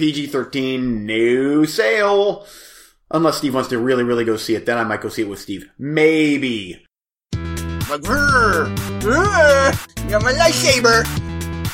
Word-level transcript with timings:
PG 0.00 0.28
13, 0.28 1.04
no 1.04 1.66
sale. 1.66 2.46
Unless 3.10 3.36
Steve 3.36 3.52
wants 3.54 3.68
to 3.68 3.78
really, 3.78 4.02
really 4.02 4.24
go 4.24 4.38
see 4.38 4.54
it, 4.54 4.64
then 4.64 4.78
I 4.78 4.82
might 4.82 5.02
go 5.02 5.10
see 5.10 5.20
it 5.20 5.28
with 5.28 5.40
Steve. 5.40 5.68
Maybe. 5.78 6.82
Like, 7.34 8.00
"Grr, 8.00 8.74
grr, 9.00 10.02
you 10.02 10.08
got 10.08 10.22
my 10.22 10.32
lightsaber. 10.32 11.04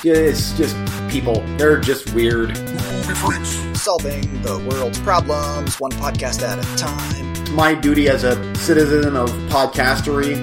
It's 0.04 0.50
just 0.58 0.74
people. 1.08 1.40
They're 1.56 1.78
just 1.78 2.12
weird. 2.14 2.56
Solving 3.76 4.42
the 4.42 4.58
world's 4.68 4.98
problems, 4.98 5.78
one 5.78 5.92
podcast 5.92 6.42
at 6.42 6.58
a 6.58 6.76
time. 6.76 7.54
My 7.54 7.74
duty 7.74 8.08
as 8.08 8.24
a 8.24 8.34
citizen 8.56 9.14
of 9.16 9.30
podcastery. 9.50 10.34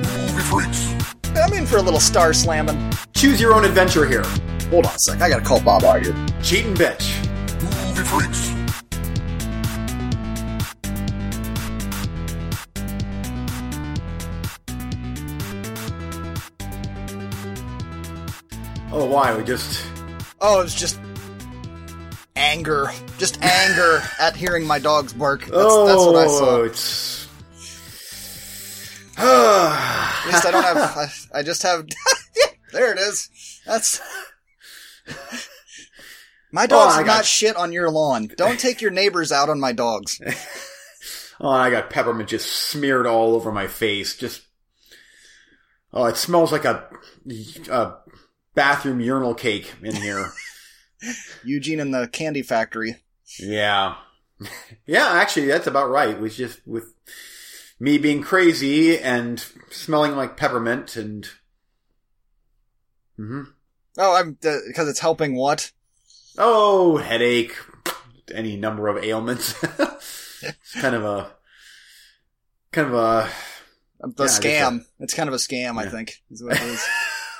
I'm 1.35 1.51
in 1.51 1.65
for 1.65 1.79
a 1.79 1.81
little 1.81 1.99
star 1.99 2.31
slamming. 2.31 2.93
Choose 3.13 3.41
your 3.41 3.53
own 3.53 3.65
adventure 3.65 4.05
here. 4.05 4.23
Hold 4.69 4.85
on 4.85 4.95
a 4.95 4.99
sec, 4.99 5.19
I 5.21 5.27
gotta 5.27 5.43
call 5.43 5.59
Bob 5.59 5.83
out 5.83 6.01
here. 6.01 6.15
Cheating 6.41 6.75
bitch. 6.75 7.22
Oh, 18.95 19.05
why? 19.05 19.35
We 19.35 19.43
just. 19.43 19.83
Oh, 20.39 20.61
it's 20.61 20.75
just 20.75 20.99
anger. 22.35 22.91
Just 23.17 23.41
anger 23.41 24.03
at 24.19 24.35
hearing 24.35 24.67
my 24.67 24.77
dogs 24.77 25.13
bark. 25.13 25.41
That's, 25.41 25.53
oh, 25.55 25.87
that's 25.87 26.05
what 26.05 26.15
I 26.15 26.25
oh, 26.25 26.39
saw. 26.39 26.61
it's. 26.61 27.27
At 29.17 30.27
least 30.27 30.45
I 30.45 30.51
don't 30.51 30.63
have. 30.63 30.77
I, 31.33 31.39
I 31.39 31.41
just 31.41 31.63
have. 31.63 31.87
there 32.71 32.93
it 32.93 32.99
is. 32.99 33.29
That's. 33.65 33.99
My 36.53 36.67
dogs 36.67 36.93
Oh, 36.95 36.99
got- 36.99 37.07
not 37.07 37.25
shit 37.25 37.55
on 37.57 37.73
your 37.73 37.89
lawn. 37.89 38.29
Don't 38.37 38.59
take 38.59 38.79
your 38.79 38.91
neighbors 38.91 39.31
out 39.31 39.49
on 39.49 39.59
my 39.59 39.73
dogs. 39.73 40.21
Oh, 41.41 41.49
I 41.49 41.71
got 41.71 41.89
peppermint 41.89 42.29
just 42.29 42.47
smeared 42.49 43.05
all 43.07 43.33
over 43.35 43.51
my 43.51 43.67
face. 43.67 44.15
Just. 44.15 44.43
Oh, 45.91 46.05
it 46.05 46.15
smells 46.15 46.51
like 46.53 46.63
a, 46.63 46.87
a 47.69 47.95
bathroom 48.53 49.01
urinal 49.01 49.33
cake 49.33 49.73
in 49.81 49.95
here. 49.95 50.31
Eugene 51.43 51.79
and 51.81 51.93
the 51.93 52.07
candy 52.07 52.43
factory. 52.43 52.97
yeah. 53.39 53.95
Yeah, 54.85 55.07
actually, 55.07 55.47
that's 55.47 55.67
about 55.67 55.89
right. 55.89 56.09
It 56.11 56.19
was 56.19 56.37
just 56.37 56.65
with 56.67 56.93
me 57.79 57.97
being 57.97 58.21
crazy 58.21 58.97
and 58.97 59.43
smelling 59.69 60.15
like 60.15 60.37
peppermint 60.37 60.95
and. 60.95 61.27
hmm 63.17 63.43
Oh, 63.97 64.15
I'm 64.15 64.33
because 64.41 64.87
it's 64.87 64.99
helping 64.99 65.35
what? 65.35 65.71
Oh, 66.37 66.97
headache. 66.97 67.55
Any 68.33 68.55
number 68.55 68.87
of 68.87 69.03
ailments. 69.03 69.55
it's 69.63 70.73
kind 70.79 70.95
of 70.95 71.03
a. 71.03 71.31
Kind 72.71 72.87
of 72.87 72.93
a. 72.93 73.29
The 73.99 74.23
Yeah, 74.23 74.29
scam. 74.69 74.85
It's 74.99 75.13
kind 75.13 75.29
of 75.29 75.33
a 75.35 75.37
scam, 75.37 75.77
I 75.77 75.87
think. 75.89 76.21
Is 76.31 76.43
what 76.43 76.57
it 76.57 76.63
is. 76.63 76.87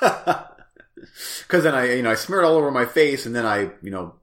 Because 1.42 1.64
then 1.64 1.74
I, 1.74 1.94
you 1.96 2.02
know, 2.02 2.10
I 2.10 2.14
smeared 2.14 2.44
all 2.44 2.56
over 2.56 2.70
my 2.70 2.86
face, 2.86 3.26
and 3.26 3.36
then 3.36 3.44
I, 3.44 3.70
you 3.82 3.90
know, 3.90 4.14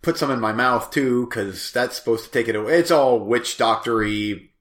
put 0.00 0.16
some 0.16 0.30
in 0.30 0.40
my 0.40 0.52
mouth 0.52 0.90
too, 0.90 1.26
because 1.26 1.70
that's 1.72 1.96
supposed 1.96 2.24
to 2.24 2.30
take 2.30 2.48
it 2.48 2.56
away. 2.56 2.78
It's 2.78 2.90
all 2.90 3.20
witch 3.20 3.58
doctory. 3.58 4.52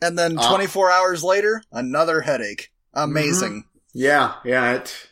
And 0.00 0.16
then 0.16 0.36
Ah. 0.38 0.48
24 0.48 0.90
hours 0.90 1.24
later, 1.24 1.62
another 1.72 2.20
headache. 2.20 2.72
Amazing. 2.94 3.64
Yeah, 3.92 4.34
yeah, 4.44 4.74
it, 4.74 5.07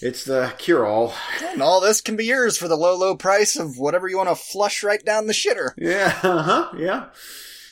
it's 0.00 0.24
the 0.24 0.54
cure 0.58 0.84
all. 0.86 1.14
And 1.42 1.62
all 1.62 1.80
this 1.80 2.00
can 2.00 2.16
be 2.16 2.24
yours 2.26 2.56
for 2.58 2.68
the 2.68 2.76
low, 2.76 2.94
low 2.96 3.16
price 3.16 3.56
of 3.56 3.78
whatever 3.78 4.08
you 4.08 4.16
want 4.16 4.28
to 4.28 4.34
flush 4.34 4.82
right 4.82 5.04
down 5.04 5.26
the 5.26 5.32
shitter. 5.32 5.70
Yeah, 5.78 6.18
uh 6.22 6.42
huh, 6.42 6.72
yeah. 6.76 7.06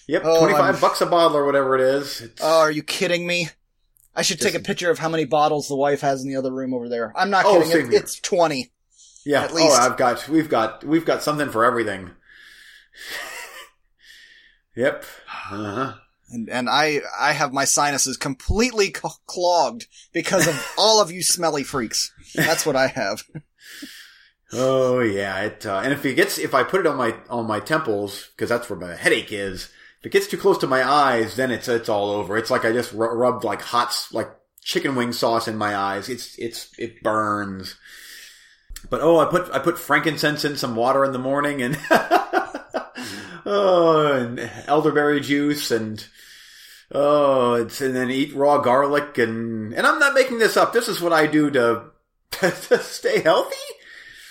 Yep, 0.06 0.22
Oh, 0.24 0.38
25 0.40 0.60
I'm- 0.74 0.80
bucks 0.80 1.00
a 1.00 1.06
bottle 1.06 1.36
or 1.36 1.46
whatever 1.46 1.74
it 1.74 1.80
is. 1.80 2.20
It's, 2.20 2.40
Oh, 2.42 2.60
are 2.60 2.70
you 2.70 2.82
kidding 2.82 3.26
me? 3.26 3.48
I 4.14 4.22
should 4.22 4.40
take 4.40 4.54
a 4.54 4.60
picture 4.60 4.90
of 4.90 4.98
how 5.00 5.08
many 5.08 5.24
bottles 5.24 5.66
the 5.68 5.74
wife 5.76 6.02
has 6.02 6.22
in 6.22 6.28
the 6.28 6.36
other 6.36 6.52
room 6.52 6.72
over 6.72 6.88
there. 6.88 7.12
I'm 7.16 7.30
not 7.30 7.44
Oh, 7.46 7.62
kidding. 7.62 7.92
It, 7.92 7.94
it's 8.02 8.20
20. 8.20 8.70
yeah, 9.24 9.42
at 9.42 9.52
least. 9.54 9.68
oh, 9.70 9.74
I've 9.80 9.96
got, 9.96 10.28
we've 10.28 10.48
got, 10.48 10.84
we've 10.84 11.04
got 11.04 11.22
something 11.22 11.50
for 11.50 11.64
everything. 11.64 12.10
yep. 14.76 15.04
Uh-huh. 15.50 15.94
And, 16.30 16.48
and 16.48 16.68
I, 16.68 17.00
I 17.18 17.32
have 17.32 17.52
my 17.52 17.64
sinuses 17.64 18.16
completely 18.16 18.86
c- 18.86 19.08
clogged 19.26 19.86
because 20.12 20.48
of 20.48 20.74
all 20.78 21.00
of 21.00 21.10
you 21.10 21.22
smelly 21.22 21.62
freaks. 21.62 22.12
That's 22.34 22.66
what 22.66 22.76
I 22.76 22.88
have. 22.88 23.22
Oh 24.56 25.00
yeah, 25.00 25.40
it 25.40 25.66
uh, 25.66 25.80
and 25.82 25.92
if 25.92 26.04
it 26.04 26.14
gets 26.14 26.38
if 26.38 26.54
I 26.54 26.62
put 26.62 26.80
it 26.80 26.86
on 26.86 26.96
my 26.96 27.16
on 27.28 27.46
my 27.46 27.58
temples 27.58 28.28
because 28.30 28.48
that's 28.48 28.70
where 28.70 28.78
my 28.78 28.94
headache 28.94 29.32
is. 29.32 29.68
If 30.00 30.06
it 30.06 30.12
gets 30.12 30.28
too 30.28 30.36
close 30.36 30.58
to 30.58 30.68
my 30.68 30.88
eyes, 30.88 31.34
then 31.34 31.50
it's 31.50 31.66
it's 31.66 31.88
all 31.88 32.10
over. 32.10 32.36
It's 32.36 32.50
like 32.50 32.64
I 32.64 32.70
just 32.70 32.92
ru- 32.92 33.14
rubbed 33.14 33.42
like 33.42 33.62
hot 33.62 34.06
like 34.12 34.30
chicken 34.62 34.94
wing 34.94 35.12
sauce 35.12 35.48
in 35.48 35.56
my 35.56 35.74
eyes. 35.74 36.08
It's 36.08 36.38
it's 36.38 36.70
it 36.78 37.02
burns. 37.02 37.76
But 38.90 39.00
oh, 39.00 39.18
I 39.18 39.24
put 39.24 39.50
I 39.52 39.58
put 39.58 39.78
frankincense 39.78 40.44
in 40.44 40.56
some 40.56 40.76
water 40.76 41.04
in 41.04 41.12
the 41.12 41.18
morning 41.18 41.62
and 41.62 41.74
oh, 43.46 44.12
and 44.12 44.50
elderberry 44.66 45.20
juice 45.20 45.70
and 45.70 46.04
oh, 46.92 47.54
it's 47.54 47.80
and 47.80 47.94
then 47.94 48.10
eat 48.10 48.34
raw 48.34 48.58
garlic 48.58 49.18
and 49.18 49.72
and 49.74 49.86
I'm 49.86 49.98
not 49.98 50.14
making 50.14 50.38
this 50.38 50.56
up. 50.56 50.72
This 50.72 50.88
is 50.88 51.00
what 51.00 51.12
I 51.12 51.26
do 51.26 51.50
to 51.50 51.84
to 52.30 52.78
stay 52.78 53.20
healthy. 53.20 53.56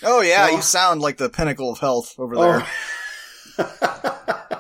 Oh 0.04 0.22
yeah, 0.22 0.48
Oh. 0.50 0.56
you 0.58 0.62
sound 0.62 1.02
like 1.02 1.18
the 1.18 1.30
pinnacle 1.30 1.72
of 1.72 1.80
health 1.80 2.16
over 2.20 2.36
there. 2.36 2.68
Oh. 3.58 4.60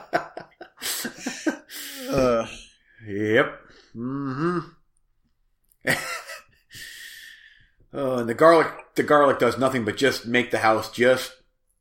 Uh, 2.09 2.47
yep. 3.08 3.59
Mm-hmm. 3.96 4.59
oh, 7.94 8.18
and 8.18 8.30
the 8.30 8.34
garlic, 8.34 8.68
the 8.96 9.03
garlic 9.03 9.40
does 9.40 9.58
nothing 9.58 9.84
but 9.84 9.97
just 9.97 10.25
make 10.28 10.52
the 10.52 10.59
house 10.59 10.92
just, 10.92 11.34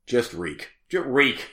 just 0.07 0.33
reek, 0.33 0.71
just 0.89 1.07
reek. 1.07 1.51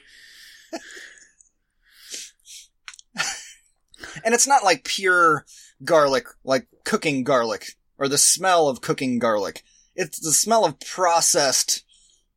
And 4.23 4.33
it's 4.33 4.47
not 4.47 4.63
like 4.63 4.83
pure 4.83 5.45
garlic, 5.83 6.25
like 6.43 6.67
cooking 6.83 7.23
garlic, 7.23 7.75
or 7.97 8.07
the 8.07 8.17
smell 8.17 8.67
of 8.67 8.81
cooking 8.81 9.19
garlic. 9.19 9.63
It's 9.95 10.19
the 10.19 10.31
smell 10.31 10.65
of 10.65 10.79
processed 10.79 11.83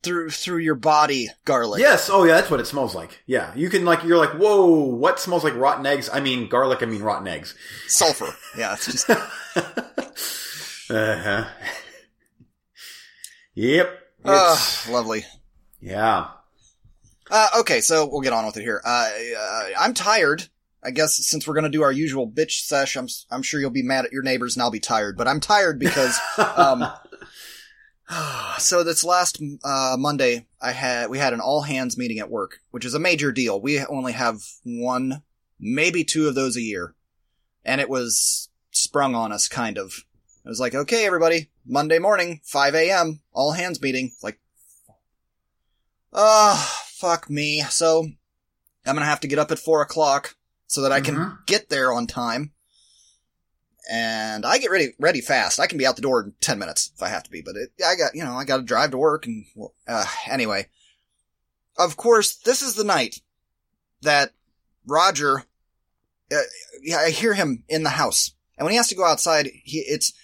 through 0.03 0.31
through 0.31 0.59
your 0.59 0.75
body 0.75 1.29
garlic. 1.45 1.81
Yes. 1.81 2.11
Oh, 2.11 2.25
yeah. 2.25 2.35
That's 2.35 2.51
what 2.51 2.59
it 2.61 2.67
smells 2.67 2.95
like. 2.95 3.23
Yeah. 3.27 3.53
You 3.55 3.71
can 3.71 3.85
like, 3.85 4.03
you're 4.03 4.19
like, 4.19 4.31
whoa, 4.33 4.67
what 4.67 5.21
smells 5.21 5.45
like 5.45 5.55
rotten 5.55 5.87
eggs? 5.87 6.11
I 6.13 6.19
mean, 6.21 6.49
garlic. 6.49 6.83
I 6.83 6.87
mean, 6.87 7.03
rotten 7.03 7.29
eggs. 7.29 7.55
sulfur. 7.87 8.35
Yeah, 8.59 8.73
it's 8.75 8.87
just 8.87 9.09
uh-huh. 10.91 11.45
Yep. 13.55 13.99
uh, 14.25 14.59
lovely. 14.91 15.25
yeah. 15.81 16.29
Uh, 17.31 17.49
okay, 17.61 17.81
so 17.81 18.07
we'll 18.07 18.21
get 18.21 18.33
on 18.33 18.45
with 18.45 18.57
it 18.57 18.63
here. 18.63 18.83
Uh, 18.85 19.09
uh, 19.39 19.65
I'm 19.79 19.95
tired. 19.95 20.49
I 20.85 20.91
guess 20.91 21.15
since 21.15 21.47
we're 21.47 21.55
gonna 21.55 21.69
do 21.69 21.83
our 21.83 21.93
usual 21.93 22.29
bitch 22.29 22.63
sesh, 22.63 22.97
I'm 22.97 23.09
I'm 23.31 23.43
sure 23.43 23.61
you'll 23.61 23.71
be 23.71 23.83
mad 23.83 24.05
at 24.05 24.13
your 24.13 24.23
neighbors 24.23 24.57
and 24.57 24.63
I'll 24.63 24.71
be 24.71 24.81
tired. 24.81 25.17
But 25.17 25.29
I'm 25.29 25.41
tired 25.41 25.79
because 25.79 26.19
um, 26.57 26.85
so 28.59 28.83
this 28.83 29.05
last 29.05 29.41
uh, 29.65 29.97
Monday, 29.99 30.47
I 30.61 30.73
had 30.73 31.11
we 31.11 31.19
had 31.19 31.33
an 31.33 31.41
all 31.41 31.63
hands 31.63 31.97
meeting 31.97 32.19
at 32.19 32.31
work, 32.31 32.61
which 32.71 32.85
is 32.85 32.95
a 32.95 32.99
major 32.99 33.33
deal. 33.33 33.61
We 33.61 33.85
only 33.85 34.13
have 34.13 34.41
one, 34.65 35.23
maybe 35.61 36.05
two 36.05 36.27
of 36.27 36.35
those 36.35 36.57
a 36.57 36.63
year, 36.63 36.95
and 37.65 37.81
it 37.81 37.89
was 37.89 38.49
sprung 38.71 39.15
on 39.15 39.33
us, 39.33 39.49
kind 39.49 39.79
of. 39.79 40.05
It 40.45 40.49
was 40.49 40.59
like, 40.59 40.75
okay, 40.75 41.07
everybody, 41.07 41.51
Monday 41.65 42.01
morning, 42.01 42.41
5 42.43 42.75
a.m., 42.75 43.21
all 43.33 43.53
hands 43.53 43.81
meeting. 43.81 44.11
Like, 44.25 44.41
oh, 46.13 46.81
fuck 46.89 47.31
me. 47.31 47.61
So 47.71 48.09
I'm 48.85 48.97
gonna 48.97 49.07
have 49.07 49.21
to 49.21 49.29
get 49.29 49.39
up 49.39 49.53
at 49.53 49.61
four 49.61 49.83
o'clock 49.83 50.35
so 50.73 50.81
that 50.81 50.91
I 50.91 51.03
can 51.03 51.17
Mhm. 51.17 51.47
get 51.47 51.69
there 51.69 51.93
on 51.93 52.07
time 52.07 52.55
and 53.91 54.47
I 54.47 54.57
get 54.57 54.71
ready 54.71 54.95
ready 54.99 55.21
fast. 55.21 55.61
I 55.61 55.67
can 55.67 55.77
be 55.77 55.87
out 55.87 55.97
the 55.97 56.03
door 56.03 56.23
in 56.23 56.33
ten 56.41 56.59
minutes 56.59 56.91
if 56.95 57.03
I 57.03 57.09
have 57.09 57.23
to 57.25 57.31
be, 57.31 57.43
but 57.43 57.57
it, 57.57 57.73
I 57.85 57.95
got 57.95 58.15
you 58.15 58.25
know 58.25 58.35
I 58.35 58.45
got 58.45 58.57
to 58.57 58.63
drive 58.63 58.91
to 58.93 58.97
work 58.99 59.27
and 59.27 59.45
well, 59.55 59.75
uh, 59.87 60.07
anyway. 60.27 60.69
Of 61.77 61.99
course, 61.99 62.37
this 62.37 62.63
is 62.63 62.75
the 62.75 62.85
night 62.85 63.21
that 64.01 64.33
Roger. 64.87 65.45
Uh, 66.33 66.41
yeah, 66.81 67.01
I 67.01 67.11
hear 67.11 67.35
him 67.35 67.65
in 67.69 67.83
the 67.83 67.91
house, 67.91 68.33
and 68.57 68.65
when 68.65 68.73
he 68.73 68.79
has 68.79 68.89
to 68.89 68.95
go 68.95 69.05
outside, 69.05 69.51
he 69.65 69.81
it's. 69.81 70.15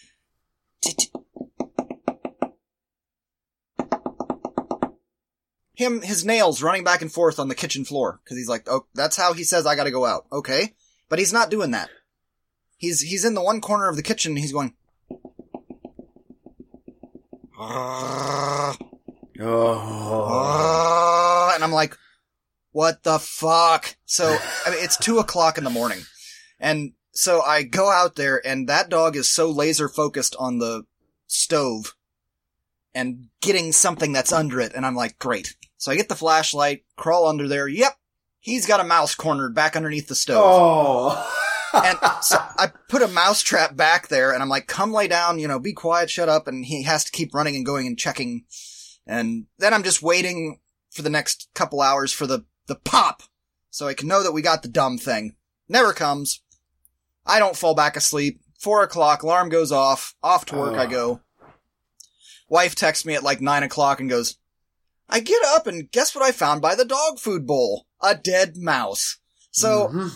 Him, 5.79 6.03
his 6.03 6.25
nails 6.25 6.61
running 6.61 6.83
back 6.83 7.03
and 7.03 7.13
forth 7.13 7.39
on 7.39 7.47
the 7.47 7.55
kitchen 7.55 7.85
floor 7.85 8.19
because 8.25 8.37
he's 8.37 8.49
like, 8.49 8.67
oh, 8.69 8.87
that's 8.97 9.17
how 9.17 9.33
he 9.33 9.45
says 9.45 9.65
I 9.65 9.77
got 9.77 9.85
to 9.85 9.93
go 9.93 10.05
out. 10.05 10.27
Okay, 10.33 10.75
but 11.09 11.21
he's 11.21 11.33
not 11.33 11.53
doing 11.53 11.71
that. 11.71 11.89
He's 12.79 13.01
he's 13.01 13.25
in 13.25 13.35
the 13.35 13.43
one 13.43 13.61
corner 13.61 13.89
of 13.89 13.95
the 13.95 14.03
kitchen. 14.03 14.33
And 14.33 14.41
he's 14.41 14.51
going. 14.51 14.75
Oh. 17.61 18.75
And 21.55 21.63
I'm 21.63 21.71
like, 21.71 21.97
what 22.73 23.05
the 23.05 23.21
fuck? 23.21 23.95
So, 24.05 24.37
I 24.67 24.71
mean, 24.71 24.81
it's 24.83 24.97
two 24.97 25.21
o'clock 25.21 25.59
in 25.59 25.65
the 25.65 25.71
morning. 25.71 26.01
And 26.59 26.95
so 27.13 27.41
I 27.41 27.63
go 27.63 27.89
out 27.89 28.17
there 28.17 28.45
and 28.45 28.69
that 28.69 28.89
dog 28.89 29.15
is 29.15 29.29
so 29.29 29.49
laser 29.49 29.89
focused 29.89 30.35
on 30.41 30.59
the 30.59 30.87
stove 31.29 31.95
and 32.93 33.29
getting 33.41 33.71
something 33.71 34.13
that's 34.13 34.33
under 34.33 34.59
it. 34.59 34.73
And 34.75 34.85
I'm 34.85 34.97
like, 34.97 35.21
great. 35.21 35.55
So 35.79 35.93
I 35.93 35.97
get 35.97 36.09
the 36.09 36.17
flashlight, 36.17 36.85
crawl 36.97 37.27
under 37.27 37.49
there. 37.49 37.69
Yep. 37.69 37.97
He's 38.41 38.67
got 38.67 38.81
a 38.81 38.85
mouse 38.85 39.15
cornered 39.15 39.55
back 39.55 39.77
underneath 39.77 40.09
the 40.09 40.15
stove. 40.15 40.45
Oh. 40.45 41.35
and 41.75 41.99
so 42.23 42.37
I 42.59 42.71
put 42.89 43.03
a 43.03 43.09
mouse 43.09 43.43
trap 43.43 43.77
back 43.77 44.09
there 44.09 44.33
and 44.33 44.43
I'm 44.43 44.49
like, 44.49 44.67
come 44.67 44.93
lay 44.93 45.09
down, 45.09 45.39
you 45.39 45.49
know, 45.49 45.59
be 45.59 45.73
quiet, 45.73 46.11
shut 46.11 46.29
up. 46.29 46.49
And 46.49 46.65
he 46.65 46.83
has 46.83 47.05
to 47.05 47.13
keep 47.13 47.35
running 47.35 47.57
and 47.57 47.65
going 47.65 47.87
and 47.87 47.99
checking. 47.99 48.45
And 49.07 49.47
then 49.59 49.73
I'm 49.73 49.83
just 49.85 50.03
waiting 50.03 50.61
for 50.91 51.03
the 51.03 51.11
next 51.11 51.49
couple 51.55 51.81
hours 51.81 52.13
for 52.13 52.27
the, 52.27 52.45
the 52.67 52.75
pop 52.75 53.23
so 53.71 53.87
I 53.87 53.95
can 53.95 54.09
know 54.09 54.23
that 54.23 54.33
we 54.33 54.43
got 54.43 54.63
the 54.63 54.69
dumb 54.69 54.99
thing. 54.99 55.37
Never 55.69 55.93
comes. 55.93 56.43
I 57.25 57.39
don't 57.39 57.57
fall 57.57 57.75
back 57.75 57.97
asleep. 57.97 58.41
Four 58.59 58.83
o'clock, 58.83 59.23
alarm 59.23 59.51
goes 59.51 59.71
off. 59.71 60.15
Off 60.23 60.47
to 60.47 60.57
work 60.57 60.75
I 60.75 60.87
go. 60.87 61.21
Wife 62.49 62.75
texts 62.75 63.05
me 63.07 63.15
at 63.15 63.23
like 63.23 63.41
nine 63.41 63.63
o'clock 63.63 64.01
and 64.01 64.11
goes, 64.11 64.37
I 65.09 65.21
get 65.21 65.43
up 65.45 65.67
and 65.67 65.91
guess 65.91 66.15
what 66.15 66.25
I 66.25 66.33
found 66.33 66.61
by 66.63 66.75
the 66.75 66.85
dog 66.85 67.19
food 67.19 67.47
bowl? 67.47 67.87
A 68.03 68.15
dead 68.15 68.57
mouse. 68.57 69.19
So 69.51 69.89
Mhm. 69.89 70.11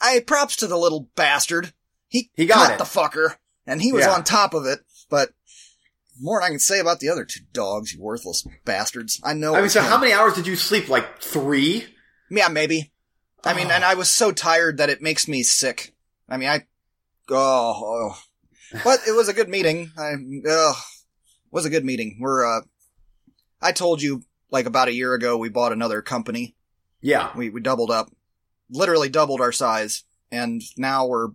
I 0.00 0.20
props 0.20 0.56
to 0.56 0.66
the 0.66 0.76
little 0.78 1.08
bastard. 1.16 1.72
He, 2.08 2.30
He 2.34 2.46
got 2.46 2.72
it. 2.72 2.78
the 2.78 2.84
fucker, 2.84 3.36
and 3.66 3.80
he 3.82 3.92
was 3.92 4.04
Yeah. 4.04 4.12
on 4.12 4.24
top 4.24 4.54
of 4.54 4.66
it. 4.66 4.80
But 5.08 5.32
more 6.20 6.38
than 6.40 6.46
I 6.46 6.50
can 6.50 6.58
say 6.60 6.78
about 6.78 7.00
the 7.00 7.08
other 7.08 7.24
two 7.24 7.40
dogs, 7.52 7.92
you 7.92 8.00
worthless 8.00 8.46
bastards. 8.64 9.20
I 9.24 9.32
know. 9.34 9.54
I 9.54 9.60
mean, 9.60 9.70
so 9.70 9.80
him. 9.80 9.88
how 9.88 9.98
many 9.98 10.12
hours 10.12 10.34
did 10.34 10.46
you 10.46 10.56
sleep? 10.56 10.88
Like 10.88 11.20
three? 11.20 11.86
Yeah, 12.30 12.48
maybe. 12.48 12.92
I 13.44 13.52
mean, 13.54 13.68
Oh. 13.68 13.70
and 13.74 13.84
I 13.84 13.94
was 13.94 14.10
so 14.10 14.30
tired 14.32 14.78
that 14.78 14.90
it 14.90 15.02
makes 15.02 15.26
me 15.26 15.42
sick. 15.42 15.94
I 16.28 16.36
mean, 16.36 16.48
I, 16.48 16.66
oh, 17.30 18.14
oh. 18.14 18.78
but 18.84 19.00
it 19.06 19.12
was 19.12 19.28
a 19.28 19.32
good 19.34 19.48
meeting. 19.48 19.92
I, 19.98 20.14
uh, 20.48 20.74
was 21.50 21.64
a 21.64 21.70
good 21.70 21.84
meeting. 21.84 22.18
We're, 22.20 22.44
uh, 22.44 22.62
I 23.60 23.72
told 23.72 24.00
you 24.02 24.22
like 24.54 24.64
about 24.66 24.88
a 24.88 24.94
year 24.94 25.12
ago 25.12 25.36
we 25.36 25.50
bought 25.50 25.72
another 25.72 26.00
company. 26.00 26.54
Yeah. 27.02 27.30
We 27.36 27.50
we 27.50 27.60
doubled 27.60 27.90
up, 27.90 28.10
literally 28.70 29.10
doubled 29.10 29.42
our 29.42 29.52
size, 29.52 30.04
and 30.32 30.62
now 30.78 31.06
we're 31.06 31.28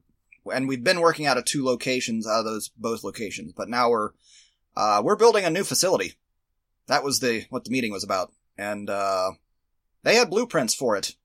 and 0.51 0.67
we've 0.67 0.83
been 0.83 1.01
working 1.01 1.27
out 1.27 1.37
of 1.37 1.45
two 1.45 1.63
locations 1.63 2.25
out 2.25 2.39
of 2.39 2.45
those 2.45 2.69
both 2.75 3.03
locations, 3.03 3.53
but 3.53 3.69
now 3.69 3.91
we're 3.91 4.09
uh 4.75 5.01
we're 5.05 5.15
building 5.15 5.45
a 5.45 5.49
new 5.51 5.63
facility. 5.63 6.15
That 6.87 7.03
was 7.03 7.19
the 7.19 7.45
what 7.51 7.65
the 7.65 7.71
meeting 7.71 7.91
was 7.91 8.03
about, 8.03 8.31
and 8.57 8.89
uh 8.89 9.31
they 10.01 10.15
had 10.15 10.29
blueprints 10.31 10.73
for 10.73 10.95
it. 10.95 11.15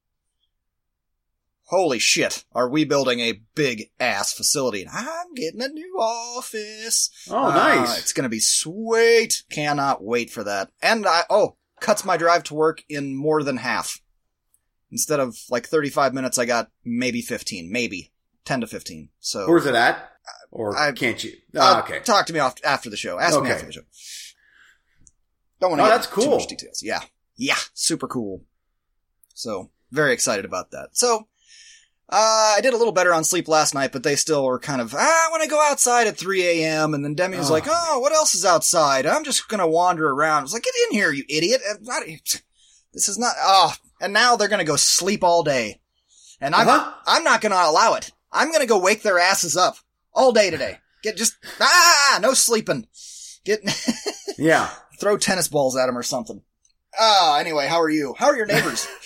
Holy 1.69 1.99
shit, 1.99 2.44
are 2.52 2.69
we 2.69 2.85
building 2.85 3.20
a 3.20 3.40
big 3.55 3.90
ass 3.99 4.35
facility? 4.35 4.87
I'm 4.93 5.32
getting 5.35 5.62
a 5.62 5.69
new 5.69 5.97
office. 5.99 7.08
Oh, 7.31 7.47
Uh, 7.47 7.55
nice. 7.55 7.99
it's 8.00 8.12
gonna 8.12 8.29
be 8.29 8.40
sweet. 8.40 9.44
Cannot 9.50 10.05
wait 10.05 10.31
for 10.31 10.44
that. 10.44 10.70
And 10.82 11.06
I, 11.06 11.23
oh, 11.31 11.56
cuts 11.85 12.05
my 12.05 12.17
drive 12.17 12.43
to 12.45 12.55
work 12.55 12.83
in 12.89 13.15
more 13.15 13.43
than 13.43 13.59
half. 13.59 14.01
Instead 14.91 15.21
of 15.21 15.37
like 15.51 15.67
35 15.67 16.15
minutes, 16.15 16.39
I 16.39 16.45
got 16.47 16.71
maybe 16.85 17.21
15, 17.21 17.71
maybe 17.71 18.13
10 18.45 18.61
to 18.63 18.67
15. 18.67 19.11
So, 19.21 19.47
Where's 19.47 19.67
it 19.67 19.75
at? 19.75 20.11
Or 20.51 20.77
I- 20.77 20.93
can't 20.93 21.23
you? 21.23 21.33
uh, 21.55 21.61
Ah, 21.61 21.83
okay. 21.85 22.01
talk 22.01 22.27
to 22.27 22.33
me 22.33 22.39
off 22.39 22.55
after 22.65 22.89
the 22.91 22.97
show. 22.97 23.19
Ask 23.19 23.41
me 23.41 23.51
after 23.51 23.67
the 23.67 23.73
show. 23.73 23.83
Don't 25.61 25.71
want 25.71 25.81
to 25.81 25.87
Oh, 25.87 25.89
that's 25.89 26.07
too 26.07 26.13
cool. 26.15 26.31
much 26.39 26.47
details. 26.47 26.83
Yeah. 26.83 27.01
Yeah. 27.37 27.59
Super 27.75 28.07
cool. 28.09 28.45
So, 29.35 29.71
very 29.91 30.13
excited 30.13 30.45
about 30.45 30.71
that. 30.71 30.91
So, 30.97 31.29
uh, 32.11 32.55
I 32.56 32.61
did 32.62 32.75
a 32.75 32.77
little 32.77 32.93
better 32.93 33.12
on 33.15 33.25
sleep 33.25 33.49
last 33.49 33.75
night, 33.75 33.93
but 33.93 34.03
they 34.03 34.17
still 34.17 34.45
were 34.45 34.59
kind 34.59 34.81
of, 34.81 34.95
ah, 34.95 34.99
I 34.99 35.29
want 35.31 35.43
to 35.43 35.49
go 35.49 35.61
outside 35.62 36.06
at 36.06 36.17
3 36.17 36.43
a.m. 36.47 36.95
And 36.95 37.05
then 37.05 37.15
Demi 37.15 37.39
was 37.39 37.51
Oh. 37.51 37.53
like, 37.55 37.65
oh, 37.67 37.99
what 38.01 38.12
else 38.12 38.35
is 38.35 38.45
outside? 38.45 39.06
I'm 39.06 39.25
just 39.25 39.49
going 39.49 39.61
to 39.61 39.67
wander 39.67 40.09
around. 40.11 40.41
I 40.41 40.43
was 40.43 40.53
like, 40.53 40.62
get 40.65 40.75
in 40.91 40.97
here, 40.99 41.11
you 41.12 41.25
idiot. 41.29 41.61
Not, 41.83 42.03
this 42.93 43.09
is 43.09 43.19
not, 43.19 43.35
oh, 43.41 43.73
and 44.01 44.12
now 44.12 44.37
they're 44.37 44.49
going 44.49 44.59
to 44.59 44.65
go 44.65 44.77
sleep 44.77 45.25
all 45.25 45.43
day. 45.43 45.81
And 46.41 46.55
I'm, 46.55 46.69
Uh-huh. 46.69 46.93
I'm 47.06 47.25
not 47.25 47.41
going 47.41 47.53
to 47.53 47.59
allow 47.65 47.95
it. 47.95 48.11
I'm 48.31 48.49
going 48.49 48.61
to 48.61 48.67
go 48.67 48.79
wake 48.79 49.03
their 49.03 49.19
asses 49.19 49.57
up 49.57 49.77
all 50.12 50.33
day 50.33 50.50
today. 50.50 50.79
Get 51.03 51.17
just, 51.17 51.35
ah, 51.61 52.19
no 52.21 52.35
sleeping. 52.35 52.87
Get, 53.45 53.61
Yeah. 54.39 54.69
throw 55.00 55.17
tennis 55.17 55.49
balls 55.49 55.77
at 55.77 55.87
them 55.87 55.97
or 55.99 56.03
something. 56.03 56.43
Ah, 56.99 57.39
anyway, 57.39 57.67
how 57.67 57.81
are 57.81 57.89
you? 57.91 58.15
How 58.19 58.27
are 58.27 58.37
your 58.37 58.47
neighbors? 58.47 58.87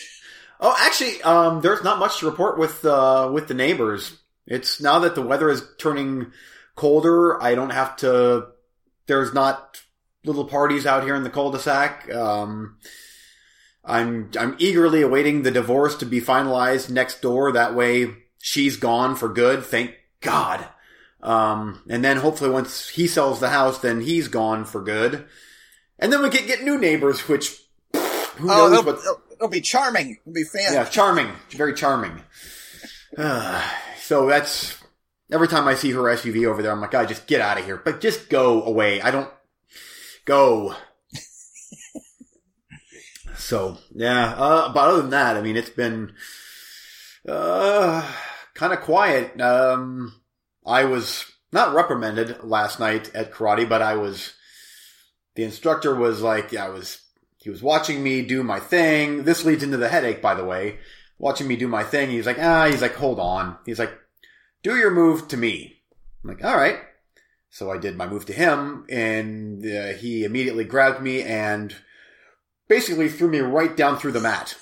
Oh, 0.61 0.75
actually, 0.79 1.23
um, 1.23 1.61
there's 1.61 1.85
not 1.85 1.99
much 1.99 2.19
to 2.19 2.27
report 2.27 2.59
with 2.59 2.85
uh, 2.85 3.31
with 3.33 3.49
the 3.49 3.55
neighbors. 3.55 4.17
It's 4.47 4.81
now 4.81 4.99
that 5.01 5.15
the 5.15 5.23
weather 5.23 5.51
is 5.51 5.63
turning 5.79 6.33
colder. 6.75 7.41
I 7.43 7.55
don't 7.55 7.71
have 7.71 7.97
to. 7.99 8.49
There's 9.07 9.33
not 9.33 9.81
little 10.25 10.45
parties 10.45 10.87
out 10.87 11.05
here 11.05 11.15
in 11.15 11.23
the 11.23 11.31
cul-de-sac. 11.31 12.13
Um, 12.13 12.79
I'm 13.85 14.31
I'm 14.39 14.57
eagerly 14.59 15.03
awaiting 15.03 15.43
the 15.43 15.51
divorce 15.51 15.97
to 15.97 16.07
be 16.07 16.21
finalized 16.21 16.91
next 16.91 17.23
door. 17.23 17.53
That 17.53 17.75
way, 17.75 18.15
she's 18.39 18.77
gone 18.77 19.17
for 19.17 19.29
good. 19.29 19.65
Thank 19.65 19.95
God. 20.21 20.67
Um, 21.23 21.83
and 21.89 22.05
then 22.05 22.19
hopefully 22.19 22.51
once 22.51 22.89
he 22.89 23.07
sells 23.07 23.41
the 23.41 23.49
house, 23.49 23.79
then 23.79 24.01
he's 24.01 24.29
gone 24.29 24.65
for 24.65 24.83
good. 24.83 25.27
And 25.99 26.13
then 26.13 26.23
we 26.23 26.31
can 26.31 26.47
get 26.47 26.63
new 26.63 26.79
neighbors, 26.79 27.29
which 27.29 27.57
who 27.93 28.51
oh, 28.51 28.71
knows 28.71 28.85
what 28.85 28.99
it'll, 29.39 29.49
be 29.49 29.61
charming. 29.61 30.19
It'll 30.21 30.33
be 30.33 30.45
fan. 30.45 30.73
yeah, 30.73 30.85
charming, 30.85 31.29
very 31.51 31.75
charming. 31.75 32.23
So 34.01 34.27
that's 34.27 34.83
every 35.31 35.49
time 35.49 35.69
I 35.69 35.75
see 35.75 35.93
her 35.93 36.01
SUV 36.01 36.47
over 36.47 36.63
there, 36.63 36.73
I'm 36.73 36.81
like, 36.81 36.93
God, 36.93 37.09
just 37.09 37.27
get 37.27 37.43
out 37.43 37.59
of 37.59 37.67
here. 37.67 37.77
But 37.77 38.01
just 38.01 38.31
go 38.31 38.63
away. 38.63 39.03
I 39.03 39.11
don't 39.11 39.31
go. 40.25 40.75
so 43.37 43.77
yeah, 43.95 44.31
uh, 44.31 44.73
but 44.73 44.89
other 44.89 45.03
than 45.03 45.11
that, 45.11 45.37
I 45.37 45.43
mean, 45.43 45.59
it's 45.59 45.69
been 45.69 46.15
uh, 47.29 48.11
kind 48.55 48.73
of 48.73 48.81
quiet. 48.81 49.39
Um, 49.41 50.21
I 50.67 50.85
was 50.85 51.25
not 51.53 51.75
reprimanded 51.75 52.45
last 52.45 52.81
night 52.81 53.15
at 53.15 53.33
karate, 53.33 53.69
but 53.69 53.83
I 53.83 53.97
was. 53.97 54.35
The 55.35 55.45
instructor 55.45 55.95
was 55.95 56.21
like, 56.21 56.57
I 56.57 56.69
was 56.69 57.01
he 57.49 57.51
was 57.51 57.63
watching 57.63 58.03
me 58.03 58.21
do 58.21 58.43
my 58.43 58.61
thing. 58.61 59.23
This 59.25 59.43
leads 59.43 59.63
into 59.63 59.79
the 59.79 59.89
headache, 59.89 60.21
by 60.21 60.35
the 60.35 60.45
way. 60.45 60.81
Watching 61.19 61.49
me 61.49 61.57
do 61.57 61.67
my 61.67 61.83
thing. 61.83 62.11
He's 62.11 62.27
like, 62.27 62.37
ah, 62.39 62.67
he's 62.67 62.83
like, 62.83 62.95
hold 62.95 63.19
on. 63.19 63.57
He's 63.65 63.79
like, 63.79 63.91
do 64.63 64.77
your 64.77 64.91
move 64.91 65.29
to 65.29 65.39
me. 65.39 65.81
I'm 66.23 66.29
like, 66.29 66.45
all 66.45 66.55
right. 66.59 66.77
So 67.49 67.71
I 67.71 67.79
did 67.79 67.97
my 67.97 68.07
move 68.07 68.27
to 68.27 68.35
him 68.35 68.85
and 68.91 69.65
uh, 69.65 69.95
he 69.95 70.25
immediately 70.25 70.65
grabbed 70.65 71.01
me 71.01 71.23
and 71.23 71.75
basically 72.69 73.09
threw 73.09 73.31
me 73.31 73.39
right 73.39 73.75
down 73.75 73.97
through 73.99 74.13
the 74.13 74.21
mat. 74.21 74.55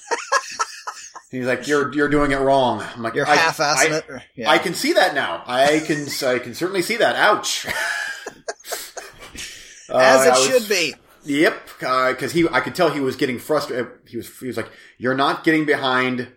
he's 1.32 1.46
like, 1.46 1.66
you're, 1.66 1.92
you're 1.92 2.08
doing 2.08 2.30
it 2.30 2.38
wrong. 2.38 2.84
I'm 2.94 3.02
like, 3.02 3.14
You're 3.16 3.24
half-assing 3.24 3.90
it. 3.98 4.04
or- 4.08 4.22
Yeah. 4.36 4.48
I 4.48 4.58
can 4.58 4.74
see 4.74 4.92
that 4.92 5.12
now. 5.12 5.42
I 5.44 5.80
can, 5.84 6.06
I 6.24 6.38
can 6.38 6.54
certainly 6.54 6.82
see 6.82 6.98
that. 6.98 7.16
Ouch. 7.16 7.66
As 9.88 10.20
Uh, 10.20 10.24
it 10.28 10.30
was- 10.30 10.46
should 10.46 10.68
be. 10.68 10.94
Yep, 11.26 11.68
uh, 11.82 12.10
because 12.12 12.32
he, 12.32 12.48
I 12.50 12.60
could 12.60 12.74
tell 12.74 12.90
he 12.90 13.00
was 13.00 13.16
getting 13.16 13.38
frustrated. 13.38 13.88
He 14.06 14.16
was, 14.16 14.38
he 14.38 14.46
was 14.46 14.56
like, 14.56 14.70
"You're 14.98 15.14
not 15.14 15.44
getting 15.44 15.64
behind 15.64 16.28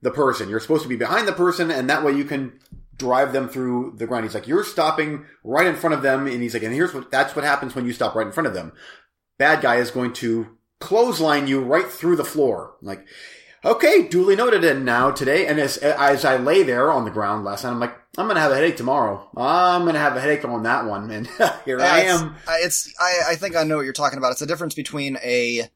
the 0.00 0.10
person. 0.10 0.48
You're 0.48 0.60
supposed 0.60 0.82
to 0.84 0.88
be 0.88 0.96
behind 0.96 1.28
the 1.28 1.32
person, 1.32 1.70
and 1.70 1.88
that 1.90 2.04
way 2.04 2.12
you 2.12 2.24
can 2.24 2.58
drive 2.96 3.32
them 3.32 3.48
through 3.48 3.94
the 3.96 4.06
ground." 4.06 4.24
He's 4.24 4.34
like, 4.34 4.48
"You're 4.48 4.64
stopping 4.64 5.26
right 5.44 5.66
in 5.66 5.76
front 5.76 5.94
of 5.94 6.02
them," 6.02 6.26
and 6.26 6.42
he's 6.42 6.54
like, 6.54 6.62
"And 6.62 6.74
here's 6.74 6.94
what 6.94 7.10
that's 7.10 7.36
what 7.36 7.44
happens 7.44 7.74
when 7.74 7.86
you 7.86 7.92
stop 7.92 8.14
right 8.14 8.26
in 8.26 8.32
front 8.32 8.46
of 8.46 8.54
them. 8.54 8.72
Bad 9.38 9.60
guy 9.60 9.76
is 9.76 9.90
going 9.90 10.14
to 10.14 10.56
clothesline 10.80 11.46
you 11.46 11.60
right 11.60 11.86
through 11.86 12.16
the 12.16 12.24
floor." 12.24 12.74
Like, 12.80 13.06
okay, 13.64 14.08
duly 14.08 14.36
noted. 14.36 14.64
And 14.64 14.84
now 14.84 15.10
today, 15.10 15.46
and 15.46 15.58
as 15.58 15.76
as 15.78 16.24
I 16.24 16.36
lay 16.36 16.62
there 16.62 16.90
on 16.92 17.04
the 17.04 17.10
ground 17.10 17.44
last 17.44 17.64
night, 17.64 17.70
I'm 17.70 17.80
like, 17.80 17.94
I'm 18.16 18.26
gonna 18.26 18.40
have 18.40 18.52
a 18.52 18.54
headache 18.56 18.76
tomorrow. 18.76 19.28
I'm 19.36 19.84
gonna 19.84 19.98
have 19.98 20.16
a 20.16 20.20
headache 20.20 20.44
on 20.44 20.62
that 20.64 20.86
one, 20.86 21.10
and 21.10 21.26
here 21.64 21.80
I 21.80 21.82
Yeah, 21.84 21.98
it's- 21.98 22.20
am. 22.22 22.36
I- 22.46 22.60
It's, 22.62 22.92
I, 23.00 23.20
I 23.30 23.36
think 23.36 23.56
I 23.56 23.64
know 23.64 23.76
what 23.76 23.84
you're 23.84 23.92
talking 23.92 24.18
about. 24.18 24.30
It's 24.32 24.40
the 24.40 24.46
difference 24.46 24.74
between 24.74 25.16
a 25.22 25.68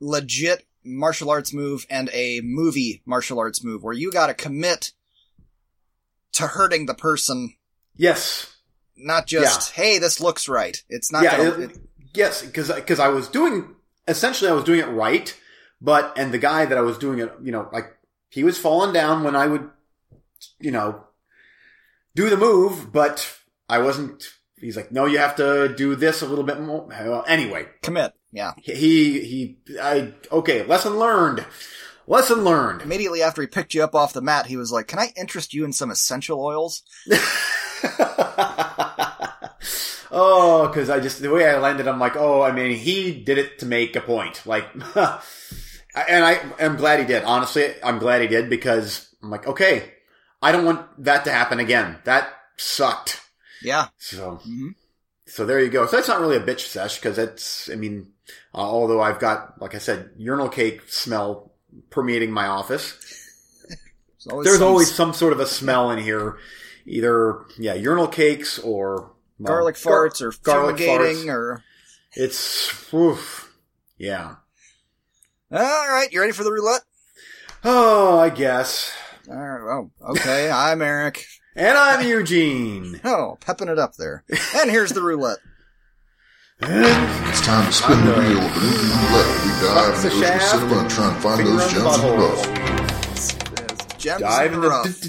legit 0.00 0.66
martial 0.84 1.30
arts 1.30 1.52
move 1.54 1.86
and 1.88 2.10
a 2.12 2.40
movie 2.42 3.02
martial 3.06 3.38
arts 3.38 3.64
move 3.64 3.82
where 3.82 3.94
you 3.94 4.12
gotta 4.12 4.34
commit 4.34 4.92
to 6.32 6.46
hurting 6.48 6.86
the 6.86 6.94
person, 6.94 7.54
Yes. 7.96 8.54
not 8.96 9.26
just, 9.26 9.72
hey, 9.72 9.98
this 9.98 10.20
looks 10.20 10.48
right. 10.48 10.82
It's 10.88 11.10
not 11.12 11.22
yeah, 11.22 11.36
gonna, 11.36 11.60
it- 11.66 11.78
yes, 12.12 12.42
because 12.44 12.70
because 12.72 12.98
I 13.00 13.08
was 13.08 13.28
doing 13.28 13.74
essentially 14.06 14.50
I 14.50 14.54
was 14.54 14.64
doing 14.64 14.80
it 14.80 14.88
right, 14.88 15.34
but 15.84 16.14
and 16.16 16.32
the 16.32 16.38
guy 16.38 16.64
that 16.64 16.78
I 16.78 16.80
was 16.80 16.98
doing 16.98 17.18
it, 17.18 17.30
you 17.42 17.52
know, 17.52 17.68
like 17.72 17.94
he 18.30 18.42
was 18.42 18.58
falling 18.58 18.94
down 18.94 19.22
when 19.22 19.36
I 19.36 19.46
would, 19.46 19.68
you 20.58 20.70
know, 20.70 21.04
do 22.14 22.30
the 22.30 22.36
move, 22.36 22.90
but 22.90 23.36
I 23.68 23.78
wasn't 23.80 24.32
he's 24.58 24.76
like, 24.76 24.90
no, 24.90 25.04
you 25.04 25.18
have 25.18 25.36
to 25.36 25.74
do 25.76 25.94
this 25.94 26.22
a 26.22 26.26
little 26.26 26.44
bit 26.44 26.60
more. 26.60 26.86
Well, 26.88 27.24
anyway, 27.28 27.66
Commit. 27.82 28.14
Yeah. 28.32 28.52
he 28.56 29.20
he 29.20 29.58
I 29.80 30.14
okay, 30.32 30.64
lesson 30.64 30.98
learned. 30.98 31.44
Lesson 32.06 32.44
learned. 32.44 32.82
Immediately 32.82 33.22
after 33.22 33.40
he 33.40 33.46
picked 33.46 33.74
you 33.74 33.82
up 33.82 33.94
off 33.94 34.12
the 34.12 34.20
mat, 34.20 34.46
he 34.46 34.56
was 34.56 34.72
like, 34.72 34.88
"Can 34.88 34.98
I 34.98 35.12
interest 35.16 35.54
you 35.54 35.64
in 35.64 35.72
some 35.72 35.90
essential 35.90 36.40
oils?" 36.40 36.82
oh, 40.14 40.68
because 40.68 40.88
I 40.88 41.00
just 41.00 41.20
the 41.20 41.30
way 41.30 41.48
I 41.48 41.58
landed, 41.58 41.88
I'm 41.88 41.98
like, 41.98 42.16
oh, 42.16 42.42
I 42.42 42.52
mean, 42.52 42.76
he 42.76 43.12
did 43.12 43.38
it 43.38 43.58
to 43.58 43.66
make 43.66 43.96
a 43.96 44.00
point, 44.00 44.42
like, 44.46 44.66
and 45.94 46.24
I 46.24 46.40
am 46.58 46.76
glad 46.76 47.00
he 47.00 47.06
did. 47.06 47.24
Honestly, 47.24 47.74
I'm 47.82 47.98
glad 47.98 48.22
he 48.22 48.28
did 48.28 48.50
because 48.50 49.14
I'm 49.22 49.30
like, 49.30 49.46
okay, 49.46 49.92
I 50.42 50.52
don't 50.52 50.64
want 50.64 51.04
that 51.04 51.24
to 51.24 51.32
happen 51.32 51.60
again. 51.60 51.98
That 52.04 52.28
sucked. 52.56 53.20
Yeah. 53.62 53.88
So, 53.98 54.36
hmm 54.42 54.70
so 55.26 55.46
there 55.46 55.58
you 55.58 55.70
go. 55.70 55.86
So 55.86 55.96
that's 55.96 56.08
not 56.08 56.20
really 56.20 56.36
a 56.36 56.40
bitch 56.40 56.60
sesh 56.60 56.96
because 56.96 57.18
it's, 57.18 57.70
I 57.70 57.76
mean, 57.76 58.12
uh, 58.54 58.58
although 58.58 59.00
I've 59.00 59.18
got, 59.18 59.60
like 59.60 59.74
I 59.74 59.78
said, 59.78 60.10
urinal 60.16 60.48
cake 60.48 60.82
smell 60.86 61.52
permeating 61.90 62.30
my 62.30 62.46
office. 62.46 62.96
There's 64.26 64.58
some 64.58 64.68
always 64.68 64.94
some 64.94 65.12
sort 65.12 65.32
of 65.32 65.40
a 65.40 65.46
smell 65.46 65.90
in 65.90 65.98
here, 65.98 66.38
either 66.86 67.44
yeah, 67.58 67.74
urinal 67.74 68.08
cakes 68.08 68.58
or 68.58 69.12
well, 69.38 69.54
garlic 69.54 69.76
gar- 69.82 70.08
farts 70.08 70.22
or 70.22 70.32
garlic 70.42 70.76
farts. 70.76 71.26
or. 71.28 71.62
It's 72.14 72.94
oof, 72.94 73.52
yeah. 73.98 74.36
All 75.54 75.60
right, 75.88 76.08
you 76.10 76.18
ready 76.20 76.32
for 76.32 76.42
the 76.42 76.50
roulette? 76.50 76.82
Oh, 77.62 78.18
I 78.18 78.28
guess. 78.28 78.92
All 79.30 79.36
right. 79.36 79.60
Oh, 80.02 80.10
okay. 80.10 80.50
I'm 80.52 80.82
Eric. 80.82 81.24
And 81.54 81.78
I'm 81.78 82.04
Eugene. 82.06 83.00
Oh, 83.04 83.36
pepping 83.40 83.68
it 83.68 83.78
up 83.78 83.94
there. 83.94 84.24
And 84.56 84.68
here's 84.68 84.90
the 84.90 85.02
roulette. 85.02 85.38
And 86.60 87.28
It's 87.28 87.40
time 87.42 87.66
to 87.66 87.72
spin 87.72 88.04
the 88.04 88.12
wheel 88.14 88.38
of 88.38 88.56
an 88.56 88.62
Indian 88.64 88.98
roulette. 88.98 89.44
We 89.44 89.50
dive 89.68 90.02
the 90.02 90.08
into 90.08 90.16
the 90.16 90.26
shaft 90.26 90.44
cinema 90.50 90.78
and 90.80 90.90
try 90.90 91.12
and 91.14 91.22
find 91.22 91.36
finger 91.36 91.52
those 91.52 91.72
in 91.72 91.78
the 91.84 91.90
gems 91.90 91.98
in 91.98 92.02
the 92.02 92.08
butthole. 92.08 92.18
rough. 92.18 93.12
It's 93.12 94.02
Gems 94.02 94.20
dive 94.22 94.46
in 94.48 94.54
in 94.54 94.60
the 94.60 94.68
rough. 94.68 94.84
the. 94.84 95.04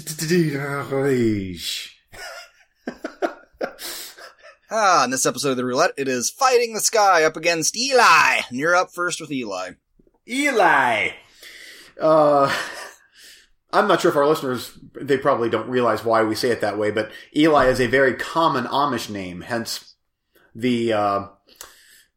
Ah, 4.70 5.04
in 5.04 5.10
this 5.10 5.26
episode 5.26 5.50
of 5.50 5.56
the 5.56 5.64
roulette, 5.64 5.92
it 5.96 6.06
is 6.08 6.30
fighting 6.30 6.74
the 6.74 6.80
sky 6.80 7.24
up 7.24 7.36
against 7.36 7.76
Eli. 7.76 8.40
And 8.48 8.58
you're 8.58 8.74
up 8.76 8.90
first 8.92 9.20
with 9.20 9.30
Eli. 9.32 9.70
Eli. 10.28 11.10
Uh, 12.00 12.54
I'm 13.72 13.88
not 13.88 14.00
sure 14.00 14.10
if 14.10 14.16
our 14.16 14.26
listeners, 14.26 14.76
they 14.94 15.18
probably 15.18 15.48
don't 15.50 15.68
realize 15.68 16.04
why 16.04 16.22
we 16.24 16.34
say 16.34 16.50
it 16.50 16.60
that 16.62 16.78
way, 16.78 16.90
but 16.90 17.10
Eli 17.34 17.66
is 17.66 17.80
a 17.80 17.86
very 17.86 18.14
common 18.14 18.64
Amish 18.64 19.08
name, 19.10 19.40
hence 19.42 19.94
the, 20.54 20.92
uh, 20.92 21.26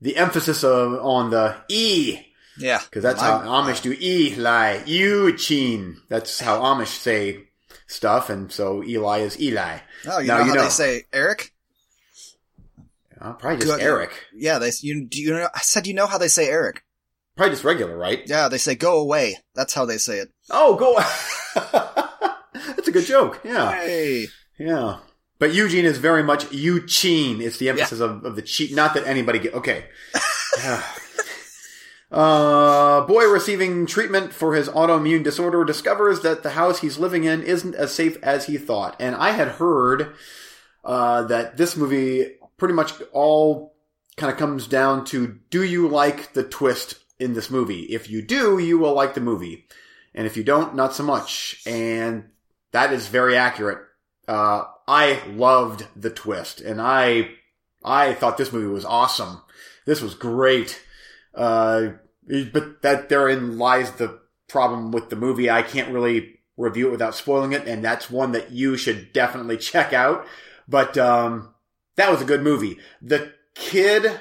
the 0.02 0.16
emphasis 0.18 0.64
of, 0.64 0.94
on 1.06 1.30
the 1.32 1.56
E, 1.70 2.20
Yeah. 2.58 2.80
because 2.84 3.04
that's 3.04 3.22
how 3.22 3.40
Amish 3.42 3.82
do 3.82 3.94
Eli, 4.00 4.84
Eugene. 4.86 5.98
That's 6.08 6.40
how 6.40 6.60
Amish 6.62 6.88
say 6.98 7.48
stuff, 7.88 8.30
and 8.30 8.52
so 8.52 8.84
Eli 8.84 9.20
is 9.20 9.40
Eli. 9.42 9.80
Oh, 10.08 10.20
you 10.20 10.28
Now 10.28 10.38
know 10.40 10.44
you 10.44 10.50
how 10.50 10.56
know. 10.56 10.64
they 10.64 10.70
say 10.70 11.04
Eric? 11.12 11.54
Uh, 13.20 13.34
probably 13.34 13.58
just 13.60 13.72
Good. 13.78 13.82
Eric. 13.82 14.12
Yeah, 14.34 14.60
they 14.60 14.72
you 14.80 15.06
do 15.06 15.20
you 15.22 15.32
know 15.32 15.50
I 15.54 15.60
said 15.60 15.86
you 15.88 15.94
know 15.94 16.08
how 16.08 16.18
they 16.18 16.30
say 16.30 16.48
Eric. 16.48 16.86
Probably 17.40 17.54
just 17.54 17.64
regular, 17.64 17.96
right? 17.96 18.22
Yeah, 18.26 18.50
they 18.50 18.58
say 18.58 18.76
go 18.76 19.00
away. 19.00 19.38
That's 19.56 19.74
how 19.74 19.86
they 19.86 19.98
say 19.98 20.18
it. 20.18 20.30
Oh, 20.50 20.76
go. 20.76 20.96
Away 20.96 21.06
That's 22.76 22.90
a 22.90 22.92
good 22.92 23.06
joke. 23.06 23.40
Yeah. 23.46 23.72
Hey. 23.72 24.28
Yeah. 24.60 24.98
But 25.38 25.54
Eugene 25.54 25.86
is 25.86 26.00
very 26.00 26.22
much 26.22 26.52
Eugene. 26.52 27.40
It's 27.40 27.56
the 27.56 27.70
emphasis 27.70 28.02
of, 28.02 28.26
of 28.26 28.36
the 28.36 28.42
cheat. 28.42 28.76
Not 28.76 28.94
that 28.94 29.08
anybody 29.08 29.40
get, 29.40 29.54
okay. 29.54 29.86
uh, 32.12 33.06
boy 33.06 33.24
receiving 33.30 33.86
treatment 33.86 34.34
for 34.34 34.54
his 34.54 34.68
autoimmune 34.68 35.24
disorder 35.24 35.64
discovers 35.64 36.20
that 36.24 36.44
the 36.44 36.50
house 36.50 36.82
he's 36.82 37.00
living 37.00 37.24
in 37.24 37.42
isn't 37.42 37.74
as 37.74 37.94
safe 37.94 38.18
as 38.22 38.48
he 38.48 38.58
thought. 38.58 38.98
And 39.00 39.16
I 39.16 39.32
had 39.32 39.48
heard, 39.48 40.14
uh, 40.84 41.24
that 41.24 41.56
this 41.56 41.78
movie 41.78 42.32
pretty 42.58 42.74
much 42.74 42.92
all 43.14 43.78
kind 44.18 44.30
of 44.30 44.38
comes 44.38 44.68
down 44.68 45.06
to, 45.06 45.40
do 45.50 45.64
you 45.64 45.88
like 45.88 46.34
the 46.34 46.44
twist 46.44 46.96
in 47.20 47.34
this 47.34 47.50
movie? 47.50 47.82
If 47.84 48.10
you 48.10 48.22
do, 48.22 48.58
you 48.58 48.78
will 48.78 48.94
like 48.94 49.14
the 49.14 49.22
movie. 49.22 49.66
And 50.16 50.26
if 50.26 50.36
you 50.36 50.44
don't, 50.44 50.76
not 50.76 50.96
so 50.96 51.04
much. 51.04 51.62
And 51.66 52.30
that 52.72 52.94
is 52.94 53.08
very 53.08 53.36
accurate. 53.36 53.80
Uh, 54.28 54.66
I 54.88 55.22
loved 55.28 55.86
the 55.96 56.10
twist, 56.10 56.62
and 56.62 56.82
I, 56.82 57.32
I 57.84 58.14
thought 58.14 58.38
this 58.38 58.54
movie 58.54 58.68
was 58.68 58.86
awesome. 58.86 59.42
This 59.86 60.02
was 60.02 60.16
great. 60.16 60.82
Uh, 61.34 61.94
but 62.52 62.82
that 62.82 63.10
therein 63.10 63.58
lies 63.58 63.92
the 63.92 64.20
problem 64.48 64.92
with 64.92 65.10
the 65.10 65.16
movie. 65.16 65.50
I 65.50 65.62
can't 65.62 65.94
really 65.94 66.40
review 66.58 66.88
it 66.88 66.92
without 66.92 67.16
spoiling 67.16 67.54
it, 67.54 67.68
and 67.68 67.84
that's 67.84 68.10
one 68.10 68.34
that 68.34 68.52
you 68.52 68.78
should 68.78 69.14
definitely 69.14 69.58
check 69.58 69.94
out. 69.94 70.26
But, 70.68 70.98
um, 70.98 71.54
that 71.96 72.12
was 72.12 72.22
a 72.22 72.26
good 72.26 72.42
movie. 72.42 72.78
The 73.02 73.34
kid, 73.56 74.20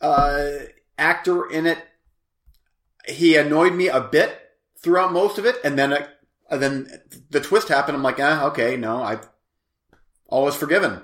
uh, 0.00 0.50
actor 0.96 1.50
in 1.50 1.66
it, 1.66 1.78
he 3.08 3.36
annoyed 3.36 3.74
me 3.74 3.88
a 3.88 4.00
bit 4.00 4.38
throughout 4.78 5.12
most 5.12 5.38
of 5.38 5.46
it, 5.46 5.56
and 5.64 5.78
then, 5.78 5.92
uh, 5.92 6.06
and 6.50 6.62
then 6.62 7.00
the 7.30 7.40
twist 7.40 7.68
happened. 7.68 7.96
I'm 7.96 8.02
like, 8.02 8.20
ah, 8.20 8.46
okay, 8.46 8.76
no, 8.76 9.02
I, 9.02 9.18
all 10.26 10.48
is 10.48 10.54
forgiven. 10.54 11.02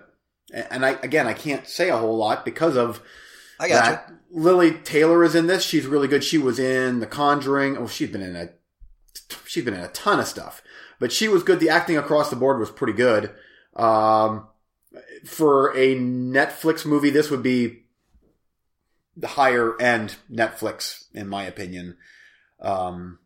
And 0.53 0.85
I, 0.85 0.91
again, 1.03 1.27
I 1.27 1.33
can't 1.35 1.67
say 1.67 1.91
a 1.91 1.97
whole 1.97 2.17
lot 2.17 2.45
because 2.45 2.77
of 2.77 3.03
I 3.59 3.69
got 3.69 3.85
that. 3.85 4.13
Lili 4.31 4.73
Taylor 4.73 5.25
is 5.25 5.35
in 5.35 5.47
this. 5.47 5.65
She's 5.65 5.87
really 5.87 6.09
good. 6.09 6.23
She 6.23 6.39
was 6.39 6.59
in 6.59 7.01
The 7.01 7.07
Conjuring. 7.07 7.77
Oh, 7.77 7.87
she's 7.87 8.11
been 8.11 8.23
in 8.23 8.37
a, 8.37 8.51
she's 9.45 9.65
been 9.65 9.75
in 9.75 9.81
a 9.81 9.89
ton 9.89 10.21
of 10.21 10.27
stuff, 10.27 10.63
but 11.01 11.11
she 11.11 11.27
was 11.27 11.43
good. 11.43 11.59
The 11.59 11.71
acting 11.71 11.97
across 11.97 12.31
the 12.31 12.37
board 12.37 12.61
was 12.61 12.71
pretty 12.71 12.93
good. 12.93 13.33
Um, 13.75 14.47
for 15.25 15.77
a 15.77 15.97
Netflix 15.97 16.87
movie, 16.87 17.11
this 17.11 17.31
would 17.31 17.43
be 17.43 17.86
the 19.17 19.27
higher 19.27 19.81
end 19.81 20.17
Netflix, 20.31 21.05
in 21.13 21.29
my 21.29 21.45
opinion. 21.45 21.97
Um, 22.61 23.19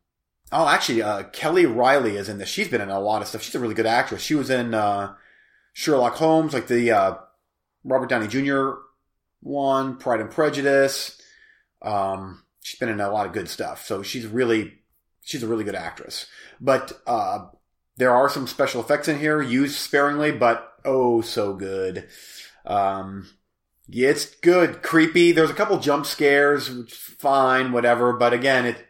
oh, 0.52 0.68
actually, 0.68 1.02
uh, 1.02 1.24
Kelly 1.24 1.66
Reilly 1.66 2.16
is 2.16 2.28
in 2.28 2.38
this. 2.38 2.48
She's 2.48 2.68
been 2.68 2.80
in 2.80 2.90
a 2.90 3.00
lot 3.00 3.22
of 3.22 3.28
stuff. 3.28 3.42
She's 3.42 3.54
a 3.54 3.60
really 3.60 3.74
good 3.74 3.86
actress. 3.86 4.22
She 4.22 4.34
was 4.34 4.50
in, 4.50 4.74
uh, 4.74 5.14
Sherlock 5.72 6.14
Holmes, 6.14 6.52
like 6.52 6.68
the, 6.68 6.90
uh, 6.92 7.14
Robert 7.84 8.08
Downey 8.08 8.28
Jr. 8.28 8.72
one, 9.40 9.96
Pride 9.96 10.20
and 10.20 10.30
Prejudice. 10.30 11.20
Um, 11.82 12.44
she's 12.60 12.78
been 12.78 12.88
in 12.88 13.00
a 13.00 13.10
lot 13.10 13.26
of 13.26 13.32
good 13.32 13.48
stuff. 13.48 13.86
So 13.86 14.02
she's 14.02 14.26
really, 14.26 14.80
she's 15.22 15.42
a 15.42 15.48
really 15.48 15.64
good 15.64 15.74
actress. 15.74 16.26
But, 16.60 16.92
uh, 17.06 17.46
there 17.96 18.14
are 18.14 18.28
some 18.28 18.46
special 18.46 18.80
effects 18.80 19.08
in 19.08 19.18
here 19.18 19.42
used 19.42 19.76
sparingly, 19.76 20.32
but 20.32 20.72
oh, 20.84 21.20
so 21.20 21.54
good. 21.54 22.08
Um, 22.64 23.28
yeah, 23.92 24.10
it's 24.10 24.26
good. 24.36 24.82
Creepy. 24.82 25.32
There's 25.32 25.50
a 25.50 25.54
couple 25.54 25.78
jump 25.78 26.06
scares, 26.06 26.70
which 26.70 26.94
fine, 26.94 27.72
whatever. 27.72 28.12
But 28.12 28.32
again, 28.32 28.66
it, 28.66 28.86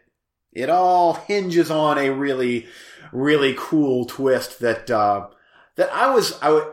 it 0.51 0.69
all 0.69 1.13
hinges 1.27 1.71
on 1.71 1.97
a 1.97 2.09
really, 2.09 2.67
really 3.11 3.55
cool 3.57 4.05
twist 4.05 4.59
that, 4.59 4.89
uh, 4.91 5.27
that 5.75 5.91
I 5.91 6.13
was, 6.13 6.39
I 6.41 6.51
would, 6.51 6.67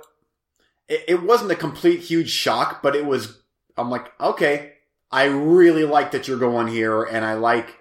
it, 0.88 1.04
it 1.08 1.22
wasn't 1.22 1.52
a 1.52 1.56
complete 1.56 2.00
huge 2.00 2.30
shock, 2.30 2.82
but 2.82 2.94
it 2.94 3.06
was, 3.06 3.40
I'm 3.76 3.90
like, 3.90 4.12
okay, 4.20 4.72
I 5.10 5.24
really 5.24 5.84
like 5.84 6.10
that 6.10 6.28
you're 6.28 6.38
going 6.38 6.66
here 6.68 7.02
and 7.02 7.24
I 7.24 7.34
like 7.34 7.76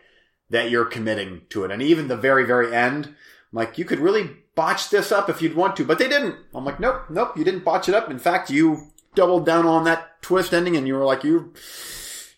that 0.49 0.69
you're 0.69 0.85
committing 0.85 1.41
to 1.49 1.65
it. 1.65 1.71
And 1.71 1.81
even 1.81 2.07
the 2.07 2.15
very, 2.15 2.45
very 2.45 2.73
end, 2.73 3.07
I'm 3.07 3.13
like, 3.51 3.77
you 3.77 3.83
could 3.83 3.99
really 3.99 4.29
botch 4.55 4.89
this 4.89 5.11
up 5.11 5.29
if 5.29 5.41
you'd 5.41 5.55
want 5.55 5.75
to, 5.75 5.85
but 5.85 5.99
they 5.99 6.07
didn't. 6.07 6.35
I'm 6.55 6.63
like, 6.63 6.79
nope, 6.79 7.09
nope, 7.09 7.37
you 7.37 7.43
didn't 7.43 7.65
botch 7.65 7.89
it 7.89 7.95
up. 7.95 8.09
In 8.09 8.19
fact, 8.19 8.49
you 8.49 8.91
doubled 9.17 9.45
down 9.45 9.65
on 9.65 9.83
that 9.83 10.21
twist 10.21 10.53
ending 10.53 10.77
and 10.77 10.87
you 10.87 10.93
were 10.93 11.03
like, 11.03 11.23
you, 11.25 11.53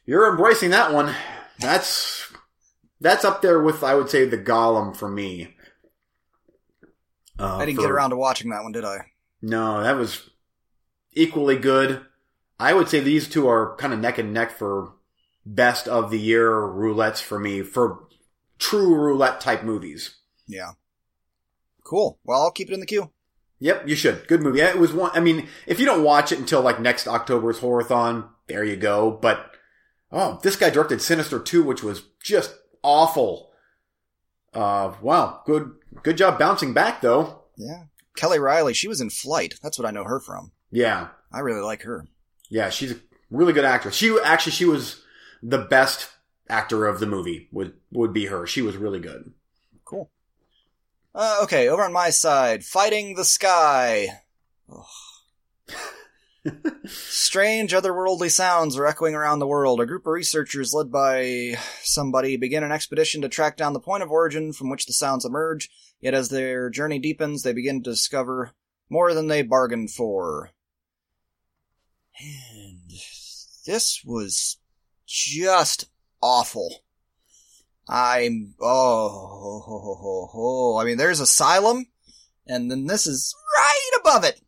you're 0.05 0.29
embracing 0.31 0.71
that 0.71 0.93
one. 0.93 1.13
That's, 1.59 2.31
that's 3.01 3.25
up 3.25 3.41
there 3.41 3.61
with, 3.61 3.83
I 3.83 3.93
would 3.95 4.09
say, 4.09 4.25
the 4.25 4.37
Golem 4.37 4.95
for 4.95 5.09
me. 5.09 5.55
Uh, 7.37 7.57
I 7.57 7.65
didn't 7.65 7.75
for- 7.77 7.81
get 7.83 7.91
around 7.91 8.09
to 8.11 8.15
watching 8.15 8.49
that 8.49 8.63
one, 8.63 8.71
did 8.71 8.85
I? 8.85 8.97
no, 9.41 9.83
that 9.83 9.95
was 9.95 10.29
equally 11.13 11.57
good. 11.57 12.01
I 12.59 12.73
would 12.73 12.89
say 12.89 12.99
these 12.99 13.27
two 13.29 13.47
are 13.47 13.75
kind 13.77 13.93
of 13.93 13.99
neck 13.99 14.17
and 14.17 14.33
neck 14.33 14.51
for 14.51 14.93
best 15.45 15.87
of 15.87 16.11
the 16.11 16.19
year 16.19 16.51
roulettes 16.51 17.21
for 17.21 17.39
me 17.39 17.61
for 17.61 18.05
true 18.57 18.93
roulette 18.95 19.39
type 19.39 19.63
movies. 19.63 20.17
Yeah. 20.45 20.71
Cool. 21.85 22.19
Well, 22.25 22.41
I'll 22.41 22.51
keep 22.51 22.69
it 22.69 22.73
in 22.73 22.81
the 22.81 22.85
queue. 22.85 23.11
Yep, 23.59 23.87
you 23.87 23.95
should. 23.95 24.27
Good 24.27 24.41
movie. 24.41 24.59
Yeah, 24.59 24.69
It 24.69 24.79
was 24.79 24.93
one. 24.93 25.11
I 25.13 25.19
mean, 25.19 25.47
if 25.67 25.79
you 25.79 25.85
don't 25.85 26.03
watch 26.03 26.31
it 26.31 26.39
until 26.39 26.61
like 26.61 26.79
next 26.79 27.07
October's 27.07 27.59
Horathon, 27.59 28.29
there 28.47 28.63
you 28.63 28.77
go. 28.77 29.11
But 29.11 29.51
oh, 30.11 30.39
this 30.43 30.55
guy 30.55 30.69
directed 30.69 31.01
Sinister 31.01 31.39
2, 31.39 31.63
which 31.63 31.83
was 31.83 32.03
just 32.23 32.55
awful. 32.83 33.51
Uh, 34.53 34.93
wow. 35.01 35.41
Good, 35.45 35.71
good 36.03 36.17
job 36.17 36.39
bouncing 36.39 36.73
back 36.73 37.01
though. 37.01 37.43
Yeah. 37.57 37.83
Kelly 38.15 38.39
Reilly, 38.39 38.73
she 38.73 38.87
was 38.87 39.01
in 39.01 39.09
Flight. 39.09 39.55
That's 39.61 39.77
what 39.77 39.87
I 39.87 39.91
know 39.91 40.03
her 40.03 40.19
from. 40.19 40.51
Yeah. 40.71 41.09
I 41.31 41.39
really 41.39 41.61
like 41.61 41.83
her. 41.83 42.05
Yeah, 42.49 42.69
she's 42.69 42.93
a 42.93 42.99
really 43.29 43.53
good 43.53 43.65
actress. 43.65 43.95
She 43.95 44.17
actually 44.23 44.53
she 44.53 44.65
was 44.65 45.03
the 45.43 45.59
best 45.59 46.09
actor 46.49 46.87
of 46.87 46.99
the 46.99 47.05
movie. 47.05 47.47
Would 47.51 47.73
would 47.91 48.13
be 48.13 48.25
her. 48.25 48.47
She 48.47 48.61
was 48.61 48.77
really 48.77 48.99
good. 48.99 49.33
Uh, 51.21 51.39
okay, 51.43 51.67
over 51.67 51.83
on 51.83 51.91
my 51.91 52.09
side, 52.09 52.63
Fighting 52.63 53.15
the 53.15 53.25
Sky. 53.25 54.21
Strange 56.85 57.73
otherworldly 57.73 58.31
sounds 58.31 58.77
are 58.77 58.85
echoing 58.85 59.15
around 59.15 59.39
the 59.39 59.47
world. 59.47 59.81
A 59.81 59.85
group 59.85 60.07
of 60.07 60.13
researchers 60.13 60.73
led 60.73 60.89
by 60.89 61.57
somebody 61.81 62.37
begin 62.37 62.63
an 62.63 62.71
expedition 62.71 63.21
to 63.21 63.27
track 63.27 63.57
down 63.57 63.73
the 63.73 63.81
point 63.81 64.01
of 64.01 64.09
origin 64.09 64.53
from 64.53 64.69
which 64.69 64.85
the 64.85 64.93
sounds 64.93 65.25
emerge. 65.25 65.69
Yet 65.99 66.13
as 66.13 66.29
their 66.29 66.69
journey 66.69 66.99
deepens, 66.99 67.43
they 67.43 67.51
begin 67.51 67.83
to 67.83 67.89
discover 67.89 68.51
more 68.89 69.13
than 69.13 69.27
they 69.27 69.41
bargained 69.41 69.91
for. 69.91 70.51
And 72.17 72.91
this 73.65 74.01
was 74.05 74.55
just 75.05 75.89
awful. 76.21 76.83
I'm 77.89 78.53
oh, 78.61 78.67
oh, 78.67 79.63
oh, 79.67 80.29
oh, 80.33 80.77
I 80.77 80.85
mean, 80.85 80.97
there's 80.97 81.19
Asylum, 81.19 81.87
and 82.45 82.69
then 82.69 82.85
this 82.85 83.07
is 83.07 83.35
right 83.57 83.99
above 83.99 84.23
it. 84.23 84.41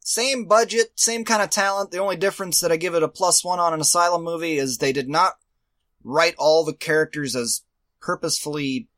Same 0.00 0.46
budget, 0.46 0.92
same 0.94 1.24
kind 1.24 1.42
of 1.42 1.50
talent. 1.50 1.90
The 1.90 1.98
only 1.98 2.16
difference 2.16 2.60
that 2.60 2.72
I 2.72 2.76
give 2.78 2.94
it 2.94 3.02
a 3.02 3.08
plus 3.08 3.44
one 3.44 3.60
on 3.60 3.74
an 3.74 3.80
Asylum 3.80 4.24
movie 4.24 4.56
is 4.56 4.78
they 4.78 4.92
did 4.92 5.08
not 5.08 5.34
write 6.02 6.34
all 6.38 6.64
the 6.64 6.72
characters 6.72 7.36
as 7.36 7.62
purposefully 8.00 8.88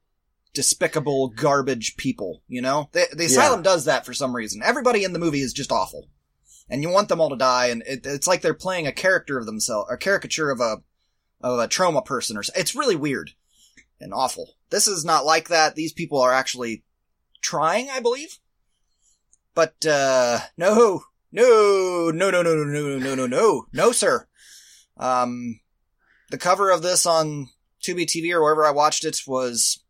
despicable 0.54 1.28
garbage 1.28 1.96
people. 1.96 2.42
You 2.46 2.62
know, 2.62 2.88
the, 2.92 3.08
the 3.12 3.24
Asylum 3.24 3.62
does 3.62 3.86
that 3.86 4.06
for 4.06 4.14
some 4.14 4.36
reason. 4.36 4.62
Everybody 4.64 5.02
in 5.02 5.12
the 5.12 5.18
movie 5.18 5.40
is 5.40 5.52
just 5.52 5.72
awful, 5.72 6.08
and 6.70 6.80
you 6.80 6.90
want 6.90 7.08
them 7.08 7.20
all 7.20 7.30
to 7.30 7.36
die, 7.36 7.66
and 7.66 7.82
it, 7.88 8.06
it's 8.06 8.28
like 8.28 8.40
they're 8.40 8.54
playing 8.54 8.86
a 8.86 8.92
character 8.92 9.36
of 9.36 9.46
themselves, 9.46 9.90
a 9.90 9.96
caricature 9.96 10.52
of 10.52 10.60
a 10.60 10.76
of 11.40 11.58
a 11.58 11.66
trauma 11.66 12.02
person, 12.02 12.36
or 12.36 12.44
it's 12.54 12.76
really 12.76 12.96
weird 12.96 13.32
and 14.00 14.12
awful. 14.12 14.56
This 14.70 14.88
is 14.88 15.04
not 15.04 15.24
like 15.24 15.48
that. 15.48 15.74
These 15.74 15.92
people 15.92 16.20
are 16.20 16.32
actually 16.32 16.84
trying, 17.40 17.90
I 17.90 18.00
believe. 18.00 18.38
But 19.54 19.84
uh 19.86 20.40
no, 20.56 21.04
no, 21.32 22.10
no, 22.10 22.30
no, 22.30 22.42
no, 22.42 22.54
no, 22.54 22.64
no, 22.64 22.98
no, 22.98 23.14
no, 23.14 23.26
no, 23.26 23.66
no, 23.72 23.92
sir. 23.92 24.26
Um, 24.96 25.60
the 26.30 26.38
cover 26.38 26.70
of 26.70 26.82
this 26.82 27.06
on 27.06 27.48
Tubi 27.82 28.06
TV 28.06 28.32
or 28.32 28.42
wherever 28.42 28.64
I 28.64 28.70
watched 28.70 29.04
it 29.04 29.20
was 29.26 29.82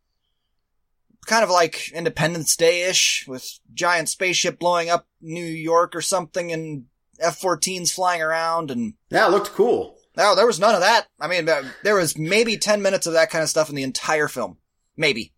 kind 1.27 1.45
of 1.45 1.51
like 1.51 1.91
Independence 1.93 2.57
Day 2.57 2.83
ish, 2.83 3.27
with 3.29 3.59
giant 3.73 4.09
spaceship 4.09 4.59
blowing 4.59 4.91
up 4.91 5.07
New 5.21 5.45
York 5.45 5.95
or 5.95 6.01
something, 6.01 6.53
and 6.53 6.85
F-14s 7.21 7.93
flying 7.93 8.23
around, 8.23 8.71
and 8.71 8.95
Yeah, 9.11 9.27
it 9.27 9.31
looked 9.31 9.53
cool. 9.53 9.99
No, 10.17 10.35
there 10.35 10.47
was 10.47 10.61
none 10.61 10.75
of 10.75 10.81
that. 10.81 11.07
I 11.21 11.27
mean, 11.27 11.49
uh, 11.49 11.63
there 11.83 11.97
was 11.97 12.17
maybe 12.17 12.57
10 12.57 12.83
minutes 12.83 13.07
of 13.07 13.15
that 13.15 13.31
kind 13.31 13.43
of 13.43 13.49
stuff 13.49 13.69
in 13.69 13.75
the 13.75 13.83
entire 13.83 14.29
film. 14.29 14.59
Maybe. 14.97 15.33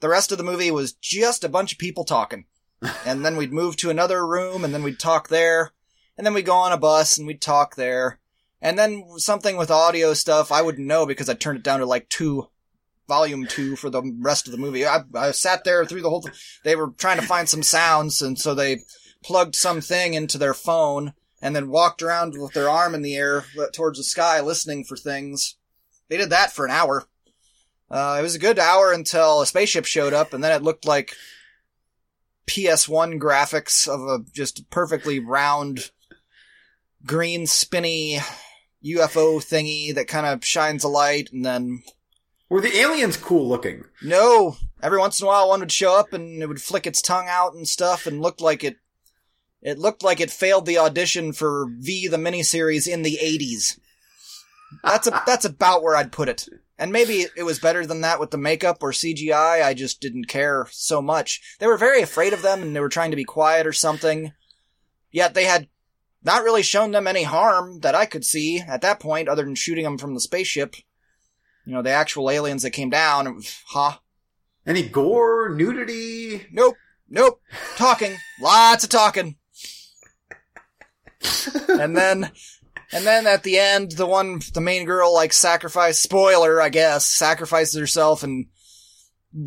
The 0.00 0.08
rest 0.08 0.32
of 0.32 0.38
the 0.38 0.44
movie 0.44 0.70
was 0.70 0.92
just 0.92 1.44
a 1.44 1.48
bunch 1.48 1.72
of 1.72 1.78
people 1.78 2.04
talking. 2.04 2.46
and 3.06 3.24
then 3.24 3.36
we'd 3.36 3.52
move 3.52 3.76
to 3.76 3.90
another 3.90 4.26
room 4.26 4.64
and 4.64 4.74
then 4.74 4.82
we'd 4.82 4.98
talk 4.98 5.28
there. 5.28 5.72
And 6.16 6.26
then 6.26 6.34
we'd 6.34 6.46
go 6.46 6.56
on 6.56 6.72
a 6.72 6.78
bus 6.78 7.16
and 7.16 7.26
we'd 7.26 7.40
talk 7.40 7.76
there. 7.76 8.18
And 8.60 8.76
then 8.76 9.04
something 9.18 9.56
with 9.56 9.70
audio 9.70 10.14
stuff, 10.14 10.50
I 10.50 10.62
wouldn't 10.62 10.86
know 10.86 11.06
because 11.06 11.28
I 11.28 11.34
turned 11.34 11.58
it 11.58 11.64
down 11.64 11.78
to 11.78 11.86
like 11.86 12.08
two, 12.08 12.48
volume 13.06 13.46
two 13.46 13.76
for 13.76 13.88
the 13.88 14.02
rest 14.18 14.46
of 14.46 14.52
the 14.52 14.58
movie. 14.58 14.84
I, 14.84 15.04
I 15.14 15.30
sat 15.30 15.62
there 15.62 15.84
through 15.84 16.02
the 16.02 16.10
whole, 16.10 16.22
th- 16.22 16.60
they 16.64 16.74
were 16.74 16.90
trying 16.90 17.20
to 17.20 17.26
find 17.26 17.48
some 17.48 17.62
sounds 17.62 18.20
and 18.20 18.36
so 18.36 18.54
they 18.54 18.80
plugged 19.22 19.54
something 19.54 20.14
into 20.14 20.38
their 20.38 20.54
phone 20.54 21.12
and 21.40 21.54
then 21.54 21.68
walked 21.70 22.02
around 22.02 22.34
with 22.40 22.52
their 22.52 22.68
arm 22.68 22.94
in 22.94 23.02
the 23.02 23.14
air 23.16 23.44
towards 23.72 23.98
the 23.98 24.04
sky 24.04 24.40
listening 24.40 24.84
for 24.84 24.96
things. 24.96 25.56
They 26.08 26.16
did 26.16 26.30
that 26.30 26.52
for 26.52 26.64
an 26.64 26.70
hour. 26.70 27.06
Uh, 27.90 28.16
it 28.18 28.22
was 28.22 28.34
a 28.34 28.38
good 28.40 28.58
hour 28.58 28.92
until 28.92 29.40
a 29.40 29.46
spaceship 29.46 29.84
showed 29.86 30.12
up 30.12 30.32
and 30.34 30.42
then 30.44 30.52
it 30.52 30.62
looked 30.62 30.84
like 30.86 31.14
PS1 32.46 33.18
graphics 33.20 33.86
of 33.86 34.00
a 34.00 34.24
just 34.32 34.68
perfectly 34.70 35.20
round 35.20 35.90
green 37.04 37.46
spinny 37.46 38.18
UFO 38.84 39.38
thingy 39.38 39.94
that 39.94 40.08
kind 40.08 40.26
of 40.26 40.44
shines 40.44 40.84
a 40.84 40.88
light 40.88 41.30
and 41.32 41.44
then 41.44 41.82
Were 42.48 42.60
the 42.60 42.76
aliens 42.76 43.16
cool 43.16 43.48
looking? 43.48 43.84
no, 44.02 44.56
every 44.82 44.98
once 44.98 45.20
in 45.20 45.24
a 45.26 45.28
while 45.28 45.48
one 45.48 45.60
would 45.60 45.72
show 45.72 45.98
up 45.98 46.12
and 46.12 46.42
it 46.42 46.46
would 46.46 46.62
flick 46.62 46.86
its 46.86 47.02
tongue 47.02 47.26
out 47.28 47.54
and 47.54 47.68
stuff 47.68 48.06
and 48.06 48.20
looked 48.22 48.40
like 48.40 48.64
it 48.64 48.76
it 49.60 49.78
looked 49.78 50.02
like 50.02 50.20
it 50.20 50.30
failed 50.30 50.66
the 50.66 50.78
audition 50.78 51.32
for 51.32 51.66
V 51.70 52.08
the 52.08 52.16
miniseries 52.16 52.86
in 52.86 53.02
the 53.02 53.18
80s. 53.22 53.78
That's 54.84 55.06
a, 55.06 55.22
that's 55.26 55.44
about 55.44 55.82
where 55.82 55.96
I'd 55.96 56.12
put 56.12 56.28
it. 56.28 56.48
And 56.78 56.92
maybe 56.92 57.26
it 57.36 57.42
was 57.42 57.58
better 57.58 57.84
than 57.84 58.02
that 58.02 58.20
with 58.20 58.30
the 58.30 58.38
makeup 58.38 58.82
or 58.82 58.92
CGI. 58.92 59.64
I 59.64 59.74
just 59.74 60.00
didn't 60.00 60.26
care 60.26 60.68
so 60.70 61.02
much. 61.02 61.40
They 61.58 61.66
were 61.66 61.76
very 61.76 62.02
afraid 62.02 62.32
of 62.32 62.42
them 62.42 62.62
and 62.62 62.74
they 62.74 62.80
were 62.80 62.88
trying 62.88 63.10
to 63.10 63.16
be 63.16 63.24
quiet 63.24 63.66
or 63.66 63.72
something. 63.72 64.32
Yet 65.10 65.34
they 65.34 65.44
had 65.44 65.68
not 66.22 66.44
really 66.44 66.62
shown 66.62 66.92
them 66.92 67.06
any 67.06 67.24
harm 67.24 67.80
that 67.80 67.94
I 67.94 68.06
could 68.06 68.24
see 68.24 68.60
at 68.60 68.82
that 68.82 69.00
point 69.00 69.28
other 69.28 69.44
than 69.44 69.54
shooting 69.54 69.84
them 69.84 69.98
from 69.98 70.14
the 70.14 70.20
spaceship. 70.20 70.76
You 71.64 71.74
know, 71.74 71.82
the 71.82 71.90
actual 71.90 72.30
aliens 72.30 72.62
that 72.62 72.70
came 72.70 72.90
down. 72.90 73.42
Ha. 73.68 73.90
huh? 73.90 73.98
Any 74.66 74.88
gore, 74.88 75.48
nudity? 75.48 76.46
Nope. 76.52 76.76
Nope. 77.08 77.40
Talking. 77.76 78.16
Lots 78.40 78.84
of 78.84 78.90
talking. 78.90 79.36
and 81.68 81.96
then, 81.96 82.30
and 82.92 83.06
then 83.06 83.26
at 83.26 83.42
the 83.42 83.58
end, 83.58 83.92
the 83.92 84.06
one, 84.06 84.40
the 84.54 84.60
main 84.60 84.84
girl, 84.84 85.12
like, 85.12 85.32
sacrifice, 85.32 85.98
spoiler, 85.98 86.60
I 86.60 86.68
guess, 86.68 87.06
sacrifices 87.06 87.78
herself 87.78 88.22
and 88.22 88.46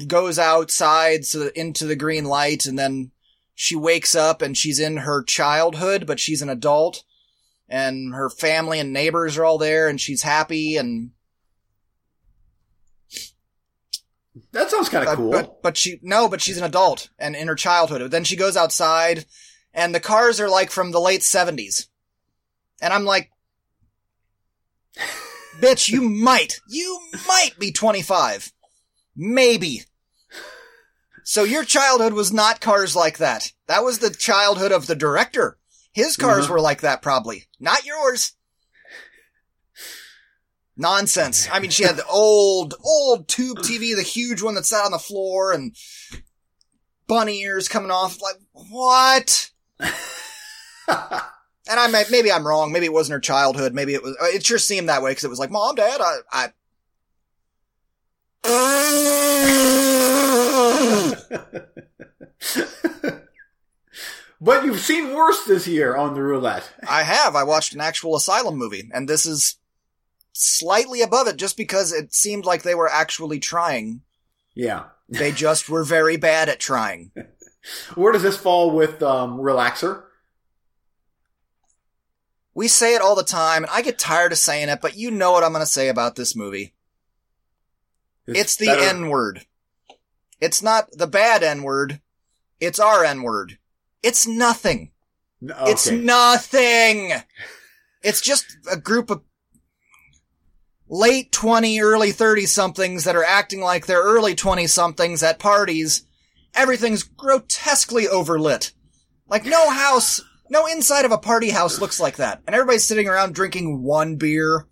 goes 0.08 0.38
outside 0.38 1.26
so 1.26 1.50
into 1.56 1.86
the 1.86 1.96
green 1.96 2.26
light 2.26 2.66
and 2.66 2.78
then 2.78 3.12
she 3.56 3.76
wakes 3.76 4.16
up 4.16 4.42
and 4.42 4.58
she's 4.58 4.80
in 4.80 4.98
her 4.98 5.24
childhood, 5.24 6.06
but 6.06 6.20
she's 6.20 6.42
an 6.42 6.50
adult 6.50 7.04
and 7.68 8.14
her 8.14 8.30
family 8.30 8.80
and 8.80 8.94
neighbors 8.94 9.38
are 9.38 9.46
all 9.46 9.58
there 9.58 9.88
and 9.88 10.00
she's 10.00 10.22
happy 10.22 10.78
and 10.78 11.12
That 14.52 14.70
sounds 14.70 14.90
kind 14.90 15.08
of 15.08 15.16
cool. 15.16 15.32
But, 15.32 15.62
but 15.62 15.78
she, 15.78 16.00
no, 16.02 16.28
but 16.28 16.42
she's 16.42 16.58
an 16.58 16.64
adult 16.64 17.10
and 17.20 17.36
in 17.36 17.48
her 17.48 17.56
childhood. 17.56 18.10
Then 18.12 18.24
she 18.24 18.36
goes 18.36 18.58
outside 18.58 19.26
and 19.74 19.94
the 19.94 20.00
cars 20.00 20.40
are 20.40 20.50
like 20.50 20.72
from 20.72 20.92
the 20.92 21.00
late 21.02 21.24
seventies. 21.24 21.88
And 22.82 22.92
I'm 22.94 23.06
like, 23.06 23.32
bitch, 25.60 25.90
you 25.90 26.02
might, 26.02 26.60
you 26.68 27.00
might 27.28 27.52
be 27.60 27.72
25. 27.72 28.52
Maybe. 29.16 29.84
So 31.24 31.44
your 31.44 31.64
childhood 31.64 32.14
was 32.14 32.34
not 32.34 32.60
cars 32.62 32.96
like 32.96 33.20
that. 33.20 33.52
That 33.68 33.84
was 33.84 34.00
the 34.00 34.10
childhood 34.10 34.72
of 34.72 34.88
the 34.88 34.96
director. 34.96 35.58
His 35.94 36.16
cars 36.16 36.48
Mhm. 36.48 36.50
were 36.52 36.62
like 36.62 36.82
that 36.82 37.02
probably. 37.02 37.48
Not 37.60 37.86
yours. 37.86 38.34
Nonsense. 40.78 41.48
I 41.52 41.60
mean, 41.60 41.70
she 41.70 41.84
had 41.84 41.98
the 41.98 42.06
old, 42.08 42.74
old 42.84 43.28
tube 43.28 43.60
TV, 43.60 43.96
the 43.96 44.02
huge 44.02 44.42
one 44.42 44.56
that 44.56 44.66
sat 44.66 44.86
on 44.86 44.92
the 44.92 44.98
floor 45.00 45.52
and 45.52 45.76
bunny 47.08 47.42
ears 47.42 47.68
coming 47.68 47.92
off. 47.92 48.20
Like, 48.22 48.38
what? 48.54 49.52
And 51.72 51.80
I 51.80 51.88
may, 51.88 52.04
maybe 52.12 52.30
I'm 52.30 52.46
wrong. 52.46 52.74
Maybe 52.74 52.86
it 52.86 52.92
wasn't 52.92 53.14
her 53.14 53.22
childhood. 53.22 53.74
Maybe 53.74 53.94
it 53.94 54.04
was, 54.04 54.18
uh, 54.22 54.26
it 54.26 54.46
sure 54.46 54.58
seemed 54.58 54.90
that 54.90 55.02
way 55.02 55.12
because 55.12 55.24
it 55.24 55.30
was 55.30 55.40
like, 55.40 55.52
mom, 55.52 55.76
dad, 55.76 56.02
I, 56.02 56.18
I, 56.32 56.50
but 64.42 64.66
you've 64.66 64.82
seen 64.82 65.14
worse 65.14 65.46
this 65.46 65.66
year 65.66 65.96
on 65.96 66.14
the 66.14 66.22
roulette. 66.22 66.70
I 66.90 67.04
have. 67.04 67.38
I 67.38 67.44
watched 67.44 67.74
an 67.74 67.80
actual 67.80 68.18
Asylum 68.18 68.58
movie, 68.58 68.90
and 68.94 69.08
this 69.08 69.26
is 69.26 69.56
slightly 70.34 71.02
above 71.02 71.28
it 71.28 71.38
just 71.38 71.56
because 71.56 71.94
it 71.94 72.14
seemed 72.14 72.44
like 72.44 72.64
they 72.64 72.76
were 72.76 72.90
actually 72.90 73.40
trying. 73.40 74.02
Yeah. 74.56 74.88
They 75.08 75.32
just 75.32 75.70
were 75.70 75.86
very 75.86 76.18
bad 76.18 76.50
at 76.50 76.60
trying. 76.60 77.12
Where 77.96 78.12
does 78.12 78.24
this 78.24 78.38
fall 78.38 78.72
with 78.72 79.02
um, 79.04 79.38
Relaxer? 79.38 80.04
We 82.54 82.68
say 82.68 82.96
it 82.96 83.02
all 83.02 83.16
the 83.16 83.24
time, 83.24 83.64
and 83.64 83.72
I 83.72 83.82
get 83.82 83.98
tired 83.98 84.32
of 84.32 84.38
saying 84.38 84.70
it, 84.70 84.82
but 84.82 84.98
you 84.98 85.10
know 85.10 85.32
what 85.32 85.44
I'm 85.44 85.54
going 85.54 85.62
to 85.64 85.66
say 85.72 85.88
about 85.88 86.16
this 86.16 86.36
movie. 86.36 86.74
It's, 88.28 88.56
the 88.56 88.66
better- 88.68 88.82
N 88.82 89.10
word. 89.10 89.46
It's 90.40 90.62
not 90.62 90.92
the 90.92 91.08
bad 91.08 91.44
N 91.44 91.64
word. 91.64 92.02
It's 92.60 92.80
our 92.80 93.04
N 93.06 93.22
word. 93.24 93.58
It's 94.04 94.28
nothing. 94.28 94.92
N- 95.42 95.54
It's 95.68 95.90
nothing. 95.90 97.14
It's 98.04 98.22
just 98.22 98.46
a 98.72 98.78
group 98.78 99.10
of 99.10 99.22
late 100.90 101.32
20, 101.32 101.80
early 101.82 102.12
30 102.12 102.46
somethings 102.48 103.04
that 103.06 103.16
are 103.16 103.24
acting 103.24 103.62
like 103.62 103.86
they're 103.86 104.02
early 104.04 104.36
20 104.36 104.68
somethings 104.68 105.24
at 105.24 105.40
parties. 105.40 106.04
Everything's 106.56 107.04
grotesquely 107.04 108.06
overlit. 108.06 108.72
Like 109.28 109.46
no 109.46 109.70
house, 109.70 110.22
No 110.52 110.66
inside 110.68 111.06
of 111.06 111.14
a 111.14 111.18
party 111.18 111.50
house 111.50 111.80
looks 111.80 111.98
like 111.98 112.18
that. 112.18 112.42
And 112.46 112.54
everybody's 112.54 112.84
sitting 112.84 113.08
around 113.08 113.34
drinking 113.34 113.84
one 113.84 114.18
beer 114.18 114.68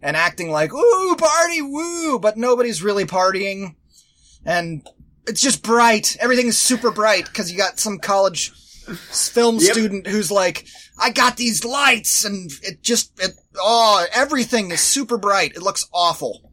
and 0.00 0.16
acting 0.16 0.50
like, 0.50 0.72
ooh, 0.72 1.16
party, 1.16 1.60
woo, 1.60 2.18
but 2.18 2.38
nobody's 2.38 2.82
really 2.82 3.04
partying. 3.04 3.74
And 4.46 4.88
it's 5.26 5.42
just 5.42 5.62
bright. 5.62 6.16
Everything's 6.18 6.56
super 6.56 6.90
bright 6.90 7.26
because 7.26 7.52
you 7.52 7.58
got 7.58 7.78
some 7.78 7.98
college 7.98 8.52
film 9.10 9.56
Yep. 9.56 9.72
student 9.72 10.06
who's 10.06 10.30
like, 10.30 10.66
I 10.98 11.10
got 11.10 11.36
these 11.36 11.62
lights 11.62 12.24
and 12.24 12.50
it 12.62 12.82
just, 12.82 13.12
it, 13.22 13.32
oh, 13.56 14.06
everything 14.14 14.70
is 14.70 14.80
super 14.80 15.18
bright. 15.18 15.52
It 15.56 15.62
looks 15.62 15.86
awful. 15.92 16.47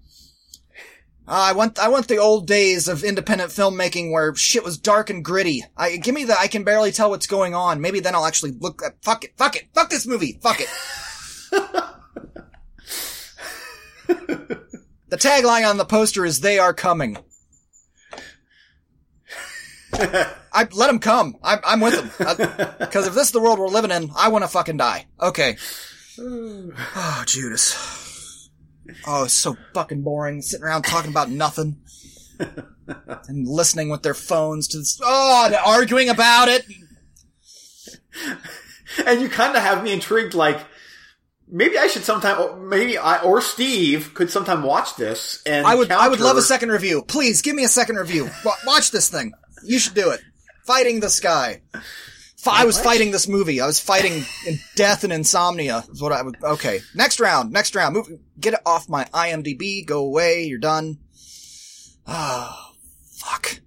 Uh, 1.27 1.31
I 1.31 1.53
want, 1.53 1.79
I 1.79 1.87
want 1.87 2.07
the 2.07 2.19
old 2.19 2.45
days 2.45 2.87
of 2.87 3.03
independent 3.03 3.49
filmmaking 3.49 4.11
where 4.11 4.35
shit 4.35 4.63
was 4.63 4.77
dark 4.77 5.09
and 5.09 5.25
gritty. 5.25 5.63
I, 5.75 5.97
give 5.97 6.13
me 6.13 6.23
the, 6.23 6.39
I 6.39 6.47
can 6.47 6.63
barely 6.63 6.91
tell 6.91 7.09
what's 7.09 7.25
going 7.25 7.55
on. 7.55 7.81
Maybe 7.81 7.99
then 7.99 8.13
I'll 8.13 8.27
actually 8.27 8.51
look 8.51 8.83
at, 8.83 9.01
fuck 9.01 9.23
it, 9.23 9.33
fuck 9.35 9.55
it, 9.55 9.67
fuck 9.73 9.89
this 9.89 10.05
movie, 10.05 10.37
fuck 10.41 10.59
it. 10.59 10.69
the 15.09 15.17
tagline 15.17 15.67
on 15.67 15.77
the 15.77 15.85
poster 15.85 16.25
is 16.25 16.41
"They 16.41 16.59
are 16.59 16.73
coming." 16.73 17.17
I 19.93 20.67
let 20.73 20.87
them 20.87 20.99
come. 20.99 21.37
I, 21.41 21.57
I'm 21.65 21.79
with 21.79 21.95
them 21.95 22.11
because 22.79 23.07
if 23.07 23.13
this 23.13 23.27
is 23.27 23.31
the 23.31 23.39
world 23.39 23.59
we're 23.59 23.67
living 23.67 23.91
in, 23.91 24.11
I 24.15 24.29
want 24.29 24.43
to 24.43 24.49
fucking 24.49 24.77
die. 24.77 25.05
Okay. 25.21 25.57
Oh, 26.19 27.23
Judas. 27.25 28.04
Oh, 29.07 29.23
it's 29.25 29.33
so 29.33 29.57
fucking 29.73 30.01
boring. 30.03 30.41
Sitting 30.41 30.63
around 30.63 30.83
talking 30.83 31.11
about 31.11 31.29
nothing 31.29 31.77
and 33.27 33.47
listening 33.47 33.89
with 33.89 34.03
their 34.03 34.13
phones 34.13 34.67
to 34.69 34.77
this. 34.79 34.99
Oh, 35.03 35.47
they're 35.49 35.59
arguing 35.59 36.09
about 36.09 36.47
it. 36.47 36.65
and 39.05 39.21
you 39.21 39.29
kind 39.29 39.55
of 39.55 39.61
have 39.61 39.83
me 39.83 39.91
intrigued. 39.91 40.33
Like 40.33 40.59
maybe 41.47 41.77
I 41.77 41.87
should 41.87 42.03
sometime, 42.03 42.39
or 42.39 42.57
maybe 42.57 42.97
I 42.97 43.21
or 43.21 43.41
Steve 43.41 44.13
could 44.13 44.29
sometime 44.29 44.63
watch 44.63 44.95
this. 44.95 45.41
And 45.45 45.65
I 45.65 45.75
would, 45.75 45.91
I 45.91 46.07
would 46.07 46.19
love 46.19 46.37
a 46.37 46.41
second 46.41 46.69
review. 46.69 47.03
Please 47.03 47.41
give 47.41 47.55
me 47.55 47.63
a 47.63 47.69
second 47.69 47.97
review. 47.97 48.29
Watch 48.65 48.91
this 48.91 49.09
thing. 49.09 49.33
You 49.63 49.79
should 49.79 49.95
do 49.95 50.11
it. 50.11 50.21
Fighting 50.65 50.99
the 50.99 51.09
sky. 51.09 51.61
F- 52.47 52.53
I 52.53 52.65
was 52.65 52.79
fighting 52.79 53.11
this 53.11 53.27
movie. 53.27 53.61
I 53.61 53.65
was 53.65 53.79
fighting 53.79 54.23
in 54.47 54.59
death 54.75 55.03
and 55.03 55.13
insomnia. 55.13 55.83
Is 55.89 56.01
what 56.01 56.11
I 56.11 56.21
would. 56.21 56.37
Okay, 56.43 56.79
next 56.93 57.19
round. 57.19 57.51
Next 57.51 57.75
round. 57.75 57.95
Move. 57.95 58.09
Get 58.39 58.53
it 58.53 58.61
off 58.65 58.89
my 58.89 59.05
IMDb. 59.05 59.85
Go 59.85 60.05
away. 60.05 60.43
You're 60.43 60.59
done. 60.59 60.99
Oh, 62.07 62.71
fuck. 63.13 63.61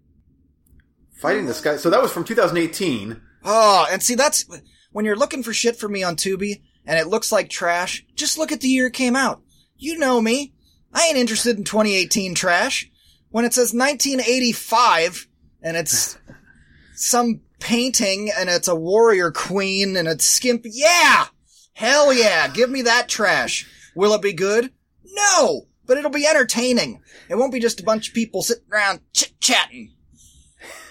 Fighting 1.17 1.47
this 1.47 1.61
guy. 1.61 1.77
So 1.77 1.91
that 1.91 2.01
was 2.01 2.13
from 2.13 2.25
2018. 2.25 3.13
Oh, 3.13 3.17
ah, 3.45 3.89
and 3.91 4.03
see, 4.03 4.15
that's 4.15 4.45
when 4.93 5.05
you're 5.05 5.17
looking 5.17 5.43
for 5.43 5.53
shit 5.53 5.77
for 5.77 5.89
me 5.89 6.03
on 6.03 6.17
Tubi 6.17 6.63
and 6.87 6.99
it 6.99 7.09
looks 7.09 7.33
like 7.33 7.51
trash. 7.51 8.05
Just 8.15 8.39
look 8.39 8.53
at 8.53 8.61
the 8.61 8.69
year 8.69 8.87
it 8.87 8.95
came 8.95 9.17
out. 9.17 9.43
You 9.77 9.99
know 9.99 10.21
me. 10.21 10.55
I 10.93 11.07
ain't 11.07 11.19
interested 11.19 11.57
in 11.57 11.65
2018 11.65 12.35
trash. 12.35 12.91
When 13.31 13.45
it 13.45 13.53
says 13.53 13.75
1985 13.75 15.29
and 15.63 15.77
it's 15.77 16.19
some 16.95 17.43
painting 17.61 18.31
and 18.37 18.49
it's 18.49 18.69
a 18.69 18.75
warrior 18.75 19.31
queen 19.31 19.97
and 19.97 20.09
it's 20.09 20.25
skimp, 20.25 20.63
yeah! 20.65 21.27
Hell 21.75 22.13
yeah! 22.13 22.49
Give 22.49 22.71
me 22.71 22.83
that 22.83 23.09
trash. 23.09 23.67
Will 23.95 24.13
it 24.15 24.23
be 24.23 24.33
good? 24.33 24.73
No! 25.05 25.67
But 25.87 25.97
it'll 25.97 26.11
be 26.11 26.27
entertaining. 26.27 27.01
It 27.29 27.37
won't 27.37 27.53
be 27.53 27.61
just 27.61 27.81
a 27.81 27.85
bunch 27.85 28.09
of 28.09 28.15
people 28.15 28.43
sitting 28.43 28.65
around 28.71 29.01
chit-chatting. 29.13 29.95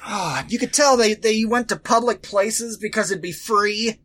Ah, 0.03 0.45
you 0.47 0.57
could 0.57 0.73
tell 0.73 0.95
they, 0.97 1.13
they 1.13 1.45
went 1.45 1.69
to 1.69 1.75
public 1.75 2.21
places 2.21 2.77
because 2.77 3.11
it'd 3.11 3.21
be 3.21 3.31
free. 3.31 3.99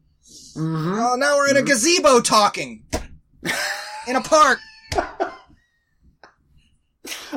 Mm-hmm. 0.57 0.99
Oh, 0.99 1.15
now 1.17 1.37
we're 1.37 1.51
in 1.51 1.57
a 1.57 1.63
gazebo 1.63 2.21
talking. 2.21 2.85
in 4.07 4.17
a 4.17 4.21
park. 4.21 4.59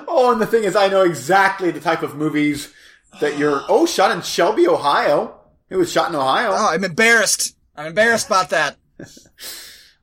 Oh, 0.08 0.32
and 0.32 0.40
the 0.40 0.46
thing 0.46 0.64
is, 0.64 0.76
I 0.76 0.88
know 0.88 1.02
exactly 1.02 1.72
the 1.72 1.80
type 1.80 2.04
of 2.04 2.16
movies 2.16 2.72
that 3.20 3.38
you're. 3.38 3.64
Oh, 3.70 3.86
shot 3.86 4.12
in 4.12 4.22
Shelby, 4.22 4.68
Ohio. 4.68 5.40
It 5.70 5.76
was 5.78 5.92
shot 5.92 6.10
in 6.10 6.16
Ohio. 6.16 6.50
Oh, 6.52 6.70
I'm 6.72 6.84
embarrassed. 6.84 7.56
I'm 7.76 7.88
embarrassed 7.88 8.28
about 8.28 8.50
that. 8.52 8.78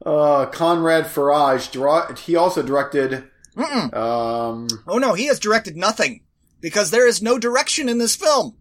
Uh, 0.05 0.47
Conrad 0.47 1.05
Farage. 1.05 1.71
Draw, 1.71 2.13
he 2.17 2.35
also 2.35 2.61
directed. 2.61 3.23
Um, 3.57 4.67
Oh 4.89 4.99
no, 4.99 5.15
he 5.15 5.27
has 5.27 5.39
directed 5.39 5.77
nothing. 5.77 6.23
Because 6.61 6.91
there 6.91 7.07
is 7.07 7.23
no 7.23 7.39
direction 7.39 7.89
in 7.89 7.99
this 7.99 8.17
film. 8.17 8.57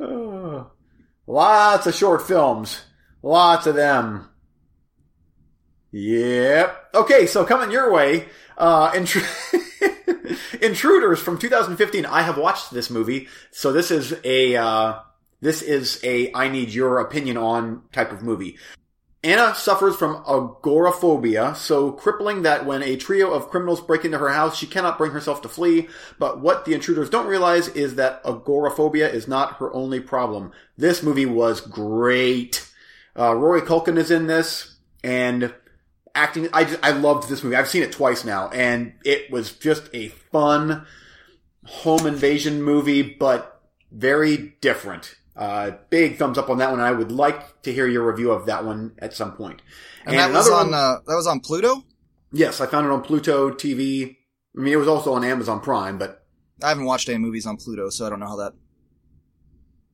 oh, 0.00 0.72
lots 1.28 1.86
of 1.86 1.94
short 1.94 2.26
films. 2.26 2.80
Lots 3.22 3.68
of 3.68 3.76
them. 3.76 4.28
Yep. 5.92 6.88
Okay, 6.94 7.26
so 7.26 7.44
coming 7.44 7.70
your 7.70 7.92
way, 7.92 8.26
uh, 8.58 8.90
Intr- 8.94 9.24
Intruders 10.62 11.20
from 11.20 11.38
2015. 11.38 12.06
I 12.06 12.22
have 12.22 12.38
watched 12.38 12.72
this 12.72 12.90
movie, 12.90 13.28
so 13.50 13.72
this 13.72 13.90
is 13.90 14.14
a 14.24 14.56
uh, 14.56 15.00
this 15.40 15.62
is 15.62 16.00
a 16.02 16.32
I 16.34 16.48
need 16.48 16.70
your 16.70 16.98
opinion 16.98 17.36
on 17.36 17.82
type 17.92 18.12
of 18.12 18.22
movie. 18.22 18.56
Anna 19.26 19.56
suffers 19.56 19.96
from 19.96 20.22
agoraphobia, 20.28 21.56
so 21.56 21.90
crippling 21.90 22.42
that 22.42 22.64
when 22.64 22.84
a 22.84 22.96
trio 22.96 23.32
of 23.32 23.48
criminals 23.48 23.80
break 23.80 24.04
into 24.04 24.18
her 24.18 24.28
house, 24.28 24.56
she 24.56 24.68
cannot 24.68 24.98
bring 24.98 25.10
herself 25.10 25.42
to 25.42 25.48
flee. 25.48 25.88
But 26.16 26.40
what 26.40 26.64
the 26.64 26.74
intruders 26.74 27.10
don't 27.10 27.26
realize 27.26 27.66
is 27.66 27.96
that 27.96 28.20
agoraphobia 28.24 29.10
is 29.10 29.26
not 29.26 29.54
her 29.54 29.74
only 29.74 29.98
problem. 29.98 30.52
This 30.78 31.02
movie 31.02 31.26
was 31.26 31.60
great. 31.60 32.70
Uh, 33.18 33.34
Rory 33.34 33.62
Culkin 33.62 33.96
is 33.96 34.12
in 34.12 34.28
this, 34.28 34.76
and 35.02 35.52
acting. 36.16 36.48
I 36.52 36.64
just, 36.64 36.78
I 36.82 36.90
loved 36.90 37.28
this 37.28 37.44
movie. 37.44 37.56
I've 37.56 37.68
seen 37.68 37.82
it 37.82 37.92
twice 37.92 38.24
now, 38.24 38.48
and 38.48 38.94
it 39.04 39.30
was 39.30 39.52
just 39.52 39.88
a 39.94 40.08
fun 40.08 40.86
home 41.64 42.06
invasion 42.06 42.62
movie, 42.62 43.02
but 43.02 43.60
very 43.92 44.54
different. 44.60 45.14
Uh, 45.36 45.72
big 45.90 46.16
thumbs 46.16 46.38
up 46.38 46.48
on 46.48 46.58
that 46.58 46.70
one. 46.70 46.80
I 46.80 46.92
would 46.92 47.12
like 47.12 47.62
to 47.62 47.72
hear 47.72 47.86
your 47.86 48.10
review 48.10 48.30
of 48.32 48.46
that 48.46 48.64
one 48.64 48.94
at 48.98 49.14
some 49.14 49.32
point. 49.32 49.60
And, 50.06 50.16
that 50.18 50.32
was 50.32 50.48
on 50.48 50.70
one- 50.70 50.74
uh, 50.74 50.96
that 51.06 51.14
was 51.14 51.26
on 51.26 51.40
Pluto? 51.40 51.84
yes, 52.32 52.60
I 52.60 52.66
found 52.66 52.86
it 52.86 52.92
on 52.92 53.02
Pluto 53.02 53.50
TV. 53.50 54.16
I 54.56 54.60
mean, 54.60 54.72
it 54.72 54.76
was 54.76 54.88
also 54.88 55.12
on 55.12 55.24
Amazon 55.24 55.60
Prime, 55.60 55.98
but 55.98 56.24
I 56.62 56.70
haven't 56.70 56.84
watched 56.86 57.08
any 57.08 57.18
movies 57.18 57.44
on 57.46 57.56
Pluto, 57.58 57.90
so 57.90 58.06
I 58.06 58.10
don't 58.10 58.20
know 58.20 58.28
how 58.28 58.36
that 58.36 58.54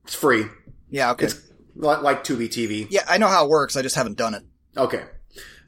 it's 0.05 0.15
free. 0.15 0.45
Yeah, 0.89 1.11
okay. 1.11 1.25
It's 1.25 1.35
li- 1.75 1.97
like 2.01 2.23
Tubi 2.23 2.47
TV. 2.47 2.87
yeah, 2.89 3.01
I 3.09 3.17
know 3.17 3.27
how 3.27 3.43
it 3.45 3.49
works, 3.49 3.75
I 3.75 3.81
just 3.81 3.95
haven't 3.95 4.17
done 4.17 4.33
it. 4.33 4.43
Okay. 4.77 5.03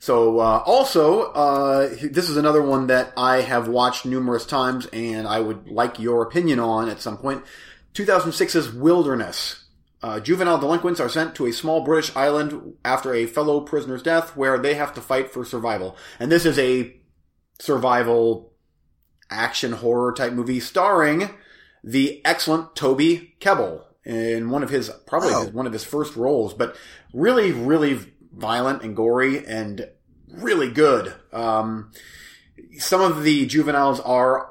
So, 0.05 0.37
uh, 0.37 0.61
also, 0.67 1.31
uh, 1.31 1.89
this 1.99 2.29
is 2.29 2.37
another 2.37 2.61
one 2.61 2.85
that 2.87 3.11
I 3.17 3.41
have 3.41 3.67
watched 3.67 4.05
numerous 4.05 4.45
times 4.45 4.85
and 4.93 5.27
I 5.27 5.39
would 5.39 5.67
like 5.67 5.97
your 5.97 6.21
opinion 6.21 6.59
on 6.59 6.89
at 6.89 7.01
some 7.01 7.17
point. 7.17 7.43
2006's 7.95 8.71
Wilderness. 8.71 9.63
Uh, 10.03 10.19
juvenile 10.19 10.59
delinquents 10.59 10.99
are 10.99 11.09
sent 11.09 11.33
to 11.33 11.47
a 11.47 11.51
small 11.51 11.83
British 11.83 12.15
island 12.15 12.75
after 12.85 13.15
a 13.15 13.25
fellow 13.25 13.61
prisoner's 13.61 14.03
death 14.03 14.37
where 14.37 14.59
they 14.59 14.75
have 14.75 14.93
to 14.93 15.01
fight 15.01 15.31
for 15.31 15.43
survival. 15.43 15.97
And 16.19 16.31
this 16.31 16.45
is 16.45 16.59
a 16.59 16.95
survival 17.59 18.53
action 19.31 19.71
horror 19.71 20.13
type 20.13 20.33
movie 20.33 20.59
starring 20.59 21.31
the 21.83 22.23
excellent 22.23 22.75
Toby 22.75 23.33
Kebbell 23.39 23.81
in 24.03 24.51
one 24.51 24.61
of 24.61 24.69
his, 24.69 24.91
probably 25.07 25.33
Oh. 25.33 25.45
his, 25.45 25.51
one 25.51 25.65
of 25.65 25.73
his 25.73 25.83
first 25.83 26.15
roles, 26.15 26.53
but 26.53 26.75
really, 27.11 27.51
really 27.51 27.99
violent 28.31 28.83
and 28.83 28.95
gory 28.95 29.45
and 29.47 29.89
really 30.37 30.71
good. 30.71 31.13
Um, 31.33 31.91
some 32.77 33.01
of 33.01 33.23
the 33.23 33.45
juveniles 33.45 33.99
are 33.99 34.49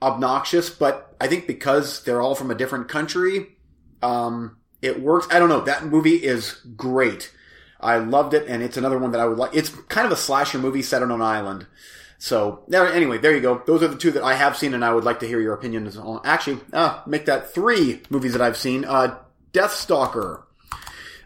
obnoxious, 0.00 0.70
but 0.70 1.16
I 1.20 1.26
think 1.26 1.46
because 1.46 2.02
they're 2.04 2.20
all 2.20 2.34
from 2.34 2.50
a 2.50 2.54
different 2.54 2.88
country, 2.88 3.56
um, 4.02 4.58
it 4.82 5.00
works. 5.00 5.26
I 5.30 5.38
don't 5.38 5.48
know. 5.48 5.62
That 5.62 5.86
movie 5.86 6.16
is 6.16 6.52
great. 6.76 7.32
I 7.80 7.98
loved 7.98 8.34
it, 8.34 8.46
and 8.48 8.62
it's 8.62 8.76
another 8.76 8.98
one 8.98 9.12
that 9.12 9.20
I 9.20 9.26
would 9.26 9.38
like. 9.38 9.54
It's 9.54 9.68
kind 9.68 10.06
of 10.06 10.12
a 10.12 10.16
slasher 10.16 10.58
movie 10.58 10.82
set 10.82 11.02
on 11.02 11.10
an 11.10 11.22
island. 11.22 11.66
So 12.18 12.64
anyway, 12.72 13.18
there 13.18 13.34
you 13.34 13.40
go. 13.40 13.62
Those 13.66 13.82
are 13.82 13.88
the 13.88 13.98
two 13.98 14.10
that 14.12 14.22
I 14.22 14.34
have 14.34 14.56
seen, 14.56 14.72
and 14.72 14.84
I 14.84 14.94
would 14.94 15.04
like 15.04 15.20
to 15.20 15.26
hear 15.26 15.40
your 15.40 15.54
opinions 15.54 15.96
on. 15.96 16.20
Actually, 16.24 16.60
uh, 16.72 17.02
make 17.06 17.26
that 17.26 17.52
three 17.52 18.00
movies 18.08 18.32
that 18.32 18.40
I've 18.40 18.56
seen. 18.56 18.84
Uh, 18.84 19.18
Death 19.52 19.72
Stalker. 19.72 20.46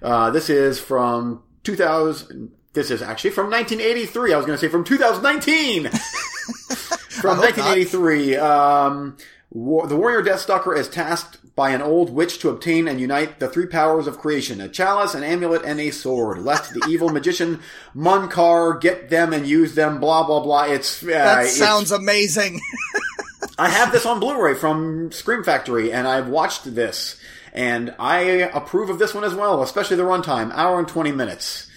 Uh, 0.02 0.30
this 0.30 0.50
is 0.50 0.80
from 0.80 1.42
2000. 1.62 2.52
This 2.78 2.92
is 2.92 3.02
actually 3.02 3.30
from 3.30 3.50
1983. 3.50 4.32
I 4.32 4.36
was 4.36 4.46
going 4.46 4.56
to 4.56 4.64
say 4.64 4.70
from 4.70 4.84
2019. 4.84 5.90
from 5.90 7.40
I 7.40 7.46
hope 7.46 7.56
not. 7.56 7.66
1983. 7.66 8.36
Um, 8.36 9.16
War, 9.50 9.88
the 9.88 9.96
warrior 9.96 10.22
Deathstalker 10.22 10.76
is 10.76 10.88
tasked 10.88 11.56
by 11.56 11.70
an 11.70 11.82
old 11.82 12.10
witch 12.10 12.38
to 12.38 12.50
obtain 12.50 12.86
and 12.86 13.00
unite 13.00 13.40
the 13.40 13.48
three 13.48 13.66
powers 13.66 14.06
of 14.06 14.18
creation: 14.18 14.60
a 14.60 14.68
chalice, 14.68 15.16
an 15.16 15.24
amulet, 15.24 15.62
and 15.64 15.80
a 15.80 15.90
sword. 15.90 16.38
Lest 16.38 16.72
the 16.72 16.86
evil 16.88 17.08
magician 17.08 17.58
Munkar 17.96 18.80
get 18.80 19.10
them 19.10 19.32
and 19.32 19.44
use 19.44 19.74
them. 19.74 19.98
Blah 19.98 20.24
blah 20.24 20.40
blah. 20.44 20.66
It's 20.66 21.02
uh, 21.02 21.06
That 21.08 21.38
it's- 21.40 21.56
sounds 21.56 21.90
amazing. 21.90 22.60
I 23.58 23.70
have 23.70 23.90
this 23.90 24.06
on 24.06 24.20
Blu-ray 24.20 24.54
from 24.54 25.10
Scream 25.10 25.42
Factory, 25.42 25.92
and 25.92 26.06
I've 26.06 26.28
watched 26.28 26.72
this, 26.76 27.16
And 27.52 27.92
I 27.98 28.20
approve 28.20 28.88
of 28.88 29.00
this 29.00 29.14
one 29.14 29.24
as 29.24 29.34
well, 29.34 29.64
especially 29.64 29.96
the 29.96 30.04
runtime, 30.04 30.52
hour 30.52 30.78
and 30.78 30.86
20 30.86 31.10
minutes. 31.10 31.67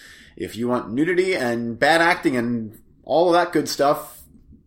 If 0.41 0.55
you 0.55 0.67
want 0.67 0.91
nudity 0.91 1.35
and 1.35 1.77
bad 1.77 2.01
acting 2.01 2.35
and 2.35 2.79
all 3.03 3.27
of 3.27 3.33
that 3.33 3.53
good 3.53 3.69
stuff, 3.69 4.21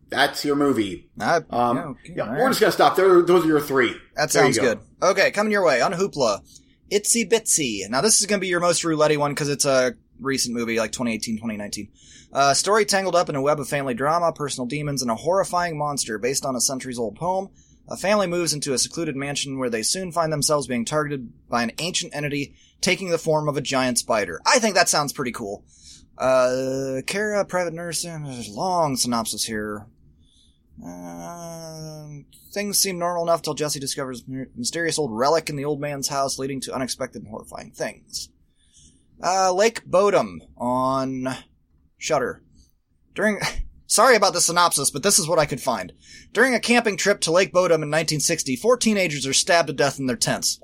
that's 0.09 0.45
your 0.45 0.57
movie. 0.57 1.09
I, 1.19 1.41
Um, 1.51 1.77
yeah, 1.77 1.85
okay, 1.85 2.15
yeah, 2.17 2.39
we're 2.39 2.49
just 2.49 2.61
gonna 2.61 2.73
stop 2.73 2.97
there. 2.97 3.23
Those 3.23 3.45
are 3.45 3.49
your 3.49 3.61
three. 3.61 3.97
That 4.15 4.31
sounds 4.31 4.59
go. 4.59 4.63
good. 4.75 4.81
Okay, 5.03 5.31
coming 5.31 5.53
your 5.53 5.65
way 5.65 5.81
on 5.81 5.93
Hoopla. 5.93 6.41
Itsy 6.91 7.29
Bitsy. 7.29 7.89
Now 7.89 8.01
this 8.01 8.21
is 8.21 8.27
going 8.27 8.39
to 8.39 8.41
be 8.41 8.49
your 8.49 8.61
most 8.61 8.85
roulette 8.85 9.19
one 9.19 9.33
because 9.33 9.49
it's 9.49 9.65
a 9.65 9.95
recent 10.21 10.55
movie, 10.55 10.79
like 10.79 10.93
2018, 10.93 11.37
2019. 11.37 11.89
Uh, 12.33 12.55
story 12.55 12.85
tangled 12.85 13.15
up 13.15 13.29
in 13.29 13.37
a 13.37 13.43
web 13.43 13.61
of 13.61 13.69
family 13.69 13.95
drama, 13.95 14.33
personal 14.33 14.67
demons, 14.67 15.03
and 15.03 15.11
a 15.11 15.15
horrifying 15.15 15.79
monster 15.79 16.19
based 16.19 16.45
on 16.45 16.57
a 16.57 16.61
centuries-old 16.61 17.17
poem. 17.17 17.49
A 17.89 17.97
family 17.97 18.27
moves 18.27 18.55
into 18.55 18.73
a 18.73 18.79
secluded 18.79 19.15
mansion 19.15 19.59
where 19.59 19.71
they 19.71 19.83
soon 19.83 20.11
find 20.11 20.33
themselves 20.33 20.67
being 20.67 20.85
targeted 20.85 21.31
by 21.49 21.63
an 21.63 21.73
ancient 21.79 22.15
entity 22.15 22.55
taking 22.81 23.11
the 23.11 23.19
form 23.19 23.49
of 23.49 23.57
a 23.57 23.63
giant 23.63 23.99
spider. 23.99 24.41
I 24.47 24.59
think 24.59 24.75
that 24.75 24.89
sounds 24.89 25.13
pretty 25.13 25.33
cool. 25.33 25.65
Uh, 26.17 27.01
Kara, 27.07 27.45
private 27.45 27.75
nurse, 27.75 28.05
uh, 28.05 28.19
there's 28.25 28.49
long 28.49 28.97
synopsis 28.97 29.45
here. 29.45 29.87
Um, 30.85 32.27
things 32.53 32.79
seem 32.79 32.99
normal 32.99 33.25
enough 33.25 33.43
till 33.43 33.55
Jesse 33.55 33.81
discovers 33.81 34.23
a 34.23 34.47
mysterious 34.57 34.99
old 34.99 35.13
relic 35.13 35.51
in 35.51 35.57
the 35.57 35.65
old 35.65 35.81
man's 35.81 36.09
house, 36.09 36.39
leading 36.39 36.61
to 36.63 36.75
unexpected 36.75 37.23
and 37.23 37.31
horrifying 37.31 37.71
things. 37.71 38.31
Uh, 39.23 39.53
Lake 39.53 39.85
Bodom 39.85 40.41
on 40.57 41.29
Shudder. 41.99 42.43
During, 43.15 43.41
sorry 43.95 44.17
about 44.17 44.33
the 44.33 44.41
synopsis, 44.41 44.91
but 44.91 45.03
this 45.03 45.19
is 45.19 45.29
what 45.29 45.39
I 45.39 45.47
could 45.47 45.61
find. 45.61 45.93
During 46.33 46.55
a 46.55 46.61
camping 46.61 46.97
trip 46.97 47.21
to 47.23 47.33
Lake 47.33 47.53
Bodom 47.53 47.83
in 47.83 47.91
1960, 47.91 48.57
four 48.57 48.77
teenagers 48.77 49.27
are 49.27 49.33
stabbed 49.33 49.69
to 49.69 49.73
death 49.73 49.99
in 49.99 50.07
their 50.07 50.17
tents. 50.17 50.61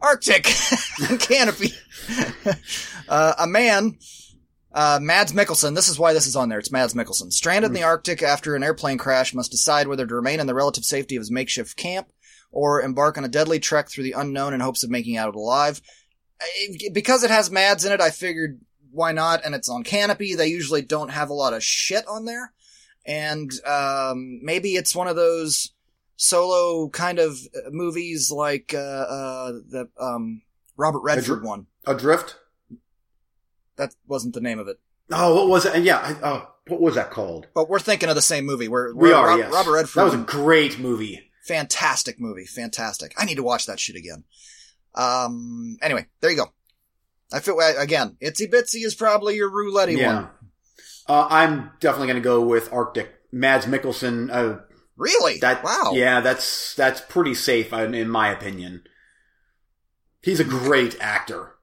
Arctic 0.00 0.44
Kanopy. 0.44 1.74
uh, 3.08 3.34
a 3.38 3.46
man 3.46 3.98
uh, 4.72 4.98
Mads 5.02 5.32
Mikkelsen, 5.32 5.74
this 5.74 5.88
is 5.88 5.98
why 5.98 6.12
this 6.12 6.26
is 6.26 6.36
on 6.36 6.48
there. 6.48 6.58
It's 6.58 6.72
Mads 6.72 6.94
Mikkelsen. 6.94 7.32
Stranded 7.32 7.70
in 7.70 7.74
the 7.74 7.82
Arctic 7.82 8.22
after 8.22 8.54
an 8.54 8.62
airplane 8.62 8.98
crash 8.98 9.34
must 9.34 9.50
decide 9.50 9.88
whether 9.88 10.06
to 10.06 10.14
remain 10.14 10.40
in 10.40 10.46
the 10.46 10.54
relative 10.54 10.84
safety 10.84 11.16
of 11.16 11.20
his 11.20 11.30
makeshift 11.30 11.76
camp 11.76 12.12
or 12.52 12.80
embark 12.80 13.18
on 13.18 13.24
a 13.24 13.28
deadly 13.28 13.58
trek 13.58 13.88
through 13.88 14.04
the 14.04 14.14
unknown 14.16 14.54
in 14.54 14.60
hopes 14.60 14.84
of 14.84 14.90
making 14.90 15.16
out 15.16 15.34
alive. 15.34 15.80
Because 16.92 17.24
it 17.24 17.30
has 17.30 17.50
Mads 17.50 17.84
in 17.84 17.92
it, 17.92 18.00
I 18.00 18.10
figured 18.10 18.60
why 18.92 19.12
not? 19.12 19.44
And 19.44 19.54
it's 19.54 19.68
on 19.68 19.84
Kanopy. 19.84 20.36
They 20.36 20.46
usually 20.48 20.82
don't 20.82 21.10
have 21.10 21.30
a 21.30 21.34
lot 21.34 21.52
of 21.54 21.62
shit 21.64 22.06
on 22.06 22.24
there. 22.24 22.52
And, 23.06 23.50
um, 23.66 24.40
maybe 24.42 24.74
it's 24.74 24.94
one 24.94 25.08
of 25.08 25.16
those 25.16 25.72
solo 26.16 26.88
kind 26.90 27.18
of 27.18 27.38
uh, 27.54 27.70
movies 27.70 28.30
like, 28.30 28.74
uh, 28.74 28.78
uh, 28.78 29.52
the, 29.68 29.88
um, 29.98 30.42
Robert 30.76 31.00
Redford 31.00 31.40
Adri- 31.42 31.46
one. 31.46 31.66
Adrift. 31.86 32.36
That 33.76 33.94
wasn't 34.06 34.34
the 34.34 34.40
name 34.40 34.58
of 34.58 34.68
it. 34.68 34.78
Oh, 35.10 35.34
what 35.34 35.48
was 35.48 35.66
it? 35.66 35.82
Yeah, 35.82 35.98
I, 35.98 36.16
oh, 36.28 36.50
what 36.68 36.80
was 36.80 36.94
that 36.94 37.10
called? 37.10 37.48
But 37.54 37.68
we're 37.68 37.78
thinking 37.80 38.08
of 38.10 38.14
the 38.14 38.22
same 38.22 38.44
movie. 38.46 38.68
We're, 38.68 38.92
We 38.94 39.08
we're- 39.08 39.14
are. 39.14 39.26
Rob- 39.28 39.38
yes. 39.38 39.52
Robert 39.52 39.72
Redford. 39.72 40.00
That 40.00 40.04
was 40.04 40.14
a 40.14 40.18
great 40.18 40.78
movie. 40.78 41.30
fantastic 41.44 42.20
movie. 42.20 42.44
Fantastic. 42.44 43.14
I 43.18 43.24
need 43.24 43.36
to 43.36 43.42
watch 43.42 43.66
that 43.66 43.80
shit 43.80 43.96
again. 43.96 44.24
Um. 44.94 45.78
Anyway, 45.82 46.06
there 46.20 46.30
you 46.30 46.36
go. 46.36 46.52
I 47.32 47.40
feel 47.40 47.58
again. 47.78 48.16
Itsy 48.22 48.50
Bitsy 48.50 48.84
is 48.84 48.94
probably 48.94 49.36
your 49.36 49.50
roulette 49.50 49.90
yeah. 49.92 50.14
one. 50.14 50.28
Uh, 51.08 51.26
I'm 51.30 51.70
definitely 51.80 52.08
going 52.08 52.22
to 52.22 52.26
go 52.28 52.42
with 52.42 52.72
Arctic. 52.72 53.14
Mads 53.32 53.66
Mikkelsen. 53.66 54.30
Uh, 54.30 54.60
Really? 55.00 55.38
that 55.38 55.64
wow. 55.64 55.92
Yeah, 55.94 56.20
that's 56.20 56.74
that's 56.74 57.00
pretty 57.00 57.34
safe 57.34 57.72
in, 57.72 57.94
in 57.94 58.10
my 58.10 58.28
opinion. 58.28 58.82
He's 60.20 60.40
a 60.40 60.44
great 60.44 60.94
actor, 61.00 61.54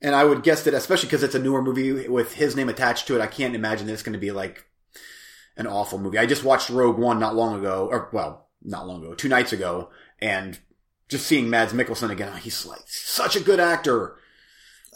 and 0.00 0.12
I 0.12 0.24
would 0.24 0.42
guess 0.42 0.64
that 0.64 0.74
especially 0.74 1.06
because 1.06 1.22
it's 1.22 1.36
a 1.36 1.38
newer 1.38 1.62
movie 1.62 2.08
with 2.08 2.34
his 2.34 2.56
name 2.56 2.68
attached 2.68 3.06
to 3.06 3.14
it, 3.14 3.20
I 3.20 3.28
can't 3.28 3.54
imagine 3.54 3.86
that 3.86 3.92
it's 3.92 4.02
going 4.02 4.14
to 4.14 4.18
be 4.18 4.32
like 4.32 4.64
an 5.56 5.68
awful 5.68 6.00
movie. 6.00 6.18
I 6.18 6.26
just 6.26 6.42
watched 6.42 6.70
Rogue 6.70 6.98
One 6.98 7.20
not 7.20 7.36
long 7.36 7.56
ago, 7.56 7.88
or 7.88 8.10
well, 8.12 8.48
not 8.64 8.88
long 8.88 9.04
ago, 9.04 9.14
two 9.14 9.28
nights 9.28 9.52
ago, 9.52 9.90
and 10.20 10.58
just 11.08 11.24
seeing 11.24 11.48
Mads 11.48 11.72
Mikkelsen 11.72 12.10
again, 12.10 12.36
he's 12.38 12.66
like 12.66 12.82
such 12.86 13.36
a 13.36 13.40
good 13.40 13.60
actor. 13.60 14.16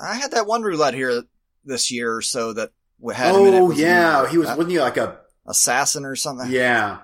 I 0.00 0.14
had 0.16 0.30
that 0.32 0.46
one 0.46 0.62
roulette 0.62 0.94
here 0.94 1.22
this 1.64 1.90
year 1.90 2.14
or 2.16 2.22
so 2.22 2.52
that 2.52 2.70
w- 3.00 3.16
had 3.16 3.34
him 3.34 3.46
in 3.46 3.54
it. 3.54 3.60
Oh 3.60 3.70
yeah, 3.70 4.28
he 4.28 4.38
was 4.38 4.48
uh, 4.48 4.54
wasn't 4.56 4.70
he 4.72 4.80
like 4.80 4.96
a 4.96 5.18
assassin 5.46 6.04
or 6.04 6.16
something. 6.16 6.50
yeah. 6.50 6.98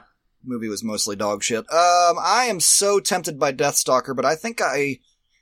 movie 0.44 0.68
was 0.68 0.82
mostly 0.82 1.16
dog 1.16 1.42
shit. 1.42 1.60
Um, 1.70 2.16
I 2.20 2.46
am 2.48 2.60
so 2.60 2.98
tempted 3.00 3.38
by 3.38 3.52
Deathstalker, 3.52 4.14
but 4.14 4.24
I 4.24 4.34
think 4.34 4.60
I, 4.60 4.98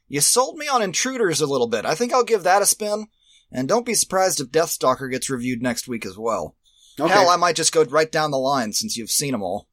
you 0.09 0.21
sold 0.21 0.57
me 0.59 0.69
on 0.69 0.83
Intruders 0.83 1.41
a 1.41 1.47
little 1.47 1.69
bit. 1.69 1.87
I 1.87 1.95
think 1.95 2.13
I'll 2.13 2.25
give 2.25 2.43
that 2.43 2.63
a 2.63 2.67
spin. 2.67 3.07
And 3.53 3.67
don't 3.67 3.87
be 3.87 3.95
surprised 3.95 4.41
if 4.41 4.49
Deathstalker 4.53 5.11
gets 5.11 5.29
reviewed 5.31 5.61
next 5.63 5.89
week 5.89 6.07
as 6.07 6.17
well. 6.17 6.55
Okay. 7.01 7.13
Hell, 7.13 7.29
I 7.31 7.37
might 7.37 7.57
just 7.57 7.73
go 7.73 7.83
right 7.85 8.11
down 8.13 8.31
the 8.31 8.39
line 8.39 8.73
since 8.73 8.97
you've 8.97 9.11
seen 9.11 9.33
them 9.33 9.43
all. 9.43 9.67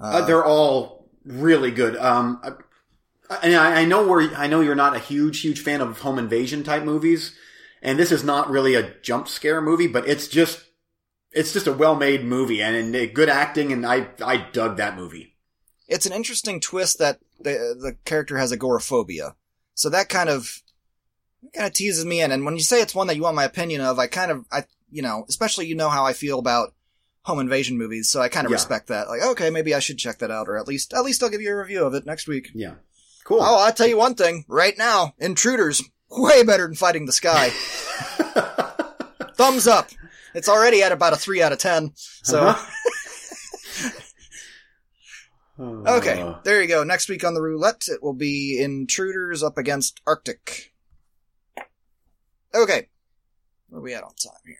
Uh, 0.00 0.06
Uh, 0.06 0.26
they're 0.26 0.44
all 0.44 1.08
really 1.24 1.70
good. 1.70 1.96
Um, 1.96 2.40
and 3.42 3.54
I, 3.54 3.82
I 3.82 3.84
know 3.84 4.06
where 4.06 4.34
I 4.36 4.46
know 4.46 4.60
you're 4.60 4.74
not 4.74 4.96
a 4.96 5.00
huge, 5.00 5.40
huge 5.40 5.60
fan 5.60 5.80
of 5.80 6.00
home 6.00 6.18
invasion 6.18 6.62
type 6.62 6.84
movies, 6.84 7.34
and 7.82 7.98
this 7.98 8.12
is 8.12 8.24
not 8.24 8.50
really 8.50 8.74
a 8.74 8.94
jump 9.00 9.28
scare 9.28 9.60
movie, 9.60 9.86
but 9.86 10.08
it's 10.08 10.28
just 10.28 10.64
it's 11.32 11.52
just 11.52 11.66
a 11.66 11.72
well 11.72 11.96
made 11.96 12.24
movie 12.24 12.62
and, 12.62 12.94
and 12.94 13.14
good 13.14 13.28
acting, 13.28 13.72
and 13.72 13.86
I 13.86 14.08
I 14.24 14.36
dug 14.52 14.76
that 14.76 14.96
movie. 14.96 15.36
it's 15.88 16.06
an 16.06 16.12
interesting 16.12 16.60
twist 16.60 16.98
that 16.98 17.18
the 17.40 17.52
the 17.80 17.96
character 18.04 18.38
has 18.38 18.52
agoraphobia. 18.52 19.34
So 19.74 19.88
that 19.90 20.08
kind 20.08 20.28
of 20.28 20.62
kind 21.54 21.66
of 21.66 21.72
teases 21.72 22.04
me 22.04 22.20
in. 22.20 22.30
And 22.32 22.44
when 22.44 22.54
you 22.56 22.62
say 22.62 22.80
it's 22.80 22.94
one 22.94 23.06
that 23.08 23.16
you 23.16 23.22
want 23.22 23.36
my 23.36 23.44
opinion 23.44 23.80
of, 23.80 23.98
I 23.98 24.06
kind 24.06 24.30
of 24.30 24.44
I 24.52 24.64
you 24.90 25.02
know, 25.02 25.24
especially 25.28 25.66
you 25.66 25.74
know 25.74 25.88
how 25.88 26.04
I 26.04 26.12
feel 26.12 26.38
about 26.38 26.72
home 27.22 27.40
invasion 27.40 27.76
movies, 27.78 28.08
so 28.10 28.20
I 28.20 28.28
kind 28.28 28.46
of 28.46 28.50
Yeah. 28.50 28.56
respect 28.56 28.88
that. 28.88 29.08
Like, 29.08 29.22
okay, 29.22 29.50
maybe 29.50 29.74
I 29.74 29.78
should 29.80 29.98
check 29.98 30.18
that 30.18 30.30
out, 30.30 30.46
or 30.48 30.56
at 30.58 30.68
least 30.68 30.92
at 30.92 31.04
least 31.04 31.22
I'll 31.22 31.30
give 31.30 31.40
you 31.40 31.50
a 31.52 31.56
review 31.58 31.84
of 31.84 31.94
it 31.94 32.06
next 32.06 32.28
week. 32.28 32.50
Yeah, 32.54 32.74
cool. 33.24 33.38
Oh, 33.40 33.64
I'll 33.64 33.72
tell 33.72 33.86
you 33.86 33.98
one 33.98 34.14
thing 34.14 34.44
right 34.48 34.76
now: 34.76 35.14
Intruders 35.18 35.82
way 36.10 36.44
better 36.44 36.66
than 36.66 36.76
Fighting 36.76 37.06
the 37.06 37.12
Sky. 37.12 37.48
Thumbs 39.36 39.66
up. 39.66 39.88
It's 40.34 40.48
already 40.48 40.82
at 40.82 40.92
about 40.92 41.12
a 41.12 41.16
three 41.16 41.42
out 41.42 41.52
of 41.52 41.58
ten. 41.58 41.92
So. 41.96 42.40
Uh-huh. 42.40 42.70
Okay, 45.56 46.34
there 46.42 46.60
you 46.60 46.66
go. 46.66 46.82
Next 46.82 47.08
week 47.08 47.22
on 47.22 47.34
the 47.34 47.40
roulette, 47.40 47.84
it 47.86 48.02
will 48.02 48.12
be 48.12 48.60
Intruders 48.60 49.40
up 49.40 49.56
against 49.56 50.00
Arctic. 50.04 50.74
Okay, 52.52 52.88
where 53.68 53.78
are 53.78 53.82
we 53.82 53.94
at 53.94 54.02
on 54.02 54.14
time 54.16 54.32
here? 54.44 54.56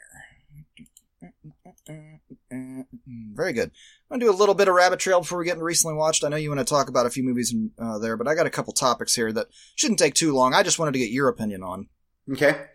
Very 3.35 3.53
good. 3.53 3.73
I'm 4.11 4.19
gonna 4.19 4.31
do 4.31 4.37
a 4.37 4.39
little 4.39 4.55
bit 4.55 4.69
of 4.69 4.75
rabbit 4.75 5.01
trail 5.01 5.21
before 5.21 5.39
we 5.39 5.47
get 5.47 5.55
into 5.55 5.65
recently 5.65 5.97
watched. 5.97 6.25
I 6.25 6.29
know 6.29 6.37
you 6.37 6.51
want 6.51 6.61
to 6.61 6.65
talk 6.65 6.89
about 6.89 7.07
a 7.07 7.11
few 7.11 7.23
movies 7.23 7.53
in, 7.53 7.71
uh, 7.79 7.99
there, 7.99 8.17
but 8.17 8.29
I 8.29 8.35
got 8.35 8.47
a 8.47 8.51
couple 8.51 8.73
topics 8.73 9.15
here 9.15 9.33
that 9.33 9.49
shouldn't 9.77 9.99
take 9.99 10.15
too 10.15 10.35
long. 10.35 10.55
I 10.55 10.63
just 10.63 10.79
wanted 10.79 10.93
to 10.93 10.99
get 10.99 11.11
your 11.11 11.29
opinion 11.29 11.63
on. 11.63 11.89
okay. 12.31 12.67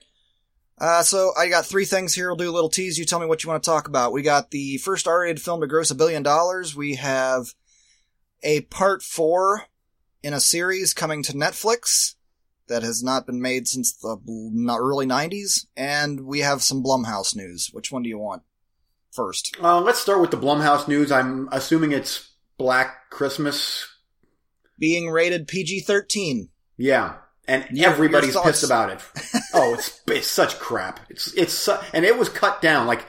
Uh, 0.80 1.04
so 1.04 1.32
I 1.38 1.50
got 1.50 1.66
three 1.66 1.84
things 1.84 2.16
here. 2.16 2.30
We'll 2.30 2.38
do 2.38 2.50
a 2.50 2.54
little 2.54 2.70
tease. 2.70 2.98
You 2.98 3.04
tell 3.04 3.20
me 3.20 3.26
what 3.26 3.44
you 3.44 3.50
want 3.50 3.62
to 3.62 3.70
talk 3.70 3.88
about. 3.90 4.14
We 4.14 4.22
got 4.22 4.52
the 4.52 4.78
first 4.78 5.10
R-rated 5.10 5.42
film 5.42 5.60
to 5.60 5.68
gross 5.68 5.92
a 5.92 5.96
billion 5.96 6.24
dollars. 6.24 6.74
We 6.74 6.96
have 6.96 7.54
a 8.44 8.62
part 8.62 9.04
four 9.04 9.64
in 10.24 10.34
a 10.34 10.40
series 10.40 10.94
coming 10.94 11.22
to 11.24 11.34
Netflix 11.34 12.16
that 12.68 12.84
has 12.84 13.04
not 13.04 13.26
been 13.26 13.42
made 13.42 13.68
since 13.68 13.92
the 13.92 14.18
early 14.70 15.06
90s. 15.06 15.66
And 15.76 16.22
we 16.22 16.40
have 16.40 16.64
some 16.64 16.82
Blumhouse 16.82 17.36
news. 17.36 17.70
Which 17.74 17.92
one 17.92 18.04
do 18.04 18.10
you 18.10 18.18
want 18.18 18.44
first? 19.20 19.58
Uh, 19.62 19.82
let's 19.82 20.00
start 20.00 20.22
with 20.22 20.32
the 20.32 20.38
Blumhouse 20.38 20.88
news. 20.88 21.12
I'm 21.12 21.50
assuming 21.52 21.92
it's 21.92 22.30
Black 22.58 23.10
Christmas. 23.10 23.86
Being 24.78 25.10
rated 25.10 25.46
PG-13. 25.50 26.48
Yeah, 26.78 27.16
and 27.46 27.66
Your- 27.72 27.90
everybody's 27.90 28.38
pissed 28.40 28.64
about 28.64 28.90
it. 28.92 29.02
oh, 29.54 29.74
it's 29.74 30.00
it's 30.08 30.28
such 30.28 30.58
crap. 30.60 31.02
It's 31.10 31.34
it's 31.34 31.52
su- 31.54 31.78
and 31.94 32.06
it 32.06 32.18
was 32.18 32.30
cut 32.30 32.62
down. 32.62 32.88
Like 32.88 33.06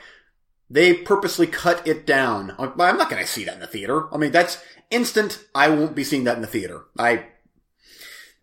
they 0.68 0.94
purposely 0.94 1.46
cut 1.46 1.86
it 1.86 2.06
down. 2.06 2.56
I'm 2.58 2.72
I'm 2.80 2.98
not 2.98 3.08
going 3.08 3.22
to 3.22 3.28
see 3.28 3.44
that 3.44 3.54
in 3.54 3.60
the 3.60 3.68
theater. 3.68 4.12
I 4.12 4.18
mean, 4.18 4.32
that's 4.32 4.58
instant. 4.90 5.40
I 5.54 5.68
won't 5.68 5.94
be 5.94 6.02
seeing 6.02 6.24
that 6.24 6.34
in 6.34 6.42
the 6.42 6.48
theater. 6.48 6.82
I 6.98 7.26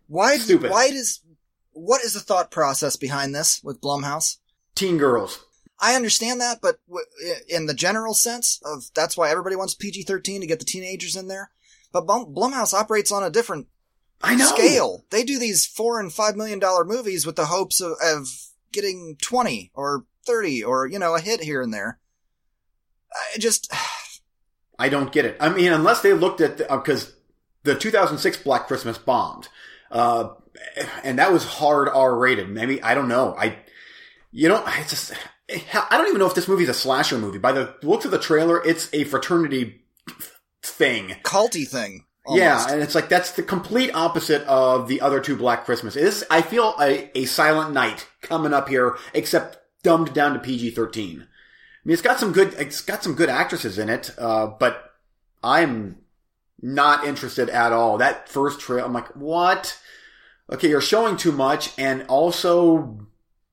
Why, 0.06 0.38
Stupid. 0.38 0.70
why 0.70 0.88
does, 0.90 1.20
what 1.72 2.02
is 2.02 2.14
the 2.14 2.20
thought 2.20 2.50
process 2.50 2.96
behind 2.96 3.34
this 3.34 3.60
with 3.62 3.82
Blumhouse? 3.82 4.38
teen 4.74 4.96
girls. 4.96 5.44
I 5.80 5.94
understand 5.94 6.40
that, 6.40 6.58
but 6.60 6.80
w- 6.88 7.06
in 7.48 7.66
the 7.66 7.74
general 7.74 8.14
sense 8.14 8.60
of 8.64 8.84
that's 8.94 9.16
why 9.16 9.30
everybody 9.30 9.56
wants 9.56 9.74
PG-13 9.74 10.40
to 10.40 10.46
get 10.46 10.58
the 10.58 10.64
teenagers 10.64 11.14
in 11.16 11.28
there. 11.28 11.50
But 11.92 12.06
Blum- 12.06 12.34
Blumhouse 12.34 12.74
operates 12.74 13.12
on 13.12 13.22
a 13.22 13.30
different 13.30 13.68
I 14.22 14.34
know. 14.34 14.46
scale. 14.46 15.04
They 15.10 15.22
do 15.22 15.38
these 15.38 15.64
four 15.66 16.00
and 16.00 16.12
five 16.12 16.36
million 16.36 16.58
dollar 16.58 16.84
movies 16.84 17.24
with 17.24 17.36
the 17.36 17.46
hopes 17.46 17.80
of, 17.80 17.92
of 18.02 18.26
getting 18.72 19.16
20 19.22 19.70
or 19.74 20.04
30 20.26 20.64
or, 20.64 20.86
you 20.86 20.98
know, 20.98 21.14
a 21.14 21.20
hit 21.20 21.42
here 21.42 21.62
and 21.62 21.72
there. 21.72 21.98
I 23.34 23.38
just, 23.38 23.72
I 24.78 24.88
don't 24.88 25.12
get 25.12 25.24
it. 25.24 25.36
I 25.40 25.48
mean, 25.48 25.72
unless 25.72 26.02
they 26.02 26.12
looked 26.12 26.40
at 26.40 26.58
because 26.58 27.14
the 27.62 27.74
2006 27.74 28.38
Black 28.38 28.66
Christmas 28.66 28.98
bombed. 28.98 29.48
Uh, 29.90 30.30
and 31.02 31.18
that 31.18 31.32
was 31.32 31.44
hard 31.44 31.88
R 31.88 32.16
rated. 32.16 32.50
Maybe, 32.50 32.82
I 32.82 32.94
don't 32.94 33.08
know. 33.08 33.34
I, 33.38 33.58
you 34.32 34.48
know, 34.48 34.62
I 34.66 34.84
just, 34.88 35.12
I 35.50 35.96
don't 35.96 36.08
even 36.08 36.18
know 36.18 36.26
if 36.26 36.34
this 36.34 36.48
movie 36.48 36.64
is 36.64 36.68
a 36.68 36.74
slasher 36.74 37.18
movie. 37.18 37.38
By 37.38 37.52
the 37.52 37.74
looks 37.82 38.04
of 38.04 38.10
the 38.10 38.18
trailer, 38.18 38.62
it's 38.64 38.92
a 38.92 39.04
fraternity 39.04 39.82
thing. 40.62 41.16
Culty 41.22 41.66
thing. 41.66 42.04
Yeah, 42.30 42.66
and 42.68 42.82
it's 42.82 42.94
like 42.94 43.08
that's 43.08 43.32
the 43.32 43.42
complete 43.42 43.90
opposite 43.94 44.42
of 44.42 44.86
the 44.86 45.00
other 45.00 45.20
two 45.20 45.36
Black 45.36 45.64
Christmas. 45.64 45.96
It 45.96 46.04
is 46.04 46.24
I 46.30 46.42
feel 46.42 46.74
a, 46.78 47.10
a 47.18 47.24
Silent 47.24 47.72
Night 47.72 48.06
coming 48.20 48.52
up 48.52 48.68
here, 48.68 48.98
except 49.14 49.58
dumbed 49.82 50.12
down 50.12 50.34
to 50.34 50.38
PG 50.38 50.72
thirteen. 50.72 51.22
I 51.22 51.24
mean, 51.84 51.94
it's 51.94 52.02
got 52.02 52.20
some 52.20 52.32
good 52.32 52.52
it's 52.54 52.82
got 52.82 53.02
some 53.02 53.14
good 53.14 53.30
actresses 53.30 53.78
in 53.78 53.88
it, 53.88 54.10
uh, 54.18 54.46
but 54.46 54.92
I'm 55.42 55.96
not 56.60 57.06
interested 57.06 57.48
at 57.48 57.72
all. 57.72 57.96
That 57.96 58.28
first 58.28 58.60
trail, 58.60 58.84
I'm 58.84 58.92
like, 58.92 59.16
what? 59.16 59.78
Okay, 60.50 60.68
you're 60.68 60.80
showing 60.82 61.16
too 61.16 61.32
much, 61.32 61.72
and 61.78 62.04
also 62.08 63.06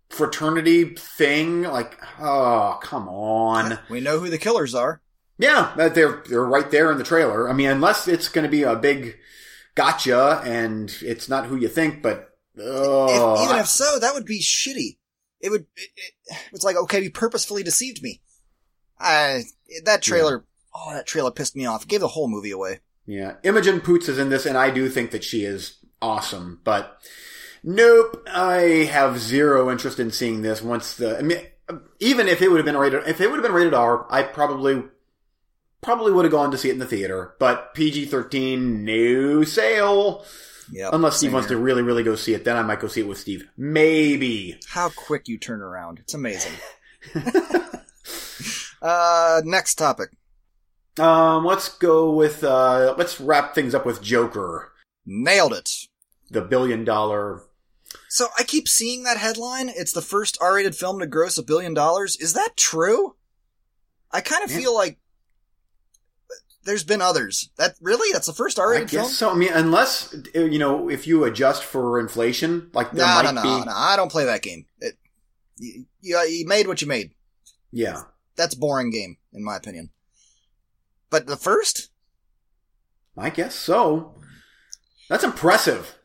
fraternity 0.09 0.95
thing. 0.95 1.63
Like, 1.63 1.97
oh, 2.19 2.79
come 2.81 3.07
on. 3.09 3.79
We 3.89 4.01
know 4.01 4.19
who 4.19 4.29
the 4.29 4.37
killers 4.37 4.75
are. 4.75 5.01
Yeah, 5.37 5.73
that 5.75 5.95
they're 5.95 6.23
they're 6.29 6.45
right 6.45 6.69
there 6.71 6.91
in 6.91 6.97
the 6.97 7.03
trailer. 7.03 7.49
I 7.49 7.53
mean, 7.53 7.69
unless 7.69 8.07
it's 8.07 8.29
going 8.29 8.43
to 8.43 8.51
be 8.51 8.63
a 8.63 8.75
big 8.75 9.17
gotcha 9.75 10.41
and 10.45 10.95
it's 11.01 11.27
not 11.27 11.47
who 11.47 11.57
you 11.57 11.67
think, 11.67 12.01
but 12.01 12.29
oh, 12.57 13.35
if, 13.35 13.43
even 13.43 13.57
oh, 13.57 13.59
if 13.59 13.67
so, 13.67 13.99
that 13.99 14.13
would 14.13 14.25
be 14.25 14.39
shitty. 14.39 14.97
It 15.41 15.49
would. 15.49 15.65
It, 15.75 15.89
it, 15.97 16.37
it's 16.53 16.63
like 16.63 16.77
okay, 16.77 17.03
you 17.03 17.11
purposefully 17.11 17.63
deceived 17.63 18.01
me. 18.01 18.21
I 18.97 19.43
that 19.83 20.01
trailer. 20.01 20.45
Oh, 20.73 20.93
that 20.93 21.05
trailer 21.05 21.31
pissed 21.31 21.55
me 21.55 21.65
off. 21.65 21.83
It 21.83 21.89
gave 21.89 21.99
the 21.99 22.07
whole 22.09 22.29
movie 22.29 22.51
away. 22.51 22.79
yeah, 23.05 23.35
Imogen 23.43 23.81
Poots 23.81 24.07
is 24.07 24.17
in 24.17 24.29
this, 24.29 24.45
and 24.45 24.57
I 24.57 24.71
do 24.71 24.89
think 24.89 25.11
that 25.11 25.23
she 25.23 25.43
is 25.43 25.77
awesome. 26.01 26.61
But 26.63 26.97
nope, 27.65 28.23
I 28.31 28.87
have 28.91 29.19
zero 29.19 29.69
interest 29.69 29.99
in 29.99 30.11
seeing 30.11 30.41
this. 30.41 30.61
Once 30.61 30.93
the, 30.95 31.17
I 31.17 31.21
mean, 31.21 31.39
even 31.99 32.27
if 32.27 32.41
it 32.41 32.49
would 32.49 32.57
have 32.57 32.65
been 32.65 32.77
rated, 32.77 33.07
if 33.07 33.19
it 33.19 33.27
would 33.27 33.35
have 33.35 33.43
been 33.43 33.51
rated 33.51 33.73
R, 33.73 34.05
I 34.09 34.23
probably 34.23 34.83
probably 35.81 36.13
would 36.13 36.25
have 36.25 36.31
gone 36.31 36.51
to 36.51 36.57
see 36.57 36.69
it 36.69 36.73
in 36.73 36.79
the 36.79 36.85
theater. 36.85 37.33
But 37.39 37.73
PG 37.73 38.05
thirteen, 38.05 38.85
no 38.85 39.43
sale. 39.43 40.23
Yeah. 40.71 40.89
Unless 40.93 41.17
Steve 41.17 41.33
wants 41.33 41.49
to 41.49 41.57
really, 41.57 41.81
really 41.83 42.01
go 42.03 42.15
see 42.15 42.33
it, 42.33 42.43
then 42.43 42.55
I 42.57 42.63
might 42.63 42.79
go 42.79 42.87
see 42.87 43.01
it 43.01 43.07
with 43.07 43.19
Steve. 43.19 43.47
Maybe. 43.57 44.59
How 44.67 44.89
quick 44.89 45.27
you 45.27 45.37
turn 45.37 45.61
around. 45.61 45.99
It's 45.99 46.15
amazing. 46.15 46.53
uh, 48.81 49.41
next 49.45 49.75
topic. 49.75 50.09
Um, 50.99 51.45
let's 51.45 51.69
go 51.69 52.11
with, 52.13 52.43
uh, 52.43 52.95
let's 52.97 53.19
wrap 53.21 53.53
things 53.53 53.75
up 53.75 53.85
with 53.85 54.01
Joker, 54.01 54.71
Nailed 55.05 55.53
it. 55.53 55.69
the 56.31 56.41
billion 56.41 56.83
dollar. 56.83 57.43
So 58.09 58.27
I 58.37 58.43
keep 58.43 58.67
seeing 58.67 59.03
that 59.03 59.17
headline. 59.17 59.69
It's 59.69 59.91
the 59.93 60.01
first 60.01 60.37
R-rated 60.41 60.75
film 60.75 60.99
to 60.99 61.07
gross 61.07 61.37
a 61.37 61.43
billion 61.43 61.73
dollars. 61.73 62.15
Is 62.17 62.33
that 62.33 62.55
true? 62.57 63.15
I 64.11 64.21
kind 64.21 64.43
of 64.43 64.51
Yeah. 64.51 64.57
feel 64.59 64.73
like 64.75 64.97
there's 66.63 66.83
been 66.83 67.01
others. 67.01 67.49
That 67.57 67.75
really? 67.81 68.11
That's 68.11 68.27
the 68.27 68.33
first 68.33 68.57
R-rated 68.57 68.89
guess 68.89 69.01
film? 69.05 69.11
so. 69.11 69.29
I 69.31 69.35
mean, 69.35 69.51
unless, 69.53 70.15
you 70.33 70.57
know, 70.59 70.89
if 70.89 71.05
you 71.07 71.23
adjust 71.25 71.63
for 71.63 71.99
inflation, 71.99 72.69
like 72.73 72.91
there 72.91 73.05
No, 73.05 73.13
might 73.15 73.25
no, 73.25 73.31
no, 73.31 73.43
be. 73.43 73.65
no. 73.65 73.71
I 73.73 73.95
don't 73.95 74.11
play 74.11 74.25
that 74.25 74.41
game. 74.41 74.65
It, 74.79 74.97
you, 75.57 75.85
you, 76.01 76.17
you 76.21 76.47
made 76.47 76.67
what 76.67 76.81
you 76.81 76.87
made. 76.87 77.13
Yeah. 77.71 78.03
That's 78.35 78.55
boring 78.55 78.89
game, 78.89 79.17
in 79.33 79.43
my 79.43 79.55
opinion. 79.57 79.91
But 81.09 81.27
the 81.27 81.37
first? 81.37 81.89
I 83.17 83.29
guess 83.29 83.55
so. 83.55 84.15
That's 85.07 85.23
impressive. 85.23 85.95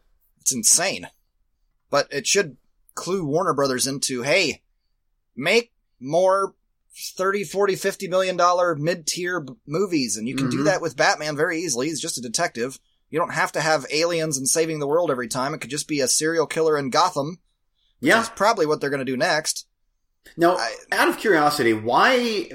It's 0.40 0.52
insane. 0.52 1.08
But 1.90 2.08
it 2.12 2.26
should 2.26 2.56
clue 2.94 3.24
Warner 3.24 3.52
Brothers 3.54 3.86
into, 3.86 4.22
hey, 4.22 4.62
make 5.36 5.72
more 5.98 6.54
30, 7.16 7.44
40, 7.44 7.76
50 7.76 8.08
million 8.08 8.36
dollar 8.36 8.74
mid-tier 8.74 9.40
b- 9.40 9.54
movies. 9.66 10.16
And 10.16 10.28
you 10.28 10.34
can 10.36 10.50
do 10.50 10.58
Mhm. 10.60 10.64
that 10.64 10.80
with 10.80 10.96
Batman 10.96 11.36
very 11.36 11.60
easily. 11.60 11.88
He's 11.88 12.00
just 12.00 12.18
a 12.18 12.22
detective. 12.22 12.78
You 13.10 13.18
don't 13.18 13.32
have 13.32 13.52
to 13.52 13.60
have 13.60 13.86
aliens 13.90 14.36
and 14.38 14.48
saving 14.48 14.78
the 14.78 14.86
world 14.86 15.10
every 15.10 15.28
time. 15.28 15.52
It 15.54 15.60
could 15.60 15.70
just 15.70 15.88
be 15.88 16.00
a 16.00 16.08
serial 16.08 16.46
killer 16.46 16.76
in 16.78 16.90
Gotham. 16.90 17.38
Yeah. 18.00 18.16
That's 18.16 18.28
probably 18.30 18.66
what 18.66 18.80
they're 18.80 18.90
going 18.90 19.04
to 19.04 19.10
do 19.12 19.16
next. 19.16 19.66
Now, 20.36 20.56
I- 20.56 20.74
out 20.92 21.08
of 21.08 21.18
curiosity, 21.18 21.72
why? 21.72 22.50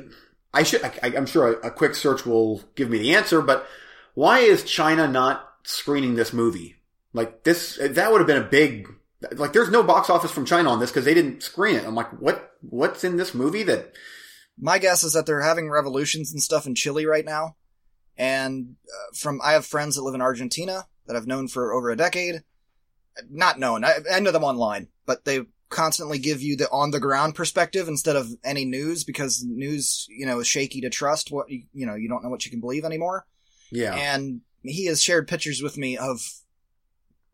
I 0.53 0.63
should. 0.63 0.83
I, 0.83 0.91
I'm 1.03 1.25
sure 1.25 1.53
a, 1.53 1.67
a 1.67 1.71
quick 1.71 1.95
search 1.95 2.25
will 2.25 2.61
give 2.75 2.89
me 2.89 2.97
the 2.99 3.13
answer, 3.15 3.41
but 3.41 3.67
why 4.13 4.39
is 4.39 4.63
China 4.63 5.07
not 5.07 5.45
screening 5.63 6.15
this 6.15 6.31
movie? 6.31 6.75
Like 7.13 7.43
this, 7.43 7.77
that 7.81 8.11
would 8.11 8.19
have 8.21 8.27
been 8.27 8.41
a 8.41 8.47
big. 8.47 8.87
Like, 9.31 9.53
there's 9.53 9.71
no 9.71 9.83
box 9.83 10.09
office 10.09 10.31
from 10.31 10.45
China 10.45 10.69
on 10.69 10.79
this 10.79 10.91
because 10.91 11.05
they 11.05 11.13
didn't 11.13 11.43
screen 11.43 11.75
it. 11.75 11.85
I'm 11.85 11.95
like, 11.95 12.11
what? 12.19 12.51
What's 12.61 13.03
in 13.03 13.17
this 13.17 13.33
movie 13.33 13.63
that? 13.63 13.93
My 14.57 14.79
guess 14.79 15.03
is 15.03 15.13
that 15.13 15.25
they're 15.25 15.41
having 15.41 15.69
revolutions 15.69 16.31
and 16.31 16.41
stuff 16.41 16.65
in 16.65 16.75
Chile 16.75 17.05
right 17.05 17.25
now. 17.25 17.57
And 18.17 18.75
uh, 18.87 19.15
from 19.15 19.41
I 19.43 19.51
have 19.53 19.65
friends 19.65 19.95
that 19.95 20.03
live 20.03 20.15
in 20.15 20.21
Argentina 20.21 20.87
that 21.07 21.15
I've 21.15 21.27
known 21.27 21.47
for 21.47 21.73
over 21.73 21.89
a 21.89 21.97
decade. 21.97 22.43
Not 23.29 23.59
known, 23.59 23.83
I, 23.83 23.99
I 24.11 24.19
know 24.19 24.31
them 24.31 24.43
online, 24.43 24.87
but 25.05 25.25
they 25.25 25.41
constantly 25.69 26.19
give 26.19 26.41
you 26.41 26.55
the 26.55 26.69
on 26.69 26.91
the 26.91 26.99
ground 26.99 27.35
perspective 27.35 27.87
instead 27.87 28.15
of 28.15 28.29
any 28.43 28.65
news 28.65 29.03
because 29.03 29.43
news, 29.45 30.05
you 30.09 30.25
know, 30.25 30.39
is 30.39 30.47
shaky 30.47 30.81
to 30.81 30.89
trust. 30.89 31.31
What 31.31 31.49
you, 31.49 31.63
you 31.73 31.85
know, 31.85 31.95
you 31.95 32.09
don't 32.09 32.23
know 32.23 32.29
what 32.29 32.45
you 32.45 32.51
can 32.51 32.59
believe 32.59 32.85
anymore. 32.85 33.25
Yeah. 33.71 33.93
And 33.93 34.41
he 34.63 34.85
has 34.85 35.01
shared 35.01 35.27
pictures 35.27 35.61
with 35.61 35.77
me 35.77 35.97
of 35.97 36.19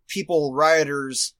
people, 0.07 0.53
rioters, 0.53 1.33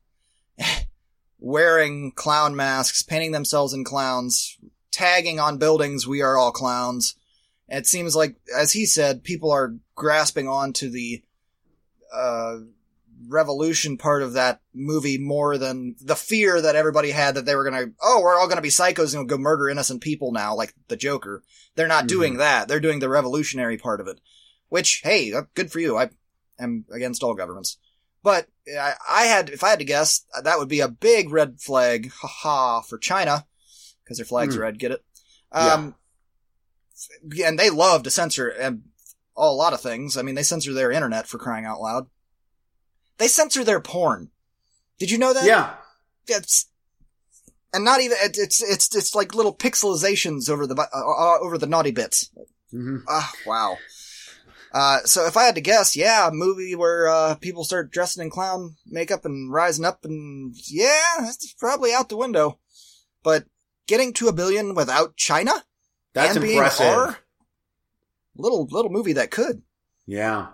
wearing 1.40 2.12
clown 2.12 2.56
masks, 2.56 3.04
painting 3.04 3.32
themselves 3.32 3.74
in 3.74 3.84
clowns, 3.84 4.58
tagging 4.92 5.40
on 5.40 5.58
buildings, 5.58 6.08
we 6.08 6.22
are 6.22 6.38
all 6.38 6.52
clowns. 6.52 7.16
It 7.68 7.88
seems 7.88 8.16
like, 8.16 8.36
as 8.56 8.74
he 8.74 8.86
said, 8.86 9.24
people 9.24 9.52
are 9.52 9.76
grasping 9.96 10.48
on 10.48 10.74
to 10.74 10.90
the, 10.90 11.24
uh, 12.14 12.58
revolution 13.28 13.98
part 13.98 14.24
of 14.24 14.34
that 14.34 14.62
movie 14.74 15.18
more 15.18 15.58
than 15.58 15.96
the 16.02 16.16
fear 16.16 16.60
that 16.60 16.76
everybody 16.76 17.12
had 17.12 17.36
that 17.36 17.46
they 17.46 17.56
were 17.56 17.64
gonna, 17.64 17.92
oh, 18.02 18.20
we're 18.22 18.38
all 18.38 18.48
gonna 18.48 18.62
be 18.62 18.70
psychos 18.70 19.16
and 19.16 19.30
go 19.30 19.38
murder 19.38 19.70
innocent 19.70 20.02
people 20.02 20.32
now, 20.32 20.56
like 20.56 20.74
the 20.88 20.96
Joker. 20.98 21.44
They're 21.76 21.88
not 21.88 22.06
Mhm. 22.06 22.10
doing 22.10 22.38
that. 22.38 22.68
They're 22.68 22.80
doing 22.80 23.00
the 23.00 23.10
revolutionary 23.10 23.78
part 23.78 24.02
of 24.02 24.08
it. 24.08 24.20
Which, 24.70 25.02
hey, 25.04 25.32
uh, 25.34 25.44
good 25.54 25.72
for 25.72 25.80
you. 25.80 25.98
I 25.98 26.10
am 26.60 26.86
against 26.92 27.24
all 27.24 27.36
governments. 27.36 27.78
But 28.24 28.48
I, 28.68 28.94
I 29.10 29.24
had, 29.24 29.50
if 29.50 29.64
I 29.64 29.70
had 29.70 29.80
to 29.80 29.86
guess, 29.86 30.26
that 30.44 30.60
would 30.60 30.68
be 30.70 30.80
a 30.80 30.88
big 30.88 31.32
red 31.32 31.60
flag, 31.60 32.12
haha, 32.22 32.82
for 32.82 32.98
China, 33.00 33.46
because 34.04 34.18
their 34.18 34.26
flag's 34.26 34.56
Hmm. 34.56 34.62
red. 34.62 34.80
Get 34.80 34.92
it? 34.92 35.04
Um, 35.52 35.96
and 37.46 37.58
they 37.58 37.70
love 37.70 38.04
to 38.04 38.12
censor 38.12 38.54
um, 38.62 38.84
a 39.36 39.52
lot 39.52 39.74
of 39.74 39.82
things. 39.82 40.18
I 40.18 40.22
mean, 40.22 40.36
they 40.36 40.44
censor 40.44 40.74
their 40.74 40.92
internet 40.92 41.28
for 41.28 41.38
crying 41.40 41.66
out 41.66 41.82
loud. 41.82 42.08
They 43.18 43.28
censor 43.28 43.64
their 43.64 43.80
porn. 43.82 44.30
Did 45.00 45.10
you 45.12 45.18
know 45.18 45.34
that? 45.34 45.46
yeah. 45.46 45.76
It's, 46.28 46.68
and 47.74 47.84
not 47.84 48.02
even 48.02 48.18
it- 48.22 48.38
it's 48.38 48.62
it's 48.62 48.96
it's 48.96 49.16
like 49.16 49.34
little 49.34 49.56
pixelizations 49.56 50.50
over 50.50 50.68
the 50.68 50.76
uh, 50.76 50.86
uh, 50.94 51.40
over 51.40 51.58
the 51.58 51.66
naughty 51.68 51.92
bits. 51.92 52.30
hmm 52.70 52.98
Ah, 53.10 53.32
wow. 53.48 53.78
Uh, 54.74 55.00
so 55.00 55.26
if 55.26 55.36
I 55.36 55.44
had 55.44 55.56
to 55.56 55.62
guess, 55.62 55.96
yeah, 55.96 56.28
a 56.28 56.32
movie 56.32 56.76
where 56.76 57.10
uh, 57.10 57.36
people 57.36 57.64
start 57.64 57.92
dressing 57.92 58.24
in 58.24 58.30
clown 58.30 58.76
makeup 58.86 59.26
and 59.26 59.52
rising 59.52 59.84
up, 59.84 60.06
and 60.06 60.56
yeah, 60.68 61.18
that's 61.20 61.54
probably 61.54 61.94
out 61.94 62.10
the 62.10 62.18
window. 62.18 62.58
But 63.24 63.46
getting 63.88 64.14
to 64.14 64.30
a 64.30 64.34
billion 64.34 64.74
without 64.74 65.18
China 65.18 65.52
That's 66.14 66.36
and 66.36 66.46
impressive. 66.46 66.88
R, 66.88 67.18
little 68.38 68.66
little 68.72 68.92
movie 68.92 69.14
that 69.14 69.32
could. 69.32 69.62
Yeah. 70.06 70.48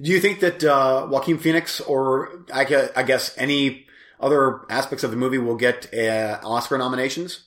Do 0.00 0.10
you 0.10 0.20
think 0.20 0.40
that 0.40 0.62
uh, 0.64 1.06
Joaquin 1.08 1.38
Phoenix 1.38 1.80
or 1.80 2.44
I 2.52 2.64
guess, 2.64 2.90
I 2.94 3.02
guess 3.04 3.36
any 3.38 3.86
other 4.20 4.60
aspects 4.68 5.04
of 5.04 5.10
the 5.10 5.16
movie 5.16 5.38
will 5.38 5.56
get 5.56 5.92
uh, 5.94 6.40
Oscar 6.42 6.76
nominations? 6.76 7.46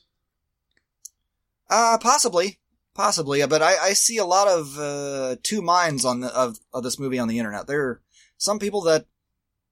Uh, 1.68 1.98
possibly, 1.98 2.58
possibly, 2.94 3.44
but 3.46 3.62
I, 3.62 3.76
I 3.78 3.92
see 3.92 4.18
a 4.18 4.24
lot 4.24 4.48
of 4.48 4.78
uh, 4.78 5.36
two 5.42 5.62
minds 5.62 6.04
on 6.04 6.20
the 6.20 6.28
of 6.34 6.58
of 6.72 6.82
this 6.82 6.98
movie 6.98 7.18
on 7.18 7.28
the 7.28 7.38
internet. 7.38 7.66
There 7.66 7.82
are 7.88 8.00
some 8.38 8.58
people 8.58 8.80
that, 8.82 9.06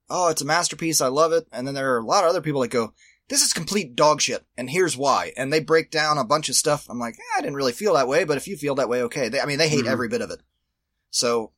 oh, 0.08 0.28
it's 0.28 0.42
a 0.42 0.46
masterpiece, 0.46 1.00
I 1.00 1.08
love 1.08 1.32
it, 1.32 1.46
and 1.52 1.66
then 1.66 1.74
there 1.74 1.94
are 1.94 1.98
a 1.98 2.04
lot 2.04 2.24
of 2.24 2.30
other 2.30 2.40
people 2.40 2.60
that 2.62 2.68
go, 2.68 2.92
this 3.28 3.42
is 3.42 3.52
complete 3.52 3.94
dog 3.96 4.20
shit, 4.20 4.44
and 4.56 4.70
here's 4.70 4.96
why, 4.96 5.32
and 5.36 5.52
they 5.52 5.60
break 5.60 5.90
down 5.90 6.18
a 6.18 6.24
bunch 6.24 6.48
of 6.48 6.56
stuff. 6.56 6.86
I'm 6.88 6.98
like, 6.98 7.14
eh, 7.14 7.38
I 7.38 7.40
didn't 7.40 7.56
really 7.56 7.72
feel 7.72 7.94
that 7.94 8.08
way, 8.08 8.24
but 8.24 8.36
if 8.36 8.46
you 8.48 8.56
feel 8.56 8.74
that 8.76 8.88
way, 8.88 9.02
okay. 9.04 9.28
They, 9.28 9.40
I 9.40 9.46
mean, 9.46 9.58
they 9.58 9.68
hate 9.68 9.84
Mhm. 9.84 9.90
every 9.90 10.08
bit 10.08 10.20
of 10.20 10.30
it. 10.30 10.40
So, 11.10 11.52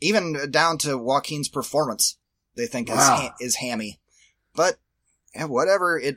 even 0.00 0.50
down 0.50 0.78
to 0.78 0.98
Joaquin's 0.98 1.48
performance, 1.48 2.18
they 2.56 2.66
think 2.66 2.88
is 2.90 2.96
Wow. 2.96 3.16
ha- 3.16 3.34
is 3.40 3.56
hammy, 3.56 4.00
but 4.54 4.78
yeah, 5.34 5.44
whatever. 5.44 5.98
It 5.98 6.16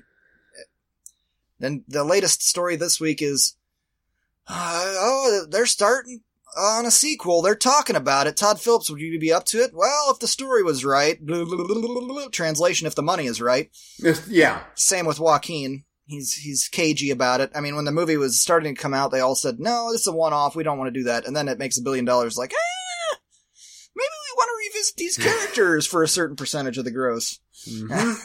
then 1.59 1.83
the 1.87 2.03
latest 2.03 2.43
story 2.45 2.75
this 2.75 2.99
week 2.99 3.21
is, 3.21 3.55
uh, 4.47 4.83
oh, 4.97 5.45
they're 5.49 5.65
starting 5.65 6.21
on 6.57 6.85
a 6.85 6.91
sequel. 6.91 7.41
They're 7.41 7.55
talking 7.55 7.95
about 7.95 8.27
it. 8.27 8.37
Todd 8.37 8.59
Phillips, 8.61 8.89
would 8.89 9.01
you 9.01 9.19
be 9.19 9.33
up 9.33 9.45
to 9.45 9.59
it? 9.61 9.71
Well, 9.73 10.11
if 10.11 10.19
the 10.19 10.27
story 10.27 10.63
was 10.63 10.85
right. 10.85 11.23
Blah, 11.25 11.45
blah, 11.45 11.65
blah. 11.65 12.27
Translation, 12.31 12.87
if 12.87 12.95
the 12.95 13.03
money 13.03 13.25
is 13.25 13.41
right. 13.41 13.69
Yeah. 14.27 14.63
Same 14.75 15.05
with 15.05 15.19
Joaquin. 15.19 15.83
He's 16.07 16.35
he's 16.35 16.67
cagey 16.67 17.09
about 17.09 17.41
it. 17.41 17.49
I 17.55 17.61
mean, 17.61 17.75
when 17.75 17.85
the 17.85 17.91
movie 17.91 18.17
was 18.17 18.39
starting 18.39 18.75
to 18.75 18.79
come 18.81 18.93
out, 18.93 19.11
they 19.11 19.21
all 19.21 19.33
said, 19.33 19.59
"No, 19.59 19.91
this 19.91 20.01
is 20.01 20.07
a 20.07 20.11
one-off. 20.11 20.55
We 20.55 20.61
don't 20.61 20.77
want 20.77 20.93
to 20.93 20.99
do 20.99 21.05
that." 21.05 21.25
And 21.25 21.35
then 21.35 21.47
it 21.47 21.57
makes 21.57 21.79
a 21.79 21.81
billion 21.81 22.05
dollars. 22.05 22.37
Like, 22.37 22.53
ah, 22.53 23.17
maybe 23.95 24.05
we 24.05 24.37
want 24.37 24.49
to 24.49 24.69
revisit 24.69 24.95
these 24.97 25.17
characters 25.17 25.87
for 25.87 26.03
a 26.03 26.07
certain 26.07 26.35
percentage 26.35 26.77
of 26.77 26.85
the 26.85 26.91
gross. 26.91 27.39
Mhm. 27.67 28.17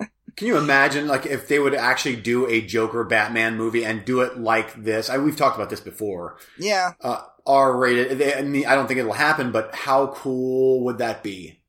Can 0.38 0.46
you 0.46 0.56
imagine, 0.56 1.08
like, 1.08 1.26
if 1.26 1.48
they 1.48 1.58
would 1.58 1.74
actually 1.74 2.14
do 2.14 2.46
a 2.46 2.60
Joker 2.60 3.02
Batman 3.02 3.56
movie 3.56 3.84
and 3.84 4.04
do 4.04 4.20
it 4.20 4.38
like 4.38 4.72
this? 4.84 5.10
I, 5.10 5.18
we've 5.18 5.34
talked 5.36 5.56
about 5.56 5.68
this 5.68 5.80
before. 5.80 6.36
Yeah, 6.56 6.92
Uh, 7.00 7.22
R 7.44 7.76
rated. 7.76 8.22
I 8.36 8.42
mean, 8.42 8.64
I 8.64 8.76
don't 8.76 8.86
think 8.86 9.00
it'll 9.00 9.14
happen, 9.14 9.50
but 9.50 9.74
how 9.74 10.06
cool 10.14 10.84
would 10.84 10.98
that 10.98 11.24
be? 11.24 11.60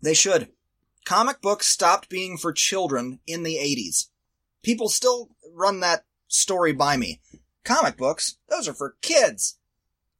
they 0.00 0.14
should. 0.14 0.48
Comic 1.04 1.40
books 1.42 1.66
stopped 1.66 2.08
being 2.08 2.36
for 2.38 2.52
children 2.52 3.20
in 3.26 3.42
the 3.42 3.56
80s. 3.56 4.08
People 4.62 4.88
still 4.88 5.30
run 5.52 5.80
that 5.80 6.04
story 6.28 6.72
by 6.72 6.96
me. 6.96 7.20
Comic 7.64 7.96
books, 7.98 8.36
those 8.48 8.66
are 8.66 8.74
for 8.74 8.96
kids. 9.02 9.58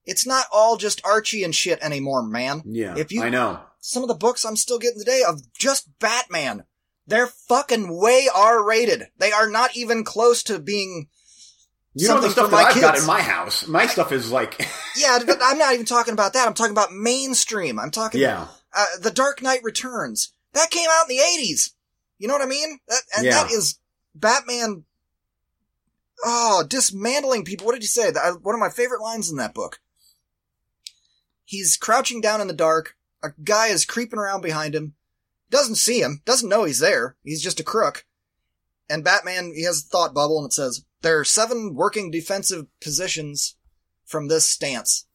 It's 0.04 0.26
not 0.26 0.44
all 0.52 0.76
just 0.76 1.04
Archie 1.04 1.42
and 1.42 1.54
shit 1.54 1.80
anymore, 1.82 2.22
man. 2.22 2.62
Yeah, 2.66 2.94
If 2.96 3.10
you- 3.12 3.22
I 3.22 3.28
know. 3.30 3.60
some 3.80 4.02
of 4.02 4.08
the 4.08 4.14
books 4.14 4.44
I'm 4.44 4.56
still 4.56 4.78
getting 4.78 4.98
today 4.98 5.22
of 5.26 5.40
just 5.54 5.88
Batman. 5.98 6.64
They're 7.06 7.26
fucking 7.26 7.96
way 7.98 8.28
R 8.34 8.64
rated. 8.64 9.08
They 9.18 9.32
are 9.32 9.50
not 9.50 9.76
even 9.76 10.04
close 10.04 10.42
to 10.44 10.58
being. 10.58 11.08
You 11.94 12.08
know 12.08 12.20
the 12.20 12.30
stuff 12.30 12.50
that 12.50 12.56
I've 12.74 12.80
got 12.80 12.96
in 12.98 13.04
my 13.06 13.20
house. 13.20 13.66
My 13.66 13.86
stuff 13.86 14.12
is 14.12 14.30
like, 14.32 14.66
Yeah, 14.96 15.18
but 15.26 15.38
I'm 15.42 15.58
not 15.58 15.74
even 15.74 15.84
talking 15.84 16.14
about 16.14 16.32
that. 16.32 16.46
I'm 16.48 16.54
talking 16.54 16.72
about 16.72 16.92
mainstream. 16.92 17.78
I'm 17.78 17.90
talking 17.90 18.20
yeah, 18.20 18.46
uh, 18.72 18.86
The 19.00 19.10
Dark 19.10 19.42
Knight 19.42 19.60
Returns. 19.62 20.32
That 20.54 20.70
came 20.70 20.88
out 20.90 21.10
in 21.10 21.16
the 21.16 21.22
80s. 21.22 21.70
You 22.18 22.28
know 22.28 22.34
what 22.34 22.42
I 22.42 22.46
mean? 22.46 22.78
That, 22.88 23.02
and 23.16 23.26
Yeah. 23.26 23.32
that 23.42 23.50
is 23.52 23.78
Batman. 24.14 24.84
Oh, 26.24 26.64
dismantling 26.66 27.44
people. 27.44 27.66
What 27.66 27.72
did 27.74 27.82
you 27.82 27.88
say? 27.88 28.10
That- 28.10 28.40
One 28.42 28.54
of 28.54 28.60
my 28.60 28.70
favorite 28.70 29.02
lines 29.02 29.28
in 29.30 29.36
that 29.36 29.52
book. 29.54 29.80
He's 31.44 31.76
crouching 31.76 32.20
down 32.22 32.40
in 32.40 32.46
the 32.46 32.54
dark. 32.54 32.96
A 33.22 33.32
guy 33.44 33.66
is 33.68 33.84
creeping 33.84 34.18
around 34.18 34.40
behind 34.40 34.74
him. 34.74 34.94
Doesn't 35.52 35.76
see 35.76 36.00
him. 36.00 36.22
Doesn't 36.24 36.48
know 36.48 36.64
he's 36.64 36.78
there. 36.78 37.16
He's 37.22 37.42
just 37.42 37.60
a 37.60 37.64
crook. 37.64 38.06
And 38.88 39.04
Batman, 39.04 39.52
he 39.54 39.64
has 39.64 39.80
a 39.80 39.88
thought 39.88 40.14
bubble 40.14 40.38
and 40.38 40.46
it 40.46 40.54
says, 40.54 40.84
there 41.02 41.20
are 41.20 41.24
seven 41.24 41.74
working 41.74 42.10
defensive 42.10 42.66
positions 42.80 43.56
from 44.04 44.28
this 44.28 44.48
stance. 44.48 45.06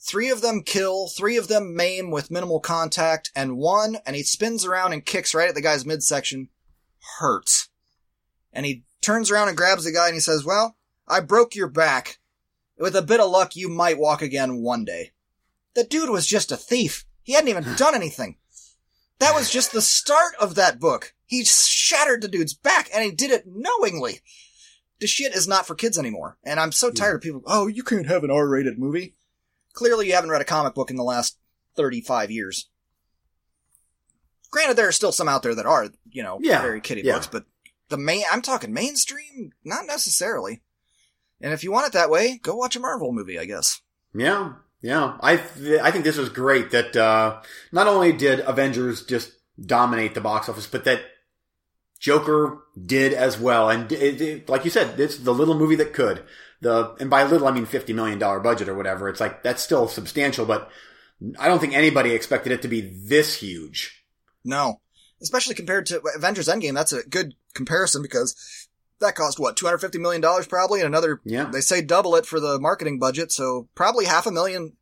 Three 0.00 0.28
of 0.28 0.40
them 0.40 0.64
kill, 0.64 1.08
three 1.08 1.36
of 1.36 1.46
them 1.46 1.76
maim 1.76 2.10
with 2.10 2.30
minimal 2.30 2.58
contact, 2.58 3.30
and 3.36 3.58
one, 3.58 3.98
and 4.06 4.16
he 4.16 4.22
spins 4.22 4.64
around 4.64 4.92
and 4.92 5.04
kicks 5.04 5.34
right 5.34 5.48
at 5.48 5.54
the 5.54 5.60
guy's 5.60 5.86
midsection, 5.86 6.48
hurts. 7.18 7.68
And 8.52 8.66
he 8.66 8.84
turns 9.02 9.30
around 9.30 9.48
and 9.48 9.56
grabs 9.56 9.84
the 9.84 9.92
guy 9.92 10.06
and 10.06 10.14
he 10.14 10.20
says, 10.20 10.44
well, 10.44 10.76
I 11.06 11.20
broke 11.20 11.54
your 11.54 11.68
back. 11.68 12.18
With 12.76 12.96
a 12.96 13.02
bit 13.02 13.20
of 13.20 13.30
luck, 13.30 13.54
you 13.54 13.68
might 13.68 13.98
walk 13.98 14.20
again 14.20 14.62
one 14.62 14.84
day. 14.84 15.12
The 15.74 15.84
dude 15.84 16.10
was 16.10 16.26
just 16.26 16.50
a 16.50 16.56
thief. 16.56 17.04
He 17.22 17.34
hadn't 17.34 17.50
even 17.50 17.74
done 17.76 17.94
anything. 17.94 18.36
That 19.20 19.34
was 19.34 19.50
just 19.50 19.72
the 19.72 19.80
start 19.82 20.34
of 20.40 20.56
that 20.56 20.80
book. 20.80 21.14
He 21.26 21.44
shattered 21.44 22.22
the 22.22 22.28
dude's 22.28 22.54
back 22.54 22.88
and 22.92 23.04
he 23.04 23.10
did 23.12 23.30
it 23.30 23.44
knowingly. 23.46 24.20
The 24.98 25.06
shit 25.06 25.34
is 25.34 25.46
not 25.46 25.66
for 25.66 25.74
kids 25.74 25.98
anymore. 25.98 26.36
And 26.44 26.58
I'm 26.58 26.72
so 26.72 26.90
tired 26.90 27.16
of 27.16 27.20
people, 27.22 27.42
oh, 27.46 27.66
you 27.68 27.82
can't 27.82 28.06
have 28.06 28.24
an 28.24 28.30
R-rated 28.30 28.78
movie. 28.78 29.14
Clearly 29.72 30.08
you 30.08 30.14
haven't 30.14 30.30
read 30.30 30.40
a 30.42 30.44
comic 30.46 30.74
book 30.74 30.90
in 30.90 30.96
the 30.96 31.04
last 31.04 31.38
35 31.76 32.30
years. 32.30 32.68
Granted, 34.50 34.76
there 34.76 34.88
are 34.88 34.92
still 34.92 35.12
some 35.12 35.28
out 35.28 35.42
there 35.42 35.54
that 35.54 35.66
are, 35.66 35.88
you 36.10 36.22
know, 36.22 36.38
Yeah, 36.42 36.60
very 36.60 36.80
kiddie 36.80 37.02
yeah. 37.02 37.14
books, 37.14 37.28
but 37.28 37.44
the 37.88 37.96
main, 37.96 38.24
I'm 38.32 38.42
talking 38.42 38.72
mainstream, 38.72 39.52
not 39.64 39.86
necessarily. 39.86 40.60
And 41.40 41.52
if 41.52 41.62
you 41.62 41.70
want 41.70 41.86
it 41.86 41.92
that 41.92 42.10
way, 42.10 42.38
go 42.42 42.56
watch 42.56 42.74
a 42.76 42.80
Marvel 42.80 43.12
movie, 43.12 43.38
I 43.38 43.44
guess. 43.44 43.80
yeah, 44.14 44.54
yeah. 44.82 45.16
I 45.20 45.36
th- 45.36 45.80
I 45.80 45.90
think 45.90 46.04
this 46.04 46.16
was 46.16 46.28
great 46.28 46.70
that 46.70 46.96
uh, 46.96 47.40
not 47.72 47.86
only 47.86 48.12
did 48.12 48.40
Avengers 48.40 49.04
just 49.04 49.32
dominate 49.60 50.14
the 50.14 50.20
box 50.20 50.48
office, 50.48 50.66
but 50.66 50.84
that 50.84 51.02
Joker 51.98 52.58
did 52.86 53.12
as 53.12 53.38
well. 53.38 53.68
And 53.70 53.90
it, 53.92 54.20
it- 54.20 54.48
like 54.48 54.64
you 54.64 54.70
said, 54.70 54.98
it's 54.98 55.18
the 55.18 55.34
little 55.34 55.54
movie 55.54 55.76
that 55.76 55.92
could. 55.92 56.22
The 56.62 56.94
and 57.00 57.08
by 57.08 57.24
little 57.24 57.48
I 57.48 57.52
mean 57.52 57.66
fifty 57.66 57.92
million 57.92 58.18
dollar 58.18 58.40
budget 58.40 58.68
or 58.68 58.74
whatever. 58.74 59.08
It's 59.08 59.20
like 59.20 59.42
that's 59.42 59.62
still 59.62 59.88
substantial, 59.88 60.44
but 60.46 60.70
I 61.38 61.48
don't 61.48 61.58
think 61.58 61.74
anybody 61.74 62.12
expected 62.12 62.52
it 62.52 62.62
to 62.62 62.68
be 62.68 62.80
this 62.82 63.36
huge. 63.36 64.04
No. 64.44 64.80
Especially 65.22 65.54
compared 65.54 65.84
to 65.86 66.00
Avengers 66.16 66.48
Endgame, 66.48 66.74
that's 66.74 66.92
a 66.94 67.02
good 67.06 67.34
comparison 67.54 68.00
because 68.00 68.68
that 69.00 69.14
cost 69.14 69.38
what, 69.40 69.56
$250 69.56 69.98
million 70.00 70.22
probably, 70.48 70.80
and 70.80 70.86
another, 70.86 71.20
Yeah, 71.24 71.44
they 71.52 71.60
say 71.60 71.82
double 71.82 72.14
it 72.16 72.26
for 72.26 72.38
the 72.40 72.58
marketing 72.58 72.98
budget, 72.98 73.32
so 73.32 73.68
probably 73.74 74.04
half 74.04 74.26
a 74.26 74.30
million, 74.30 74.74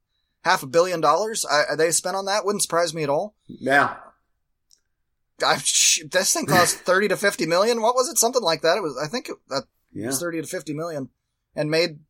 half 0.44 0.62
a 0.62 0.66
billion 0.66 1.00
dollars 1.00 1.44
I, 1.50 1.74
they 1.76 1.90
spent 1.90 2.16
on 2.16 2.24
that. 2.26 2.44
Wouldn't 2.44 2.62
surprise 2.62 2.92
me 2.94 3.02
at 3.02 3.08
all. 3.10 3.34
yeah. 3.46 3.96
I, 5.46 5.58
sh- 5.58 6.00
this 6.10 6.32
thing 6.32 6.46
cost 6.46 6.78
30 6.84 7.08
to 7.08 7.16
50 7.16 7.46
million. 7.46 7.80
What 7.80 7.94
was 7.94 8.08
it? 8.08 8.18
Something 8.18 8.42
like 8.42 8.62
that. 8.62 8.76
It 8.76 8.82
was, 8.82 8.98
I 9.00 9.06
think 9.06 9.28
it, 9.28 9.36
that 9.48 9.62
Yeah, 9.92 10.06
was 10.08 10.18
30 10.18 10.40
to 10.42 10.46
50 10.48 10.74
million 10.74 11.10
and 11.54 11.70
made, 11.70 12.00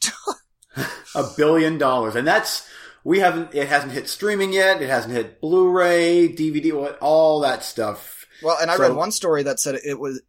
a 1.14 1.24
billion 1.36 1.78
dollars, 1.78 2.14
and 2.16 2.26
that's 2.26 2.66
we 3.04 3.18
haven't. 3.18 3.54
It 3.54 3.68
hasn't 3.68 3.92
hit 3.92 4.08
streaming 4.08 4.52
yet. 4.52 4.80
It 4.80 4.88
hasn't 4.88 5.12
hit 5.12 5.40
Blu-ray, 5.40 6.28
DVD, 6.34 6.72
what 6.72 6.98
all 7.00 7.40
that 7.40 7.64
stuff. 7.64 8.26
well, 8.42 8.56
and 8.60 8.70
I 8.70 8.76
So- 8.76 8.82
read 8.84 8.92
one 8.94 9.10
story 9.10 9.42
that 9.42 9.58
said 9.60 9.74
it 9.84 9.98
was, 9.98 10.22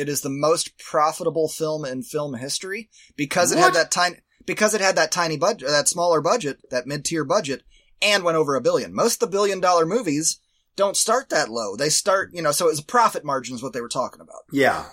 it 0.00 0.08
is 0.08 0.22
the 0.22 0.30
most 0.30 0.78
profitable 0.78 1.48
film 1.48 1.84
in 1.84 2.02
film 2.02 2.34
history 2.34 2.88
because 3.16 3.52
it 3.52 3.58
had 3.58 3.74
that 3.74 3.90
tiny, 3.90 4.16
because 4.46 4.74
it 4.74 4.80
had 4.80 4.96
that 4.96 5.12
tiny 5.12 5.36
budget, 5.36 5.68
that 5.68 5.88
smaller 5.88 6.20
budget, 6.20 6.58
that 6.70 6.86
mid-tier 6.86 7.24
budget, 7.24 7.62
and 8.00 8.24
went 8.24 8.36
over 8.36 8.54
a 8.54 8.60
billion. 8.60 8.94
Most 8.94 9.22
of 9.22 9.30
the 9.30 9.36
billion 9.36 9.60
dollar 9.60 9.86
movies 9.86 10.40
don't 10.76 10.96
start 10.96 11.28
that 11.28 11.48
low. 11.48 11.76
They 11.76 11.90
start, 11.90 12.30
you 12.32 12.42
know, 12.42 12.52
so 12.52 12.66
it 12.66 12.70
was 12.70 12.80
a 12.80 12.84
profit 12.84 13.24
margin 13.24 13.54
is 13.54 13.62
what 13.62 13.72
they 13.72 13.80
were 13.80 13.88
talking 13.88 14.20
about. 14.20 14.42
Yeah, 14.50 14.86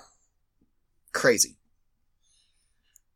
Crazy. 1.18 1.58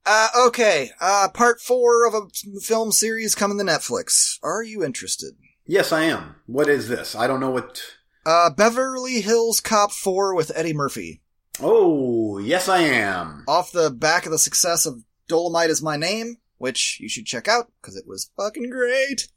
Uh, 0.08 0.30
okay, 0.48 0.90
uh, 1.00 1.30
part 1.32 1.62
four 1.62 2.08
of 2.08 2.16
a 2.16 2.60
film 2.62 2.92
series 2.92 3.36
coming 3.36 3.60
to 3.60 3.64
Netflix. 3.64 4.40
Are 4.42 4.64
you 4.64 4.84
interested? 4.84 5.36
yes, 5.68 5.92
I 5.92 6.06
am. 6.06 6.36
What 6.48 6.68
is 6.68 6.88
this? 6.88 7.14
I 7.14 7.28
don't 7.28 7.40
know 7.40 7.52
what. 7.52 7.84
Uh, 8.26 8.50
Beverly 8.50 9.22
Hills 9.22 9.60
Cop 9.60 9.92
4 9.92 10.34
with 10.34 10.52
Eddie 10.56 10.74
Murphy. 10.74 11.22
Oh, 11.62 12.38
yes, 12.40 12.68
I 12.68 12.80
am. 12.80 13.44
Off 13.48 13.72
the 13.72 13.90
back 13.90 14.26
of 14.26 14.32
the 14.32 14.40
success 14.40 14.86
of 14.86 15.04
Dolomite 15.28 15.70
is 15.70 15.82
My 15.82 15.98
Name, 15.98 16.38
which 16.58 17.00
you 17.00 17.08
should 17.08 17.26
check 17.26 17.48
out, 17.48 17.72
because 17.82 17.96
it 17.96 18.08
was 18.08 18.32
fucking 18.38 18.70
great. 18.70 19.28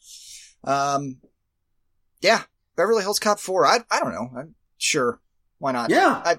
Um, 0.64 1.18
yeah, 2.20 2.42
Beverly 2.76 3.02
Hills 3.02 3.18
Cop 3.18 3.38
4. 3.38 3.66
I, 3.66 3.78
I 3.90 4.00
don't 4.00 4.12
know. 4.12 4.30
I'm 4.36 4.54
sure. 4.78 5.20
Why 5.58 5.72
not? 5.72 5.90
Yeah, 5.90 6.20
I, 6.24 6.38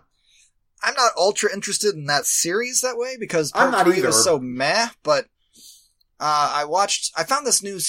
I'm 0.83 0.93
not 0.95 1.11
ultra 1.17 1.53
interested 1.53 1.95
in 1.95 2.05
that 2.05 2.25
series 2.25 2.81
that 2.81 2.97
way 2.97 3.15
because 3.19 3.51
I'm 3.55 3.71
not 3.71 3.86
three 3.86 3.95
was 3.95 3.99
either. 3.99 4.11
so 4.11 4.39
meh. 4.39 4.89
But 5.03 5.25
uh, 6.19 6.53
I 6.55 6.65
watched. 6.65 7.11
I 7.17 7.23
found 7.23 7.47
this 7.47 7.63
new, 7.63 7.79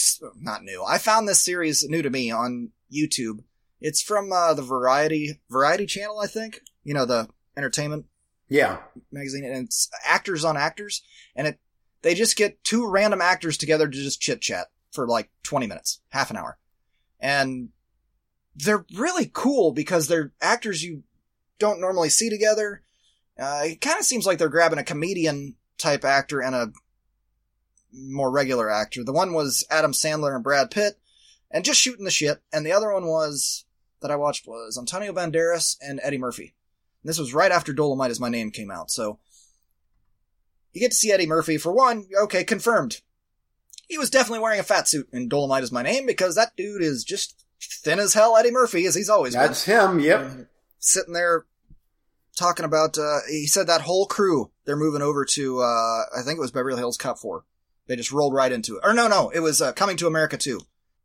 not 0.40 0.62
new. 0.62 0.82
I 0.82 0.99
found 0.99 1.28
this 1.28 1.40
series 1.40 1.84
new 1.88 2.01
to 2.01 2.11
me 2.11 2.30
on 2.30 2.70
YouTube. 2.94 3.40
It's 3.80 4.01
from 4.01 4.32
uh, 4.32 4.55
the 4.55 4.62
Variety 4.62 5.40
Variety 5.51 5.86
Channel, 5.86 6.20
I 6.20 6.26
think. 6.26 6.61
You 6.84 6.94
know 6.94 7.05
the 7.05 7.28
entertainment 7.57 8.07
yeah. 8.48 8.78
magazine, 9.11 9.44
and 9.44 9.66
it's 9.66 9.88
actors 10.04 10.44
on 10.44 10.57
actors, 10.57 11.02
and 11.34 11.46
it 11.46 11.59
they 12.02 12.14
just 12.14 12.36
get 12.36 12.62
two 12.62 12.86
random 12.86 13.20
actors 13.20 13.57
together 13.57 13.88
to 13.88 13.96
just 13.96 14.20
chit 14.20 14.40
chat 14.40 14.68
for 14.92 15.09
like 15.09 15.30
20 15.42 15.66
minutes, 15.66 16.00
half 16.11 16.30
an 16.30 16.36
hour, 16.36 16.59
and 17.20 17.70
they're 18.54 18.86
really 18.94 19.30
cool 19.32 19.72
because 19.72 20.09
they're 20.09 20.32
actors 20.40 20.82
you 20.82 21.02
don't 21.59 21.80
normally 21.80 22.09
see 22.09 22.30
together. 22.30 22.82
Uh, 23.38 23.62
it 23.64 23.80
kind 23.80 23.98
of 23.98 24.07
seems 24.07 24.26
like 24.26 24.38
they're 24.38 24.48
grabbing 24.48 24.78
a 24.78 24.84
comedian 24.84 25.57
type 25.78 26.04
actor 26.04 26.40
and 26.40 26.54
a 26.54 26.72
more 27.92 28.30
regular 28.30 28.70
actor. 28.70 29.04
The 29.04 29.12
one 29.12 29.32
was 29.32 29.64
Adam 29.70 29.92
Sandler 29.92 30.34
and 30.34 30.44
Brad 30.44 30.70
Pitt, 30.70 30.98
and 31.50 31.64
just 31.64 31.80
shooting 31.80 32.04
the 32.04 32.11
shit. 32.11 32.42
And 32.52 32.64
the 32.64 32.72
other 32.72 32.92
one 32.92 33.07
was 33.07 33.64
that 34.00 34.11
I 34.11 34.16
watched 34.16 34.46
was 34.46 34.78
Antonio 34.78 35.12
Banderas 35.12 35.76
and 35.80 36.00
Eddie 36.02 36.18
Murphy. 36.18 36.54
And 37.07 37.11
this 37.11 37.20
was 37.20 37.32
right 37.32 37.52
after 37.52 37.72
Dolomite 37.72 38.11
is 38.11 38.18
My 38.18 38.28
Name 38.28 38.50
came 38.50 38.68
out, 38.68 38.90
so 38.90 39.20
you 40.72 40.80
get 40.80 40.90
to 40.90 40.96
see 40.96 41.12
Eddie 41.12 41.28
Murphy 41.28 41.57
for 41.57 41.70
one. 41.72 42.04
Okay, 42.22 42.42
confirmed. 42.42 43.00
He 43.86 43.96
was 43.96 44.11
definitely 44.11 44.40
wearing 44.40 44.59
a 44.59 44.64
fat 44.64 44.88
suit 44.88 45.09
in 45.12 45.28
Dolomite 45.28 45.62
is 45.62 45.70
My 45.70 45.82
Name 45.82 46.04
because 46.04 46.34
that 46.34 46.57
dude 46.57 46.82
is 46.82 47.04
just 47.04 47.44
thin 47.62 48.00
as 48.00 48.14
hell. 48.14 48.36
Eddie 48.36 48.50
Murphy, 48.50 48.86
as 48.86 48.96
he's 48.96 49.09
always 49.09 49.36
been 49.36 49.46
That's 49.46 49.64
him. 49.64 50.00
Yep. 50.00 50.48
sitting 50.80 51.12
there 51.14 51.46
talking 52.36 52.64
about 52.66 52.98
uh 52.98 53.18
he 53.30 53.46
said 53.46 53.68
that 53.68 53.82
whole 53.82 54.07
crew 54.07 54.50
they're 54.64 54.74
moving 54.76 55.00
over 55.00 55.24
to 55.24 55.61
uh 55.61 56.02
I 56.12 56.22
think 56.24 56.38
it 56.38 56.40
was 56.40 56.50
Beverly 56.50 56.78
Hills 56.78 56.96
Cop 56.98 57.20
4 57.20 57.44
They 57.86 57.94
just 57.94 58.11
rolled 58.11 58.34
right 58.34 58.50
into 58.50 58.78
it. 58.78 58.80
Or 58.82 58.92
no, 58.92 59.07
no, 59.07 59.30
it 59.30 59.40
was 59.40 59.62
uh, 59.62 59.72
Coming 59.74 59.96
to 59.98 60.09
America 60.09 60.36
too. 60.36 60.61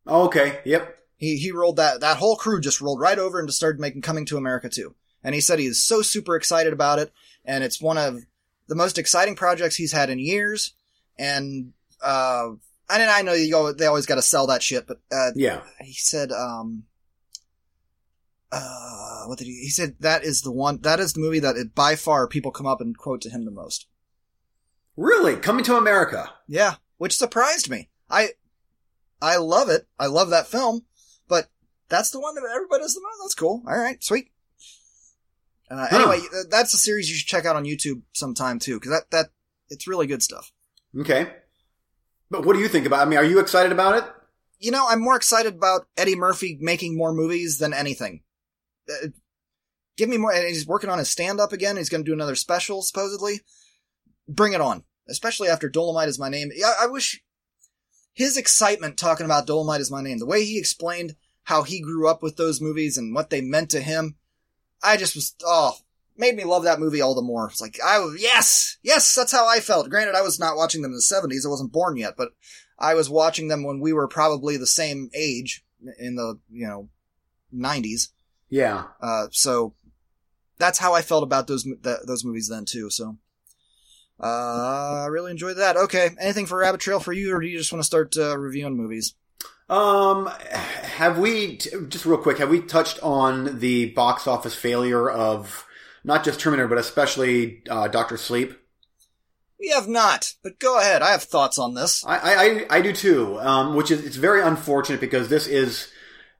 Okay. 0.08 0.62
Yep. 0.66 0.98
He 1.18 1.38
he 1.38 1.52
rolled 1.52 1.76
that 1.76 2.00
that 2.02 2.18
whole 2.18 2.38
crew 2.38 2.60
just 2.60 2.82
rolled 2.82 3.00
right 3.00 3.20
over 3.20 3.38
and 3.38 3.48
just 3.48 3.60
started 3.60 3.80
making 3.80 4.02
Coming 4.02 4.26
to 4.26 4.38
America 4.38 4.68
too. 4.68 4.96
And 5.24 5.36
he 5.36 5.42
said 5.42 5.60
he's 5.60 5.84
so 5.84 6.02
super 6.02 6.36
excited 6.36 6.74
about 6.74 7.00
it, 7.00 7.12
and 7.46 7.64
it's 7.64 7.82
one 7.82 7.98
of 7.98 8.22
the 8.68 8.76
most 8.76 8.98
exciting 8.98 9.36
projects 9.36 9.76
he's 9.76 9.92
had 9.92 10.10
in 10.10 10.18
years. 10.20 10.74
And 11.20 11.74
uh, 12.04 12.50
and 12.90 13.04
I 13.04 13.22
know 13.22 13.34
you 13.34 13.52
go, 13.52 13.72
they 13.72 13.86
always 13.86 14.06
got 14.08 14.16
to 14.16 14.22
sell 14.22 14.48
that 14.48 14.64
shit, 14.64 14.88
but 14.88 15.00
uh, 15.12 15.32
Yeah. 15.36 15.62
he 15.80 15.94
said, 15.94 16.32
um, 16.32 16.84
uh, 18.52 19.24
what 19.28 19.38
did 19.38 19.46
he? 19.46 19.60
He 19.62 19.70
said 19.70 19.96
that 20.00 20.24
is 20.24 20.42
the 20.42 20.52
one 20.52 20.80
that 20.82 21.00
is 21.00 21.14
the 21.14 21.20
movie 21.22 21.40
that 21.40 21.56
it, 21.56 21.74
by 21.74 21.96
far 21.96 22.28
people 22.28 22.52
come 22.52 22.68
up 22.68 22.82
and 22.82 22.98
quote 22.98 23.22
to 23.22 23.30
him 23.30 23.46
the 23.46 23.52
most. 23.52 23.88
Really? 24.98 25.36
Coming 25.38 25.64
to 25.66 25.78
America. 25.78 26.32
Yeah, 26.48 26.76
which 26.98 27.16
surprised 27.16 27.70
me. 27.70 27.90
I 28.10 28.30
I 29.22 29.38
love 29.38 29.70
it. 29.70 29.88
I 30.00 30.08
love 30.08 30.32
that 30.32 30.48
film, 30.48 30.86
but 31.28 31.50
that's 31.88 32.10
the 32.10 32.20
one 32.20 32.36
that 32.36 32.44
everybody 32.54 32.82
does 32.82 32.94
the 32.96 33.02
most. 33.02 33.20
That's 33.24 33.36
cool. 33.36 33.64
All 33.68 33.78
right, 33.78 34.04
sweet. 34.04 34.32
Uh, 35.72 35.88
Huh. 35.90 35.98
Anyway, 35.98 36.28
that's 36.50 36.74
a 36.74 36.78
series 36.78 37.10
you 37.10 37.16
should 37.16 37.28
check 37.28 37.46
out 37.46 37.56
on 37.56 37.64
YouTube 37.64 38.02
sometime 38.14 38.60
too, 38.60 38.80
because 38.80 38.92
that 38.92 39.10
that 39.12 39.30
it's 39.70 39.88
really 39.88 40.06
good 40.06 40.22
stuff. 40.22 40.52
Okay. 41.00 41.32
But 42.30 42.46
what 42.46 42.54
do 42.54 42.60
you 42.60 42.68
think 42.68 42.86
about? 42.86 43.06
I 43.06 43.10
mean, 43.10 43.20
are 43.20 43.24
you 43.24 43.40
excited 43.40 43.72
about 43.72 43.96
it? 43.96 44.10
You 44.60 44.72
know, 44.72 44.86
I'm 44.88 45.02
more 45.02 45.16
excited 45.16 45.56
about 45.56 45.88
Eddie 45.98 46.16
Murphy 46.16 46.58
making 46.60 46.98
more 46.98 47.14
movies 47.14 47.58
than 47.58 47.74
anything. 47.74 48.22
Uh, 48.90 49.08
give 49.98 50.10
me 50.10 50.18
more. 50.18 50.34
And 50.34 50.46
he's 50.46 50.68
working 50.68 50.90
on 50.90 51.00
his 51.00 51.10
stand 51.10 51.40
up 51.40 51.54
again. 51.54 51.78
He's 51.78 51.90
going 51.90 52.04
to 52.04 52.10
do 52.10 52.14
another 52.14 52.36
special, 52.36 52.82
supposedly. 52.82 53.42
Bring 54.28 54.54
it 54.54 54.62
on. 54.62 54.84
Especially 55.10 55.50
after 55.50 55.68
Dolomite 55.68 56.10
is 56.10 56.20
my 56.20 56.30
name. 56.30 56.52
Yeah, 56.54 56.74
I 56.80 56.88
wish 56.88 57.22
his 58.14 58.38
excitement 58.38 58.98
talking 58.98 59.26
about 59.26 59.48
Dolomite 59.48 59.82
is 59.82 59.92
my 59.92 60.02
name, 60.02 60.20
the 60.20 60.26
way 60.26 60.46
he 60.46 60.60
explained 60.60 61.16
how 61.44 61.64
he 61.64 61.82
grew 61.82 62.08
up 62.08 62.22
with 62.22 62.38
those 62.38 62.62
movies 62.62 62.98
and 62.98 63.16
what 63.16 63.30
they 63.30 63.42
meant 63.42 63.72
to 63.72 63.82
him. 63.82 64.18
I 64.84 64.98
just 64.98 65.16
was, 65.16 65.36
oh, 65.46 65.74
made 66.18 66.36
me 66.36 66.44
love 66.44 66.64
that 66.64 66.80
movie 66.80 67.02
all 67.02 67.16
the 67.16 67.22
more. 67.22 67.48
It's 67.48 67.62
like, 67.62 67.78
I 67.86 68.00
was, 68.00 68.22
yes, 68.22 68.78
yes, 68.84 69.14
that's 69.16 69.32
how 69.32 69.48
I 69.48 69.60
felt. 69.60 69.90
Granted, 69.90 70.16
I 70.16 70.22
was 70.22 70.40
not 70.40 70.56
watching 70.56 70.82
them 70.82 70.92
in 70.92 70.96
the 70.96 71.02
70s. 71.02 71.46
I 71.46 71.50
wasn't 71.50 71.72
born 71.72 71.98
yet, 71.98 72.16
but 72.18 72.30
I 72.80 72.94
was 72.94 73.10
watching 73.10 73.48
them 73.48 73.64
when 73.64 73.80
we 73.80 73.94
were 73.94 74.08
probably 74.08 74.58
the 74.58 74.68
same 74.68 75.10
age 75.14 75.64
in 76.00 76.16
the, 76.16 76.40
you 76.50 76.68
know, 76.68 76.90
90s. 77.54 78.10
Yeah. 78.50 78.86
Uh, 79.02 79.28
so 79.32 79.74
that's 80.58 80.80
how 80.80 80.94
I 80.94 81.02
felt 81.02 81.24
about 81.24 81.48
those, 81.48 81.64
th- 81.64 82.00
those 82.06 82.24
movies 82.24 82.50
then 82.50 82.66
too. 82.66 82.90
So, 82.90 83.18
uh, 84.20 85.04
I 85.04 85.08
really 85.08 85.32
enjoyed 85.32 85.58
that. 85.58 85.78
Okay. 85.78 86.12
Anything 86.20 86.46
for 86.46 86.60
Rabbit 86.60 86.82
Trail 86.82 87.00
for 87.00 87.14
you, 87.14 87.36
or 87.36 87.42
do 87.42 87.48
you 87.48 87.58
just 87.58 87.72
want 87.72 87.82
to 87.82 87.88
start, 87.88 88.16
uh, 88.18 88.38
reviewing 88.38 88.78
movies? 88.78 89.16
Um, 89.72 90.28
have 90.52 91.18
we 91.18 91.56
just 91.58 92.06
real 92.06 92.18
quick? 92.18 92.38
Have 92.40 92.50
we 92.50 92.60
touched 92.62 93.00
on 93.02 93.60
the 93.60 93.92
box 93.92 94.28
office 94.28 94.54
failure 94.54 95.10
of 95.10 95.66
not 96.04 96.24
just 96.26 96.40
Terminator, 96.42 96.68
but 96.68 96.78
especially 96.78 97.64
uh, 97.70 97.88
Doctor 97.88 98.18
Sleep? 98.18 98.54
We 99.60 99.70
have 99.70 99.88
not, 99.88 100.34
but 100.44 100.60
go 100.60 100.80
ahead. 100.80 101.02
I 101.02 101.12
have 101.12 101.24
thoughts 101.24 101.58
on 101.58 101.76
this. 101.76 102.04
I, 102.06 102.66
I, 102.70 102.78
I 102.78 102.82
do 102.82 102.92
too. 102.92 103.40
Um, 103.40 103.76
which 103.76 103.92
is 103.92 104.04
it's 104.06 104.16
very 104.18 104.42
unfortunate 104.42 105.00
because 105.00 105.30
this 105.30 105.48
is 105.48 105.88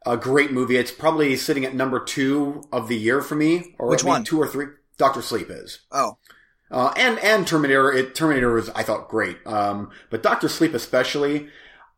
a 0.06 0.18
great 0.18 0.52
movie. 0.52 0.76
It's 0.76 0.92
probably 0.92 1.38
sitting 1.38 1.64
at 1.64 1.76
number 1.76 2.04
two 2.04 2.64
of 2.72 2.88
the 2.90 2.98
year 2.98 3.22
for 3.22 3.36
me, 3.36 3.76
or 3.80 3.88
Which 3.90 4.04
one? 4.04 4.24
Two 4.24 4.42
or 4.42 4.48
three. 4.48 4.66
Doctor 4.98 5.22
Sleep 5.22 5.48
is. 5.50 5.80
Oh, 5.92 6.18
Uh, 6.70 6.94
and 6.98 7.18
and 7.20 7.48
Terminator, 7.48 7.92
it, 7.94 8.14
Terminator 8.16 8.52
was 8.54 8.70
I 8.72 8.84
thought 8.84 9.08
great. 9.08 9.38
Um, 9.46 9.92
but 10.10 10.24
Doctor 10.24 10.50
Sleep 10.50 10.74
especially, 10.74 11.48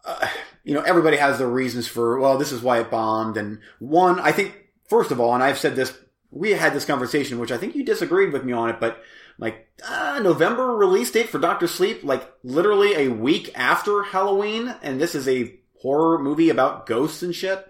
uh, 0.06 0.28
you 0.64 0.74
know, 0.74 0.82
everybody 0.82 1.18
has 1.18 1.38
their 1.38 1.50
reasons 1.50 1.88
for 1.88 2.20
well, 2.20 2.38
this 2.38 2.52
is 2.52 2.62
why 2.62 2.80
it 2.80 2.92
bombed. 2.92 3.38
And 3.38 3.60
one, 3.80 4.20
I 4.20 4.32
think 4.32 4.56
first 4.88 5.12
of 5.12 5.20
all, 5.20 5.34
and 5.34 5.44
I've 5.44 5.58
said 5.60 5.76
this, 5.76 5.98
we 6.32 6.52
had 6.52 6.74
this 6.74 6.86
conversation, 6.86 7.40
which 7.40 7.52
I 7.52 7.58
think 7.58 7.76
you 7.76 7.84
disagreed 7.84 8.34
with 8.34 8.44
me 8.44 8.54
on 8.54 8.70
it, 8.70 8.80
but 8.80 9.02
like 9.38 9.68
uh, 9.88 10.20
November 10.24 10.76
release 10.76 11.12
date 11.12 11.30
for 11.30 11.40
Doctor 11.40 11.68
Sleep, 11.68 12.04
like 12.04 12.32
literally 12.44 12.94
a 12.96 13.08
week 13.10 13.52
after 13.56 14.04
Halloween, 14.04 14.74
and 14.82 15.00
this 15.02 15.16
is 15.16 15.28
a 15.28 15.54
horror 15.82 16.18
movie 16.20 16.50
about 16.50 16.86
ghosts 16.86 17.24
and 17.24 17.36
shit. 17.36 17.68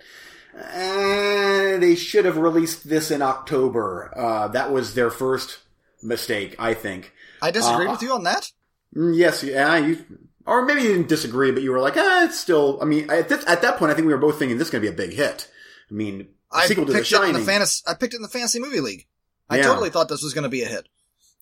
Uh, 0.56 1.78
they 1.78 1.96
should 1.96 2.26
have 2.26 2.38
released 2.38 2.88
this 2.88 3.12
in 3.12 3.22
October. 3.22 4.14
Uh, 4.16 4.48
that 4.50 4.72
was 4.72 4.94
their 4.94 5.10
first 5.10 5.60
mistake, 6.02 6.56
I 6.60 6.74
think. 6.74 7.12
I 7.42 7.52
disagree 7.52 7.88
Uh, 7.88 7.92
with 7.92 8.02
you 8.02 8.14
on 8.14 8.24
that. 8.24 8.52
Mm, 8.96 9.16
Yes, 9.18 9.44
yeah, 9.44 9.78
you, 9.78 10.06
or 10.46 10.66
maybe 10.66 10.82
you 10.82 10.90
didn't 10.90 11.08
disagree, 11.10 11.52
but 11.52 11.64
you 11.64 11.72
were 11.72 11.80
like, 11.80 11.96
ah, 11.98 12.26
it's 12.26 12.40
still. 12.40 12.80
I 12.82 12.86
mean, 12.86 13.10
at, 13.10 13.30
this, 13.30 13.44
at 13.48 13.62
that 13.62 13.78
point, 13.78 13.92
I 13.92 13.96
think 13.96 14.08
we 14.08 14.14
were 14.14 14.20
both 14.20 14.38
thinking 14.40 14.58
this 14.58 14.68
is 14.68 14.72
going 14.72 14.84
to 14.84 14.90
be 14.92 14.94
a 14.94 14.98
big 15.08 15.16
hit. 15.16 15.50
I 15.90 15.94
mean, 15.94 16.28
I 16.52 16.66
sequel 16.68 16.86
to 16.86 16.92
The 16.92 17.00
picked 17.00 17.12
it 17.12 17.16
in 17.16 17.22
Shining. 17.22 17.34
the 17.34 17.40
fantasy. 17.46 17.84
I 17.88 17.94
picked 17.94 18.14
it 18.14 18.18
in 18.18 18.22
the 18.24 18.28
fantasy 18.30 18.60
movie 18.60 18.80
league. 18.80 19.08
I 19.50 19.58
Yeah. 19.58 19.64
totally 19.64 19.90
thought 19.90 20.10
this 20.10 20.24
was 20.24 20.34
going 20.34 20.44
to 20.44 20.50
be 20.50 20.64
a 20.64 20.68
hit. 20.68 20.88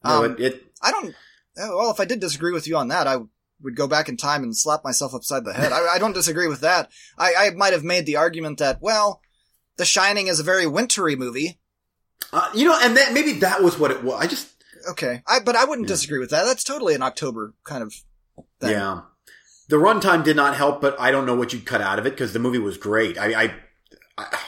no, 0.04 0.24
Um, 0.26 0.32
it, 0.34 0.40
it, 0.40 0.64
I 0.82 0.92
don't. 0.92 1.14
Well, 1.58 1.92
if 1.92 2.00
I 2.00 2.06
did 2.06 2.20
disagree 2.20 2.54
with 2.54 2.68
you 2.68 2.78
on 2.78 2.88
that, 2.90 3.08
I 3.08 3.18
would 3.62 3.76
go 3.76 3.88
back 3.88 4.10
in 4.10 4.18
time 4.18 4.42
and 4.44 4.58
slap 4.58 4.84
myself 4.84 5.14
upside 5.14 5.46
the 5.46 5.54
head. 5.54 5.72
I, 5.72 5.96
I 5.96 6.00
don't 6.00 6.14
disagree 6.14 6.48
with 6.48 6.62
that. 6.62 6.90
I, 7.18 7.34
I 7.38 7.50
might 7.52 7.74
have 7.74 7.84
made 7.84 8.06
the 8.06 8.16
argument 8.16 8.58
that, 8.60 8.82
well, 8.82 9.22
The 9.78 9.86
Shining 9.86 10.28
is 10.28 10.40
a 10.40 10.44
very 10.44 10.66
wintry 10.66 11.16
movie. 11.16 11.60
uh, 12.34 12.50
you 12.56 12.66
know, 12.66 12.80
and 12.82 12.96
that 12.98 13.14
maybe 13.14 13.34
that 13.40 13.62
was 13.62 13.78
what 13.78 13.92
it 13.92 14.04
was. 14.04 14.20
I 14.22 14.28
just, 14.28 14.48
Okay, 14.92 15.22
I 15.28 15.40
but 15.40 15.56
I 15.56 15.66
wouldn't 15.66 15.88
Yeah. 15.88 15.94
disagree 15.96 16.18
with 16.20 16.32
that. 16.32 16.46
That's 16.46 16.64
totally 16.64 16.96
an 16.96 17.04
October 17.04 17.54
kind 17.64 17.84
of 17.84 17.94
yeah. 18.62 19.02
The 19.70 19.78
runtime 19.78 20.24
did 20.24 20.36
not 20.36 20.58
help, 20.58 20.82
but 20.82 21.00
I 21.00 21.12
don't 21.12 21.26
know 21.26 21.36
what 21.36 21.54
you'd 21.54 21.66
cut 21.66 21.82
out 21.82 21.98
of 21.98 22.06
it 22.06 22.12
because 22.12 22.34
the 22.34 22.40
movie 22.40 22.58
was 22.58 22.78
great. 22.78 23.18
I, 23.18 23.44
I, 23.44 23.54
I, 24.18 24.40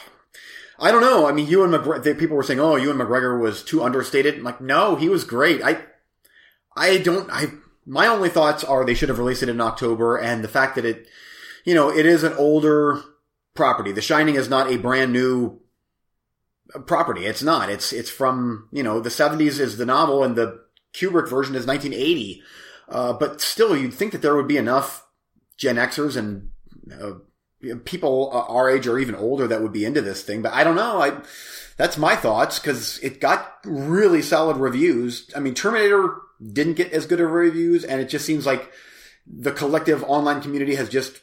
I 0.80 0.92
don't 0.92 1.02
know. 1.02 1.28
I 1.28 1.32
mean, 1.32 1.48
Ewan 1.48 1.72
McGregor, 1.72 2.20
people 2.20 2.36
were 2.36 2.44
saying, 2.44 2.60
oh, 2.60 2.76
Ewan 2.76 2.98
McGregor 2.98 3.40
was 3.40 3.64
too 3.64 3.82
understated. 3.84 4.36
I'm 4.36 4.44
like, 4.44 4.60
no, 4.60 4.98
he 4.98 5.08
was 5.08 5.24
great. 5.24 5.64
I, 5.64 5.82
I 6.76 6.98
don't, 6.98 7.30
I, 7.32 7.54
my 7.86 8.08
only 8.08 8.28
thoughts 8.28 8.66
are 8.66 8.84
they 8.84 8.94
should 8.94 9.08
have 9.08 9.20
released 9.20 9.44
it 9.44 9.50
in 9.50 9.62
October 9.62 10.18
and 10.18 10.44
the 10.44 10.50
fact 10.50 10.76
that 10.76 10.84
it, 10.84 11.08
you 11.64 11.74
know, 11.74 11.90
it 11.90 12.06
is 12.06 12.24
an 12.24 12.34
older 12.34 13.02
property. 13.54 13.94
The 13.94 14.02
Shining 14.02 14.36
is 14.36 14.50
not 14.50 14.72
a 14.72 14.78
brand 14.78 15.14
new 15.14 15.62
property. 16.86 17.26
It's 17.26 17.44
not. 17.44 17.70
It's, 17.70 17.94
it's 17.94 18.10
from, 18.10 18.68
you 18.74 18.84
know, 18.84 19.00
the 19.00 19.10
70s 19.10 19.60
is 19.60 19.78
the 19.78 19.86
novel 19.86 20.24
and 20.24 20.36
the 20.36 20.64
Kubrick 20.94 21.30
version 21.30 21.56
is 21.56 21.66
1980. 21.66 22.42
Uh, 22.94 23.12
but 23.12 23.42
still, 23.42 23.76
you'd 23.76 23.94
think 23.94 24.12
that 24.12 24.22
there 24.22 24.36
would 24.36 24.48
be 24.48 24.58
enough 24.58 25.04
Gen 25.58 25.78
Xers 25.78 26.16
and 26.16 26.52
uh, 26.94 27.14
people 27.86 28.30
uh, 28.32 28.54
our 28.54 28.70
age 28.70 28.86
or 28.86 29.00
even 29.00 29.16
older 29.16 29.48
that 29.48 29.64
would 29.64 29.74
be 29.74 29.84
into 29.84 30.00
this 30.00 30.22
thing. 30.22 30.44
But 30.44 30.54
I 30.54 30.64
don't 30.64 30.76
know. 30.76 31.02
I 31.02 31.18
that's 31.76 31.98
my 31.98 32.16
thoughts 32.16 32.60
because 32.60 33.00
it 33.00 33.20
got 33.20 33.58
really 33.66 34.22
solid 34.22 34.58
reviews. 34.58 35.32
I 35.36 35.40
mean, 35.40 35.56
Terminator 35.56 36.22
didn't 36.40 36.76
get 36.76 36.94
as 36.94 37.08
good 37.08 37.20
of 37.20 37.32
reviews, 37.32 37.84
and 37.84 38.00
it 38.00 38.10
just 38.10 38.26
seems 38.26 38.46
like 38.46 38.72
the 39.26 39.52
collective 39.52 40.04
online 40.04 40.42
community 40.42 40.76
has 40.76 40.88
just 40.88 41.20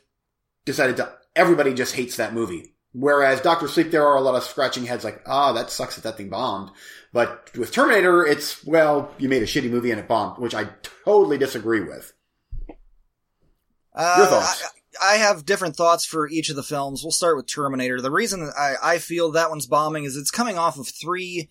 decided 0.64 0.96
to. 0.96 1.12
Everybody 1.36 1.72
just 1.72 1.94
hates 1.94 2.16
that 2.16 2.34
movie. 2.34 2.74
Whereas 2.92 3.40
Doctor 3.40 3.68
Sleep, 3.68 3.90
there 3.90 4.06
are 4.06 4.16
a 4.16 4.20
lot 4.20 4.34
of 4.34 4.42
scratching 4.42 4.84
heads 4.84 5.04
like, 5.04 5.22
ah, 5.26 5.52
that 5.52 5.70
sucks 5.70 5.94
that 5.94 6.02
that 6.02 6.16
thing 6.16 6.28
bombed. 6.28 6.70
But 7.12 7.50
with 7.56 7.72
Terminator, 7.72 8.26
it's, 8.26 8.64
well, 8.64 9.12
you 9.18 9.28
made 9.28 9.42
a 9.42 9.46
shitty 9.46 9.70
movie 9.70 9.90
and 9.92 10.00
it 10.00 10.08
bombed, 10.08 10.42
which 10.42 10.54
I 10.54 10.68
totally 11.04 11.38
disagree 11.38 11.80
with. 11.80 12.12
Uh, 13.94 14.14
Your 14.18 14.26
thoughts? 14.26 14.62
I, 15.00 15.14
I 15.14 15.16
have 15.16 15.46
different 15.46 15.76
thoughts 15.76 16.04
for 16.04 16.28
each 16.28 16.50
of 16.50 16.56
the 16.56 16.62
films. 16.62 17.02
We'll 17.02 17.12
start 17.12 17.36
with 17.36 17.46
Terminator. 17.46 18.00
The 18.00 18.10
reason 18.10 18.50
I, 18.58 18.74
I 18.82 18.98
feel 18.98 19.30
that 19.32 19.50
one's 19.50 19.66
bombing 19.66 20.04
is 20.04 20.16
it's 20.16 20.30
coming 20.30 20.58
off 20.58 20.78
of 20.78 20.88
three 20.88 21.48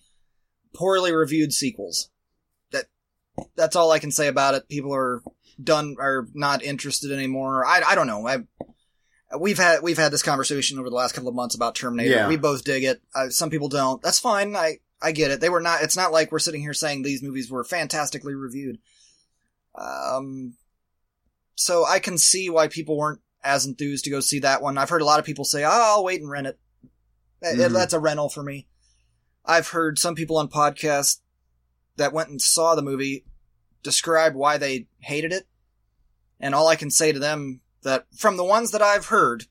poorly 0.74 1.12
reviewed 1.12 1.52
sequels. 1.52 2.10
That 2.70 2.86
that's 3.56 3.76
all 3.76 3.90
I 3.90 3.98
can 3.98 4.10
say 4.10 4.28
about 4.28 4.54
it. 4.54 4.68
People 4.68 4.94
are 4.94 5.22
done 5.62 5.96
are 5.98 6.28
not 6.34 6.62
interested 6.62 7.12
anymore. 7.12 7.64
I 7.64 7.82
I 7.86 7.94
don't 7.94 8.06
know. 8.06 8.26
I 8.26 8.38
we've 9.38 9.58
had 9.58 9.82
we've 9.82 9.98
had 9.98 10.12
this 10.12 10.22
conversation 10.22 10.78
over 10.78 10.90
the 10.90 10.96
last 10.96 11.12
couple 11.14 11.28
of 11.28 11.34
months 11.34 11.54
about 11.54 11.74
Terminator. 11.74 12.10
Yeah. 12.10 12.28
We 12.28 12.36
both 12.36 12.64
dig 12.64 12.84
it. 12.84 13.00
Uh, 13.14 13.28
some 13.30 13.50
people 13.50 13.68
don't. 13.68 14.02
That's 14.02 14.18
fine. 14.18 14.56
I 14.56 14.78
I 15.02 15.12
get 15.12 15.30
it. 15.30 15.40
They 15.40 15.48
were 15.48 15.60
not. 15.60 15.82
It's 15.82 15.96
not 15.96 16.12
like 16.12 16.30
we're 16.32 16.38
sitting 16.38 16.60
here 16.60 16.74
saying 16.74 17.02
these 17.02 17.22
movies 17.22 17.50
were 17.50 17.64
fantastically 17.64 18.34
reviewed. 18.34 18.78
Um, 19.74 20.54
so 21.54 21.84
I 21.86 21.98
can 21.98 22.18
see 22.18 22.50
why 22.50 22.68
people 22.68 22.96
weren't 22.96 23.20
as 23.42 23.64
enthused 23.66 24.04
to 24.04 24.10
go 24.10 24.20
see 24.20 24.40
that 24.40 24.62
one. 24.62 24.76
I've 24.78 24.90
heard 24.90 25.02
a 25.02 25.06
lot 25.06 25.18
of 25.18 25.24
people 25.24 25.44
say, 25.44 25.64
"Oh, 25.64 25.70
I'll 25.70 26.04
wait 26.04 26.20
and 26.20 26.30
rent 26.30 26.46
it." 26.46 26.58
That- 27.40 27.56
Mhm. 27.56 27.72
That's 27.72 27.94
a 27.94 27.98
rental 28.00 28.28
for 28.28 28.42
me. 28.42 28.66
I've 29.44 29.68
heard 29.68 29.98
some 29.98 30.14
people 30.14 30.36
on 30.36 30.48
podcasts 30.48 31.20
that 31.96 32.12
went 32.12 32.28
and 32.28 32.40
saw 32.42 32.74
the 32.74 32.82
movie 32.82 33.24
describe 33.82 34.34
why 34.34 34.58
they 34.58 34.86
hated 34.98 35.32
it, 35.32 35.46
and 36.38 36.54
all 36.54 36.68
I 36.68 36.76
can 36.76 36.90
say 36.90 37.12
to 37.12 37.18
them 37.18 37.62
that 37.82 38.06
from 38.16 38.36
the 38.36 38.44
ones 38.44 38.70
that 38.72 38.82
I've 38.82 39.06
heard, 39.06 39.44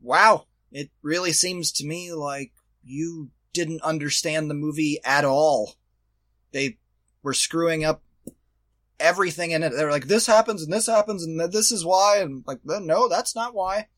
wow, 0.00 0.46
it 0.70 0.90
really 1.02 1.32
seems 1.32 1.72
to 1.72 1.86
me 1.86 2.12
like 2.12 2.52
you 2.84 3.30
didn't 3.52 3.82
understand 3.82 4.50
the 4.50 4.54
movie 4.54 4.98
at 5.04 5.24
all. 5.24 5.74
They 6.52 6.78
were 7.22 7.34
screwing 7.34 7.84
up 7.84 8.02
everything 9.00 9.52
in 9.52 9.62
it. 9.62 9.72
They're 9.74 9.90
like, 9.90 10.06
this 10.06 10.26
happens 10.26 10.62
and 10.62 10.72
this 10.72 10.86
happens 10.86 11.24
and 11.24 11.40
this 11.52 11.72
is 11.72 11.84
why. 11.84 12.18
And 12.18 12.44
like, 12.46 12.60
no, 12.64 13.08
that's 13.08 13.34
not 13.34 13.54
why. 13.54 13.88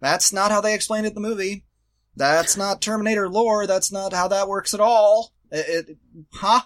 That's 0.00 0.32
not 0.32 0.50
how 0.50 0.60
they 0.60 0.74
explained 0.74 1.06
it 1.06 1.10
in 1.10 1.14
the 1.14 1.20
movie. 1.20 1.64
That's 2.16 2.56
not 2.56 2.82
Terminator 2.82 3.28
lore. 3.28 3.66
That's 3.66 3.92
not 3.92 4.12
how 4.12 4.28
that 4.28 4.48
works 4.48 4.74
at 4.74 4.80
all. 4.80 5.32
It, 5.50 5.88
it, 5.88 5.96
huh? 6.32 6.62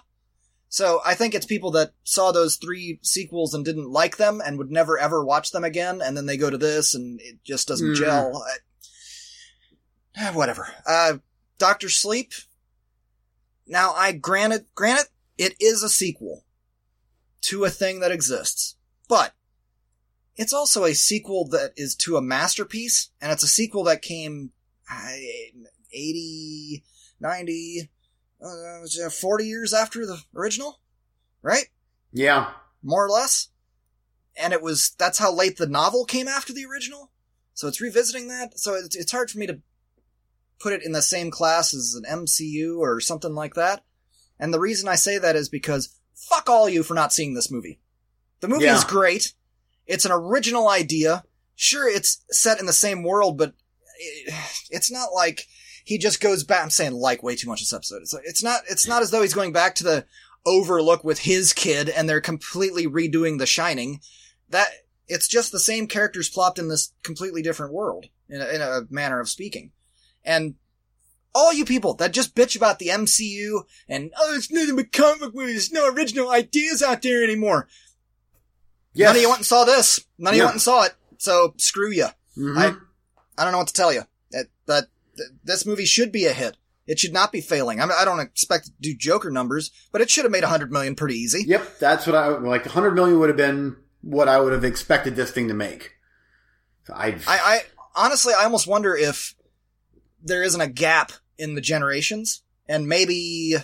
So 0.69 0.99
I 1.05 1.13
think 1.15 1.33
it's 1.33 1.45
people 1.45 1.71
that 1.71 1.93
saw 2.03 2.31
those 2.31 2.57
three 2.57 2.99
sequels 3.01 3.53
and 3.53 3.63
didn't 3.63 3.89
like 3.89 4.17
them 4.17 4.41
and 4.45 4.57
would 4.57 4.69
never 4.71 4.97
ever 4.99 5.23
watch 5.23 5.51
them 5.51 5.63
again. 5.63 6.01
And 6.01 6.17
then 6.17 6.25
they 6.25 6.37
go 6.37 6.49
to 6.49 6.57
this 6.57 6.93
and 6.93 7.19
it 7.21 7.43
just 7.43 7.67
doesn't 7.67 7.93
Mm. 7.93 7.95
gel. 7.95 8.45
I- 10.15 10.31
whatever. 10.31 10.67
Uh, 10.85 11.19
Doctor 11.57 11.89
Sleep. 11.89 12.33
Now 13.65 13.93
I 13.93 14.11
granted, 14.13 14.65
granted, 14.75 15.07
it 15.37 15.55
is 15.59 15.83
a 15.83 15.89
sequel 15.89 16.45
to 17.41 17.63
a 17.65 17.69
thing 17.69 17.99
that 17.99 18.11
exists, 18.11 18.75
but 19.07 19.35
it's 20.35 20.53
also 20.53 20.83
a 20.83 20.93
sequel 20.95 21.47
that 21.49 21.73
is 21.75 21.95
to 21.95 22.17
a 22.17 22.21
masterpiece, 22.21 23.09
and 23.21 23.31
it's 23.31 23.43
a 23.43 23.47
sequel 23.47 23.83
that 23.85 24.01
came 24.01 24.51
uh, 24.89 25.11
80, 25.91 26.83
90, 27.19 27.89
uh, 28.43 29.09
40 29.09 29.45
years 29.45 29.73
after 29.73 30.05
the 30.05 30.19
original, 30.35 30.79
right? 31.41 31.65
Yeah. 32.11 32.51
More 32.83 33.05
or 33.05 33.09
less. 33.09 33.49
And 34.39 34.53
it 34.53 34.61
was, 34.61 34.95
that's 34.97 35.17
how 35.17 35.33
late 35.33 35.57
the 35.57 35.67
novel 35.67 36.05
came 36.05 36.27
after 36.27 36.53
the 36.53 36.65
original. 36.65 37.11
So 37.53 37.67
it's 37.67 37.81
revisiting 37.81 38.27
that. 38.27 38.59
So 38.59 38.75
it's, 38.75 38.95
it's 38.95 39.11
hard 39.11 39.31
for 39.31 39.39
me 39.39 39.47
to 39.47 39.59
put 40.59 40.73
it 40.73 40.83
in 40.83 40.91
the 40.91 41.01
same 41.01 41.31
class 41.31 41.73
as 41.73 41.95
an 41.95 42.03
MCU 42.25 42.77
or 42.77 42.99
something 42.99 43.33
like 43.33 43.55
that. 43.55 43.83
And 44.39 44.53
the 44.53 44.59
reason 44.59 44.87
I 44.87 44.95
say 44.95 45.17
that 45.17 45.35
is 45.35 45.49
because 45.49 45.97
fuck 46.15 46.49
all 46.49 46.69
you 46.69 46.83
for 46.83 46.93
not 46.93 47.13
seeing 47.13 47.33
this 47.33 47.51
movie. 47.51 47.79
The 48.41 48.47
movie 48.47 48.65
Yeah. 48.65 48.75
is 48.77 48.83
great. 48.83 49.33
It's 49.87 50.05
an 50.05 50.11
original 50.11 50.67
idea. 50.69 51.23
Sure, 51.55 51.89
it's 51.89 52.23
set 52.29 52.59
in 52.59 52.67
the 52.67 52.73
same 52.73 53.03
world, 53.03 53.37
but 53.37 53.53
it, 53.99 54.33
it's 54.69 54.91
not 54.91 55.11
like 55.13 55.47
he 55.87 55.97
just 55.97 56.19
goes 56.19 56.43
back. 56.43 56.61
I'm 56.63 56.69
saying 56.69 56.91
like 56.93 57.23
way 57.23 57.37
too 57.37 57.47
much 57.47 57.61
this 57.61 57.71
episode. 57.71 58.01
It's, 58.01 58.13
it's 58.25 58.43
not, 58.43 58.61
it's 58.69 58.87
not 58.89 59.01
as 59.01 59.09
though 59.09 59.21
he's 59.21 59.33
going 59.33 59.53
back 59.53 59.73
to 59.75 59.85
the 59.85 60.05
overlook 60.45 61.01
with 61.05 61.19
his 61.19 61.53
kid 61.53 61.87
and 61.89 62.09
they're 62.09 62.19
completely 62.19 62.85
redoing 62.87 63.39
The 63.39 63.45
Shining. 63.45 64.01
That, 64.49 64.67
it's 65.07 65.29
just 65.29 65.53
the 65.53 65.59
same 65.61 65.87
characters 65.87 66.29
plopped 66.29 66.59
in 66.59 66.67
this 66.67 66.91
completely 67.03 67.41
different 67.41 67.71
world 67.71 68.07
in 68.27 68.41
a, 68.41 68.45
in 68.47 68.61
a 68.61 68.81
manner 68.89 69.21
of 69.21 69.29
speaking. 69.29 69.71
And 70.25 70.55
all 71.33 71.53
you 71.53 71.63
people 71.63 71.93
that 71.95 72.11
just 72.11 72.35
bitch 72.35 72.57
about 72.57 72.79
the 72.79 72.87
MCU 72.89 73.61
and, 73.87 74.11
oh, 74.19 74.33
it's 74.35 74.51
nothing 74.51 74.75
but 74.75 74.91
comic 74.91 75.33
movies. 75.33 75.69
There's 75.69 75.71
no 75.71 75.89
original 75.89 76.29
ideas 76.31 76.83
out 76.83 77.01
there 77.01 77.23
anymore. 77.23 77.69
Yes. 78.93 79.07
None 79.07 79.15
of 79.15 79.21
you 79.21 79.27
went 79.29 79.39
and 79.39 79.45
saw 79.45 79.63
this. 79.63 80.01
None 80.17 80.33
of 80.33 80.37
you 80.37 80.43
went 80.43 80.55
and 80.55 80.61
saw 80.61 80.83
it. 80.83 80.95
So 81.17 81.53
screw 81.57 81.91
you. 81.91 82.07
Mhm. 82.37 82.57
I- 82.57 82.75
I 83.39 83.43
don't 83.43 83.51
know 83.53 83.59
what 83.59 83.67
to 83.67 83.73
tell 83.73 83.93
you. 83.93 84.01
It, 84.31 84.49
but 84.65 84.87
th- 85.17 85.29
this 85.43 85.65
movie 85.65 85.85
should 85.85 86.11
be 86.11 86.25
a 86.25 86.33
hit. 86.33 86.57
It 86.87 86.99
should 86.99 87.13
not 87.13 87.33
be 87.33 87.41
failing. 87.41 87.81
I, 87.81 87.85
mean, 87.85 87.95
I 87.97 88.05
don't 88.05 88.21
expect 88.21 88.67
to 88.67 88.71
do 88.79 88.95
Joker 88.95 89.29
numbers, 89.29 89.71
but 89.91 89.99
it 90.01 90.09
should 90.09 90.23
have 90.23 90.31
made 90.31 90.45
a 90.45 90.47
hundred 90.47 90.71
million 90.71 90.95
pretty 90.95 91.15
easy. 91.15 91.43
Yep, 91.45 91.79
that's 91.79 92.07
what 92.07 92.15
I 92.15 92.27
like. 92.29 92.65
100 92.65 92.91
million 92.91 93.19
would 93.19 93.29
have 93.29 93.37
been 93.37 93.75
what 94.01 94.29
I 94.29 94.39
would 94.39 94.53
have 94.53 94.63
expected 94.63 95.15
this 95.15 95.31
thing 95.31 95.49
to 95.49 95.53
make. 95.53 95.95
So 96.85 96.93
I, 96.93 97.07
I, 97.27 97.39
I 97.39 97.61
honestly, 97.93 98.33
I 98.33 98.45
almost 98.45 98.67
wonder 98.67 98.95
if 98.95 99.35
there 100.23 100.43
isn't 100.43 100.61
a 100.61 100.69
gap 100.69 101.11
in 101.37 101.55
the 101.55 101.61
generations, 101.61 102.41
and 102.69 102.87
maybe, 102.87 103.55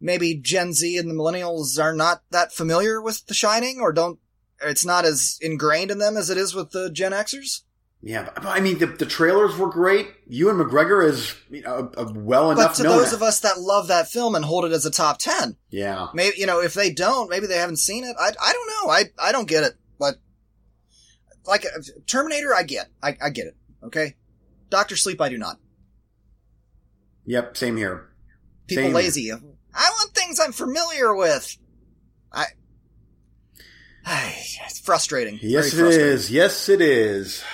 maybe 0.00 0.34
Gen 0.34 0.72
Z 0.72 0.98
and 0.98 1.08
the 1.08 1.14
millennials 1.14 1.80
are 1.80 1.94
not 1.94 2.22
that 2.30 2.52
familiar 2.52 3.00
with 3.00 3.24
The 3.26 3.34
Shining, 3.34 3.78
or 3.80 3.92
don't. 3.92 4.18
It's 4.64 4.84
not 4.84 5.04
as 5.04 5.38
ingrained 5.40 5.90
in 5.90 5.98
them 5.98 6.16
as 6.16 6.30
it 6.30 6.38
is 6.38 6.54
with 6.54 6.70
the 6.70 6.90
Gen 6.90 7.12
Xers. 7.12 7.62
Yeah, 8.02 8.24
but, 8.24 8.34
but 8.36 8.46
I 8.46 8.60
mean, 8.60 8.78
the, 8.78 8.86
the 8.86 9.06
trailers 9.06 9.56
were 9.56 9.68
great. 9.68 10.08
Ewan 10.26 10.56
McGregor 10.56 11.06
is 11.08 11.34
you 11.50 11.62
know, 11.62 11.90
a, 11.96 12.02
a 12.04 12.12
well 12.12 12.48
But 12.54 12.60
enough 12.60 12.76
to 12.76 12.82
known. 12.82 12.98
those 12.98 13.12
of 13.12 13.22
us 13.22 13.40
that 13.40 13.60
love 13.60 13.88
that 13.88 14.08
film 14.08 14.34
and 14.34 14.44
hold 14.44 14.64
it 14.64 14.72
as 14.72 14.84
a 14.86 14.90
top 14.90 15.18
ten, 15.18 15.56
yeah, 15.70 16.08
maybe 16.14 16.36
you 16.38 16.46
know 16.46 16.60
if 16.60 16.74
they 16.74 16.92
don't, 16.92 17.30
maybe 17.30 17.46
they 17.46 17.56
haven't 17.58 17.76
seen 17.78 18.04
it. 18.04 18.16
I 18.18 18.32
I 18.42 18.52
don't 18.52 18.66
know. 18.68 18.90
I 18.92 19.04
I 19.18 19.32
don't 19.32 19.46
get 19.48 19.62
it. 19.64 19.74
But 19.98 20.16
like 21.46 21.64
uh, 21.64 21.80
Terminator, 22.06 22.54
I 22.54 22.62
get. 22.64 22.88
I 23.02 23.16
I 23.22 23.30
get 23.30 23.46
it. 23.46 23.56
Okay. 23.84 24.16
Doctor 24.70 24.96
Sleep, 24.96 25.20
I 25.20 25.28
do 25.28 25.38
not. 25.38 25.58
yep, 27.26 27.56
same 27.56 27.76
here. 27.76 28.08
People 28.66 28.84
Same. 28.84 28.92
lazy. 28.94 29.30
I 29.32 29.36
want 29.98 30.14
things 30.14 30.40
I'm 30.40 30.52
familiar 30.52 31.14
with. 31.14 31.56
I. 32.32 32.46
It's 34.66 34.80
frustrating. 34.80 35.38
Yes, 35.42 35.72
Very 35.72 35.84
frustrating. 35.84 36.12
is. 36.14 36.30
Yes, 36.30 36.68
it 36.68 36.80
is. 36.80 37.44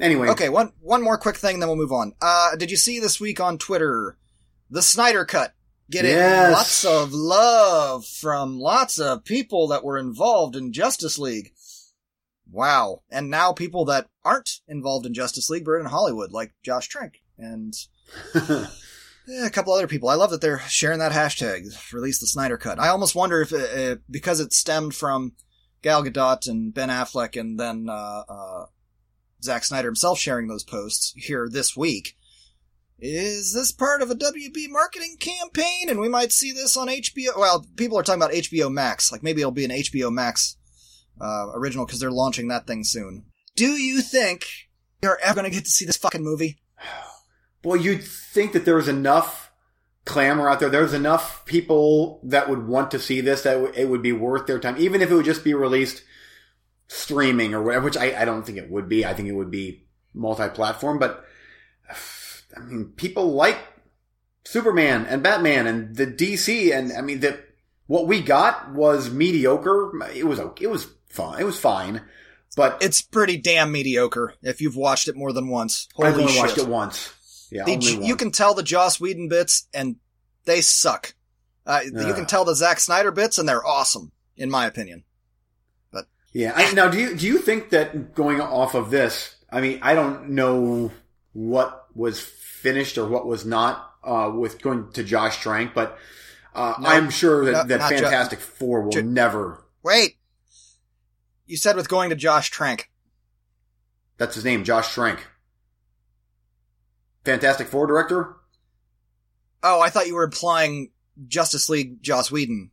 Anyway, 0.00 0.28
Okay, 0.28 0.48
one 0.48 0.72
one 0.80 1.02
more 1.02 1.18
quick 1.18 1.36
thing, 1.36 1.58
then 1.58 1.68
we'll 1.68 1.76
move 1.76 1.92
on. 1.92 2.12
Uh, 2.20 2.56
did 2.56 2.70
you 2.70 2.76
see 2.76 3.00
this 3.00 3.20
week 3.20 3.40
on 3.40 3.58
Twitter 3.58 4.16
the 4.70 4.82
Snyder 4.82 5.24
Cut 5.24 5.54
getting 5.90 6.12
Yes. 6.12 6.52
lots 6.52 6.84
of 6.84 7.12
love 7.12 8.06
from 8.06 8.58
lots 8.58 8.98
of 8.98 9.24
people 9.24 9.68
that 9.68 9.84
were 9.84 9.98
involved 9.98 10.54
in 10.56 10.72
Justice 10.72 11.18
League? 11.18 11.52
Wow! 12.50 13.02
And 13.10 13.28
now 13.30 13.52
people 13.52 13.84
that 13.86 14.08
aren't 14.24 14.60
involved 14.68 15.04
in 15.06 15.14
Justice 15.14 15.50
League, 15.50 15.64
but 15.64 15.74
in 15.80 15.86
Hollywood, 15.86 16.32
like 16.32 16.54
Josh 16.62 16.88
Trank 16.88 17.20
and 17.36 17.74
eh, 18.34 18.66
a 19.44 19.50
couple 19.50 19.72
other 19.72 19.86
people. 19.86 20.08
I 20.08 20.14
love 20.14 20.30
that 20.30 20.40
they're 20.40 20.60
sharing 20.68 20.98
that 21.00 21.12
hashtag. 21.12 21.92
Release 21.92 22.20
the 22.20 22.26
Snyder 22.26 22.56
Cut. 22.56 22.78
I 22.78 22.88
almost 22.88 23.14
wonder 23.14 23.42
if 23.42 23.52
it, 23.52 23.98
uh, 23.98 24.00
because 24.10 24.40
it 24.40 24.52
stemmed 24.52 24.94
from 24.94 25.32
Gal 25.82 26.02
Gadot 26.04 26.48
and 26.48 26.72
Ben 26.72 26.88
Affleck, 26.88 27.38
and 27.38 27.58
then 27.60 27.88
uh, 27.90 28.22
uh, 28.28 28.66
Zack 29.42 29.64
Snyder 29.64 29.88
himself 29.88 30.18
sharing 30.18 30.48
those 30.48 30.64
posts 30.64 31.12
here 31.16 31.48
this 31.50 31.76
week. 31.76 32.16
Is 33.00 33.52
this 33.52 33.70
part 33.70 34.02
of 34.02 34.10
a 34.10 34.16
WB 34.16 34.68
marketing 34.70 35.16
campaign? 35.20 35.88
And 35.88 36.00
we 36.00 36.08
might 36.08 36.32
see 36.32 36.50
this 36.50 36.76
on 36.76 36.88
HBO. 36.88 37.36
Well, 37.36 37.64
people 37.76 37.98
are 37.98 38.02
talking 38.02 38.20
about 38.20 38.34
HBO 38.34 38.72
Max. 38.72 39.12
Like 39.12 39.22
maybe 39.22 39.40
it'll 39.40 39.52
be 39.52 39.64
an 39.64 39.70
HBO 39.70 40.12
Max 40.12 40.56
uh, 41.20 41.46
original 41.54 41.86
because 41.86 42.00
they're 42.00 42.10
launching 42.10 42.48
that 42.48 42.66
thing 42.66 42.82
soon. 42.82 43.26
Do 43.54 43.66
you 43.66 44.02
think 44.02 44.46
you're 45.02 45.18
ever 45.22 45.40
going 45.40 45.50
to 45.50 45.56
get 45.56 45.64
to 45.64 45.70
see 45.70 45.84
this 45.84 45.96
fucking 45.96 46.24
movie? 46.24 46.58
Boy, 47.62 47.74
you'd 47.74 48.04
think 48.04 48.52
that 48.52 48.64
there's 48.64 48.88
enough 48.88 49.52
clamor 50.04 50.48
out 50.48 50.58
there. 50.58 50.70
There's 50.70 50.94
enough 50.94 51.44
people 51.44 52.20
that 52.24 52.48
would 52.48 52.66
want 52.66 52.90
to 52.92 52.98
see 52.98 53.20
this 53.20 53.42
that 53.42 53.78
it 53.78 53.88
would 53.88 54.02
be 54.02 54.12
worth 54.12 54.46
their 54.46 54.58
time, 54.58 54.76
even 54.78 55.02
if 55.02 55.10
it 55.10 55.14
would 55.14 55.24
just 55.24 55.44
be 55.44 55.54
released 55.54 56.02
streaming 56.88 57.54
or 57.54 57.62
whatever. 57.62 57.84
Which 57.84 57.96
I, 57.96 58.20
I 58.20 58.24
don't 58.24 58.44
think 58.44 58.58
it 58.58 58.70
would 58.70 58.88
be. 58.88 59.04
I 59.04 59.14
think 59.14 59.28
it 59.28 59.32
would 59.32 59.50
be 59.50 59.86
multi-platform. 60.14 60.98
But 60.98 61.24
I 62.56 62.60
mean, 62.60 62.92
people 62.96 63.32
like 63.32 63.58
Superman 64.44 65.06
and 65.06 65.22
Batman 65.22 65.66
and 65.66 65.96
the 65.96 66.06
DC, 66.06 66.74
and 66.76 66.92
I 66.92 67.00
mean 67.00 67.20
that 67.20 67.40
what 67.86 68.06
we 68.06 68.20
got 68.20 68.72
was 68.72 69.10
mediocre. 69.10 69.92
It 70.14 70.24
was. 70.26 70.40
It 70.60 70.66
was 70.70 70.86
fun. 71.08 71.40
It 71.40 71.44
was 71.44 71.58
fine. 71.58 72.02
But 72.56 72.82
It's 72.82 73.02
pretty 73.02 73.36
damn 73.36 73.70
mediocre 73.70 74.34
if 74.42 74.60
you've 74.60 74.74
watched 74.74 75.06
it 75.06 75.14
more 75.16 75.32
than 75.32 75.48
once. 75.48 75.86
Holy 75.94 76.08
I've 76.08 76.18
only 76.18 76.32
shit. 76.32 76.40
watched 76.42 76.58
it 76.58 76.66
once. 76.66 77.46
Yeah, 77.52 77.64
The- 77.64 77.72
only 77.74 78.06
you 78.06 78.16
can 78.16 78.32
tell 78.32 78.54
the 78.54 78.62
Joss 78.62 78.98
Whedon 78.98 79.28
bits 79.28 79.68
and 79.72 79.96
they 80.44 80.60
suck. 80.62 81.14
Uh, 81.66 81.80
You 81.84 82.14
can 82.14 82.26
tell 82.26 82.44
the 82.46 82.54
Zack 82.54 82.80
Snyder 82.80 83.10
bits 83.12 83.38
and 83.38 83.46
they're 83.48 83.64
awesome, 83.64 84.12
in 84.36 84.50
my 84.50 84.66
opinion. 84.66 85.04
Yeah. 86.32 86.52
I, 86.54 86.72
now, 86.72 86.88
do 86.88 86.98
you 87.00 87.16
do 87.16 87.26
you 87.26 87.38
think 87.38 87.70
that 87.70 88.14
going 88.14 88.40
off 88.40 88.74
of 88.74 88.90
this? 88.90 89.36
I 89.50 89.60
mean, 89.60 89.78
I 89.82 89.94
don't 89.94 90.30
know 90.30 90.92
what 91.32 91.86
was 91.94 92.20
finished 92.20 92.98
or 92.98 93.06
what 93.08 93.26
was 93.26 93.44
not 93.46 93.92
uh, 94.04 94.30
with 94.34 94.60
going 94.60 94.92
to 94.92 95.02
Josh 95.04 95.40
Trank, 95.42 95.72
but 95.74 95.98
uh, 96.54 96.74
No. 96.80 96.88
I'm 96.88 97.10
sure 97.10 97.44
that, 97.46 97.52
No, 97.52 97.64
that 97.64 97.78
not 97.78 97.90
Jo- 97.90 97.98
Fantastic 98.00 98.40
Four 98.40 98.82
will 98.82 98.90
Jo- 98.92 99.00
never. 99.02 99.64
Wait! 99.82 100.18
You 101.46 101.56
said 101.56 101.76
with 101.76 101.88
going 101.88 102.10
to 102.10 102.16
Josh 102.16 102.50
Trank. 102.50 102.90
That's 104.18 104.34
his 104.34 104.44
name, 104.44 104.64
Josh 104.64 104.92
Trank. 104.92 105.26
Fantastic 107.24 107.68
Four 107.68 107.86
director? 107.86 108.36
Oh, 109.62 109.80
I 109.80 109.90
thought 109.90 110.06
you 110.06 110.14
were 110.14 110.24
implying 110.24 110.90
Justice 111.26 111.68
League 111.68 112.02
Joss 112.02 112.30
Whedon. 112.30 112.70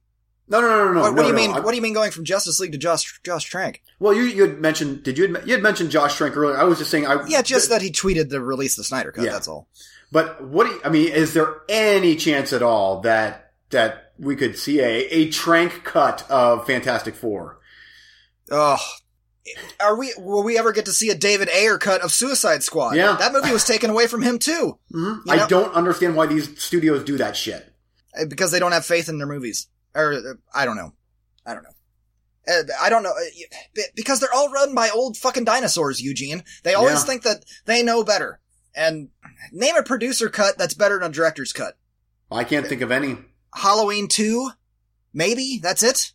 No, 0.47 0.61
no, 0.61 0.67
no, 0.69 0.85
no, 0.85 0.93
no. 0.93 1.01
what, 1.01 1.13
what 1.13 1.15
no, 1.15 1.21
do 1.23 1.27
you 1.27 1.33
no. 1.33 1.37
mean? 1.37 1.51
I'm- 1.51 1.63
What 1.63 1.71
do 1.71 1.75
you 1.77 1.81
mean 1.81 1.93
going 1.93 2.11
from 2.11 2.23
Justice 2.23 2.59
League 2.59 2.71
to 2.73 2.77
Josh 2.77 3.19
Josh 3.23 3.45
Trank? 3.45 3.81
Well, 3.99 4.13
you 4.13 4.23
you 4.23 4.41
had 4.43 4.59
mentioned. 4.59 5.03
Did 5.03 5.17
you 5.17 5.35
you 5.45 5.53
had 5.53 5.63
mentioned 5.63 5.89
Josh 5.91 6.15
Trank 6.17 6.35
earlier? 6.37 6.57
I 6.57 6.63
was 6.65 6.77
just 6.77 6.91
saying. 6.91 7.07
I 7.07 7.25
Yeah, 7.27 7.41
just 7.41 7.69
that 7.69 7.81
he 7.81 7.91
tweeted 7.91 8.29
the 8.29 8.41
release 8.41 8.75
the 8.75 8.83
Snyder 8.83 9.11
Cut. 9.11 9.25
Yeah. 9.25 9.31
That's 9.31 9.47
all. 9.47 9.67
But 10.11 10.43
what 10.43 10.67
do 10.67 10.73
you, 10.73 10.81
I 10.85 10.89
mean, 10.89 11.11
is 11.11 11.33
there 11.33 11.61
any 11.67 12.15
chance 12.15 12.53
at 12.53 12.61
all 12.61 13.01
that 13.01 13.53
that 13.71 14.13
we 14.19 14.35
could 14.35 14.57
see 14.57 14.79
a, 14.79 15.07
a 15.07 15.29
Trank 15.31 15.83
cut 15.83 16.29
of 16.29 16.67
Fantastic 16.67 17.15
Four? 17.15 17.57
Oh, 18.51 18.77
are 19.79 19.97
we? 19.97 20.13
Will 20.17 20.43
we 20.43 20.57
ever 20.57 20.71
get 20.71 20.85
to 20.85 20.91
see 20.93 21.09
a 21.09 21.15
David 21.15 21.49
Ayer 21.49 21.77
cut 21.79 22.01
of 22.01 22.11
Suicide 22.11 22.61
Squad? 22.63 22.95
Yeah. 22.95 23.15
that 23.17 23.33
movie 23.33 23.51
was 23.51 23.65
taken 23.65 23.89
away 23.89 24.07
from 24.07 24.21
him 24.21 24.37
too 24.39 24.77
hmm 24.91 25.15
You 25.25 25.33
I 25.33 25.47
don't 25.47 25.73
understand 25.73 26.15
why 26.15 26.27
these 26.27 26.61
studios 26.61 27.03
do 27.03 27.17
that 27.17 27.35
shit. 27.35 27.73
uh, 28.19 28.25
because 28.25 28.51
they 28.51 28.59
don't 28.59 28.71
have 28.71 28.85
faith 28.85 29.09
in 29.09 29.17
their 29.17 29.27
movies. 29.27 29.67
Or 29.95 30.13
uh, 30.13 30.19
I 30.53 30.65
don't 30.65 30.75
know. 30.77 30.93
I 31.45 31.53
don't 31.53 31.63
know. 31.63 31.69
Uh, 32.47 32.63
I 32.79 32.89
don't 32.89 33.01
know 33.01 33.11
uh, 33.11 33.81
because 33.95 34.19
they're 34.19 34.33
all 34.33 34.51
run 34.51 34.75
by 34.75 34.89
old 34.89 35.17
fucking 35.17 35.45
dinosaurs, 35.45 36.01
Eugene. 36.01 36.43
They 36.63 36.75
always 36.75 36.99
Yeah. 36.99 37.05
think 37.05 37.23
that 37.23 37.43
they 37.65 37.81
know 37.81 38.03
better. 38.03 38.39
And 38.75 39.09
name 39.51 39.75
a 39.75 39.83
producer 39.83 40.29
cut 40.29 40.57
that's 40.57 40.73
better 40.73 40.99
than 40.99 41.09
a 41.09 41.13
director's 41.13 41.53
cut. 41.53 41.77
I 42.29 42.43
can't 42.43 42.67
think 42.67 42.81
of 42.81 42.91
any. 42.91 43.17
Halloween 43.55 44.07
2, 44.09 44.51
maybe 45.13 45.59
that's 45.63 45.81
it. 45.81 46.11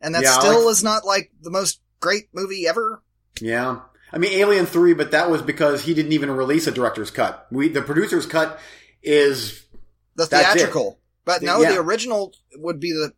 And 0.00 0.14
that 0.14 0.22
Yeah, 0.22 0.38
still 0.38 0.64
like- 0.66 0.72
is 0.72 0.84
not 0.84 1.04
like 1.04 1.32
the 1.42 1.50
most 1.50 1.80
great 2.00 2.28
movie 2.32 2.68
ever. 2.68 3.02
Yeah. 3.40 3.80
I 4.12 4.18
mean, 4.18 4.32
Alien 4.32 4.64
3, 4.64 4.94
but 4.94 5.10
that 5.10 5.28
was 5.28 5.42
because 5.42 5.82
he 5.82 5.92
didn't 5.92 6.12
even 6.12 6.30
release 6.30 6.66
a 6.66 6.70
director's 6.70 7.10
cut. 7.10 7.46
We, 7.50 7.68
the 7.68 7.82
producer's 7.82 8.24
cut 8.26 8.58
is, 9.02 9.64
The 10.14 10.26
theatrical. 10.26 10.98
But 11.28 11.42
no, 11.42 11.60
Yeah. 11.60 11.72
the 11.74 11.80
original 11.80 12.32
would 12.56 12.80
be 12.80 12.90
the 12.92 13.12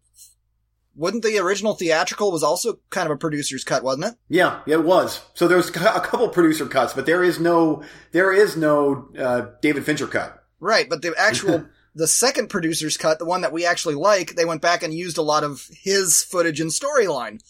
wouldn't 0.96 1.22
the 1.22 1.38
original 1.38 1.74
theatrical 1.76 2.32
was 2.32 2.42
also 2.42 2.80
kind 2.90 3.06
of 3.06 3.12
a 3.12 3.16
producer's 3.16 3.62
cut, 3.62 3.84
wasn't 3.84 4.06
it? 4.06 4.14
yeah, 4.28 4.61
it 4.66 4.82
was. 4.82 5.20
So 5.34 5.46
there's 5.46 5.70
cu- 5.70 5.84
a 5.86 6.00
couple 6.00 6.28
producer 6.30 6.66
cuts, 6.66 6.92
but 6.92 7.06
there 7.06 7.22
is 7.22 7.38
no, 7.38 7.84
there 8.11 8.32
is 8.32 8.56
no, 8.56 9.08
uh, 9.16 9.42
David 9.62 9.84
Fincher 9.86 10.08
cut. 10.08 10.42
Right, 10.58 10.88
but 10.90 11.00
the 11.02 11.14
actual 11.16 11.66
the 11.94 12.08
second 12.08 12.48
producer's 12.50 12.96
cut, 12.96 13.20
the 13.20 13.24
one 13.24 13.42
that 13.42 13.52
we 13.52 13.64
actually 13.64 13.94
like, 13.94 14.34
they 14.34 14.44
went 14.44 14.61
back 14.61 14.82
and 14.82 14.92
used 14.92 15.16
a 15.16 15.22
lot 15.22 15.44
of 15.44 15.68
his 15.72 16.22
footage 16.24 16.61
and 16.61 16.70
storyline. 16.72 17.40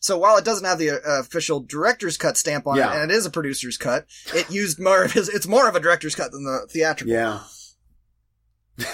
So 0.00 0.18
while 0.18 0.36
it 0.36 0.44
doesn't 0.44 0.66
have 0.66 0.78
the 0.78 0.90
uh, 0.90 1.20
official 1.20 1.60
director's 1.60 2.16
cut 2.16 2.36
stamp 2.36 2.66
on 2.66 2.76
Yeah. 2.76 2.92
it, 2.92 3.02
and 3.02 3.10
it 3.10 3.14
is 3.14 3.26
a 3.26 3.30
producer's 3.30 3.76
cut, 3.76 4.06
it 4.34 4.50
used 4.50 4.80
more 4.80 5.04
of 5.04 5.12
his. 5.12 5.28
It's 5.28 5.46
more 5.46 5.68
of 5.68 5.76
a 5.76 5.80
director's 5.80 6.16
cut 6.16 6.32
than 6.32 6.42
the 6.44 6.66
theatrical. 6.68 7.14
Yeah. 7.14 7.40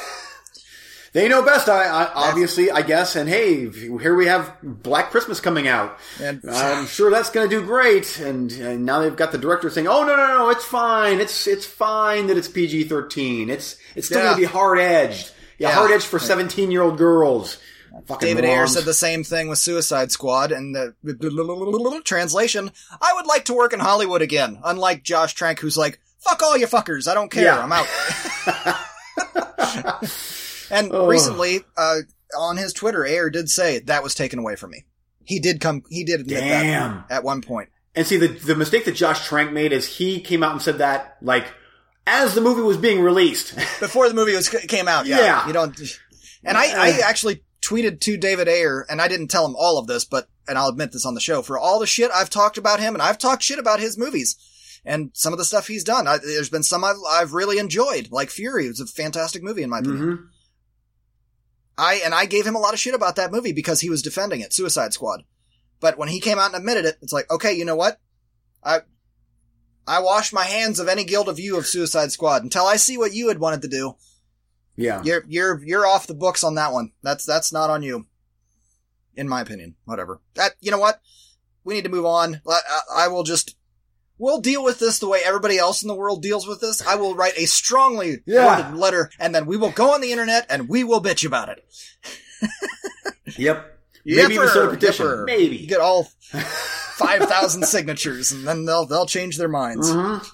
they 1.15 1.29
know 1.29 1.43
best, 1.43 1.69
I, 1.69 1.85
I 1.87 2.12
obviously, 2.12 2.71
I 2.71 2.83
guess. 2.83 3.17
And 3.17 3.29
hey, 3.29 3.71
here 3.71 4.15
we 4.15 4.27
have 4.27 4.53
Black 4.62 5.11
Christmas 5.11 5.41
coming 5.41 5.67
out. 5.69 5.99
And 6.21 6.43
I'm 6.51 6.87
sure 6.87 7.11
that's 7.11 7.31
going 7.31 7.49
to 7.49 7.61
do 7.61 7.65
great. 7.65 8.19
And, 8.19 8.53
and 8.53 8.85
now 8.85 8.99
they've 9.01 9.15
got 9.17 9.33
the 9.33 9.39
director 9.39 9.71
saying, 9.71 9.87
"Oh 9.89 10.05
no, 10.05 10.17
no, 10.17 10.27
no, 10.27 10.51
it's 10.51 10.65
fine. 10.65 11.21
It's 11.21 11.47
it's 11.47 11.65
fine 11.65 12.27
that 12.27 12.37
it's 12.37 12.49
PG-13. 12.49 13.49
It's 13.49 13.77
it's 13.95 14.09
still 14.09 14.19
Yeah. 14.19 14.25
going 14.25 14.35
to 14.35 14.41
be 14.43 14.47
hard 14.53 14.79
edged. 14.79 15.31
Yeah, 15.59 15.69
Yeah. 15.69 15.75
hard 15.77 15.93
edged 15.93 16.05
for 16.07 16.19
17 16.19 16.71
year 16.71 16.83
old 16.83 16.99
girls." 16.99 17.57
Fucking 18.09 18.27
David 18.27 18.45
Ayer 18.45 18.67
said 18.67 18.83
the 18.85 18.93
same 18.93 19.23
thing 19.23 19.47
with 19.47 19.61
Suicide 19.61 20.11
Squad, 20.11 20.51
and 20.51 20.75
the 20.75 20.95
translation: 22.05 22.73
"I 23.01 23.12
would 23.15 23.27
like 23.27 23.45
to 23.45 23.55
work 23.55 23.73
in 23.73 23.79
Hollywood 23.79 24.21
again." 24.21 24.59
Unlike 24.65 25.05
Josh 25.05 25.35
Trank, 25.35 25.61
who's 25.61 25.77
like, 25.77 26.01
"Fuck 26.19 26.43
all 26.43 26.57
you 26.59 26.67
fuckers, 26.67 27.07
I 27.07 27.15
don't 27.15 27.31
care, 27.31 27.45
Yeah. 27.45 27.61
I'm 27.62 27.71
out." 27.71 27.87
and 30.75 30.93
Oh. 30.93 31.07
recently, 31.07 31.64
uh, 31.77 31.99
on 32.39 32.57
his 32.57 32.72
Twitter, 32.72 33.05
Ayer 33.07 33.31
did 33.31 33.49
say 33.49 33.79
that 33.81 34.03
was 34.03 34.14
taken 34.14 34.39
away 34.39 34.57
from 34.57 34.70
me. 34.70 34.85
He 35.25 35.39
did 35.41 35.61
come. 35.61 35.83
He 35.89 36.05
did 36.05 36.20
admit 36.20 36.41
Damn. 36.41 37.05
that 37.09 37.16
at 37.16 37.25
one 37.25 37.41
point. 37.41 37.68
And 37.95 38.07
see, 38.07 38.16
the 38.16 38.29
the 38.29 38.55
mistake 38.55 38.85
that 38.87 38.93
Josh 38.97 39.27
Trank 39.27 39.53
made 39.53 39.72
is 39.72 39.87
he 39.87 40.20
came 40.20 40.43
out 40.43 40.53
and 40.53 40.61
said 40.61 40.79
that 40.79 41.16
like 41.22 41.47
as 42.07 42.35
the 42.35 42.41
movie 42.41 42.61
was 42.62 42.77
being 42.77 43.01
released. 43.01 43.55
before 43.81 44.09
the 44.09 44.14
movie 44.14 44.35
was 44.35 44.49
came 44.49 44.89
out. 44.89 45.07
Yeah, 45.07 45.20
Yeah. 45.20 45.47
you 45.47 45.53
don't. 45.53 45.79
And 46.45 46.59
I, 46.59 46.64
I 46.89 46.89
actually 47.07 47.43
tweeted 47.62 48.01
to 48.01 48.18
David 48.18 48.49
Ayer, 48.49 48.85
and 48.91 49.01
I 49.01 49.09
didn't 49.09 49.29
tell 49.29 49.47
him 49.47 49.55
all 49.57 49.79
of 49.79 49.87
this, 49.87 50.05
but 50.05 50.29
and 50.47 50.59
I'll 50.59 50.68
admit 50.68 50.93
this 50.93 51.07
on 51.07 51.14
the 51.14 51.20
show 51.20 51.41
for 51.41 51.59
all 51.59 51.79
the 51.79 51.87
shit 51.87 52.11
I've 52.12 52.29
talked 52.29 52.59
about 52.59 52.81
him, 52.81 52.95
and 52.95 53.01
I've 53.01 53.16
talked 53.16 53.43
shit 53.43 53.59
about 53.59 53.81
his 53.81 53.97
movies 53.97 54.37
and 54.85 55.11
some 55.14 55.33
of 55.33 55.39
the 55.39 55.45
stuff 55.47 55.66
he's 55.68 55.85
done. 55.85 56.07
I, 56.07 56.18
there's 56.18 56.51
been 56.51 56.62
some 56.62 56.85
I've 56.85 56.97
I've 57.09 57.33
really 57.33 57.59
enjoyed, 57.59 58.09
like 58.11 58.29
Fury. 58.29 58.66
It 58.66 58.70
was 58.70 58.81
a 58.81 58.87
fantastic 58.87 59.43
movie 59.43 59.62
in 59.62 59.70
my 59.70 59.79
opinion. 59.79 60.01
Mhm. 60.18 60.29
I 61.77 62.01
and 62.05 62.14
I 62.14 62.27
gave 62.27 62.47
him 62.47 62.55
a 62.55 62.61
lot 62.61 62.72
of 62.75 62.81
shit 62.81 62.95
about 62.95 63.16
that 63.16 63.33
movie 63.33 63.53
because 63.53 63.81
he 63.81 63.91
was 63.91 64.03
defending 64.03 64.41
it, 64.41 64.53
Suicide 64.53 64.93
Squad. 64.93 65.25
But 65.81 65.99
when 65.99 66.09
he 66.09 66.20
came 66.20 66.39
out 66.39 66.47
and 66.47 66.57
admitted 66.57 66.85
it, 66.85 66.99
it's 67.03 67.12
like, 67.12 67.31
okay, 67.31 67.53
you 67.53 67.64
know 67.64 67.77
what? 67.77 68.01
I 68.62 68.81
I 69.87 70.01
wash 70.01 70.33
my 70.33 70.45
hands 70.45 70.79
of 70.81 70.89
any 70.89 71.05
guilt 71.05 71.29
of 71.29 71.39
you 71.39 71.59
of 71.59 71.66
Suicide 71.66 72.12
Squad 72.12 72.43
until 72.43 72.64
I 72.64 72.77
see 72.77 72.97
what 72.97 73.12
you 73.12 73.29
had 73.29 73.39
wanted 73.39 73.62
to 73.62 73.68
do. 73.68 73.97
Yeah. 74.77 75.03
You're 75.05 75.25
you're 75.29 75.62
you're 75.64 75.87
off 75.87 76.07
the 76.07 76.14
books 76.14 76.43
on 76.45 76.55
that 76.55 76.72
one. 76.72 76.93
That's 77.03 77.25
that's 77.27 77.53
not 77.53 77.70
on 77.70 77.83
you, 77.83 78.07
in 79.14 79.29
my 79.29 79.41
opinion. 79.41 79.77
Whatever. 79.85 80.20
That 80.35 80.53
you 80.61 80.70
know 80.70 80.79
what? 80.79 81.01
We 81.64 81.75
need 81.75 81.85
to 81.85 81.91
move 81.91 82.07
on. 82.07 82.41
I, 82.49 82.61
I- 82.68 83.05
I 83.05 83.09
will 83.09 83.22
just. 83.25 83.57
We'll 84.19 84.41
deal 84.41 84.62
with 84.62 84.79
this 84.79 84.99
the 85.01 85.09
way 85.09 85.21
everybody 85.25 85.59
else 85.59 85.83
in 85.83 85.89
the 85.89 85.95
world 85.95 86.23
deals 86.23 86.47
with 86.47 86.61
this. 86.61 86.87
I 86.87 86.95
will 86.95 87.15
write 87.17 87.37
a 87.37 87.47
strongly 87.47 88.19
Yeah. 88.27 88.47
worded 88.65 88.79
letter, 88.79 89.11
and 89.19 89.35
then 89.35 89.47
we 89.47 89.57
will 89.57 89.71
go 89.73 89.93
on 89.93 90.01
the 90.01 90.12
internet 90.12 90.47
and 90.49 90.69
we 90.69 90.85
will 90.85 91.03
bitch 91.03 91.27
about 91.27 91.49
it. 91.49 91.65
Yep. 93.37 93.79
Maybe 94.05 94.35
even 94.35 94.49
start 94.49 94.67
a 94.67 94.71
petition. 94.71 95.25
Maybe. 95.25 95.57
you 95.57 95.67
get 95.67 95.81
all 95.81 96.05
five 96.33 97.23
thousand 97.23 97.65
signatures, 97.67 98.31
and 98.33 98.47
then 98.47 98.67
they'll 98.67 98.85
they'll 98.85 99.07
change 99.07 99.39
their 99.39 99.49
minds. 99.49 99.91
Mhm. 99.91 100.29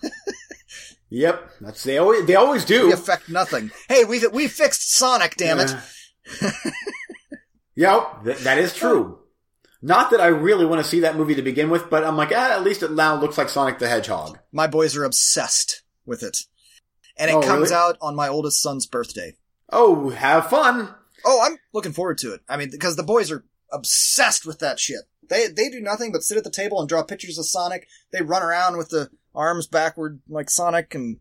yep. 1.08 1.50
That's 1.60 1.84
they 1.84 1.98
always 1.98 2.26
they 2.26 2.34
always 2.34 2.64
do. 2.64 2.88
We 2.88 2.92
affect 2.92 3.28
nothing. 3.28 3.70
Hey, 3.88 4.04
we 4.04 4.26
we 4.26 4.48
fixed 4.48 4.92
Sonic. 4.92 5.36
Damn 5.36 5.60
it. 5.60 5.74
Yeah. 6.42 6.50
yep. 7.76 8.24
Th- 8.24 8.38
that 8.38 8.58
is 8.58 8.74
true. 8.74 9.20
Not 9.82 10.10
that 10.10 10.20
I 10.20 10.26
really 10.26 10.66
want 10.66 10.82
to 10.82 10.88
see 10.88 11.00
that 11.00 11.16
movie 11.16 11.34
to 11.34 11.42
begin 11.42 11.70
with, 11.70 11.88
but 11.88 12.04
I'm 12.04 12.16
like, 12.16 12.32
ah, 12.34 12.52
at 12.52 12.62
least 12.62 12.82
it 12.82 12.92
now 12.92 13.18
looks 13.18 13.38
like 13.38 13.48
Sonic 13.48 13.78
the 13.78 13.88
Hedgehog. 13.88 14.38
My 14.52 14.66
boys 14.66 14.94
are 14.96 15.04
obsessed 15.04 15.82
with 16.04 16.22
it. 16.22 16.38
And 17.16 17.30
it 17.30 17.34
Oh, 17.34 17.40
comes 17.42 17.70
really? 17.70 17.74
out 17.74 17.96
on 18.00 18.14
my 18.14 18.28
oldest 18.28 18.60
son's 18.62 18.86
birthday. 18.86 19.36
Oh, 19.72 20.10
have 20.10 20.50
fun. 20.50 20.94
Oh, 21.24 21.40
I'm 21.42 21.58
looking 21.72 21.92
forward 21.92 22.18
to 22.18 22.32
it. 22.34 22.40
I 22.48 22.56
mean, 22.56 22.70
because 22.70 22.96
the 22.96 23.02
boys 23.02 23.30
are 23.30 23.44
obsessed 23.72 24.44
with 24.46 24.58
that 24.58 24.78
shit. 24.80 25.00
They 25.28 25.46
they 25.46 25.68
do 25.68 25.80
nothing 25.80 26.10
but 26.12 26.24
sit 26.24 26.36
at 26.36 26.44
the 26.44 26.50
table 26.50 26.80
and 26.80 26.88
draw 26.88 27.02
pictures 27.02 27.38
of 27.38 27.46
Sonic. 27.46 27.86
They 28.12 28.20
run 28.22 28.42
around 28.42 28.76
with 28.78 28.88
the 28.88 29.10
arms 29.34 29.66
backward 29.66 30.20
like 30.28 30.50
Sonic 30.50 30.94
and 30.94 31.18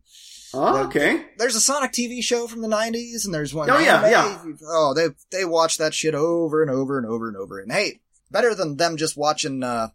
Oh, 0.51 0.85
okay. 0.87 1.27
there's 1.37 1.55
a 1.55 1.61
Sonic 1.61 1.91
TV 1.91 2.23
show 2.23 2.47
from 2.47 2.61
the 2.61 2.67
90s 2.67 3.23
and 3.25 3.33
there's 3.33 3.53
one 3.53 3.69
Oh, 3.69 3.77
yeah, 3.77 4.01
anime. 4.01 4.09
yeah. 4.11 4.65
Oh, 4.67 4.93
they 4.95 5.09
they 5.31 5.45
watch 5.45 5.77
that 5.77 5.93
shit 5.93 6.15
over 6.15 6.63
and 6.63 6.71
over 6.71 6.97
and 6.97 7.05
over 7.05 7.27
and 7.27 7.37
over. 7.37 7.59
And 7.59 7.71
hey, 7.71 7.99
better 8.31 8.55
than 8.55 8.77
them 8.77 8.97
just 8.97 9.17
watching 9.17 9.63
uh 9.63 9.89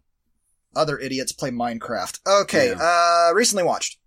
other 0.75 0.97
idiots 0.99 1.31
play 1.31 1.51
Minecraft. 1.51 2.19
Okay, 2.43 2.73
uh 2.79 3.33
recently 3.33 3.63
watched. 3.63 3.97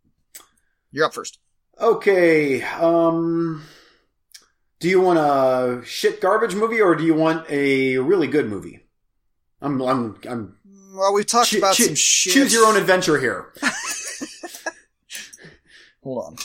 You're 0.91 1.07
up 1.07 1.15
first. 1.15 1.39
Okay. 1.81 2.63
Um, 2.63 3.65
do 4.81 4.89
you 4.89 5.01
want 5.01 5.19
a 5.19 5.85
shit 5.85 6.21
garbage 6.21 6.55
movie 6.55 6.81
or 6.81 6.95
do 6.95 7.05
you 7.05 7.15
want 7.15 7.49
a 7.51 7.99
really 7.99 8.27
good 8.27 8.49
movie? 8.49 8.87
I'm, 9.61 9.81
I'm, 9.83 10.17
I'm. 10.29 10.57
Well, 10.95 11.13
we've 11.15 11.27
talked 11.27 11.51
choo- 11.51 11.59
about 11.59 11.75
choo- 11.75 11.85
some 11.85 11.95
shit. 11.95 12.33
Choose 12.33 12.53
your 12.53 12.67
own 12.67 12.77
adventure 12.77 13.19
here. 13.19 13.53
Hold 16.03 16.25
on. 16.25 16.37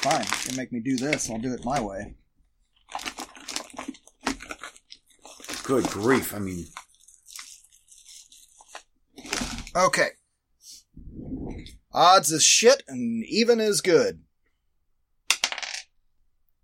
Fine, 0.00 0.22
you 0.24 0.48
can 0.48 0.56
make 0.56 0.72
me 0.72 0.80
do 0.80 0.96
this. 0.96 1.30
I'll 1.30 1.38
do 1.38 1.52
it 1.52 1.64
my 1.64 1.80
way. 1.80 2.14
Good 5.62 5.84
grief! 5.86 6.34
I 6.34 6.38
mean, 6.38 6.66
Okay. 9.76 10.08
Odds 11.92 12.30
is 12.32 12.42
shit 12.44 12.82
and 12.88 13.24
even 13.24 13.60
is 13.60 13.80
good. 13.80 14.20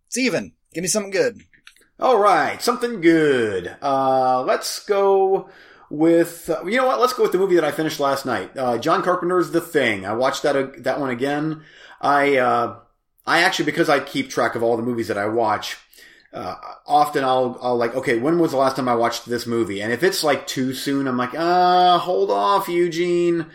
It's 0.07 0.19
even. 0.19 0.53
Give 0.73 0.83
me 0.83 0.89
something 0.89 1.11
good. 1.11 1.41
all 1.99 2.19
right, 2.19 2.61
something 2.61 3.01
good. 3.01 3.77
Uh, 3.83 4.43
let's 4.43 4.85
go 4.85 5.49
with. 5.91 6.51
Uh, 6.51 6.65
you 6.65 6.77
know 6.77 6.87
what? 6.87 7.01
Let's 7.01 7.13
go 7.13 7.23
with 7.23 7.33
the 7.33 7.39
movie 7.39 7.55
that 7.57 7.65
I 7.65 7.71
finished 7.73 8.01
last 8.01 8.27
night. 8.27 8.57
Uh, 8.57 8.79
John 8.79 9.03
Carpenter's 9.03 9.51
The 9.51 9.61
Thing. 9.61 10.05
I 10.05 10.13
watched 10.15 10.43
that 10.43 10.57
uh, 10.57 10.69
that 10.79 11.01
one 11.01 11.11
again. 11.11 11.63
I 12.01 12.37
uh, 12.37 12.77
I 13.25 13.43
actually 13.43 13.67
because 13.67 13.89
I 13.89 14.01
keep 14.01 14.31
track 14.31 14.55
of 14.55 14.63
all 14.63 14.77
the 14.77 14.83
movies 14.83 15.09
that 15.09 15.19
I 15.19 15.27
watch. 15.27 15.77
Uh, 16.37 16.57
often 16.87 17.25
I'll, 17.25 17.59
I'll 17.63 17.77
like, 17.77 17.95
okay, 17.95 18.19
when 18.19 18.39
was 18.39 18.51
the 18.51 18.59
last 18.59 18.77
time 18.77 18.89
I 18.89 18.95
watched 18.95 19.25
this 19.25 19.47
movie? 19.47 19.81
And 19.81 19.91
if 19.91 20.03
it's 20.03 20.23
like 20.23 20.47
too 20.47 20.75
soon, 20.75 21.09
I'm 21.09 21.17
like, 21.17 21.35
ah, 21.35 21.99
hold 21.99 22.31
off, 22.31 22.69
Eugene. 22.69 23.47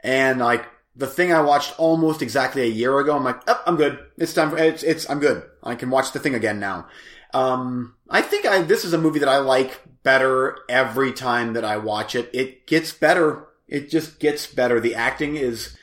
And 0.00 0.38
like, 0.38 0.64
the 0.94 1.08
thing 1.08 1.32
I 1.32 1.40
watched 1.40 1.78
almost 1.78 2.22
exactly 2.22 2.62
a 2.62 2.66
year 2.66 2.96
ago, 3.00 3.16
I'm 3.16 3.24
like, 3.24 3.40
oh, 3.48 3.62
I'm 3.66 3.76
good. 3.76 3.98
It's 4.16 4.34
time 4.34 4.50
for, 4.50 4.58
it's, 4.58 4.84
it's, 4.84 5.10
I'm 5.10 5.18
good. 5.18 5.42
I 5.64 5.74
can 5.74 5.90
watch 5.90 6.12
the 6.12 6.20
thing 6.20 6.36
again 6.36 6.60
now. 6.60 6.86
Um, 7.34 7.94
I 8.08 8.22
think 8.22 8.46
I, 8.46 8.62
this 8.62 8.84
is 8.84 8.92
a 8.92 8.98
movie 8.98 9.18
that 9.18 9.28
I 9.28 9.38
like 9.38 9.80
better 10.04 10.58
every 10.68 11.12
time 11.12 11.54
that 11.54 11.64
I 11.64 11.76
watch 11.76 12.14
it. 12.14 12.30
It 12.32 12.68
gets 12.68 12.92
better. 12.92 13.48
It 13.66 13.90
just 13.90 14.20
gets 14.20 14.46
better. 14.46 14.78
The 14.80 14.94
acting 14.94 15.36
is, 15.36 15.76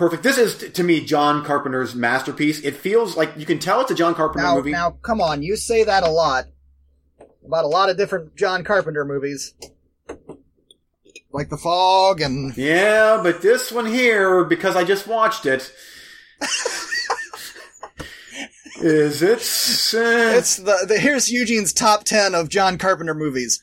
perfect. 0.00 0.22
This 0.22 0.38
is 0.38 0.72
to 0.72 0.82
me 0.82 1.04
John 1.04 1.44
Carpenter's 1.44 1.94
masterpiece. 1.94 2.58
It 2.64 2.74
feels 2.74 3.16
like 3.16 3.36
you 3.36 3.44
can 3.46 3.58
tell 3.58 3.82
it's 3.82 3.90
a 3.90 3.94
John 3.94 4.14
Carpenter 4.14 4.42
Now, 4.46 4.54
movie. 4.56 4.70
now, 4.72 4.92
come 5.02 5.20
on. 5.20 5.42
You 5.42 5.56
say 5.56 5.84
that 5.84 6.02
a 6.02 6.10
lot 6.10 6.46
about 7.46 7.64
a 7.64 7.68
lot 7.68 7.90
of 7.90 7.96
different 7.98 8.34
John 8.34 8.64
Carpenter 8.64 9.04
movies, 9.04 9.52
like 11.32 11.50
The 11.50 11.58
Fog 11.58 12.20
and 12.22 12.56
yeah, 12.56 13.20
but 13.22 13.42
this 13.42 13.70
one 13.70 13.86
here, 13.86 14.42
because 14.44 14.74
I 14.74 14.84
just 14.84 15.06
watched 15.06 15.44
it, 15.46 15.70
is 18.80 19.22
it? 19.22 19.38
uh, 19.38 20.36
it's 20.38 20.56
the, 20.56 20.86
the 20.88 20.98
here's 20.98 21.30
Eugene's 21.30 21.72
top 21.74 22.04
ten 22.04 22.34
of 22.34 22.48
John 22.48 22.78
Carpenter 22.78 23.14
movies. 23.14 23.62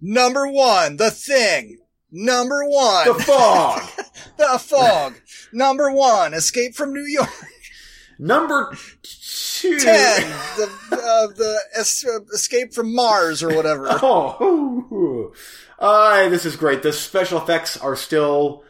Number 0.00 0.46
one, 0.48 0.96
The 0.98 1.10
Thing. 1.10 1.78
Number 2.12 2.64
one, 2.68 3.08
The 3.08 3.14
fog. 3.14 3.82
The 4.36 4.58
Fog. 4.58 5.14
Number 5.54 5.90
one, 5.90 6.34
Escape 6.34 6.74
from 6.74 6.92
New 6.92 7.04
York. 7.06 7.28
Number 8.18 8.76
two. 9.02 9.78
Ten, 9.78 10.30
the 10.56 10.70
uh, 10.92 11.26
the 11.28 11.58
es- 11.74 12.04
uh, 12.04 12.20
Escape 12.34 12.74
from 12.74 12.94
Mars 12.94 13.42
or 13.42 13.54
whatever. 13.54 13.88
Oh. 14.02 15.32
Uh, 15.78 16.28
this 16.28 16.44
is 16.44 16.56
great. 16.56 16.82
The 16.82 16.92
special 16.92 17.38
effects 17.40 17.76
are 17.76 17.96
still 17.96 18.62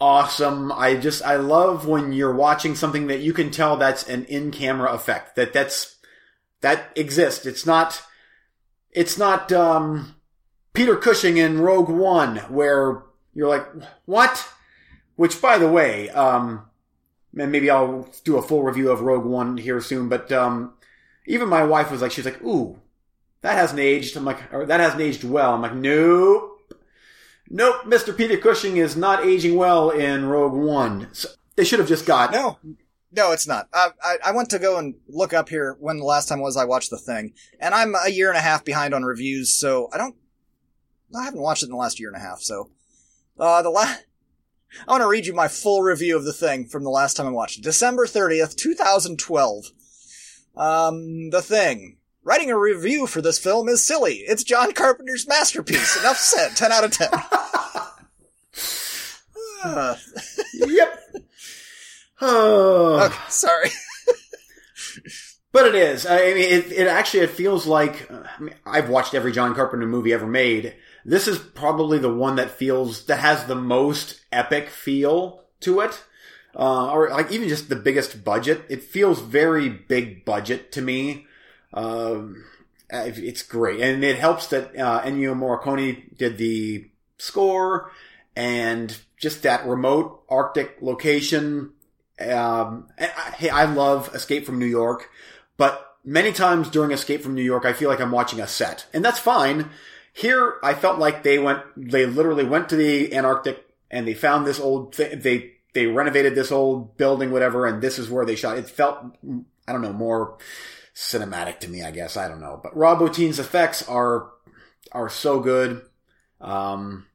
awesome. 0.00 0.72
I 0.72 0.96
just, 0.96 1.22
I 1.22 1.36
love 1.36 1.86
when 1.86 2.12
you're 2.12 2.34
watching 2.34 2.74
something 2.74 3.08
that 3.08 3.20
you 3.20 3.32
can 3.32 3.50
tell 3.50 3.76
that's 3.76 4.08
an 4.08 4.24
in-camera 4.26 4.92
effect. 4.92 5.36
That 5.36 5.52
that's, 5.52 5.96
that 6.62 6.90
exists. 6.96 7.44
It's 7.46 7.66
not, 7.66 8.02
it's 8.90 9.18
not, 9.18 9.52
um, 9.52 10.14
Peter 10.72 10.96
Cushing 10.96 11.36
in 11.36 11.60
Rogue 11.60 11.90
One 11.90 12.36
where 12.48 13.02
you're 13.34 13.48
like, 13.48 13.66
what? 14.06 14.48
Which, 15.18 15.42
by 15.42 15.58
the 15.58 15.68
way, 15.68 16.10
um, 16.10 16.62
and 17.36 17.50
maybe 17.50 17.70
I'll 17.70 18.08
do 18.22 18.36
a 18.36 18.42
full 18.42 18.62
review 18.62 18.92
of 18.92 19.00
Rogue 19.00 19.24
One 19.24 19.56
here 19.56 19.80
soon, 19.80 20.08
but, 20.08 20.30
um, 20.30 20.74
even 21.26 21.48
my 21.48 21.64
wife 21.64 21.90
was 21.90 22.00
like, 22.00 22.12
she's 22.12 22.24
like, 22.24 22.40
ooh, 22.44 22.78
that 23.40 23.54
hasn't 23.56 23.80
aged. 23.80 24.16
I'm 24.16 24.24
like, 24.24 24.38
or 24.54 24.64
that 24.64 24.78
hasn't 24.78 25.02
aged 25.02 25.24
well. 25.24 25.54
I'm 25.54 25.62
like, 25.62 25.74
nope. 25.74 26.72
Nope, 27.50 27.82
Mr. 27.84 28.16
Peter 28.16 28.36
Cushing 28.36 28.76
is 28.76 28.96
not 28.96 29.24
aging 29.24 29.56
well 29.56 29.90
in 29.90 30.26
Rogue 30.26 30.52
One. 30.52 31.08
So 31.10 31.30
they 31.56 31.64
should 31.64 31.80
have 31.80 31.88
just 31.88 32.06
got. 32.06 32.30
No, 32.30 32.58
no, 33.10 33.32
it's 33.32 33.48
not. 33.48 33.66
I, 33.74 33.88
I 34.00 34.16
I 34.26 34.30
went 34.30 34.50
to 34.50 34.60
go 34.60 34.78
and 34.78 34.94
look 35.08 35.32
up 35.32 35.48
here 35.48 35.76
when 35.80 35.96
the 35.96 36.04
last 36.04 36.28
time 36.28 36.40
was 36.40 36.56
I 36.56 36.64
watched 36.64 36.90
the 36.90 36.98
thing, 36.98 37.32
and 37.58 37.74
I'm 37.74 37.96
a 37.96 38.10
year 38.10 38.28
and 38.28 38.38
a 38.38 38.42
half 38.42 38.64
behind 38.64 38.94
on 38.94 39.02
reviews, 39.02 39.58
so 39.58 39.88
I 39.92 39.98
don't. 39.98 40.14
I 41.18 41.24
haven't 41.24 41.40
watched 41.40 41.64
it 41.64 41.66
in 41.66 41.72
the 41.72 41.76
last 41.76 41.98
year 41.98 42.10
and 42.10 42.16
a 42.16 42.24
half, 42.24 42.40
so 42.40 42.70
uh, 43.40 43.62
the 43.62 43.70
last. 43.70 44.04
I 44.86 44.92
want 44.92 45.02
to 45.02 45.08
read 45.08 45.26
you 45.26 45.32
my 45.34 45.48
full 45.48 45.82
review 45.82 46.16
of 46.16 46.24
the 46.24 46.32
thing 46.32 46.66
from 46.66 46.84
the 46.84 46.90
last 46.90 47.16
time 47.16 47.26
I 47.26 47.30
watched 47.30 47.58
it. 47.58 47.64
December 47.64 48.06
30th, 48.06 48.56
2012. 48.56 49.66
Um, 50.56 51.30
the 51.30 51.42
thing. 51.42 51.96
Writing 52.22 52.50
a 52.50 52.58
review 52.58 53.06
for 53.06 53.22
this 53.22 53.38
film 53.38 53.68
is 53.68 53.86
silly. 53.86 54.16
It's 54.16 54.44
John 54.44 54.72
Carpenter's 54.72 55.26
masterpiece. 55.26 55.98
Enough 55.98 56.18
said. 56.18 56.56
10 56.56 56.72
out 56.72 56.84
of 56.84 56.90
10. 56.90 57.08
Uh, 59.64 59.96
yep. 60.54 61.02
Oh. 62.20 63.06
okay, 63.06 63.18
sorry. 63.28 63.70
But 65.50 65.66
it 65.66 65.74
is. 65.74 66.06
I 66.06 66.18
mean, 66.18 66.36
it, 66.36 66.72
it 66.72 66.86
actually 66.86 67.24
it 67.24 67.30
feels 67.30 67.66
like 67.66 68.10
I 68.10 68.38
mean, 68.38 68.54
I've 68.66 68.90
watched 68.90 69.14
every 69.14 69.32
John 69.32 69.54
Carpenter 69.54 69.86
movie 69.86 70.12
ever 70.12 70.26
made. 70.26 70.74
This 71.08 71.26
is 71.26 71.38
probably 71.38 71.98
the 71.98 72.12
one 72.12 72.36
that 72.36 72.50
feels 72.50 73.06
that 73.06 73.20
has 73.20 73.46
the 73.46 73.54
most 73.54 74.20
epic 74.30 74.68
feel 74.68 75.42
to 75.60 75.80
it, 75.80 76.04
uh, 76.54 76.92
or 76.92 77.08
like 77.08 77.32
even 77.32 77.48
just 77.48 77.70
the 77.70 77.76
biggest 77.76 78.22
budget. 78.22 78.66
It 78.68 78.82
feels 78.82 79.22
very 79.22 79.70
big 79.70 80.26
budget 80.26 80.70
to 80.72 80.82
me. 80.82 81.26
Um, 81.72 82.44
it's 82.90 83.42
great, 83.42 83.80
and 83.80 84.04
it 84.04 84.18
helps 84.18 84.48
that 84.48 84.78
uh, 84.78 85.00
Ennio 85.00 85.34
Morricone 85.34 86.14
did 86.18 86.36
the 86.36 86.90
score, 87.16 87.90
and 88.36 88.94
just 89.16 89.42
that 89.44 89.66
remote 89.66 90.24
Arctic 90.28 90.76
location. 90.82 91.72
Um, 92.20 92.88
I, 93.00 93.06
hey, 93.38 93.48
I 93.48 93.64
love 93.64 94.14
Escape 94.14 94.44
from 94.44 94.58
New 94.58 94.66
York. 94.66 95.08
But 95.56 95.96
many 96.04 96.32
times 96.32 96.68
during 96.68 96.90
Escape 96.90 97.22
from 97.22 97.34
New 97.34 97.42
York, 97.42 97.64
I 97.64 97.72
feel 97.72 97.88
like 97.88 98.00
I'm 98.00 98.12
watching 98.12 98.40
a 98.40 98.46
set, 98.46 98.84
and 98.92 99.02
that's 99.02 99.18
fine. 99.18 99.70
Here, 100.18 100.56
I 100.64 100.74
felt 100.74 100.98
like 100.98 101.22
they 101.22 101.38
went, 101.38 101.60
they 101.76 102.04
literally 102.04 102.44
went 102.44 102.68
to 102.70 102.76
the 102.76 103.14
Antarctic 103.14 103.64
and 103.88 104.06
they 104.06 104.14
found 104.14 104.46
this 104.46 104.58
old, 104.58 104.94
th- 104.94 105.22
they, 105.22 105.52
they 105.74 105.86
renovated 105.86 106.34
this 106.34 106.50
old 106.50 106.96
building, 106.96 107.30
whatever, 107.30 107.66
and 107.66 107.80
this 107.80 108.00
is 108.00 108.10
where 108.10 108.26
they 108.26 108.34
shot. 108.34 108.58
It 108.58 108.68
felt, 108.68 108.98
I 109.68 109.72
don't 109.72 109.82
know, 109.82 109.92
more 109.92 110.38
cinematic 110.92 111.60
to 111.60 111.68
me, 111.68 111.84
I 111.84 111.92
guess. 111.92 112.16
I 112.16 112.26
don't 112.26 112.40
know. 112.40 112.58
But 112.60 112.76
Rob 112.76 112.98
Bottin's 112.98 113.38
effects 113.38 113.88
are, 113.88 114.30
are 114.90 115.08
so 115.08 115.38
good. 115.38 115.82
Um, 116.40 117.06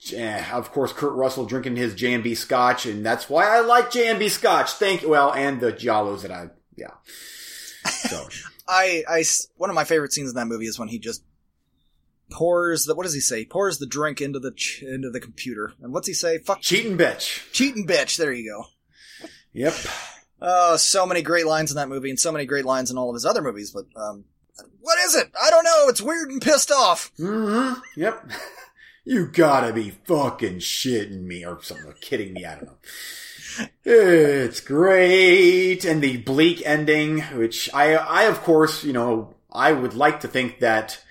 yeah, 0.00 0.54
of 0.54 0.70
course, 0.70 0.92
Kurt 0.92 1.14
Russell 1.14 1.46
drinking 1.46 1.76
his 1.76 1.94
J&B 1.94 2.34
scotch, 2.34 2.84
and 2.84 3.06
that's 3.06 3.30
why 3.30 3.46
I 3.46 3.60
like 3.60 3.90
J&B 3.90 4.28
scotch. 4.28 4.72
Thank 4.72 5.00
you. 5.00 5.08
Well, 5.08 5.32
and 5.32 5.60
the 5.60 5.72
Jollos 5.72 6.22
that 6.22 6.30
I, 6.30 6.50
yeah. 6.76 6.92
So. 7.86 8.28
I, 8.68 9.02
I, 9.08 9.24
one 9.56 9.70
of 9.70 9.74
my 9.74 9.84
favorite 9.84 10.12
scenes 10.12 10.28
in 10.28 10.36
that 10.36 10.46
movie 10.46 10.66
is 10.66 10.78
when 10.78 10.88
he 10.88 10.98
just 10.98 11.24
pours 12.30 12.84
the, 12.84 12.94
what 12.94 13.04
does 13.04 13.14
he 13.14 13.20
say? 13.20 13.40
He 13.40 13.44
pours 13.44 13.78
the 13.78 13.86
drink 13.86 14.20
into 14.20 14.38
the, 14.38 14.52
ch- 14.52 14.82
into 14.82 15.10
the 15.10 15.20
computer. 15.20 15.72
And 15.82 15.92
what's 15.92 16.08
he 16.08 16.14
say? 16.14 16.38
Fuck. 16.38 16.60
Cheating 16.60 16.96
bitch. 16.96 17.50
Cheating 17.52 17.86
bitch. 17.86 18.16
There 18.16 18.32
you 18.32 18.50
go. 18.50 19.28
Yep. 19.52 19.74
Oh, 20.40 20.76
so 20.76 21.04
many 21.06 21.22
great 21.22 21.46
lines 21.46 21.70
in 21.70 21.76
that 21.76 21.88
movie 21.88 22.08
and 22.10 22.18
so 22.18 22.32
many 22.32 22.46
great 22.46 22.64
lines 22.64 22.90
in 22.90 22.96
all 22.96 23.10
of 23.10 23.14
his 23.14 23.26
other 23.26 23.42
movies, 23.42 23.72
but, 23.72 23.84
um, 24.00 24.24
what 24.80 24.98
is 25.06 25.14
it? 25.14 25.30
I 25.40 25.50
don't 25.50 25.64
know. 25.64 25.88
It's 25.88 26.00
weird 26.00 26.30
and 26.30 26.40
pissed 26.40 26.70
off. 26.70 27.12
Mm-hmm. 27.18 27.80
Yep. 28.00 28.30
you 29.04 29.26
gotta 29.26 29.72
be 29.72 29.90
fucking 29.90 30.58
shitting 30.58 31.22
me 31.22 31.44
or 31.44 31.62
something, 31.62 31.86
or 31.86 31.94
kidding 31.94 32.32
me. 32.32 32.44
I 32.44 32.54
don't 32.54 32.66
know. 32.66 32.76
It's 33.84 34.60
great. 34.60 35.84
And 35.84 36.02
the 36.02 36.18
bleak 36.18 36.62
ending, 36.64 37.20
which 37.20 37.68
I, 37.74 37.94
I, 37.94 38.22
of 38.24 38.42
course, 38.42 38.84
you 38.84 38.92
know, 38.92 39.34
I 39.52 39.72
would 39.72 39.94
like 39.94 40.20
to 40.20 40.28
think 40.28 40.60
that 40.60 41.02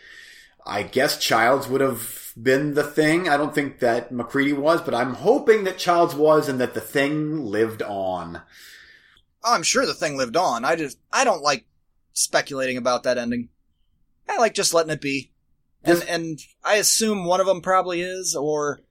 I 0.65 0.83
guess 0.83 1.17
Childs 1.17 1.67
would 1.67 1.81
have 1.81 2.33
been 2.41 2.73
the 2.73 2.83
thing. 2.83 3.27
I 3.27 3.37
don't 3.37 3.55
think 3.55 3.79
that 3.79 4.11
MacReady 4.11 4.53
was, 4.53 4.81
but 4.81 4.93
I'm 4.93 5.15
hoping 5.15 5.63
that 5.63 5.77
Childs 5.77 6.15
was 6.15 6.47
and 6.47 6.59
that 6.59 6.73
the 6.73 6.81
thing 6.81 7.43
lived 7.43 7.81
on. 7.81 8.41
Oh, 9.43 9.53
I'm 9.53 9.63
sure 9.63 9.85
the 9.85 9.93
thing 9.93 10.17
lived 10.17 10.37
on. 10.37 10.65
I 10.65 10.75
just, 10.75 10.99
I 11.11 11.23
don't 11.23 11.41
like 11.41 11.65
speculating 12.13 12.77
about 12.77 13.03
that 13.03 13.17
ending. 13.17 13.49
I 14.27 14.37
like 14.37 14.53
just 14.53 14.73
letting 14.73 14.91
it 14.91 15.01
be. 15.01 15.31
And, 15.83 16.03
and 16.09 16.39
I 16.63 16.75
assume 16.75 17.25
one 17.25 17.39
of 17.39 17.47
them 17.47 17.61
probably 17.61 18.01
is, 18.01 18.35
or 18.35 18.81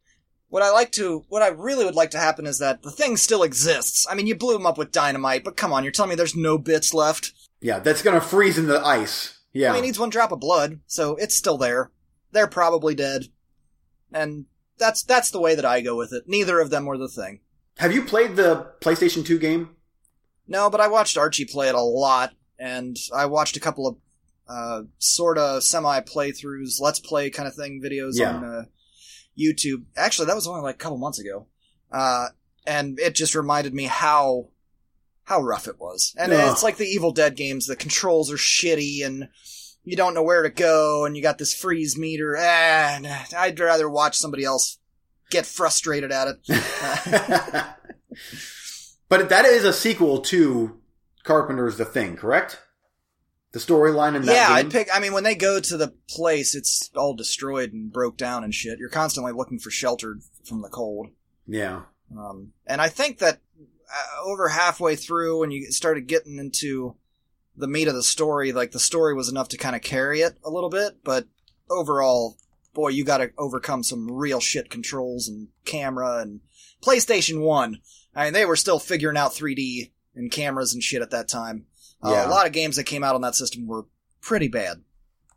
what 0.49 0.63
I 0.63 0.71
like 0.71 0.91
to, 0.93 1.25
what 1.29 1.43
I 1.43 1.49
really 1.49 1.85
would 1.85 1.95
like 1.95 2.11
to 2.13 2.19
happen 2.19 2.47
is 2.47 2.59
that 2.59 2.83
the 2.83 2.91
thing 2.91 3.17
still 3.19 3.43
exists. 3.43 4.07
I 4.11 4.15
mean, 4.15 4.27
you 4.27 4.35
blew 4.35 4.57
him 4.57 4.67
up 4.67 4.79
with 4.79 4.91
dynamite, 4.91 5.45
but 5.45 5.57
come 5.57 5.73
on, 5.73 5.85
you're 5.85 5.93
telling 5.93 6.11
me 6.11 6.17
there's 6.17 6.35
no 6.35 6.57
bits 6.57 6.95
left? 6.95 7.33
Yeah, 7.61 7.79
that's 7.79 8.03
gonna 8.03 8.21
freeze 8.21 8.57
in 8.57 8.67
the 8.67 8.81
ice. 8.81 9.38
Yeah. 9.59 9.71
I 9.71 9.75
mean, 9.75 9.83
he 9.85 9.89
needs 9.89 9.99
one 9.99 10.11
drop 10.11 10.31
of 10.33 10.41
blood, 10.41 10.81
so 10.87 11.17
it's 11.17 11.37
still 11.37 11.59
there. 11.59 11.91
They're 12.33 12.47
probably 12.47 12.95
dead. 12.95 13.25
And 14.13 14.47
that's, 14.79 15.03
that's 15.03 15.31
the 15.31 15.41
way 15.41 15.55
that 15.55 15.65
I 15.65 15.81
go 15.81 15.97
with 15.97 16.13
it. 16.13 16.25
Neither 16.27 16.61
of 16.61 16.71
them 16.71 16.87
were 16.87 16.97
the 16.99 17.09
thing. 17.09 17.41
Have 17.79 17.93
you 17.93 18.03
played 18.05 18.37
the 18.37 18.73
PlayStation 18.81 19.25
2 19.27 19.39
game? 19.39 19.71
No, 20.47 20.71
but 20.71 20.81
I 20.81 20.89
watched 20.89 21.17
Archie 21.19 21.45
play 21.45 21.69
it 21.69 21.75
a 21.75 21.81
lot, 21.81 22.35
and 22.59 22.97
I 23.15 23.27
watched 23.27 23.57
a 23.57 23.61
couple 23.61 23.87
of 23.87 23.97
uh, 24.49 24.83
sort 24.99 25.37
of 25.39 25.63
semi 25.63 26.01
playthroughs, 26.01 26.81
let's 26.81 27.01
play 27.01 27.29
kind 27.31 27.47
of 27.49 27.55
thing 27.55 27.83
videos 27.85 28.13
Yeah. 28.15 28.35
on 28.37 28.45
uh, 28.45 28.63
YouTube. 29.39 29.85
Actually, 29.97 30.27
that 30.27 30.35
was 30.37 30.47
only 30.47 30.63
like 30.63 30.77
a 30.77 30.79
couple 30.79 30.97
months 30.99 31.19
ago, 31.19 31.47
uh, 31.93 32.29
and 32.67 32.99
it 32.99 33.15
just 33.15 33.35
reminded 33.35 33.75
me 33.75 33.85
how 33.85 34.49
how 35.29 35.43
rough 35.43 35.69
it 35.69 35.79
was. 35.79 36.15
And 36.17 36.33
Ugh. 36.33 36.51
it's 36.51 36.63
like 36.63 36.79
the 36.79 36.87
Evil 36.87 37.13
Dead 37.13 37.37
games; 37.37 37.67
the 37.67 37.77
controls 37.77 38.33
are 38.33 38.37
shitty, 38.37 39.05
and 39.05 39.29
you 39.85 39.95
don't 39.95 40.15
know 40.15 40.23
where 40.23 40.43
to 40.43 40.49
go, 40.49 41.05
and 41.05 41.15
you 41.17 41.23
got 41.23 41.37
this 41.37 41.55
freeze 41.55 41.99
meter. 41.99 42.35
And 42.35 43.07
I'd 43.37 43.61
rather 43.61 43.91
watch 43.91 44.17
somebody 44.17 44.45
else 44.45 44.79
get 45.31 45.45
frustrated 45.45 46.11
at 46.11 46.29
it. 46.29 46.37
but 49.11 49.29
that 49.29 49.45
is 49.45 49.65
a 49.65 49.73
sequel 49.73 50.23
to 50.23 50.81
Carpenter's 51.25 51.77
The 51.77 51.85
Thing, 51.85 52.17
correct? 52.17 52.63
The 53.53 53.59
storyline 53.59 54.17
in 54.17 54.23
that 54.23 54.35
yeah. 54.35 54.49
I'd 54.51 54.71
pick. 54.71 54.89
I 54.93 54.99
mean, 54.99 55.13
when 55.13 55.25
they 55.25 55.35
go 55.35 55.61
to 55.61 55.77
the 55.77 55.95
place, 56.09 56.55
it's 56.55 56.91
all 56.95 57.15
destroyed 57.15 57.75
and 57.75 57.93
broke 57.93 58.17
down 58.17 58.45
and 58.45 58.55
shit. 58.55 58.79
You're 58.79 58.89
constantly 58.89 59.33
looking 59.33 59.59
for 59.59 59.71
shelter 59.71 60.17
from 60.45 60.63
the 60.63 60.69
cold. 60.71 61.09
yeah. 61.47 61.83
Um, 62.17 62.53
and 62.67 62.81
I 62.81 62.89
think 62.89 63.19
that 63.19 63.41
over 64.25 64.49
halfway 64.49 64.97
through, 64.97 65.41
when 65.41 65.51
you 65.51 65.71
started 65.71 66.07
getting 66.07 66.39
into 66.39 66.97
the 67.57 67.69
meat 67.69 67.89
of 67.89 67.95
the 67.95 68.03
story, 68.03 68.53
like 68.53 68.73
the 68.73 68.79
story 68.79 69.15
was 69.15 69.29
enough 69.29 69.49
to 69.49 69.57
kind 69.57 69.75
of 69.75 69.83
carry 69.83 70.21
it 70.21 70.39
a 70.45 70.51
little 70.51 70.71
bit. 70.71 70.99
But 71.03 71.27
overall, 71.71 72.37
boy, 72.75 72.89
you 72.89 73.05
got 73.05 73.19
to 73.19 73.31
overcome 73.39 73.83
some 73.83 74.11
real 74.11 74.41
shit 74.41 74.71
controls 74.71 75.29
and 75.29 75.49
camera 75.65 76.19
and 76.19 76.41
PlayStation 76.83 77.41
One. 77.41 77.81
I 78.15 78.25
mean, 78.25 78.33
they 78.33 78.45
were 78.45 78.57
still 78.57 78.79
figuring 78.79 79.17
out 79.17 79.33
3D 79.33 79.91
and 80.15 80.31
cameras 80.31 80.75
and 80.75 80.83
shit 80.83 81.03
at 81.03 81.11
that 81.11 81.29
time. 81.29 81.67
Uh, 82.03 82.11
A 82.27 82.31
lot 82.31 82.47
of 82.47 82.53
games 82.53 82.77
that 82.77 82.85
came 82.85 83.03
out 83.05 83.15
on 83.15 83.21
that 83.23 83.35
system 83.35 83.67
were 83.67 83.87
pretty 84.21 84.49
bad. 84.49 84.83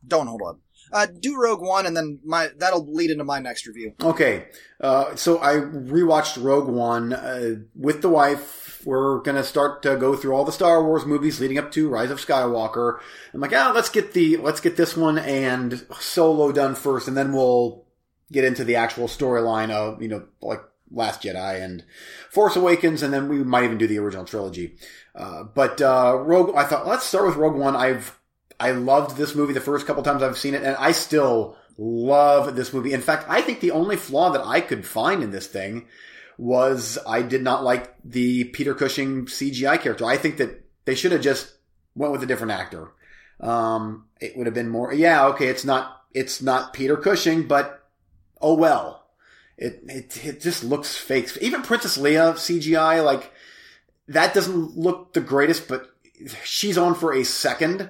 Don't 0.07 0.27
hold 0.27 0.41
up. 0.47 0.59
Uh, 0.91 1.05
do 1.05 1.39
Rogue 1.39 1.61
One, 1.61 1.85
and 1.85 1.95
then 1.95 2.19
my 2.23 2.49
that'll 2.57 2.91
lead 2.91 3.11
into 3.11 3.23
my 3.23 3.39
next 3.39 3.65
review. 3.65 3.93
Okay. 4.01 4.47
Uh, 4.79 5.15
so 5.15 5.39
I 5.39 5.55
rewatched 5.55 6.43
Rogue 6.43 6.67
One 6.67 7.13
uh, 7.13 7.55
with 7.75 8.01
the 8.01 8.09
wife. 8.09 8.81
we're 8.85 9.19
gonna 9.19 9.43
start 9.43 9.83
to 9.83 9.95
go 9.95 10.15
through 10.15 10.33
all 10.33 10.43
the 10.43 10.51
Star 10.51 10.83
Wars 10.83 11.05
movies 11.05 11.39
leading 11.39 11.57
up 11.57 11.71
to 11.73 11.89
Rise 11.89 12.11
of 12.11 12.19
Skywalker. 12.25 12.99
I'm 13.33 13.39
like, 13.39 13.53
ah, 13.53 13.71
let's 13.73 13.89
get 13.89 14.13
the 14.13 14.37
let's 14.37 14.59
get 14.59 14.77
this 14.77 14.97
one 14.97 15.17
and 15.17 15.85
Solo 15.99 16.51
done 16.51 16.75
first, 16.75 17.07
and 17.07 17.15
then 17.15 17.31
we'll 17.31 17.85
get 18.31 18.43
into 18.43 18.63
the 18.63 18.75
actual 18.75 19.07
storyline 19.07 19.69
of 19.69 20.01
you 20.01 20.07
know 20.07 20.25
like 20.41 20.61
Last 20.91 21.21
Jedi 21.23 21.61
and 21.61 21.83
Force 22.29 22.55
Awakens, 22.55 23.01
and 23.01 23.13
then 23.13 23.29
we 23.29 23.43
might 23.43 23.63
even 23.63 23.77
do 23.77 23.87
the 23.87 23.99
original 23.99 24.25
trilogy. 24.25 24.75
Uh, 25.15 25.43
but 25.43 25.81
uh, 25.81 26.17
Rogue, 26.19 26.53
I 26.55 26.65
thought 26.65 26.87
let's 26.87 27.05
start 27.05 27.27
with 27.27 27.35
Rogue 27.35 27.55
One. 27.55 27.75
I've 27.75 28.19
I 28.61 28.71
loved 28.71 29.17
this 29.17 29.33
movie 29.33 29.53
the 29.53 29.59
first 29.59 29.87
couple 29.87 30.03
times 30.03 30.21
I've 30.21 30.37
seen 30.37 30.53
it, 30.53 30.61
and 30.61 30.75
I 30.75 30.91
still 30.91 31.57
love 31.79 32.55
this 32.55 32.71
movie. 32.71 32.93
In 32.93 33.01
fact, 33.01 33.25
I 33.27 33.41
think 33.41 33.59
the 33.59 33.71
only 33.71 33.95
flaw 33.95 34.29
that 34.29 34.45
I 34.45 34.61
could 34.61 34.85
find 34.85 35.23
in 35.23 35.31
this 35.31 35.47
thing 35.47 35.87
was 36.37 36.99
I 37.07 37.23
did 37.23 37.41
not 37.41 37.63
like 37.63 37.95
the 38.05 38.43
Peter 38.45 38.75
Cushing 38.75 39.25
CGI 39.25 39.81
character. 39.81 40.05
I 40.05 40.17
think 40.17 40.37
that 40.37 40.63
they 40.85 40.93
should 40.93 41.11
have 41.11 41.21
just 41.21 41.51
went 41.95 42.11
with 42.11 42.21
a 42.21 42.27
different 42.27 42.51
actor. 42.51 42.91
Um, 43.39 44.05
it 44.19 44.37
would 44.37 44.45
have 44.45 44.53
been 44.53 44.69
more, 44.69 44.93
yeah, 44.93 45.25
okay, 45.29 45.47
it's 45.47 45.65
not, 45.65 46.03
it's 46.13 46.39
not 46.39 46.73
Peter 46.73 46.97
Cushing, 46.97 47.47
but 47.47 47.83
oh 48.39 48.53
well. 48.53 49.07
It, 49.57 49.81
it, 49.87 50.25
it 50.25 50.41
just 50.41 50.63
looks 50.63 50.95
fake. 50.95 51.35
Even 51.41 51.63
Princess 51.63 51.97
Leia 51.97 52.33
CGI, 52.33 53.03
like, 53.03 53.31
that 54.07 54.35
doesn't 54.35 54.77
look 54.77 55.13
the 55.13 55.21
greatest, 55.21 55.67
but 55.67 55.95
she's 56.43 56.77
on 56.77 56.93
for 56.93 57.11
a 57.11 57.23
second 57.23 57.89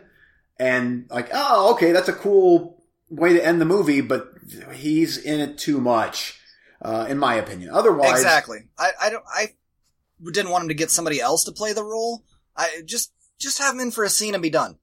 and 0.61 1.07
like, 1.09 1.29
oh, 1.33 1.73
okay, 1.73 1.91
that's 1.91 2.07
a 2.07 2.13
cool 2.13 2.83
way 3.09 3.33
to 3.33 3.43
end 3.43 3.59
the 3.59 3.65
movie, 3.65 4.01
but 4.01 4.31
he's 4.75 5.17
in 5.17 5.39
it 5.39 5.57
too 5.57 5.81
much 5.81 6.39
uh, 6.83 7.07
in 7.09 7.17
my 7.17 7.33
opinion. 7.35 7.71
Otherwise, 7.71 8.11
exactly. 8.11 8.59
I, 8.77 8.91
I 9.01 9.09
don't. 9.09 9.23
I 9.27 9.55
didn't 10.23 10.51
want 10.51 10.63
him 10.63 10.67
to 10.67 10.75
get 10.75 10.91
somebody 10.91 11.19
else 11.19 11.45
to 11.45 11.51
play 11.51 11.73
the 11.73 11.83
role. 11.83 12.23
I 12.55 12.83
just 12.85 13.11
just 13.39 13.57
have 13.57 13.73
him 13.73 13.79
in 13.79 13.89
for 13.89 14.03
a 14.03 14.09
scene 14.09 14.35
and 14.35 14.43
be 14.43 14.51
done. 14.51 14.77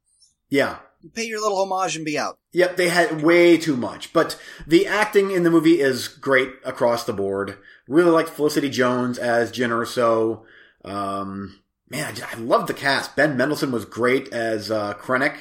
Yeah. 0.51 0.79
Pay 1.14 1.26
your 1.26 1.41
little 1.41 1.59
homage 1.59 1.95
and 1.95 2.05
be 2.05 2.18
out. 2.18 2.41
Yep, 2.51 2.76
they 2.76 2.89
had 2.89 3.22
way 3.22 3.57
too 3.57 3.76
much. 3.76 4.12
But 4.12 4.37
the 4.66 4.89
acting 4.89 5.31
in 5.31 5.45
the 5.45 5.51
movie 5.51 5.81
is 5.81 6.09
great 6.09 6.51
across 6.64 7.05
the 7.05 7.12
board. 7.12 7.57
Really 7.87 8.11
like 8.11 8.26
Felicity 8.26 8.68
Jones 8.68 9.16
as 9.16 9.53
Jyn 9.53 9.70
Erso. 9.70 10.43
Um, 10.85 11.61
man, 11.89 12.16
I, 12.16 12.35
I 12.35 12.41
love 12.41 12.66
the 12.66 12.74
cast. 12.74 13.14
Ben 13.14 13.37
Mendelsohn 13.37 13.70
was 13.70 13.85
great 13.85 14.33
as 14.33 14.72
uh, 14.72 14.95
Krennic. 14.95 15.37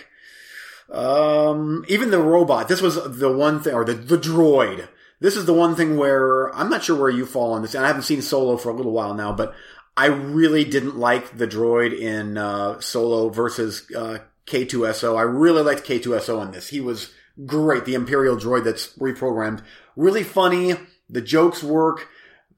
Um, 0.92 1.86
even 1.88 2.12
the 2.12 2.22
robot. 2.22 2.68
This 2.68 2.82
was 2.82 3.20
the 3.20 3.32
one 3.32 3.62
thing, 3.62 3.74
or 3.74 3.84
the, 3.84 3.94
the 3.94 4.18
droid 4.18 4.88
this 5.20 5.36
is 5.36 5.46
the 5.46 5.54
one 5.54 5.76
thing 5.76 5.98
where 5.98 6.56
I'm 6.56 6.70
not 6.70 6.84
sure 6.84 6.96
where 6.96 7.10
you 7.10 7.26
fall 7.26 7.54
on 7.54 7.62
this, 7.62 7.74
and 7.74 7.84
I 7.84 7.88
haven't 7.88 8.04
seen 8.04 8.22
Solo 8.22 8.58
for 8.58 8.70
a 8.70 8.74
little 8.74 8.92
while 8.92 9.14
now, 9.14 9.34
but 9.34 9.56
I 9.96 10.08
really 10.08 10.64
didn't 10.64 10.98
like 10.98 11.38
the 11.38 11.48
droid 11.48 11.98
in 11.98 12.38
uh, 12.38 12.80
Solo 12.80 13.30
versus 13.30 13.90
uh, 13.96 14.20
K2SO. 14.46 15.18
I 15.18 15.24
really 15.24 15.64
liked 15.64 15.88
K2SO 15.88 16.46
in 16.46 16.52
this. 16.52 16.68
He 16.68 16.82
was 16.82 17.12
great. 17.46 17.86
The 17.86 17.96
Imperial 17.96 18.38
droid 18.38 18.64
that's 18.64 18.96
reprogrammed, 18.98 19.64
really 19.96 20.24
funny. 20.24 20.76
The 21.10 21.22
jokes 21.22 21.64
work 21.64 22.08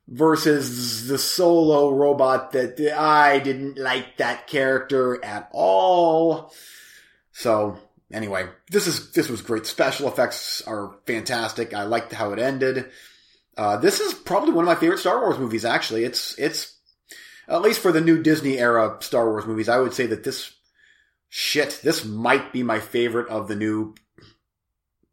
versus 0.09 1.07
the 1.07 1.19
solo 1.19 1.91
robot 1.91 2.51
that 2.51 2.81
I 2.99 3.39
didn't 3.39 3.77
like 3.77 4.17
that 4.17 4.47
character 4.47 5.23
at 5.23 5.47
all. 5.53 6.51
So 7.31 7.77
anyway, 8.11 8.47
this 8.69 8.87
is 8.87 9.11
this 9.11 9.29
was 9.29 9.41
great. 9.41 9.65
Special 9.65 10.07
effects 10.07 10.61
are 10.67 10.95
fantastic. 11.05 11.73
I 11.73 11.83
liked 11.83 12.11
how 12.11 12.31
it 12.31 12.39
ended. 12.39 12.89
Uh, 13.57 13.77
this 13.77 13.99
is 13.99 14.13
probably 14.13 14.53
one 14.53 14.63
of 14.63 14.69
my 14.69 14.75
favorite 14.75 14.99
Star 14.99 15.19
Wars 15.19 15.39
movies. 15.39 15.65
Actually, 15.65 16.03
it's 16.03 16.37
it's 16.39 16.77
at 17.47 17.61
least 17.61 17.81
for 17.81 17.91
the 17.91 18.01
new 18.01 18.21
Disney 18.21 18.57
era 18.57 18.97
Star 19.01 19.29
Wars 19.29 19.45
movies. 19.45 19.69
I 19.69 19.79
would 19.79 19.93
say 19.93 20.05
that 20.07 20.23
this 20.23 20.53
shit 21.29 21.79
this 21.83 22.05
might 22.05 22.51
be 22.51 22.63
my 22.63 22.79
favorite 22.79 23.29
of 23.29 23.47
the 23.47 23.55
new 23.55 23.95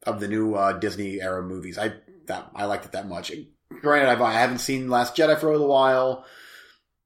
of 0.05 0.21
the 0.21 0.29
new 0.29 0.55
uh, 0.55 0.73
Disney 0.73 1.21
era 1.21 1.43
movies. 1.43 1.79
I 1.79 1.95
that 2.27 2.51
I 2.55 2.65
liked 2.67 2.85
it 2.85 2.93
that 2.93 3.09
much. 3.09 3.33
Granted, 3.81 4.09
I've, 4.09 4.23
I 4.23 4.33
haven't 4.33 4.59
seen 4.59 4.89
Last 4.89 5.17
Jedi 5.17 5.39
for 5.39 5.49
a 5.49 5.53
little 5.53 5.69
while. 5.69 6.25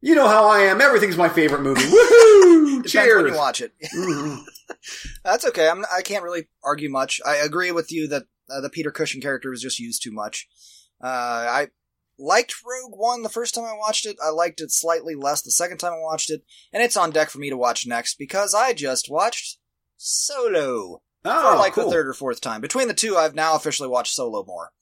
You 0.03 0.15
know 0.15 0.29
how 0.29 0.49
I 0.49 0.61
am. 0.61 0.81
Everything's 0.81 1.17
my 1.17 1.29
favorite 1.29 1.63
movie. 1.63 1.81
Woohoo! 1.83 2.87
Cheers! 2.87 3.23
when 3.23 3.33
you 3.33 3.39
watch 3.39 3.61
it. 3.61 3.73
Mm-hmm. 3.95 4.43
That's 5.25 5.45
okay. 5.47 5.69
I'm, 5.69 5.85
I 5.95 6.01
can't 6.03 6.23
really 6.23 6.49
argue 6.63 6.89
much. 6.89 7.21
I 7.27 7.37
agree 7.37 7.73
with 7.73 7.91
you 7.91 8.07
that 8.09 8.25
uh, 8.49 8.61
the 8.61 8.71
Peter 8.71 8.91
Cushing 8.91 9.21
character 9.21 9.51
was 9.51 9.61
just 9.61 9.81
used 9.81 10.03
too 10.03 10.13
much. 10.13 10.49
Uh, 11.03 11.07
I 11.07 11.69
liked 12.19 12.55
Rogue 12.65 12.99
One 12.99 13.23
the 13.23 13.29
first 13.29 13.55
time 13.55 13.65
I 13.65 13.77
watched 13.77 14.07
it. 14.07 14.17
I 14.25 14.31
liked 14.31 14.61
it 14.61 14.71
slightly 14.71 15.15
less 15.15 15.43
the 15.43 15.51
second 15.51 15.79
time 15.79 15.93
I 15.93 16.01
watched 16.01 16.31
it, 16.31 16.45
and 16.73 16.83
it's 16.83 16.97
on 16.97 17.11
deck 17.11 17.31
for 17.31 17.39
me 17.39 17.51
to 17.51 17.57
watch 17.57 17.87
next 17.87 18.17
because 18.17 18.55
I 18.55 18.73
just 18.73 19.11
watched 19.11 19.59
Solo 19.97 21.03
oh, 21.25 21.53
for 21.53 21.59
like 21.59 21.75
cool. 21.75 21.87
the 21.87 21.91
third 21.91 22.09
or 22.09 22.15
fourth 22.15 22.41
time. 22.41 22.61
Between 22.61 22.89
the 22.89 22.95
two, 22.95 23.17
I've 23.17 23.35
now 23.35 23.57
officially 23.57 23.89
watched 23.89 24.15
Solo 24.15 24.45
more. 24.45 24.73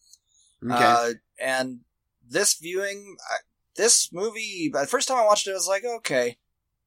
Okay. 0.64 0.84
Uh, 0.84 1.10
and 1.40 1.80
this 2.28 2.54
viewing, 2.54 3.16
I, 3.30 3.36
this 3.78 4.10
movie, 4.12 4.70
the 4.70 4.86
first 4.86 5.08
time 5.08 5.16
I 5.16 5.24
watched 5.24 5.46
it, 5.46 5.52
I 5.52 5.54
was 5.54 5.66
like, 5.66 5.84
okay. 5.84 6.36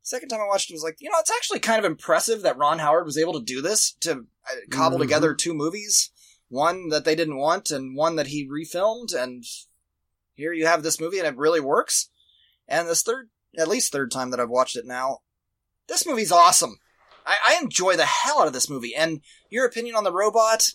Second 0.04 0.30
time 0.30 0.42
I 0.42 0.48
watched 0.48 0.70
it, 0.70 0.74
I 0.74 0.76
was 0.76 0.84
like, 0.84 0.98
you 1.00 1.10
know, 1.10 1.18
it's 1.20 1.32
actually 1.32 1.60
kind 1.60 1.80
of 1.80 1.86
impressive 1.90 2.44
that 2.44 2.58
Ron 2.58 2.78
Howard 2.80 3.06
was 3.06 3.18
able 3.18 3.34
to 3.34 3.44
do 3.44 3.62
this 3.62 3.94
to 4.02 4.12
uh, 4.12 4.56
cobble 4.70 4.98
Mhm. 4.98 5.02
together 5.02 5.34
two 5.34 5.54
movies, 5.54 6.12
one 6.50 6.90
that 6.90 7.06
they 7.06 7.16
didn't 7.16 7.38
want 7.38 7.72
and 7.72 7.96
one 7.96 8.16
that 8.18 8.28
he 8.28 8.48
refilmed, 8.48 9.14
and 9.16 9.44
here 10.36 10.54
you 10.54 10.66
have 10.68 10.84
this 10.84 11.00
movie 11.00 11.18
and 11.20 11.28
it 11.28 11.38
really 11.38 11.60
works. 11.60 12.10
And 12.68 12.88
this 12.88 13.02
third, 13.04 13.30
at 13.58 13.68
least 13.68 13.92
third 13.92 14.12
time 14.12 14.32
that 14.32 14.40
I've 14.40 14.50
watched 14.50 14.76
it 14.76 14.86
now, 14.86 15.20
this 15.88 16.06
movie's 16.06 16.32
awesome. 16.32 16.78
I, 17.26 17.38
I 17.50 17.62
enjoy 17.62 17.96
the 17.96 18.06
hell 18.06 18.42
out 18.42 18.48
of 18.48 18.54
this 18.54 18.70
movie. 18.70 18.96
And 18.96 19.22
your 19.50 19.66
opinion 19.66 19.96
on 19.96 20.04
the 20.04 20.12
robot, 20.12 20.72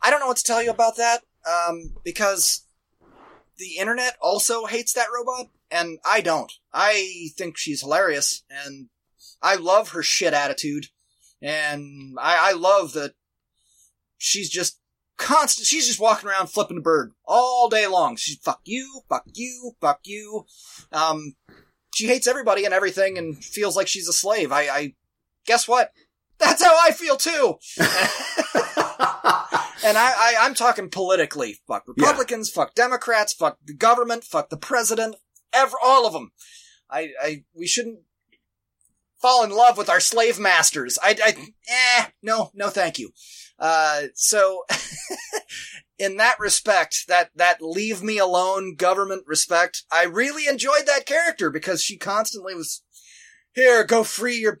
I 0.00 0.10
don't 0.10 0.20
know 0.20 0.28
what 0.28 0.36
to 0.36 0.44
tell 0.44 0.62
you 0.62 0.70
about 0.70 0.96
that, 0.96 1.24
um, 1.46 1.96
because 2.04 2.64
the 3.60 3.76
internet 3.78 4.16
also 4.20 4.64
hates 4.64 4.94
that 4.94 5.08
robot, 5.14 5.50
and 5.70 5.98
I 6.04 6.22
don't. 6.22 6.50
I 6.72 7.28
think 7.36 7.56
she's 7.56 7.82
hilarious, 7.82 8.42
and 8.50 8.88
I 9.42 9.54
love 9.56 9.90
her 9.90 10.02
shit 10.02 10.32
attitude, 10.32 10.86
and 11.40 12.16
I, 12.18 12.50
I 12.50 12.52
love 12.52 12.94
that 12.94 13.12
she's 14.18 14.48
just 14.48 14.80
constant. 15.18 15.66
She's 15.66 15.86
just 15.86 16.00
walking 16.00 16.28
around 16.28 16.48
flipping 16.48 16.78
a 16.78 16.80
bird 16.80 17.12
all 17.24 17.68
day 17.68 17.86
long. 17.86 18.16
She's 18.16 18.36
fuck 18.36 18.62
you, 18.64 19.02
fuck 19.08 19.24
you, 19.34 19.72
fuck 19.80 20.00
you. 20.04 20.46
Um, 20.90 21.34
she 21.94 22.06
hates 22.06 22.26
everybody 22.26 22.64
and 22.64 22.74
everything, 22.74 23.18
and 23.18 23.36
feels 23.44 23.76
like 23.76 23.88
she's 23.88 24.08
a 24.08 24.12
slave. 24.12 24.50
I, 24.50 24.62
I 24.62 24.94
guess 25.46 25.68
what? 25.68 25.92
That's 26.38 26.64
how 26.64 26.74
I 26.82 26.92
feel 26.92 27.18
too. 27.18 27.58
And 29.82 29.96
I, 29.96 30.10
I, 30.10 30.34
I'm 30.40 30.54
talking 30.54 30.90
politically. 30.90 31.58
Fuck 31.66 31.84
Republicans, 31.86 32.50
fuck 32.50 32.74
Democrats, 32.74 33.32
fuck 33.32 33.58
the 33.64 33.74
government, 33.74 34.24
fuck 34.24 34.50
the 34.50 34.56
president, 34.56 35.16
ever, 35.52 35.76
all 35.82 36.06
of 36.06 36.12
them. 36.12 36.32
I, 36.90 37.10
I, 37.22 37.44
we 37.54 37.66
shouldn't 37.66 38.00
fall 39.20 39.44
in 39.44 39.50
love 39.50 39.78
with 39.78 39.88
our 39.88 40.00
slave 40.00 40.38
masters. 40.38 40.98
I, 41.02 41.16
I, 41.22 41.52
eh, 41.68 42.06
no, 42.22 42.50
no 42.54 42.68
thank 42.68 42.98
you. 42.98 43.10
Uh, 43.58 44.04
so, 44.14 44.64
in 45.98 46.16
that 46.16 46.38
respect, 46.40 47.06
that, 47.08 47.30
that 47.36 47.60
leave 47.60 48.02
me 48.02 48.18
alone 48.18 48.74
government 48.74 49.24
respect, 49.26 49.84
I 49.92 50.04
really 50.04 50.46
enjoyed 50.46 50.86
that 50.86 51.06
character 51.06 51.50
because 51.50 51.82
she 51.82 51.96
constantly 51.96 52.54
was, 52.54 52.82
here, 53.52 53.84
go 53.84 54.02
free 54.04 54.36
your 54.36 54.58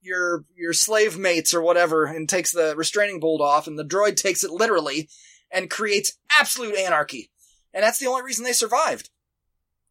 your 0.00 0.44
your 0.56 0.72
slave 0.72 1.18
mates 1.18 1.52
or 1.54 1.60
whatever 1.62 2.04
and 2.04 2.28
takes 2.28 2.52
the 2.52 2.74
restraining 2.76 3.20
bolt 3.20 3.40
off 3.40 3.66
and 3.66 3.78
the 3.78 3.84
droid 3.84 4.16
takes 4.16 4.44
it 4.44 4.50
literally 4.50 5.08
and 5.50 5.70
creates 5.70 6.16
absolute 6.38 6.76
anarchy. 6.76 7.30
And 7.74 7.82
that's 7.82 7.98
the 7.98 8.06
only 8.06 8.22
reason 8.22 8.44
they 8.44 8.52
survived. 8.52 9.10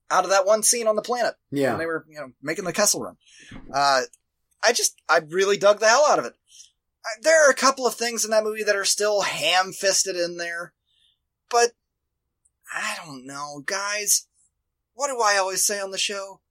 Out 0.09 0.23
of 0.25 0.29
that 0.31 0.45
one 0.45 0.61
scene 0.63 0.87
on 0.87 0.95
the 0.95 1.01
planet. 1.01 1.35
yeah. 1.51 1.69
When 1.71 1.79
they 1.79 1.85
were, 1.85 2.05
you 2.09 2.19
know, 2.19 2.31
making 2.41 2.65
the 2.65 2.73
Kessel 2.73 3.01
run. 3.01 3.17
Uh, 3.73 4.01
I 4.63 4.73
just, 4.73 4.95
I 5.07 5.19
really 5.19 5.57
dug 5.57 5.79
the 5.79 5.87
hell 5.87 6.05
out 6.09 6.19
of 6.19 6.25
it. 6.25 6.33
Uh, 7.05 7.21
There 7.21 7.47
are 7.47 7.49
a 7.49 7.55
couple 7.55 7.87
of 7.87 7.95
things 7.95 8.25
in 8.25 8.31
that 8.31 8.43
movie 8.43 8.63
that 8.63 8.75
are 8.75 8.83
still 8.85 9.21
ham-fisted 9.21 10.15
in 10.17 10.37
there, 10.37 10.73
but 11.49 11.71
I 12.73 12.97
don't 13.05 13.25
know, 13.25 13.63
guys. 13.65 14.27
What 14.93 15.07
do 15.07 15.19
I 15.21 15.37
always 15.37 15.63
say 15.63 15.79
on 15.79 15.91
the 15.91 15.97
show? 15.97 16.41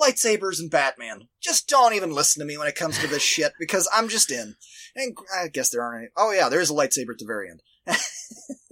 Lightsabers 0.00 0.60
and 0.60 0.70
Batman. 0.70 1.28
Just 1.40 1.68
don't 1.68 1.94
even 1.94 2.12
listen 2.12 2.40
to 2.40 2.46
me 2.46 2.58
when 2.58 2.68
it 2.68 2.74
comes 2.74 2.98
to 2.98 3.06
this 3.06 3.22
shit 3.34 3.52
because 3.58 3.88
I'm 3.94 4.08
just 4.08 4.30
in. 4.30 4.54
And 4.96 5.16
I 5.36 5.48
guess 5.48 5.70
there 5.70 5.82
aren't 5.82 6.02
any. 6.02 6.08
Oh 6.16 6.32
yeah, 6.32 6.48
there 6.48 6.60
is 6.60 6.70
a 6.70 6.74
lightsaber 6.74 7.10
at 7.12 7.18
the 7.18 7.26
very 7.26 7.48
end. 7.50 7.62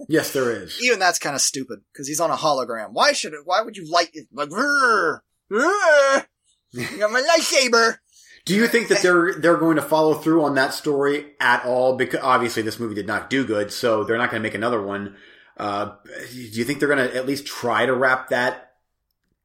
Yes, 0.09 0.31
there 0.31 0.51
is. 0.51 0.79
Even 0.83 0.99
that's 0.99 1.19
kind 1.19 1.35
of 1.35 1.41
stupid 1.41 1.79
because 1.91 2.07
he's 2.07 2.19
on 2.19 2.31
a 2.31 2.35
hologram. 2.35 2.89
Why 2.91 3.13
should 3.13 3.33
it? 3.33 3.41
Why 3.45 3.61
would 3.61 3.77
you 3.77 3.89
light 3.89 4.09
it? 4.13 4.27
Like, 4.33 4.49
"Rrr, 4.49 5.19
rrr, 5.51 6.25
you 6.71 6.97
got 6.97 7.11
my 7.11 7.21
lightsaber. 7.21 7.97
Do 8.45 8.53
you 8.55 8.67
think 8.67 8.89
that 8.89 9.01
they're 9.01 9.33
they're 9.35 9.57
going 9.57 9.77
to 9.77 9.81
follow 9.81 10.15
through 10.15 10.43
on 10.43 10.55
that 10.55 10.73
story 10.73 11.33
at 11.39 11.65
all? 11.65 11.95
Because 11.95 12.19
obviously 12.21 12.61
this 12.61 12.79
movie 12.79 12.95
did 12.95 13.07
not 13.07 13.29
do 13.29 13.45
good, 13.45 13.71
so 13.71 14.03
they're 14.03 14.17
not 14.17 14.29
going 14.29 14.41
to 14.41 14.47
make 14.47 14.55
another 14.55 14.81
one. 14.81 15.15
Uh, 15.55 15.93
do 16.05 16.37
you 16.37 16.65
think 16.65 16.79
they're 16.79 16.89
going 16.89 17.09
to 17.09 17.15
at 17.15 17.27
least 17.27 17.45
try 17.45 17.85
to 17.85 17.93
wrap 17.93 18.29
that 18.29 18.72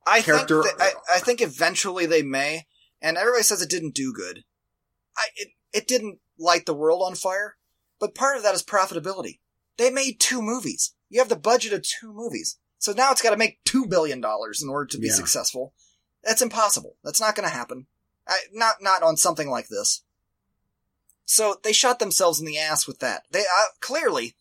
I 0.08 0.22
character- 0.22 0.62
think 0.62 0.78
that, 0.78 0.96
I, 1.10 1.16
I 1.16 1.18
think 1.18 1.40
eventually 1.40 2.06
they 2.06 2.22
may, 2.22 2.66
and 3.00 3.16
everybody 3.16 3.42
says 3.42 3.62
it 3.62 3.70
didn't 3.70 3.94
do 3.94 4.12
good. 4.12 4.44
I 5.16 5.22
it 5.36 5.48
it 5.72 5.86
didn't 5.88 6.18
light 6.38 6.66
the 6.66 6.74
world 6.74 7.02
on 7.04 7.14
fire, 7.14 7.56
but 7.98 8.14
part 8.14 8.36
of 8.36 8.42
that 8.42 8.54
is 8.54 8.62
profitability. 8.62 9.40
They 9.76 9.90
made 9.90 10.18
two 10.20 10.42
movies. 10.42 10.94
You 11.08 11.20
have 11.20 11.28
the 11.28 11.36
budget 11.36 11.72
of 11.72 11.82
two 11.82 12.12
movies, 12.12 12.58
so 12.78 12.92
now 12.92 13.10
it's 13.10 13.22
got 13.22 13.30
to 13.30 13.36
make 13.36 13.62
two 13.64 13.86
billion 13.86 14.20
dollars 14.20 14.62
in 14.62 14.68
order 14.68 14.86
to 14.86 14.98
be 14.98 15.08
Yeah. 15.08 15.14
successful. 15.14 15.74
That's 16.24 16.42
impossible. 16.42 16.96
That's 17.04 17.20
not 17.20 17.34
going 17.36 17.48
to 17.48 17.54
happen. 17.54 17.86
I, 18.26 18.38
not 18.52 18.76
not 18.82 19.02
on 19.02 19.16
something 19.16 19.48
like 19.48 19.68
this. 19.68 20.02
So 21.24 21.56
they 21.62 21.72
shot 21.72 21.98
themselves 21.98 22.40
in 22.40 22.46
the 22.46 22.58
ass 22.58 22.86
with 22.86 23.00
that. 23.00 23.24
They 23.30 23.40
uh, 23.40 23.66
clearly 23.80 24.34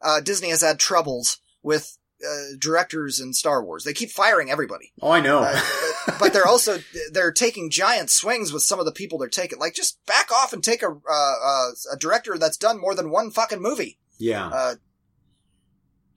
uh, 0.00 0.20
Disney 0.20 0.50
has 0.50 0.62
had 0.62 0.78
troubles 0.78 1.38
with 1.62 1.98
uh, 2.26 2.56
directors 2.58 3.20
in 3.20 3.32
Star 3.32 3.64
Wars. 3.64 3.84
They 3.84 3.92
keep 3.92 4.10
firing 4.10 4.50
everybody. 4.50 4.92
Oh, 5.00 5.10
I 5.10 5.20
know. 5.20 5.40
Uh, 5.40 5.60
but, 6.06 6.18
but 6.18 6.32
they're 6.32 6.46
also 6.46 6.78
they're 7.12 7.32
taking 7.32 7.70
giant 7.70 8.10
swings 8.10 8.52
with 8.52 8.62
some 8.62 8.78
of 8.78 8.86
the 8.86 8.92
people 8.92 9.18
they're 9.18 9.28
taking. 9.28 9.58
Like 9.58 9.74
just 9.74 10.04
back 10.06 10.30
off 10.32 10.52
and 10.52 10.62
take 10.62 10.82
a 10.82 10.88
uh, 10.88 11.34
uh, 11.44 11.70
a 11.92 11.96
director 11.98 12.38
that's 12.38 12.56
done 12.56 12.80
more 12.80 12.94
than 12.94 13.10
one 13.10 13.30
fucking 13.30 13.62
movie. 13.62 13.98
yeah. 14.18 14.48
Uh, 14.48 14.74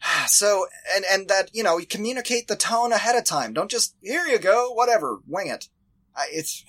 so 0.28 0.68
and 0.96 1.06
and 1.12 1.28
that 1.28 1.50
you 1.54 1.64
know 1.64 1.78
you 1.78 1.86
communicate 1.86 2.48
the 2.48 2.56
tone 2.56 2.92
ahead 2.92 3.16
of 3.16 3.26
time. 3.26 3.54
Don't 3.54 3.72
just 3.72 3.96
here 4.02 4.26
you 4.26 4.40
go, 4.40 4.72
whatever, 4.72 5.20
wing 5.28 5.48
it. 5.48 5.70
I, 6.16 6.28
it's 6.32 6.64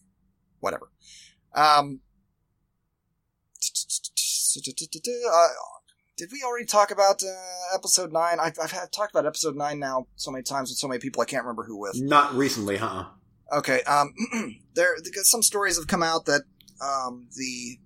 whatever. 0.60 0.90
Um. 1.54 2.00
Did 6.16 6.30
we 6.32 6.42
already 6.42 6.64
talk 6.64 6.90
about 6.90 7.22
uh, 7.22 7.74
episode 7.74 8.10
nine? 8.10 8.38
I've, 8.40 8.58
I've 8.58 8.70
had, 8.70 8.90
talked 8.90 9.14
about 9.14 9.26
episode 9.26 9.54
nine 9.54 9.78
now 9.78 10.06
so 10.16 10.30
many 10.30 10.42
times 10.42 10.70
with 10.70 10.78
so 10.78 10.88
many 10.88 10.98
people 10.98 11.20
I 11.20 11.26
can't 11.26 11.44
remember 11.44 11.64
who 11.64 11.76
with. 11.76 12.00
Not 12.00 12.34
recently, 12.34 12.78
huh? 12.78 13.04
Okay. 13.52 13.82
Um, 13.82 14.14
there, 14.74 14.96
some 15.24 15.42
stories 15.42 15.76
have 15.76 15.86
come 15.86 16.02
out 16.02 16.24
that 16.24 16.42
um, 16.80 17.28
the 17.36 17.78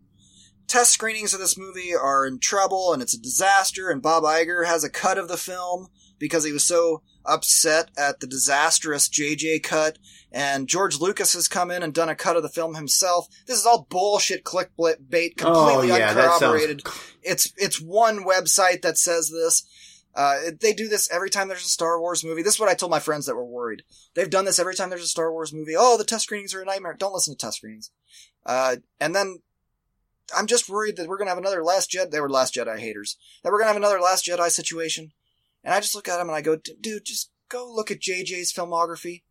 test 0.69 0.93
screenings 0.93 1.35
of 1.35 1.41
this 1.41 1.59
movie 1.59 1.93
are 1.93 2.25
in 2.25 2.39
trouble 2.39 2.93
and 2.93 3.03
it's 3.03 3.15
a 3.15 3.21
disaster. 3.21 3.91
And 3.91 4.01
Bob 4.01 4.23
Iger 4.23 4.65
has 4.65 4.85
a 4.85 4.91
cut 4.91 5.19
of 5.19 5.27
the 5.27 5.37
film 5.37 5.89
because 6.21 6.45
he 6.45 6.53
was 6.53 6.65
so 6.65 7.03
upset 7.25 7.91
at 7.97 8.21
the 8.21 8.27
disastrous 8.27 9.09
JJ 9.09 9.63
cut. 9.63 9.99
And 10.33 10.69
George 10.69 11.01
Lucas 11.01 11.33
has 11.33 11.49
come 11.49 11.71
in 11.71 11.83
and 11.83 11.93
done 11.93 12.09
a 12.09 12.15
cut 12.15 12.37
of 12.37 12.43
the 12.43 12.49
film 12.49 12.75
himself. 12.75 13.27
This 13.47 13.59
is 13.59 13.67
all 13.67 13.87
bullshit 13.91 14.45
clickbait, 14.45 15.37
completely 15.37 15.93
oh, 15.93 15.97
yeah, 15.97 16.11
uncorroborated. 16.11 16.83
sounds. 16.87 17.15
It's 17.23 17.53
it's 17.57 17.81
one 17.81 18.25
website 18.25 18.83
that 18.83 18.97
says 18.97 19.31
this. 19.31 19.65
Uh, 20.15 20.39
they 20.61 20.73
do 20.73 20.89
this 20.89 21.11
every 21.11 21.31
time 21.31 21.49
there's 21.49 21.65
a 21.65 21.69
Star 21.69 22.01
Wars 22.01 22.25
movie. 22.25 22.43
This 22.43 22.55
is 22.55 22.61
what 22.61 22.69
I 22.69 22.75
told 22.75 22.91
my 22.91 22.99
friends 22.99 23.27
that 23.27 23.37
were 23.37 23.45
worried. 23.45 23.83
They've 24.15 24.31
done 24.31 24.45
this 24.45 24.59
every 24.59 24.75
time 24.75 24.91
there's 24.91 25.05
a 25.05 25.09
Star 25.09 25.33
Wars 25.33 25.53
movie. 25.53 25.75
Oh, 25.77 25.97
the 25.97 26.05
test 26.05 26.25
screenings 26.25 26.55
are 26.55 26.63
a 26.63 26.65
nightmare. 26.65 26.97
Don't 26.99 27.13
listen 27.13 27.35
to 27.35 27.39
test 27.39 27.59
screenings. 27.59 27.91
Uh, 28.45 28.77
and 29.01 29.15
then 29.15 29.39
I'm 30.37 30.47
just 30.47 30.69
worried 30.69 30.97
that 30.97 31.09
we're 31.09 31.19
gonna 31.19 31.31
have 31.31 31.39
another 31.39 31.63
Last 31.63 31.91
Jedi. 31.91 32.11
They 32.11 32.21
were 32.21 32.31
Last 32.31 32.55
Jedi 32.55 32.79
haters. 32.79 33.17
That 33.43 33.53
we're 33.53 33.59
gonna 33.59 33.69
have 33.69 33.77
another 33.77 34.01
Last 34.01 34.27
Jedi 34.27 34.51
situation. 34.51 35.13
And 35.63 35.75
I 35.75 35.81
just 35.81 35.95
look 35.95 36.09
at 36.09 36.21
him 36.21 36.29
and 36.29 36.37
I 36.37 36.41
go, 36.41 36.57
dude, 36.57 37.05
just 37.05 37.31
go 37.49 37.71
look 37.71 37.91
at 37.91 38.01
JJ's 38.01 38.53
filmography. 38.53 39.23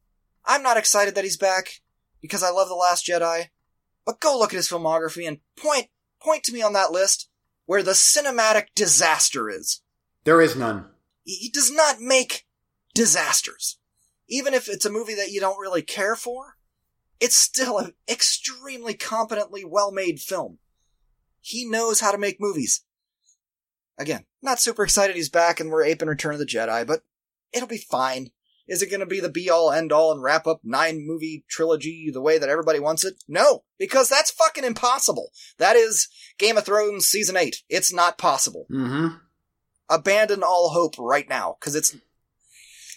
I'm 0.46 0.64
not 0.64 0.78
excited 0.78 1.16
that 1.16 1.24
he's 1.24 1.38
back 1.38 1.82
because 2.22 2.44
I 2.44 2.50
love 2.50 2.70
the 2.70 2.76
Last 2.76 3.06
Jedi, 3.06 3.46
but 4.06 4.20
go 4.20 4.38
look 4.38 4.54
at 4.54 4.58
his 4.58 4.70
filmography 4.70 5.28
and 5.28 5.40
point 5.58 5.88
point 6.22 6.44
to 6.44 6.54
me 6.54 6.62
on 6.62 6.74
that 6.74 6.92
list 6.92 7.30
where 7.66 7.84
the 7.84 7.92
cinematic 7.92 8.66
disaster 8.76 9.50
is. 9.50 9.82
There 10.24 10.42
is 10.42 10.56
none. 10.56 10.86
He 11.24 11.36
he 11.36 11.50
does 11.50 11.72
not 11.72 12.00
make 12.00 12.46
disasters. 12.94 13.78
Even 14.28 14.54
if 14.54 14.68
it's 14.68 14.86
a 14.86 14.92
movie 14.92 15.16
that 15.16 15.32
you 15.32 15.40
don't 15.40 15.60
really 15.60 15.82
care 15.82 16.16
for, 16.16 16.58
it's 17.20 17.36
still 17.36 17.80
an 17.80 17.94
extremely 18.10 18.94
competently 18.94 19.64
well 19.66 19.92
made 19.92 20.20
film. 20.20 20.60
He 21.42 21.66
knows 21.66 22.00
how 22.00 22.12
to 22.12 22.18
make 22.18 22.38
movies. 22.40 22.84
Again, 24.00 24.26
not 24.42 24.60
super 24.60 24.84
excited 24.84 25.16
he's 25.16 25.30
back 25.30 25.60
and 25.60 25.70
we're 25.70 25.84
aping 25.84 26.08
Return 26.08 26.34
of 26.34 26.40
the 26.40 26.46
Jedi, 26.46 26.88
but 26.88 27.02
it'll 27.54 27.68
be 27.68 27.78
fine. 27.78 28.30
Is 28.68 28.82
it 28.82 28.90
going 28.90 29.00
to 29.02 29.06
be 29.06 29.20
the 29.20 29.30
be 29.30 29.50
all 29.50 29.72
end 29.72 29.92
all 29.92 30.12
and 30.12 30.22
wrap 30.22 30.48
up 30.48 30.62
nine 30.64 31.04
movie 31.06 31.44
trilogy 31.50 32.10
the 32.14 32.22
way 32.22 32.38
that 32.38 32.50
everybody 32.50 32.80
wants 32.80 33.04
it? 33.04 33.16
No, 33.28 33.64
because 33.78 34.08
that's 34.10 34.32
fucking 34.32 34.64
impossible. 34.64 35.32
That 35.58 35.76
is 35.76 36.08
Game 36.38 36.56
of 36.56 36.66
Thrones 36.66 37.08
season 37.08 37.36
eight. 37.36 37.64
It's 37.68 37.92
not 37.94 38.18
possible 38.18 38.68
Mm-hmm. 38.72 39.16
abandon 39.90 40.44
all 40.44 40.70
hope 40.70 40.96
right 41.00 41.28
now 41.28 41.58
because 41.60 41.76
it's 41.76 41.96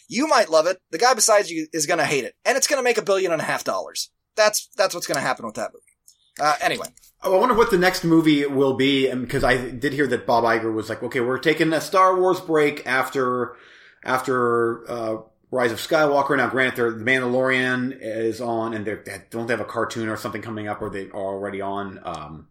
you 0.08 0.26
might 0.28 0.50
love 0.50 0.66
it 0.66 0.78
the 0.90 0.98
guy 0.98 1.14
beside 1.14 1.48
you 1.48 1.66
is 1.72 1.86
going 1.86 1.98
to 1.98 2.04
hate 2.04 2.24
it 2.24 2.34
and 2.44 2.56
it's 2.58 2.66
going 2.66 2.78
to 2.78 2.84
make 2.84 2.98
a 2.98 3.02
billion 3.02 3.32
and 3.32 3.40
a 3.40 3.44
half 3.44 3.64
dollars 3.64 4.10
that's 4.36 4.68
that's 4.76 4.94
what's 4.94 5.06
going 5.06 5.16
to 5.16 5.22
happen 5.26 5.46
with 5.46 5.54
that 5.54 5.70
movie 5.72 5.91
uh, 6.40 6.54
anyway 6.60 6.86
Oh, 7.24 7.36
I 7.36 7.38
wonder 7.38 7.54
what 7.54 7.70
the 7.70 7.78
next 7.78 8.02
movie 8.02 8.44
will 8.46 8.74
be, 8.74 9.08
because 9.14 9.44
I 9.44 9.70
did 9.70 9.92
hear 9.92 10.08
that 10.08 10.26
Bob 10.26 10.42
Iger 10.42 10.74
was 10.74 10.88
like, 10.88 11.04
"Okay, 11.04 11.20
we're 11.20 11.38
taking 11.38 11.72
a 11.72 11.80
Star 11.80 12.18
Wars 12.18 12.40
break 12.40 12.84
after 12.84 13.54
after 14.02 14.90
uh, 14.90 15.16
Rise 15.52 15.70
of 15.70 15.78
Skywalker." 15.78 16.36
Now, 16.36 16.48
granted, 16.48 16.98
the 16.98 17.04
Mandalorian 17.04 17.96
is 18.00 18.40
on, 18.40 18.74
and 18.74 18.84
they're, 18.84 19.04
don't 19.30 19.46
they 19.46 19.52
have 19.52 19.60
a 19.60 19.64
cartoon 19.64 20.08
or 20.08 20.16
something 20.16 20.42
coming 20.42 20.66
up, 20.66 20.82
or 20.82 20.90
they 20.90 21.10
are 21.10 21.14
already 21.14 21.60
on. 21.60 22.00
Um, 22.02 22.48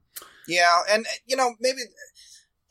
yeah 0.48 0.80
and 0.90 1.06
you 1.28 1.36
know 1.36 1.54
maybe 1.60 1.82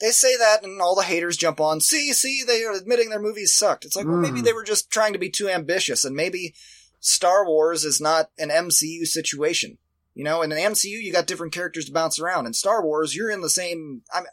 they 0.01 0.11
say 0.11 0.37
that 0.39 0.65
and 0.65 0.81
all 0.81 0.95
the 0.97 1.03
haters 1.05 1.37
jump 1.37 1.61
on 1.61 1.81
see 1.81 2.13
see 2.13 2.43
they 2.45 2.65
are 2.65 2.73
admitting 2.73 3.11
their 3.11 3.21
movies 3.23 3.55
sucked 3.55 3.85
it's 3.85 3.95
like 3.95 4.07
well 4.07 4.17
maybe 4.17 4.41
Mm. 4.41 4.45
they 4.45 4.53
were 4.53 4.65
just 4.65 4.91
trying 4.91 5.13
to 5.13 5.19
be 5.21 5.31
too 5.31 5.49
ambitious 5.49 6.05
and 6.05 6.17
maybe 6.17 6.53
star 6.99 7.47
wars 7.47 7.85
is 7.85 8.01
not 8.01 8.31
an 8.39 8.49
mcu 8.49 9.05
situation 9.07 9.79
you 10.15 10.25
know 10.25 10.43
in 10.43 10.53
an 10.53 10.59
mcu 10.59 10.85
you 10.85 11.13
got 11.13 11.27
different 11.27 11.53
characters 11.53 11.85
to 11.87 11.93
bounce 11.93 12.19
around 12.19 12.47
in 12.47 12.53
star 12.53 12.83
wars 12.85 13.15
you're 13.15 13.31
in 13.31 13.41
the 13.41 13.51
same 13.51 14.03
i'm 14.13 14.25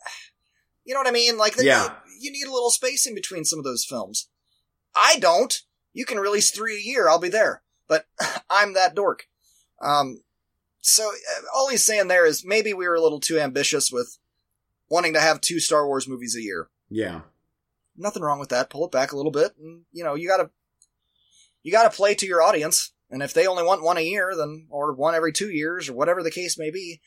you 0.85 0.93
know 0.93 0.99
what 0.99 1.07
i 1.07 1.11
mean 1.11 1.37
like 1.37 1.55
Yeah. 1.59 1.93
you 2.19 2.31
need 2.31 2.47
a 2.47 2.51
little 2.53 2.69
space 2.71 3.05
in 3.05 3.13
between 3.15 3.45
some 3.45 3.59
of 3.59 3.65
those 3.65 3.85
films 3.85 4.29
i 4.95 5.17
don't 5.19 5.61
you 5.93 6.05
can 6.05 6.17
release 6.19 6.51
three 6.51 6.77
a 6.77 6.81
year 6.81 7.07
i'll 7.09 7.19
be 7.19 7.29
there 7.29 7.61
but 7.87 8.05
i'm 8.49 8.73
that 8.73 8.95
dork 8.95 9.27
um 9.81 10.21
so 10.79 11.03
uh, 11.09 11.41
all 11.55 11.69
he's 11.69 11.85
saying 11.85 12.07
there 12.07 12.25
is 12.25 12.45
maybe 12.45 12.73
we 12.73 12.87
were 12.87 12.95
a 12.95 13.01
little 13.01 13.19
too 13.19 13.37
ambitious 13.39 13.91
with 13.91 14.17
wanting 14.89 15.13
to 15.13 15.19
have 15.19 15.41
two 15.41 15.59
Star 15.59 15.85
Wars 15.85 16.07
movies 16.07 16.33
a 16.33 16.41
year. 16.41 16.69
yeah, 16.89 17.21
Nothing 17.97 18.23
wrong 18.23 18.39
with 18.39 18.47
that. 18.49 18.69
Pull 18.69 18.85
it 18.85 18.91
back 18.91 19.11
a 19.11 19.17
little 19.17 19.33
bit, 19.33 19.51
and 19.61 19.81
you 19.91 20.01
know 20.05 20.13
you 20.15 20.29
gotta 20.29 20.49
you 21.61 21.73
gotta 21.73 21.89
play 21.89 22.15
to 22.15 22.25
your 22.25 22.41
audience. 22.41 22.93
And 23.09 23.23
if 23.23 23.33
they 23.33 23.47
only 23.47 23.63
want 23.63 23.83
one 23.83 23.97
a 23.97 24.01
year, 24.01 24.33
then 24.35 24.67
or 24.69 24.93
one 24.93 25.15
every 25.15 25.31
two 25.31 25.49
years, 25.49 25.87
or 25.89 25.93
whatever 25.93 26.21
the 26.23 26.31
case 26.31 26.57
may 26.57 26.71
be. 26.71 27.01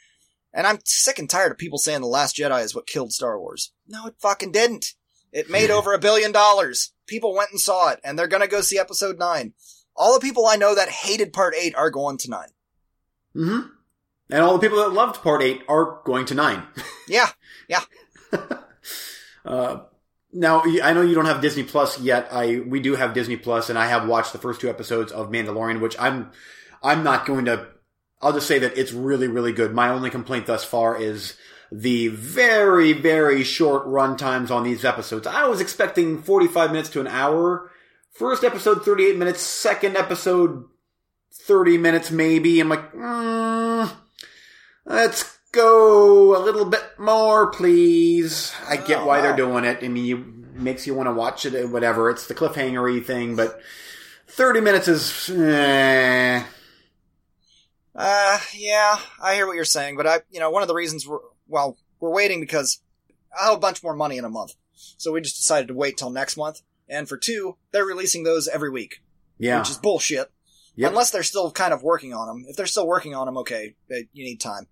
And 0.53 0.67
I'm 0.67 0.79
sick 0.85 1.19
and 1.19 1.29
tired 1.31 1.53
of 1.53 1.59
people 1.59 1.79
saying 1.79 2.01
the 2.01 2.07
Last 2.07 2.37
Jedi 2.37 2.65
is 2.65 2.75
what 2.75 2.87
killed 2.87 3.13
Star 3.13 3.39
Wars. 3.39 3.73
No, 3.87 4.07
it 4.07 4.15
fucking 4.19 4.53
didn't. 4.53 4.95
It 5.33 5.51
made 5.51 5.71
over 5.71 5.93
a 5.93 5.99
billion 5.99 6.33
dollars. 6.33 6.93
People 7.07 7.35
went 7.35 7.51
and 7.51 7.61
saw 7.61 7.91
it, 7.91 8.01
and 8.03 8.19
they're 8.19 8.27
gonna 8.27 8.49
go 8.49 8.61
see 8.61 8.79
Episode 8.79 9.19
Nine. 9.19 9.53
All 9.95 10.15
the 10.15 10.21
people 10.27 10.47
I 10.47 10.57
know 10.57 10.75
that 10.75 10.89
hated 10.89 11.33
Part 11.33 11.55
Eight 11.57 11.75
are 11.75 11.91
going 11.91 12.17
to 12.19 12.31
nine. 12.31 12.49
mm-hmm. 13.37 13.69
and 14.31 14.43
all 14.43 14.55
the 14.55 14.61
people 14.67 14.79
that 14.79 14.93
loved 14.93 15.21
Part 15.23 15.43
Eight 15.43 15.63
are 15.69 16.01
going 16.05 16.25
to 16.27 16.35
nine. 16.35 16.63
Yeah, 17.09 17.31
yeah. 17.69 17.83
Uh, 19.45 19.85
now 20.33 20.63
I 20.83 20.93
know 20.93 21.03
you 21.03 21.15
don't 21.15 21.27
have 21.27 21.41
Disney 21.41 21.65
Plus 21.65 22.01
yet. 22.01 22.29
I 22.33 22.61
we 22.61 22.81
do 22.81 22.95
have 22.95 23.15
Disney 23.15 23.37
Plus, 23.37 23.69
and 23.71 23.79
I 23.79 23.87
have 23.87 24.07
watched 24.07 24.33
the 24.33 24.39
first 24.39 24.61
two 24.61 24.71
episodes 24.71 25.13
of 25.13 25.31
Mandalorian, 25.31 25.81
which 25.81 25.97
I'm 25.99 26.31
I'm 26.83 27.03
not 27.03 27.27
going 27.27 27.47
to. 27.47 27.69
I'll 28.23 28.33
just 28.33 28.47
say 28.47 28.59
that 28.61 28.77
it's 28.77 28.93
really 28.93 29.29
really 29.29 29.53
good. 29.53 29.75
My 29.75 29.89
only 29.89 30.11
complaint 30.11 30.47
thus 30.47 30.65
far 30.65 31.01
is 31.01 31.37
the 31.73 32.09
very 32.09 32.93
very 32.93 33.43
short 33.43 33.87
run 33.87 34.17
times 34.17 34.51
on 34.51 34.63
these 34.63 34.85
episodes. 34.85 35.27
I 35.27 35.47
was 35.47 35.61
expecting 35.61 36.23
45 36.23 36.71
minutes 36.71 36.91
to 36.91 37.01
an 37.01 37.07
hour. 37.07 37.71
First 38.13 38.45
episode 38.45 38.85
38 38.85 39.17
minutes. 39.17 39.41
Second 39.41 39.97
episode 39.97 40.65
30 41.33 41.79
minutes 41.79 42.11
maybe. 42.11 42.61
I'm 42.61 42.69
like, 42.69 42.93
mm, 42.93 43.91
let's 44.85 45.39
go 45.53 46.37
a 46.37 46.43
little 46.43 46.65
bit 46.65 46.85
more, 46.99 47.51
please. 47.51 48.53
I 48.69 48.77
get 48.77 49.01
Oh, 49.01 49.07
why 49.07 49.21
they're 49.21 49.37
doing 49.37 49.65
it. 49.65 49.79
I 49.83 49.89
mean, 49.89 50.05
you 50.05 50.41
makes 50.55 50.87
you 50.87 50.95
want 50.95 51.09
to 51.09 51.13
watch 51.13 51.47
it, 51.47 51.69
whatever. 51.71 52.11
It's 52.11 52.27
the 52.27 52.35
cliffhangery 52.35 53.05
thing, 53.05 53.37
but 53.37 53.61
30 54.29 54.61
minutes 54.61 54.89
is, 54.89 55.31
eh. 55.31 56.45
Uh, 57.95 58.39
yeah, 58.55 58.99
I 59.23 59.35
hear 59.35 59.47
what 59.47 59.57
you're 59.57 59.65
saying, 59.65 59.97
but 59.97 60.07
I, 60.07 60.21
you 60.31 60.39
know, 60.41 60.51
one 60.51 60.63
of 60.63 60.69
the 60.69 60.75
reasons 60.75 61.07
we're, 61.07 61.19
well, 61.49 61.77
we're 61.99 62.13
waiting 62.13 62.41
because 62.41 62.81
I 63.39 63.47
have 63.47 63.55
a 63.55 63.61
bunch 63.61 63.83
more 63.83 63.97
money 63.97 64.17
in 64.19 64.25
a 64.25 64.31
month. 64.31 64.55
So 64.73 65.13
we 65.13 65.21
just 65.21 65.37
decided 65.37 65.69
to 65.69 65.75
wait 65.75 65.97
till 65.97 66.11
next 66.11 66.37
month. 66.37 66.63
And 66.89 67.09
for 67.09 67.17
two, 67.17 67.57
they're 67.73 67.85
releasing 67.85 68.25
those 68.25 68.49
every 68.49 68.71
week, 68.71 69.03
yeah. 69.39 69.59
which 69.59 69.71
is 69.71 69.79
bullshit. 69.79 70.31
Yep. 70.77 70.91
Unless 70.91 71.11
they're 71.11 71.23
still 71.23 71.51
kind 71.51 71.73
of 71.73 71.83
working 71.83 72.15
on 72.15 72.27
them. 72.27 72.45
If 72.49 72.57
they're 72.57 72.67
still 72.67 72.87
working 72.87 73.15
on 73.15 73.27
them, 73.27 73.37
okay, 73.39 73.75
they, 73.89 74.09
you 74.13 74.25
need 74.25 74.41
time. 74.41 74.67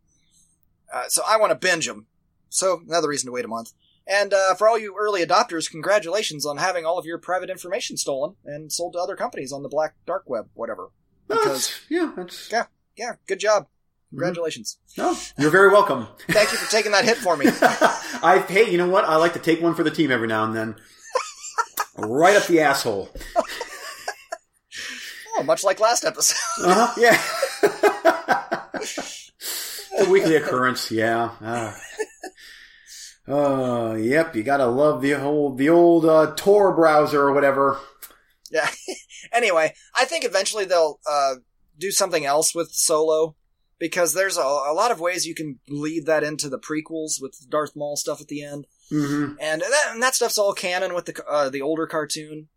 Uh, 0.92 1.04
so 1.08 1.22
I 1.28 1.36
want 1.36 1.50
to 1.50 1.54
binge 1.54 1.86
them. 1.86 2.06
So 2.48 2.80
another 2.86 3.08
reason 3.08 3.26
to 3.26 3.32
wait 3.32 3.44
a 3.44 3.48
month. 3.48 3.72
And 4.06 4.32
uh, 4.32 4.54
for 4.54 4.66
all 4.68 4.78
you 4.78 4.96
early 4.98 5.24
adopters, 5.24 5.70
congratulations 5.70 6.46
on 6.46 6.56
having 6.56 6.86
all 6.86 6.98
of 6.98 7.04
your 7.04 7.18
private 7.18 7.50
information 7.50 7.96
stolen 7.98 8.36
and 8.44 8.72
sold 8.72 8.94
to 8.94 8.98
other 8.98 9.16
companies 9.16 9.52
on 9.52 9.62
the 9.62 9.68
black 9.68 9.94
dark 10.06 10.24
web, 10.26 10.48
whatever. 10.54 10.90
Because 11.28 11.44
That's- 11.44 11.80
yeah, 11.90 12.12
that's 12.16 12.50
yeah, 12.50 12.64
yeah, 12.96 13.12
good 13.26 13.38
job. 13.38 13.66
Congratulations. 14.08 14.78
no. 14.96 15.14
You're 15.36 15.50
very 15.50 15.68
welcome. 15.70 16.06
Thank 16.30 16.50
you 16.52 16.56
for 16.56 16.70
taking 16.70 16.92
that 16.92 17.04
hit 17.04 17.18
for 17.18 17.36
me. 17.36 17.44
I 18.22 18.42
hey, 18.48 18.70
you 18.70 18.78
know 18.78 18.88
what? 18.88 19.04
I 19.04 19.16
like 19.16 19.34
to 19.34 19.38
take 19.38 19.60
one 19.60 19.74
for 19.74 19.82
the 19.84 19.90
team 19.90 20.10
every 20.10 20.26
now 20.28 20.44
and 20.44 20.54
then. 20.56 20.76
right 21.98 22.34
up 22.34 22.46
the 22.46 22.60
asshole. 22.60 23.10
Oh, 25.36 25.42
much 25.42 25.62
like 25.62 25.78
last 25.80 26.04
episode. 26.06 26.38
Uh-huh, 26.64 26.94
yeah. 26.98 27.22
a 30.00 30.10
weekly 30.10 30.36
occurrence, 30.36 30.90
yeah. 30.90 31.30
Uh, 31.40 33.32
uh, 33.32 33.94
yep, 33.94 34.34
you 34.34 34.42
gotta 34.42 34.66
love 34.66 35.02
the 35.02 35.14
old, 35.14 35.58
the 35.58 35.68
old, 35.68 36.04
uh, 36.04 36.34
Tor 36.36 36.74
browser 36.74 37.20
or 37.22 37.32
whatever. 37.32 37.78
yeah. 38.50 38.70
anyway, 39.32 39.74
I 39.94 40.04
think 40.04 40.24
eventually 40.24 40.64
they'll 40.64 40.98
uh, 41.08 41.36
do 41.78 41.90
something 41.90 42.24
else 42.24 42.54
with 42.54 42.70
Solo 42.72 43.36
because 43.78 44.14
there's 44.14 44.36
a, 44.36 44.42
a 44.42 44.72
lot 44.74 44.90
of 44.90 45.00
ways 45.00 45.26
you 45.26 45.34
can 45.34 45.58
lead 45.68 46.06
that 46.06 46.24
into 46.24 46.48
the 46.48 46.58
prequels 46.58 47.20
with 47.20 47.36
Darth 47.48 47.76
Maul 47.76 47.96
stuff 47.96 48.20
at 48.20 48.28
the 48.28 48.42
end. 48.42 48.66
hmm 48.90 49.32
and 49.40 49.60
that, 49.60 49.84
and 49.90 50.02
that 50.02 50.14
stuff's 50.14 50.38
all 50.38 50.52
canon 50.54 50.94
with 50.94 51.04
the 51.04 51.24
uh, 51.28 51.48
the 51.50 51.62
older 51.62 51.86
cartoon. 51.86 52.48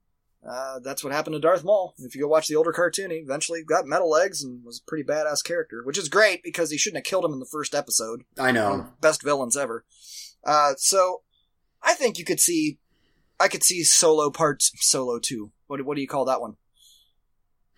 Uh, 0.48 0.80
that's 0.80 1.04
what 1.04 1.14
happened 1.14 1.36
to 1.36 1.40
Darth 1.40 1.64
Maul. 1.64 1.94
If 2.00 2.16
you 2.16 2.22
go 2.22 2.28
watch 2.28 2.48
the 2.48 2.56
older 2.56 2.72
cartoon, 2.72 3.12
he 3.12 3.18
eventually 3.18 3.64
got 3.64 3.86
metal 3.86 4.10
legs 4.10 4.44
and 4.44 4.66
was 4.66 4.80
a 4.80 4.90
pretty 4.90 5.04
badass 5.04 5.44
character, 5.44 5.84
which 5.84 6.00
is 6.00 6.10
great 6.10 6.42
because 6.44 6.72
he 6.72 6.78
shouldn't 6.78 6.98
have 6.98 7.10
killed 7.10 7.26
him 7.26 7.34
in 7.34 7.40
the 7.40 7.46
first 7.46 7.76
episode. 7.76 8.24
I 8.40 8.52
know. 8.52 8.88
Best 9.02 9.22
villains 9.24 9.56
ever. 9.56 9.86
Uh, 10.44 10.74
so 10.78 11.22
I 11.84 11.94
think 11.94 12.18
you 12.18 12.26
could 12.26 12.40
see, 12.40 12.80
I 13.40 13.48
could 13.48 13.64
see 13.64 13.84
Solo 13.84 14.32
parts, 14.32 14.72
Solo 14.78 15.20
Two. 15.20 15.52
What 15.68 15.86
what 15.86 15.96
do 15.96 16.02
you 16.02 16.08
call 16.08 16.26
that 16.26 16.42
one? 16.42 16.56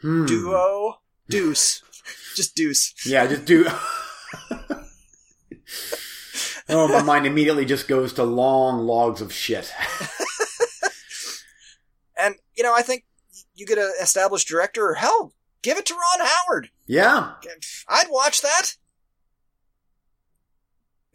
Hmm. 0.02 0.26
Duo, 0.26 1.00
Deuce, 1.30 1.82
just 2.36 2.56
Deuce. 2.56 2.94
Yeah, 3.06 3.28
just 3.28 3.46
do. 3.46 3.66
oh, 6.70 6.88
my 6.88 7.04
mind 7.04 7.26
immediately 7.26 7.66
just 7.66 7.90
goes 7.90 8.14
to 8.14 8.24
long 8.24 8.80
logs 8.80 9.20
of 9.20 9.34
shit. 9.34 9.74
You 12.56 12.64
know, 12.64 12.74
I 12.76 12.82
think 12.82 13.06
you 13.56 13.66
get 13.66 13.78
an 13.78 13.92
established 14.02 14.48
director, 14.48 14.90
or 14.90 14.94
hell, 14.96 15.34
give 15.62 15.78
it 15.78 15.86
to 15.88 15.94
Ron 15.94 16.28
Howard. 16.28 16.70
Yeah. 16.88 17.34
I'd 17.88 18.08
watch 18.10 18.42
that. 18.42 18.76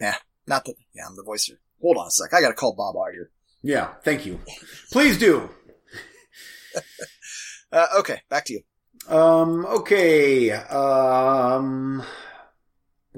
Yeah, 0.00 0.16
not 0.46 0.64
the 0.64 0.74
yeah, 0.94 1.02
I'm 1.08 1.16
the 1.16 1.22
voicer. 1.24 1.60
Hold 1.80 1.96
on 1.96 2.06
a 2.06 2.10
sec. 2.10 2.32
I 2.32 2.40
gotta 2.40 2.54
call 2.54 2.74
Bob 2.74 2.94
Iger. 2.94 3.26
Yeah. 3.62 3.94
Thank 4.04 4.26
you. 4.26 4.40
Please 4.92 5.18
do. 5.18 5.50
Uh, 7.70 7.86
okay, 7.98 8.22
back 8.30 8.46
to 8.46 8.54
you. 8.54 9.14
Um, 9.14 9.66
okay. 9.66 10.50
Um, 10.52 12.02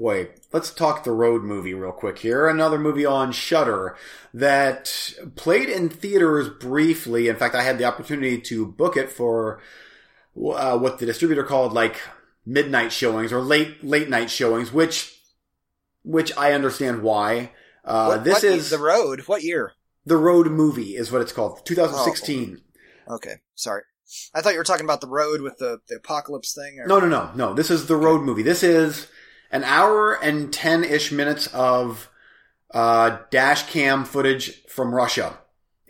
boy, 0.01 0.29
let's 0.51 0.73
talk 0.73 1.03
the 1.03 1.11
Road 1.11 1.43
movie 1.43 1.73
real 1.73 1.91
quick 1.91 2.19
here. 2.19 2.47
Another 2.47 2.79
movie 2.79 3.05
on 3.05 3.31
Shudder 3.31 3.95
that 4.33 5.13
played 5.35 5.69
in 5.69 5.89
theaters 5.89 6.49
briefly. 6.49 7.27
In 7.27 7.35
fact, 7.35 7.55
I 7.55 7.61
had 7.61 7.77
the 7.77 7.85
opportunity 7.85 8.41
to 8.41 8.65
book 8.65 8.97
it 8.97 9.11
for 9.11 9.61
uh, 10.35 10.77
what 10.77 10.97
the 10.99 11.05
distributor 11.05 11.43
called 11.43 11.73
like 11.73 12.01
midnight 12.45 12.91
showings 12.91 13.31
or 13.31 13.41
late 13.41 13.83
late 13.83 14.09
night 14.09 14.31
showings, 14.31 14.73
which 14.73 15.15
which 16.03 16.35
I 16.35 16.53
understand 16.53 17.03
why. 17.03 17.51
Uh, 17.85 18.07
What- 18.07 18.23
this 18.23 18.33
what- 18.35 18.43
is 18.43 18.69
the 18.71 18.79
road. 18.79 19.21
What 19.27 19.43
year? 19.43 19.73
the 20.03 20.17
Road 20.17 20.47
movie 20.47 20.95
is 20.95 21.11
what 21.11 21.21
it's 21.21 21.31
called, 21.31 21.63
2016. 21.63 22.59
Okay, 23.07 23.35
sorry. 23.53 23.83
I 24.33 24.41
thought 24.41 24.53
you 24.53 24.57
were 24.57 24.63
talking 24.63 24.83
about 24.83 24.99
the 24.99 25.07
road 25.07 25.41
with 25.41 25.59
the, 25.59 25.79
the 25.87 25.97
apocalypse 25.97 26.55
thing. 26.55 26.79
Or... 26.79 26.87
No, 26.87 26.99
no, 26.99 27.07
no, 27.07 27.31
no. 27.35 27.53
This 27.53 27.69
is 27.69 27.85
the 27.85 27.95
road 27.95 28.21
movie. 28.23 28.41
This 28.41 28.63
is 28.63 29.07
an 29.51 29.63
hour 29.63 30.13
and 30.13 30.51
10 30.51 30.83
ish 30.83 31.11
minutes 31.11 31.47
of 31.47 32.09
uh, 32.73 33.17
dash 33.29 33.69
cam 33.69 34.05
footage 34.05 34.63
from 34.65 34.95
Russia. 34.95 35.37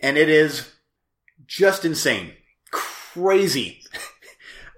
And 0.00 0.18
it 0.18 0.28
is 0.28 0.70
just 1.46 1.84
insane. 1.84 2.32
Crazy. 2.70 3.80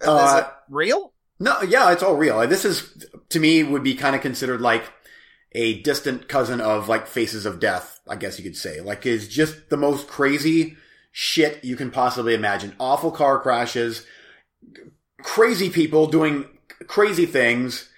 is 0.03 0.09
uh, 0.09 0.45
it 0.45 0.53
real? 0.69 1.13
No, 1.41 1.63
yeah, 1.63 1.93
it's 1.93 2.03
all 2.03 2.15
real. 2.17 2.47
This 2.47 2.65
is, 2.65 3.07
to 3.31 3.41
me, 3.41 3.63
would 3.63 3.83
be 3.83 3.95
kind 3.95 4.15
of 4.15 4.23
considered 4.23 4.61
like 4.61 4.85
a 5.53 5.81
distant 5.83 6.29
cousin 6.29 6.61
of 6.61 6.89
like 6.89 7.07
Faces 7.07 7.47
of 7.47 7.61
Death, 7.61 8.01
I 8.09 8.17
guess 8.17 8.39
you 8.39 8.45
could 8.45 8.57
say. 8.57 8.81
Like, 8.81 9.07
it's 9.07 9.29
just 9.29 9.71
the 9.71 9.77
most 9.77 10.09
crazy 10.09 10.77
shit 11.11 11.65
you 11.65 11.77
can 11.77 11.91
possibly 11.91 12.35
imagine. 12.35 12.75
Awful 12.79 13.11
car 13.11 13.39
crashes, 13.41 14.05
crazy 15.23 15.71
people 15.71 16.07
doing 16.07 16.47
crazy 16.87 17.25
things, 17.27 17.89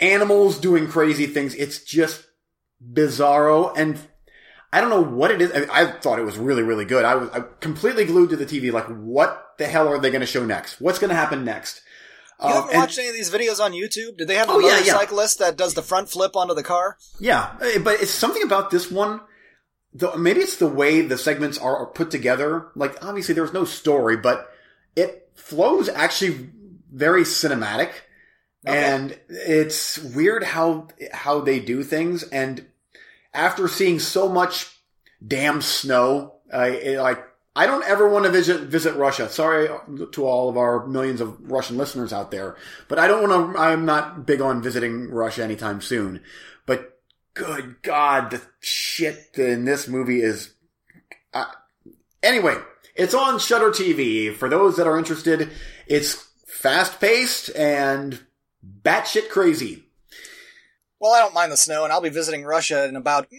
animals 0.00 0.58
doing 0.58 0.88
crazy 0.88 1.26
things. 1.26 1.54
It's 1.54 1.82
just 1.84 2.26
bizarro 2.92 3.72
and 3.76 3.98
I 4.72 4.80
don't 4.80 4.90
know 4.90 5.02
what 5.02 5.30
it 5.32 5.42
is. 5.42 5.52
I, 5.52 5.82
I 5.82 5.86
thought 5.90 6.18
it 6.18 6.24
was 6.24 6.38
really, 6.38 6.62
really 6.62 6.84
good. 6.84 7.04
I 7.04 7.16
was 7.16 7.28
I 7.30 7.40
completely 7.60 8.04
glued 8.04 8.30
to 8.30 8.36
the 8.36 8.46
TV. 8.46 8.72
Like, 8.72 8.86
what 8.86 9.54
the 9.58 9.66
hell 9.66 9.88
are 9.88 9.98
they 9.98 10.10
going 10.10 10.20
to 10.20 10.26
show 10.26 10.44
next? 10.46 10.80
What's 10.80 10.98
going 11.00 11.08
to 11.10 11.16
happen 11.16 11.44
next? 11.44 11.82
You 12.40 12.46
Uh, 12.48 12.52
haven't 12.54 12.70
and- 12.70 12.78
watched 12.78 12.98
any 12.98 13.08
of 13.08 13.14
these 13.14 13.30
videos 13.30 13.62
on 13.62 13.72
YouTube? 13.72 14.16
Did 14.16 14.28
they 14.28 14.36
have 14.36 14.48
a 14.48 14.52
Oh, 14.52 14.58
yeah, 14.60 14.68
yeah. 14.78 14.92
motorcyclist 14.92 15.40
that 15.40 15.56
does 15.56 15.74
the 15.74 15.82
front 15.82 16.08
flip 16.08 16.36
onto 16.36 16.54
the 16.54 16.62
car? 16.62 16.96
Yeah, 17.18 17.50
eh, 17.60 17.78
but 17.78 18.00
it's 18.00 18.12
something 18.12 18.42
about 18.44 18.70
this 18.70 18.90
one. 18.90 19.20
The, 19.92 20.16
maybe 20.16 20.40
it's 20.40 20.56
the 20.58 20.68
way 20.68 21.00
the 21.02 21.18
segments 21.18 21.58
are 21.58 21.86
put 21.86 22.12
together. 22.12 22.68
Like, 22.76 23.04
obviously, 23.04 23.34
there's 23.34 23.52
no 23.52 23.64
story, 23.64 24.16
but 24.16 24.48
it 24.94 25.28
flows 25.34 25.88
actually 25.88 26.48
very 26.92 27.22
cinematic, 27.24 27.90
Okay. 28.66 28.76
and 28.76 29.18
it's 29.28 29.98
weird 29.98 30.44
how 30.44 30.88
how 31.12 31.40
they 31.40 31.60
do 31.60 31.82
things. 31.82 32.22
And 32.24 32.66
after 33.32 33.68
seeing 33.68 33.98
so 33.98 34.28
much 34.28 34.66
damn 35.26 35.62
snow, 35.62 36.34
like 36.52 37.24
I 37.56 37.66
don't 37.66 37.84
ever 37.84 38.08
want 38.08 38.26
to 38.26 38.30
visit 38.30 38.62
visit 38.62 38.96
Russia. 38.96 39.28
Sorry 39.28 39.68
to 40.12 40.24
all 40.24 40.48
of 40.48 40.56
our 40.56 40.86
millions 40.86 41.20
of 41.20 41.50
Russian 41.50 41.78
listeners 41.78 42.12
out 42.12 42.30
there, 42.30 42.56
but 42.88 42.98
I 42.98 43.06
don't 43.06 43.28
want 43.28 43.54
to. 43.54 43.60
I'm 43.60 43.84
not 43.84 44.26
big 44.26 44.40
on 44.40 44.62
visiting 44.62 45.10
Russia 45.10 45.42
anytime 45.42 45.80
soon. 45.80 46.20
But 46.66 47.00
good 47.34 47.82
God, 47.82 48.30
the 48.30 48.42
shit 48.60 49.30
in 49.34 49.64
this 49.64 49.88
movie 49.88 50.22
is. 50.22 50.54
Uh, 51.32 51.46
anyway, 52.22 52.56
it's 52.94 53.14
on 53.14 53.38
Shudder 53.38 53.70
TV. 53.70 54.34
For 54.34 54.48
those 54.48 54.76
that 54.76 54.86
are 54.86 54.98
interested, 54.98 55.50
it's 55.86 56.28
fast 56.46 57.00
paced 57.00 57.54
and 57.56 58.20
batshit 58.64 59.28
crazy. 59.28 59.84
Well, 61.00 61.12
I 61.12 61.20
don't 61.20 61.34
mind 61.34 61.50
the 61.50 61.56
snow, 61.56 61.84
and 61.84 61.92
I'll 61.92 62.02
be 62.02 62.10
visiting 62.10 62.44
Russia 62.44 62.86
in 62.86 62.94
about 62.94 63.30
mm, 63.30 63.38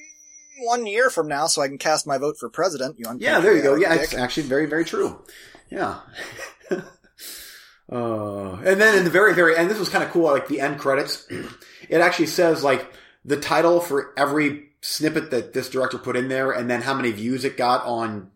one 0.61 0.87
year 0.87 1.09
from 1.09 1.27
now, 1.27 1.47
so 1.47 1.61
I 1.61 1.67
can 1.67 1.77
cast 1.77 2.07
my 2.07 2.17
vote 2.17 2.37
for 2.39 2.49
president. 2.49 2.97
You 2.97 3.05
Yeah, 3.17 3.39
there 3.39 3.55
you 3.55 3.61
go. 3.61 3.75
Yeah, 3.75 3.93
dick. 3.93 4.03
it's 4.03 4.13
actually 4.15 4.47
very, 4.47 4.65
very 4.65 4.83
true. 4.83 5.23
Yeah. 5.69 5.99
uh, 6.71 8.53
and 8.55 8.81
then 8.81 8.97
in 8.97 9.03
the 9.03 9.11
very, 9.11 9.33
very 9.35 9.55
end, 9.55 9.69
this 9.69 9.79
was 9.79 9.89
kind 9.89 10.03
of 10.03 10.09
cool. 10.09 10.23
Like 10.23 10.47
the 10.47 10.59
end 10.59 10.79
credits, 10.79 11.27
it 11.89 12.01
actually 12.01 12.27
says 12.27 12.63
like 12.63 12.91
the 13.23 13.37
title 13.37 13.79
for 13.79 14.11
every 14.17 14.69
snippet 14.81 15.29
that 15.29 15.53
this 15.53 15.69
director 15.69 15.99
put 15.99 16.15
in 16.15 16.29
there, 16.29 16.51
and 16.51 16.69
then 16.69 16.81
how 16.81 16.95
many 16.95 17.11
views 17.11 17.45
it 17.45 17.57
got 17.57 17.85
on 17.85 18.31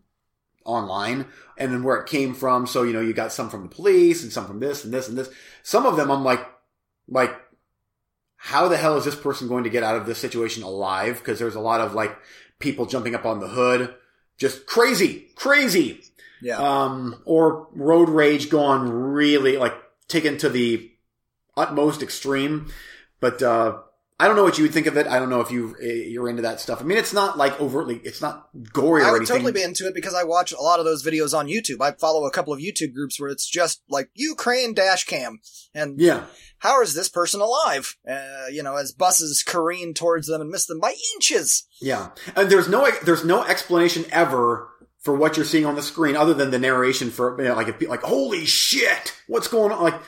online, 0.64 1.26
and 1.58 1.72
then 1.72 1.82
where 1.82 1.96
it 1.96 2.08
came 2.08 2.32
from. 2.32 2.66
So 2.66 2.84
you 2.84 2.92
know, 2.92 3.00
you 3.00 3.12
got 3.12 3.32
some 3.32 3.50
from 3.50 3.64
the 3.64 3.74
police, 3.74 4.22
and 4.22 4.32
some 4.32 4.46
from 4.46 4.60
this, 4.60 4.84
and 4.84 4.94
this, 4.94 5.08
and 5.08 5.18
this. 5.18 5.30
Some 5.64 5.84
of 5.84 5.96
them, 5.96 6.12
I'm 6.12 6.22
like, 6.22 6.46
like, 7.08 7.34
how 8.36 8.68
the 8.68 8.76
hell 8.76 8.96
is 8.96 9.04
this 9.04 9.16
person 9.16 9.48
going 9.48 9.64
to 9.64 9.70
get 9.70 9.82
out 9.82 9.96
of 9.96 10.06
this 10.06 10.18
situation 10.18 10.62
alive? 10.62 11.18
Because 11.18 11.38
there's 11.38 11.54
a 11.54 11.60
lot 11.60 11.80
of 11.80 11.94
like 11.94 12.16
people 12.58 12.86
jumping 12.86 13.14
up 13.14 13.24
on 13.24 13.40
the 13.40 13.48
hood 13.48 13.94
just 14.38 14.66
crazy, 14.66 15.28
crazy. 15.34 16.02
Yeah. 16.42 16.58
Um, 16.58 17.16
or 17.24 17.68
road 17.72 18.08
rage 18.08 18.50
gone 18.50 18.90
really 18.90 19.56
like 19.56 19.74
taken 20.08 20.36
to 20.38 20.48
the 20.48 20.90
utmost 21.56 22.02
extreme. 22.02 22.70
But 23.20 23.42
uh, 23.42 23.78
I 24.18 24.26
don't 24.26 24.36
know 24.36 24.44
what 24.44 24.56
you 24.56 24.64
would 24.64 24.72
think 24.72 24.86
of 24.86 24.96
it. 24.96 25.06
I 25.06 25.18
don't 25.18 25.28
know 25.28 25.42
if 25.42 25.50
you 25.50 25.76
eh, 25.80 26.08
you're 26.08 26.28
into 26.28 26.42
that 26.42 26.58
stuff. 26.58 26.80
I 26.80 26.84
mean, 26.84 26.96
it's 26.96 27.12
not 27.12 27.36
like 27.36 27.60
overtly, 27.60 28.00
it's 28.02 28.22
not 28.22 28.48
gory 28.72 29.02
or 29.02 29.04
anything. 29.04 29.08
I 29.08 29.12
would 29.12 29.16
anything. 29.18 29.36
totally 29.36 29.52
be 29.52 29.62
into 29.62 29.86
it 29.86 29.94
because 29.94 30.14
I 30.14 30.24
watch 30.24 30.52
a 30.52 30.60
lot 30.60 30.78
of 30.78 30.86
those 30.86 31.04
videos 31.04 31.36
on 31.36 31.48
YouTube. 31.48 31.82
I 31.82 31.92
follow 31.92 32.24
a 32.26 32.30
couple 32.30 32.54
of 32.54 32.60
YouTube 32.60 32.94
groups 32.94 33.20
where 33.20 33.28
it's 33.28 33.46
just 33.46 33.82
like 33.90 34.08
Ukraine 34.14 34.72
dash 34.72 35.04
cam 35.04 35.38
and 35.74 36.00
yeah, 36.00 36.24
how 36.58 36.80
is 36.80 36.94
this 36.94 37.10
person 37.10 37.42
alive? 37.42 37.94
Uh, 38.08 38.46
you 38.50 38.62
know, 38.62 38.76
as 38.76 38.92
buses 38.92 39.42
careen 39.42 39.92
towards 39.92 40.28
them 40.28 40.40
and 40.40 40.50
miss 40.50 40.66
them 40.66 40.80
by 40.80 40.94
inches. 41.14 41.66
yeah. 41.80 42.10
And 42.34 42.50
there's 42.50 42.68
no 42.68 42.90
there's 43.04 43.24
no 43.24 43.44
explanation 43.44 44.06
ever 44.10 44.70
for 45.00 45.14
what 45.14 45.36
you're 45.36 45.46
seeing 45.46 45.66
on 45.66 45.76
the 45.76 45.82
screen 45.82 46.16
other 46.16 46.34
than 46.34 46.50
the 46.50 46.58
narration 46.58 47.10
for 47.10 47.40
you 47.40 47.48
know, 47.48 47.54
like 47.54 47.82
like 47.82 48.02
holy 48.02 48.46
shit, 48.46 49.14
what's 49.26 49.48
going 49.48 49.72
on? 49.72 49.82
Like 49.82 50.00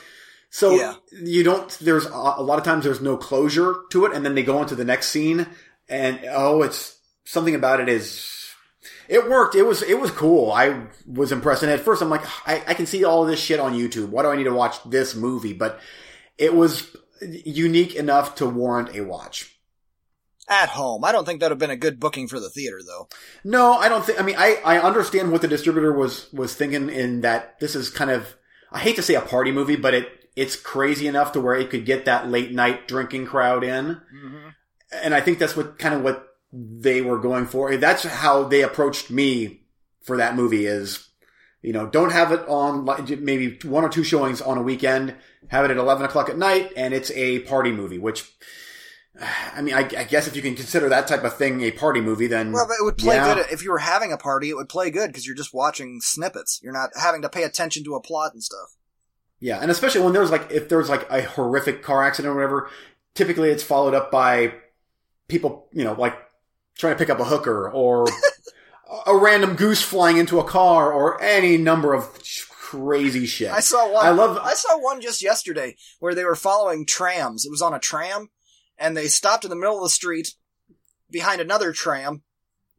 so 0.50 0.74
Yeah. 0.74 0.94
you 1.12 1.42
don't. 1.42 1.70
There's 1.80 2.06
a, 2.06 2.10
lot 2.42 2.58
of 2.58 2.64
times 2.64 2.84
there's 2.84 3.00
no 3.00 3.16
closure 3.16 3.74
to 3.90 4.06
it, 4.06 4.12
and 4.14 4.24
then 4.24 4.34
they 4.34 4.42
go 4.42 4.60
into 4.62 4.74
the 4.74 4.84
next 4.84 5.08
scene, 5.08 5.46
and 5.88 6.20
oh, 6.30 6.62
it's 6.62 6.98
something 7.24 7.54
about 7.54 7.80
it 7.80 7.88
is 7.88 8.34
it 9.08 9.28
worked. 9.28 9.54
It 9.54 9.62
was 9.62 9.82
it 9.82 9.98
was 10.00 10.10
cool. 10.10 10.52
I 10.52 10.86
was 11.06 11.32
impressed. 11.32 11.62
And 11.62 11.72
at 11.72 11.80
first, 11.80 12.02
I'm 12.02 12.10
like, 12.10 12.24
I, 12.46 12.62
I 12.68 12.74
can 12.74 12.86
see 12.86 13.04
all 13.04 13.24
this 13.24 13.40
shit 13.40 13.60
on 13.60 13.74
YouTube. 13.74 14.08
Why 14.10 14.22
do 14.22 14.28
I 14.28 14.36
need 14.36 14.44
to 14.44 14.54
watch 14.54 14.76
this 14.84 15.14
movie? 15.14 15.54
But 15.54 15.80
it 16.36 16.54
was 16.54 16.94
unique 17.22 17.94
enough 17.94 18.36
to 18.36 18.46
warrant 18.46 18.94
a 18.94 19.00
watch. 19.02 19.54
At 20.50 20.70
home. 20.70 21.04
I 21.04 21.12
don't 21.12 21.26
think 21.26 21.40
that 21.40 21.46
would 21.46 21.52
have 21.52 21.58
been 21.58 21.70
a 21.70 21.76
good 21.76 22.00
booking 22.00 22.26
for 22.26 22.40
the 22.40 22.48
theater, 22.48 22.80
though. 22.86 23.08
No, 23.44 23.74
I 23.74 23.90
don't 23.90 24.04
think. 24.04 24.18
I 24.18 24.22
mean, 24.22 24.36
I 24.38 24.58
I 24.64 24.78
understand 24.78 25.30
what 25.32 25.42
the 25.42 25.48
distributor 25.48 25.92
was 25.92 26.32
was 26.32 26.54
thinking 26.54 26.88
in 26.88 27.22
that 27.22 27.60
this 27.60 27.74
is 27.74 27.90
kind 27.90 28.10
of. 28.10 28.34
I 28.70 28.78
hate 28.78 28.96
to 28.96 29.02
say 29.02 29.14
a 29.14 29.20
party 29.22 29.50
movie, 29.52 29.76
but 29.76 29.94
it 29.94 30.17
it's 30.38 30.54
crazy 30.54 31.08
enough 31.08 31.32
to 31.32 31.40
where 31.40 31.56
it 31.56 31.68
could 31.68 31.84
get 31.84 32.04
that 32.04 32.30
late 32.30 32.52
night 32.52 32.86
drinking 32.86 33.26
crowd 33.26 33.64
in. 33.64 33.86
Mm-hmm. 33.86 34.48
And 35.02 35.12
I 35.12 35.20
think 35.20 35.40
that's 35.40 35.56
what 35.56 35.80
kind 35.80 35.96
of 35.96 36.02
what 36.02 36.28
they 36.52 37.02
were 37.02 37.18
going 37.18 37.46
for. 37.46 37.76
That's 37.76 38.04
how 38.04 38.44
they 38.44 38.62
approached 38.62 39.10
me 39.10 39.62
for 40.02 40.16
that 40.18 40.36
movie 40.36 40.64
is, 40.64 41.08
you 41.60 41.72
know, 41.72 41.88
don't 41.88 42.12
have 42.12 42.30
it 42.30 42.48
on 42.48 42.88
maybe 43.20 43.58
one 43.68 43.82
or 43.82 43.88
two 43.88 44.04
showings 44.04 44.40
on 44.40 44.56
a 44.56 44.62
weekend, 44.62 45.16
have 45.48 45.64
it 45.64 45.72
at 45.72 45.76
11 45.76 46.06
o'clock 46.06 46.28
at 46.28 46.38
night, 46.38 46.72
and 46.76 46.94
it's 46.94 47.10
a 47.10 47.40
party 47.40 47.72
movie, 47.72 47.98
which, 47.98 48.24
I 49.56 49.60
mean, 49.60 49.74
I, 49.74 49.80
I 49.80 50.04
guess 50.04 50.28
if 50.28 50.36
you 50.36 50.42
can 50.42 50.54
consider 50.54 50.88
that 50.88 51.08
type 51.08 51.24
of 51.24 51.36
thing 51.36 51.62
a 51.62 51.72
party 51.72 52.00
movie, 52.00 52.28
then. 52.28 52.52
Well, 52.52 52.68
but 52.68 52.76
it 52.80 52.84
would 52.84 52.96
play 52.96 53.16
yeah. 53.16 53.34
good 53.34 53.46
if 53.50 53.64
you 53.64 53.72
were 53.72 53.78
having 53.78 54.12
a 54.12 54.16
party. 54.16 54.50
It 54.50 54.54
would 54.54 54.68
play 54.68 54.92
good 54.92 55.08
because 55.08 55.26
you're 55.26 55.34
just 55.34 55.52
watching 55.52 55.98
snippets. 56.00 56.60
You're 56.62 56.72
not 56.72 56.90
having 56.96 57.22
to 57.22 57.28
pay 57.28 57.42
attention 57.42 57.82
to 57.84 57.96
a 57.96 58.00
plot 58.00 58.34
and 58.34 58.42
stuff. 58.42 58.77
Yeah, 59.40 59.58
and 59.60 59.70
especially 59.70 60.00
when 60.02 60.12
there's 60.12 60.30
like 60.30 60.50
if 60.50 60.68
there's 60.68 60.88
like 60.88 61.06
a 61.10 61.22
horrific 61.22 61.82
car 61.82 62.02
accident 62.02 62.32
or 62.32 62.36
whatever, 62.36 62.70
typically 63.14 63.50
it's 63.50 63.62
followed 63.62 63.94
up 63.94 64.10
by 64.10 64.54
people, 65.28 65.68
you 65.72 65.84
know, 65.84 65.92
like 65.92 66.16
trying 66.76 66.94
to 66.94 66.98
pick 66.98 67.10
up 67.10 67.20
a 67.20 67.24
hooker 67.24 67.70
or 67.70 68.06
a 69.06 69.16
random 69.16 69.54
goose 69.54 69.82
flying 69.82 70.16
into 70.16 70.40
a 70.40 70.44
car 70.44 70.92
or 70.92 71.20
any 71.22 71.56
number 71.56 71.94
of 71.94 72.08
crazy 72.50 73.26
shit. 73.26 73.50
I 73.50 73.60
saw 73.60 73.92
one. 73.92 74.04
I 74.04 74.10
love- 74.10 74.38
I 74.38 74.54
saw 74.54 74.78
one 74.78 75.00
just 75.00 75.22
yesterday 75.22 75.76
where 76.00 76.14
they 76.14 76.24
were 76.24 76.34
following 76.36 76.84
trams. 76.84 77.44
It 77.46 77.50
was 77.50 77.62
on 77.62 77.74
a 77.74 77.78
tram, 77.78 78.30
and 78.76 78.96
they 78.96 79.06
stopped 79.06 79.44
in 79.44 79.50
the 79.50 79.56
middle 79.56 79.76
of 79.78 79.82
the 79.84 79.88
street 79.90 80.34
behind 81.10 81.40
another 81.40 81.72
tram, 81.72 82.22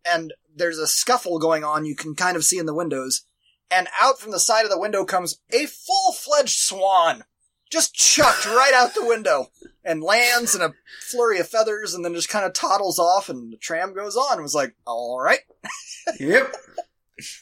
and 0.06 0.34
there's 0.53 0.77
a 0.77 0.88
scuffle 0.88 1.40
going 1.40 1.64
on. 1.64 1.86
You 1.86 1.95
can 1.95 2.15
kind 2.15 2.36
of 2.36 2.44
see 2.44 2.57
in 2.60 2.65
the 2.65 2.73
windows, 2.73 3.26
and 3.71 3.87
out 4.01 4.19
from 4.19 4.31
the 4.31 4.39
side 4.39 4.63
of 4.65 4.71
the 4.71 4.79
window 4.79 5.05
comes 5.05 5.39
a 5.51 5.65
full-fledged 5.65 6.57
swan, 6.57 7.23
just 7.71 7.93
chucked 7.93 8.45
right 8.45 8.73
out 8.73 8.93
the 8.95 9.05
window, 9.05 9.47
and 9.83 10.01
lands 10.03 10.55
in 10.55 10.61
a 10.61 10.73
flurry 11.09 11.39
of 11.39 11.47
feathers, 11.47 11.93
and 11.93 12.03
then 12.03 12.13
just 12.13 12.29
kind 12.29 12.45
of 12.45 12.53
toddles 12.53 12.99
off, 12.99 13.29
and 13.29 13.53
the 13.53 13.57
tram 13.57 13.93
goes 13.93 14.15
on. 14.15 14.39
It 14.39 14.43
was 14.43 14.55
like, 14.55 14.75
all 14.85 15.19
right. 15.19 15.39
Yep. 16.19 16.55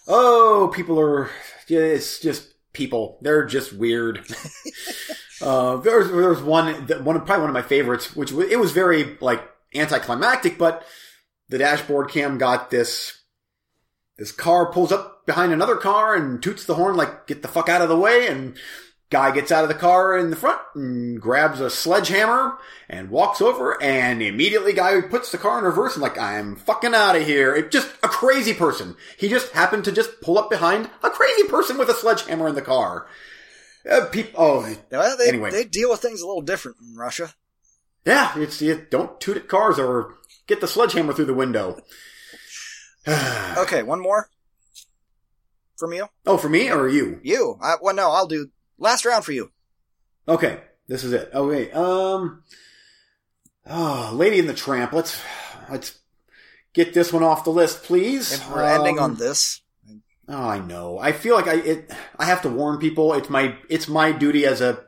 Oh, 0.08 0.70
people 0.76 1.00
are. 1.00 1.30
It's 1.70 2.20
just 2.20 2.54
people. 2.74 3.18
They're 3.22 3.46
just 3.46 3.72
weird. 3.72 4.26
uh, 5.42 5.78
there's 5.78 6.10
there's 6.12 6.42
one 6.42 6.86
that- 6.88 7.04
one 7.04 7.16
probably 7.22 7.42
one 7.42 7.50
of 7.50 7.54
my 7.54 7.62
favorites, 7.62 8.14
which 8.16 8.32
it 8.34 8.60
was 8.60 8.72
very 8.74 9.18
like 9.22 9.48
anticlimactic, 9.74 10.58
but 10.58 10.84
the 11.48 11.58
dashboard 11.60 12.10
cam 12.10 12.38
got 12.38 12.70
this. 12.72 13.22
This 14.18 14.32
car 14.34 14.72
pulls 14.72 14.92
up 14.92 15.17
behind 15.28 15.54
another 15.54 15.76
car 15.76 16.16
and 16.16 16.42
toots 16.42 16.66
the 16.66 16.74
horn 16.76 16.96
like 16.96 17.28
"Get 17.28 17.44
the 17.44 17.48
fuck 17.48 17.70
out 17.70 17.82
of 17.84 17.90
the 17.90 17.98
way!" 17.98 18.26
and 18.28 18.58
guy 19.10 19.32
gets 19.32 19.52
out 19.54 19.64
of 19.64 19.70
the 19.70 19.74
car 19.76 20.18
in 20.18 20.32
the 20.32 20.36
front 20.36 20.60
and 20.76 21.22
grabs 21.22 21.62
a 21.62 21.70
sledgehammer 21.70 22.58
and 22.90 23.10
walks 23.10 23.40
over 23.40 23.82
and 23.82 24.22
immediately 24.22 24.74
guy 24.74 25.00
puts 25.00 25.32
the 25.32 25.38
car 25.38 25.60
in 25.60 25.64
reverse 25.64 25.94
and 25.94 26.02
like 26.02 26.18
I'm 26.18 26.56
fucking 26.58 26.94
out 26.94 27.16
of 27.16 27.26
here. 27.26 27.56
It 27.56 27.72
just 27.72 27.88
a 28.04 28.10
crazy 28.10 28.54
person. 28.54 28.98
He 29.18 29.30
just 29.30 29.54
happened 29.54 29.86
to 29.86 29.94
just 29.94 30.20
pull 30.22 30.38
up 30.38 30.50
behind 30.50 30.90
a 31.04 31.10
crazy 31.10 31.48
person 31.48 31.78
with 31.78 31.88
a 31.88 31.94
sledgehammer 31.94 32.50
in 32.50 32.56
the 32.56 32.62
car. 32.62 33.08
Uh, 33.90 34.08
peop- 34.12 34.34
oh 34.36 34.68
Well, 34.92 35.16
they, 35.16 35.30
Anyway. 35.30 35.52
they 35.52 35.64
deal 35.64 35.90
with 35.90 36.02
things 36.02 36.20
a 36.20 36.28
little 36.28 36.42
different 36.42 36.76
in 36.82 36.98
Russia. 36.98 37.34
yeah, 38.06 38.38
it's 38.38 38.62
it, 38.62 38.92
don't 38.92 39.22
toot 39.22 39.38
at 39.38 39.48
cars 39.48 39.80
or 39.80 40.16
get 40.48 40.60
the 40.60 40.68
sledgehammer 40.68 41.14
through 41.14 41.26
the 41.26 41.34
window. 41.34 41.80
Okay, 43.58 43.84
one 43.84 44.02
more 44.02 44.30
from 45.78 45.94
you. 45.94 46.08
oh, 46.26 46.38
for 46.38 46.50
me 46.50 46.70
or 46.72 46.88
you? 46.88 47.20
You. 47.24 47.58
I, 47.62 47.76
well, 47.82 47.96
no, 47.96 48.12
I'll 48.12 48.28
do 48.28 48.50
last 48.78 49.06
round 49.06 49.24
for 49.26 49.32
you. 49.32 49.52
Okay, 50.28 50.60
this 50.88 51.04
is 51.04 51.14
it. 51.14 51.30
Okay, 51.34 51.72
um, 51.72 52.44
oh, 53.66 54.12
Lady 54.14 54.40
and 54.40 54.50
the 54.50 54.54
Tramp. 54.54 54.92
Let's 54.94 55.22
let's 55.70 55.98
get 56.74 56.94
this 56.94 57.14
one 57.14 57.24
off 57.24 57.44
the 57.44 57.50
list, 57.52 57.84
please. 57.84 58.34
And 58.42 58.54
we're 58.54 58.64
ending 58.64 58.98
Um, 59.00 59.04
on 59.12 59.16
this. 59.16 59.62
Oh, 60.30 60.36
I 60.50 60.60
know. 60.60 61.00
I 61.00 61.14
feel 61.14 61.36
like 61.36 61.48
I 61.48 61.56
it. 61.56 61.92
I 62.20 62.26
have 62.26 62.42
to 62.42 62.50
warn 62.50 62.80
people. 62.80 63.14
It's 63.14 63.30
my 63.30 63.56
it's 63.70 63.88
my 63.88 64.12
duty 64.12 64.46
as 64.46 64.60
a 64.60 64.84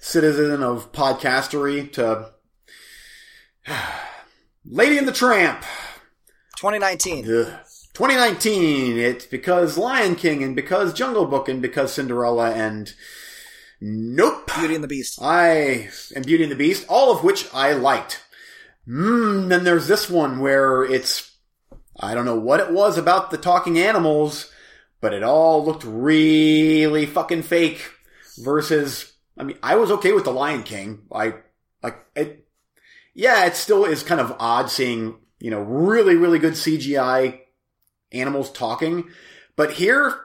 citizen 0.00 0.62
of 0.62 0.92
podcastery 0.92 1.92
to. 1.94 2.30
Lady 4.64 4.98
and 4.98 5.06
the 5.08 5.12
Tramp. 5.12 5.62
2019. 6.58 7.24
Ugh. 7.30 7.52
2019. 7.96 8.98
It's 8.98 9.24
because 9.24 9.78
Lion 9.78 10.16
King 10.16 10.44
and 10.44 10.54
because 10.54 10.92
Jungle 10.92 11.24
Book 11.24 11.48
and 11.48 11.62
because 11.62 11.94
Cinderella 11.94 12.50
and 12.50 12.92
nope. 13.80 14.50
Beauty 14.54 14.74
and 14.74 14.84
the 14.84 14.88
Beast. 14.88 15.18
I 15.22 15.88
and 16.14 16.26
Beauty 16.26 16.42
and 16.42 16.52
the 16.52 16.56
Beast, 16.56 16.84
all 16.90 17.10
of 17.10 17.24
which 17.24 17.48
I 17.54 17.72
liked. 17.72 18.22
Mm, 18.86 19.48
then 19.48 19.64
there's 19.64 19.88
this 19.88 20.10
one 20.10 20.40
where 20.40 20.84
it's 20.84 21.38
I 21.98 22.12
don't 22.12 22.26
know 22.26 22.38
what 22.38 22.60
it 22.60 22.70
was 22.70 22.98
about 22.98 23.30
the 23.30 23.38
talking 23.38 23.78
animals, 23.78 24.52
but 25.00 25.14
it 25.14 25.22
all 25.22 25.64
looked 25.64 25.84
really 25.86 27.06
fucking 27.06 27.44
fake. 27.44 27.92
Versus, 28.38 29.14
I 29.38 29.44
mean, 29.44 29.56
I 29.62 29.76
was 29.76 29.90
okay 29.90 30.12
with 30.12 30.24
the 30.24 30.32
Lion 30.32 30.64
King. 30.64 31.04
I 31.10 31.36
like 31.82 31.96
it. 32.14 32.46
Yeah, 33.14 33.46
it 33.46 33.56
still 33.56 33.86
is 33.86 34.02
kind 34.02 34.20
of 34.20 34.36
odd 34.38 34.68
seeing 34.68 35.16
you 35.40 35.50
know 35.50 35.62
really 35.62 36.16
really 36.16 36.38
good 36.38 36.52
CGI 36.52 37.40
animals 38.12 38.50
talking, 38.50 39.10
but 39.56 39.72
here 39.72 40.20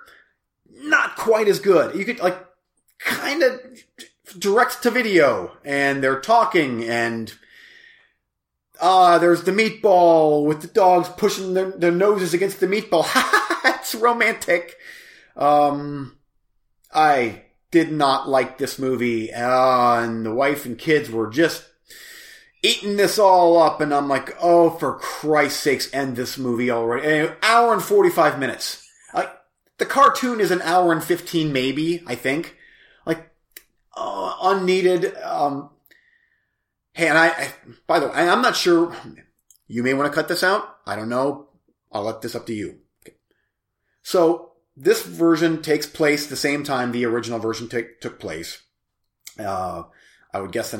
not 0.70 1.16
quite 1.16 1.48
as 1.48 1.60
good. 1.60 1.96
You 1.96 2.06
could 2.06 2.20
like 2.20 2.38
kind 3.00 3.44
of 3.44 3.60
direct 4.38 4.84
to 4.84 4.92
video 4.92 5.52
and 5.66 6.04
they're 6.04 6.20
talking 6.20 6.84
and 6.84 7.34
ah 8.82 9.18
there's 9.18 9.44
the 9.44 9.52
meatball 9.52 10.46
with 10.46 10.62
the 10.62 10.68
dogs 10.68 11.10
pushing 11.10 11.54
their, 11.54 11.72
their 11.72 11.92
noses 11.92 12.34
against 12.34 12.60
the 12.60 12.68
meatball 12.68 13.06
it's 13.66 13.94
romantic 13.96 14.78
um 15.36 16.18
i 16.94 17.42
did 17.72 17.92
not 17.92 18.30
like 18.30 18.58
this 18.58 18.78
movie 18.78 19.34
uh, 19.34 20.02
and 20.02 20.26
the 20.26 20.34
wife 20.34 20.66
and 20.66 20.78
kids 20.78 21.10
were 21.10 21.30
just 21.30 21.66
eating 22.64 22.98
this 22.98 23.18
all 23.18 23.58
up 23.62 23.82
and 23.82 23.94
i'm 23.94 24.08
like 24.08 24.36
oh 24.42 24.70
for 24.70 24.96
christ's 24.96 25.60
sakes 25.60 25.94
end 25.94 26.16
this 26.16 26.38
movie 26.38 26.70
already 26.70 27.08
an 27.08 27.36
hour 27.42 27.74
and 27.74 27.84
45 27.84 28.40
minutes 28.40 28.88
like 29.14 29.32
the 29.78 29.86
cartoon 29.86 30.40
is 30.40 30.52
an 30.52 30.62
hour 30.62 30.92
and 30.92 31.04
15 31.04 31.52
maybe 31.52 32.04
i 32.08 32.16
think 32.16 32.58
like 33.06 33.32
uh, 33.96 34.36
unneeded. 34.42 35.16
Um, 35.18 35.70
hey, 36.94 37.08
and 37.08 37.18
I, 37.18 37.28
I, 37.28 37.54
by 37.88 38.00
the 38.00 38.08
way, 38.08 38.14
I'm 38.14 38.42
not 38.42 38.56
sure. 38.56 38.96
You 39.68 39.84
may 39.84 39.94
want 39.94 40.12
to 40.12 40.16
cut 40.16 40.28
this 40.28 40.44
out. 40.44 40.78
I 40.86 40.96
don't 40.96 41.10
know. 41.10 41.50
I'll 41.92 42.04
let 42.04 42.22
this 42.22 42.36
up 42.36 42.46
to 42.48 42.54
you. 42.54 42.80
Okay. 43.06 43.16
So 44.02 44.54
this 44.76 45.04
version 45.04 45.62
takes 45.62 45.86
place 45.86 46.28
the 46.28 46.36
same 46.36 46.64
time 46.64 46.92
the 46.92 47.06
original 47.06 47.40
version 47.40 47.70
take, 47.70 48.02
took 48.02 48.20
place. 48.20 48.62
Uh, 49.40 49.84
I 50.34 50.42
would 50.42 50.52
guess 50.52 50.72
the 50.72 50.78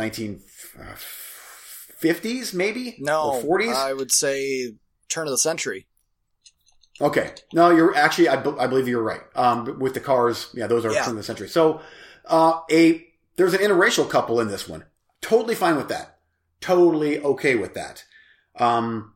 1950s, 2.02 2.54
maybe 2.54 2.96
No. 3.00 3.42
or 3.44 3.60
40s. 3.60 3.74
I 3.76 3.94
would 3.94 4.12
say 4.12 4.74
turn 5.10 5.28
of 5.28 5.32
the 5.32 5.38
century. 5.38 5.88
Okay. 7.00 7.34
No, 7.54 7.70
you're 7.72 7.96
actually, 7.96 8.28
I, 8.28 8.34
I 8.36 8.68
believe 8.68 8.88
you're 8.88 9.02
right. 9.04 9.22
Um, 9.36 9.80
with 9.80 9.94
the 9.94 10.00
cars, 10.00 10.50
yeah, 10.54 10.68
those 10.68 10.86
are 10.86 10.92
Yeah. 10.92 11.04
from 11.04 11.16
the 11.16 11.24
century. 11.24 11.48
So, 11.50 11.82
uh, 12.26 12.60
a, 12.70 13.06
there's 13.38 13.54
an 13.54 13.60
interracial 13.62 14.10
couple 14.10 14.40
in 14.40 14.48
this 14.50 14.68
one. 14.70 14.86
Totally 15.22 15.56
fine 15.56 15.76
with 15.76 15.90
that. 15.90 16.20
Totally 16.60 17.20
okay 17.20 17.56
with 17.56 17.74
that. 17.74 18.04
Um, 18.58 19.14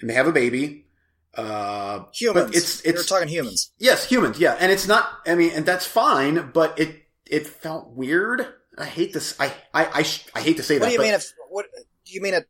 and 0.00 0.10
they 0.10 0.14
have 0.14 0.26
a 0.26 0.32
baby. 0.32 0.86
Uh, 1.34 2.04
Humans. 2.14 2.46
But 2.46 2.56
it's, 2.56 2.84
We're 2.84 2.90
it's, 2.92 3.06
talking 3.06 3.28
humans. 3.28 3.70
yes, 3.78 4.04
humans, 4.08 4.40
yeah. 4.40 4.56
And 4.58 4.72
it's 4.72 4.88
not, 4.88 5.08
I 5.26 5.36
mean, 5.36 5.52
and 5.54 5.64
that's 5.64 5.86
fine, 5.86 6.50
but 6.52 6.78
it, 6.80 7.02
it 7.26 7.46
felt 7.46 7.90
weird. 7.90 8.46
I 8.76 8.86
hate 8.86 9.12
this. 9.12 9.36
I, 9.38 9.52
I, 9.72 9.84
I, 9.86 10.06
I 10.34 10.40
hate 10.40 10.56
to 10.56 10.62
say 10.64 10.78
that. 10.78 10.80
What 10.84 10.88
do 10.88 10.94
you 10.94 11.00
mean 11.00 11.14
if, 11.14 11.32
what, 11.50 11.66
do 12.08 12.14
you 12.14 12.20
mean 12.20 12.34
it, 12.34 12.48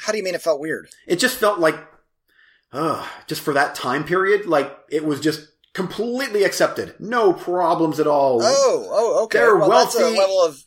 how 0.00 0.12
do 0.12 0.18
you 0.18 0.24
mean 0.24 0.34
it 0.34 0.42
felt 0.42 0.60
weird? 0.60 0.88
it 1.06 1.16
just 1.18 1.36
felt 1.36 1.58
like, 1.58 1.76
uh, 2.72 3.06
just 3.26 3.42
for 3.42 3.52
that 3.54 3.74
time 3.74 4.04
period, 4.04 4.46
like 4.46 4.74
it 4.90 5.04
was 5.04 5.20
just 5.20 5.48
completely 5.74 6.44
accepted. 6.44 6.94
No 6.98 7.32
problems 7.32 8.00
at 8.00 8.06
all. 8.06 8.40
Oh, 8.42 8.88
oh, 8.90 9.24
okay. 9.24 9.38
They're 9.38 9.56
well, 9.56 9.68
that's 9.70 9.94
a 9.94 10.00
wealthy. 10.00 10.18
level 10.18 10.42
of, 10.42 10.64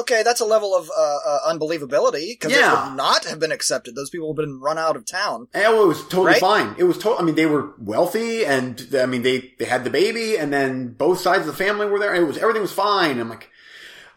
okay, 0.00 0.22
that's 0.22 0.40
a 0.40 0.44
level 0.44 0.74
of 0.74 0.90
uh, 0.96 1.16
uh, 1.26 1.38
unbelievability 1.52 2.32
because 2.34 2.52
it 2.52 2.60
would 2.88 2.96
not 2.96 3.24
have 3.24 3.38
been 3.38 3.52
accepted. 3.52 3.94
Those 3.94 4.10
people 4.10 4.28
have 4.30 4.36
been 4.36 4.60
run 4.60 4.76
out 4.78 4.96
of 4.96 5.06
town. 5.06 5.48
And 5.54 5.62
it 5.64 5.86
was 5.86 6.02
totally 6.08 6.32
Right? 6.32 6.40
fine. 6.40 6.74
It 6.78 6.84
was 6.84 6.98
to- 6.98 7.16
I 7.16 7.22
mean, 7.22 7.34
they 7.34 7.46
were 7.46 7.72
wealthy 7.78 8.44
and 8.44 8.86
I 8.94 9.06
mean, 9.06 9.22
they, 9.22 9.54
they 9.58 9.64
had 9.64 9.84
the 9.84 9.90
baby 9.90 10.36
and 10.36 10.52
then 10.52 10.88
both 10.92 11.20
sides 11.20 11.40
of 11.40 11.46
the 11.46 11.52
family 11.64 11.86
were 11.86 11.98
there. 11.98 12.14
It 12.14 12.24
was, 12.26 12.36
everything 12.38 12.62
was 12.62 12.72
fine. 12.72 13.18
I'm 13.18 13.28
like, 13.30 13.48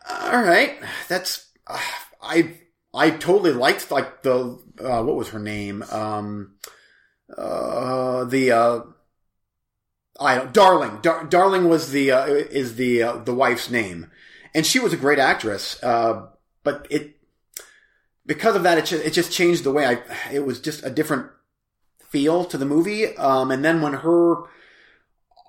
all 0.09 0.41
right, 0.41 0.77
that's, 1.07 1.47
uh, 1.67 1.79
I, 2.21 2.57
I 2.99 3.11
totally 3.11 3.53
liked 3.53 3.91
like 3.91 4.23
the, 4.23 4.59
uh, 4.77 5.01
what 5.03 5.15
was 5.15 5.29
her 5.29 5.39
name? 5.39 5.83
Um, 5.89 6.55
uh, 7.35 8.25
the, 8.25 8.51
uh, 8.51 8.79
I 10.19 10.35
don't, 10.35 10.53
Darling. 10.53 10.99
Dar- 11.01 11.23
Darling 11.23 11.69
was 11.69 11.91
the, 11.91 12.11
uh, 12.11 12.25
is 12.25 12.75
the, 12.75 13.03
uh, 13.03 13.17
the 13.19 13.33
wife's 13.33 13.69
name. 13.69 14.11
And 14.53 14.65
she 14.65 14.79
was 14.79 14.91
a 14.91 14.97
great 14.97 15.17
actress. 15.17 15.81
Uh, 15.81 16.27
but 16.65 16.87
it, 16.89 17.15
because 18.25 18.57
of 18.57 18.63
that, 18.63 18.77
it 18.77 18.85
just, 18.85 19.05
it 19.05 19.13
just 19.13 19.31
changed 19.31 19.63
the 19.63 19.71
way 19.71 19.85
I, 19.85 20.33
it 20.33 20.45
was 20.45 20.59
just 20.59 20.85
a 20.85 20.89
different 20.89 21.27
feel 22.09 22.43
to 22.43 22.57
the 22.57 22.65
movie. 22.65 23.15
Um, 23.15 23.49
and 23.49 23.63
then 23.63 23.81
when 23.81 23.93
her 23.93 24.43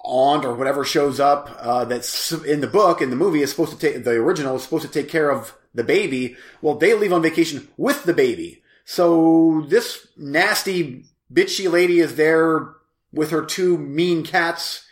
aunt 0.05 0.44
or 0.44 0.55
whatever 0.55 0.85
shows 0.85 1.18
up, 1.18 1.51
uh, 1.59 1.85
that's 1.85 2.31
in 2.31 2.60
the 2.60 2.68
book, 2.68 3.02
in 3.02 3.10
the 3.10 3.16
movie 3.16 3.43
is 3.43 3.51
supposed 3.51 3.72
to 3.72 3.78
take, 3.78 4.05
the 4.05 4.12
original 4.12 4.55
is 4.55 4.62
supposed 4.62 4.86
to 4.86 4.93
take 4.93 5.09
care 5.09 5.31
of 5.31 5.52
the 5.75 5.85
baby. 5.85 6.37
Well, 6.63 6.75
they 6.75 6.95
leave 6.95 7.13
on 7.13 7.23
vacation 7.23 7.69
with 7.77 8.05
the 8.05 8.15
baby. 8.15 8.63
So 8.85 9.67
this 9.69 10.09
nasty, 10.17 11.05
bitchy 11.33 11.71
lady 11.71 12.01
is 12.01 12.17
there 12.17 12.75
with 13.13 13.31
her 13.31 13.45
two 13.45 13.79
mean 13.79 14.25
cats 14.25 14.87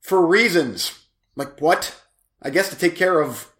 for 0.00 0.24
reasons. 0.24 1.06
Like 1.36 1.60
what? 1.60 2.00
I 2.42 2.50
guess 2.50 2.70
to 2.70 2.76
take 2.76 2.96
care 2.96 3.20
of 3.20 3.50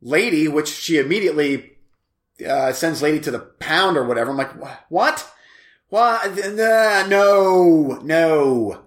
Lady, 0.00 0.48
which 0.48 0.68
she 0.68 0.98
immediately 0.98 1.72
uh, 2.46 2.72
sends 2.72 3.02
Lady 3.02 3.20
to 3.20 3.30
the 3.30 3.38
pound 3.38 3.96
or 3.96 4.04
whatever. 4.04 4.30
I'm 4.30 4.36
like, 4.36 4.52
what? 4.90 5.30
What? 5.88 6.18
Uh, 6.26 7.04
no, 7.08 8.00
no. 8.02 8.84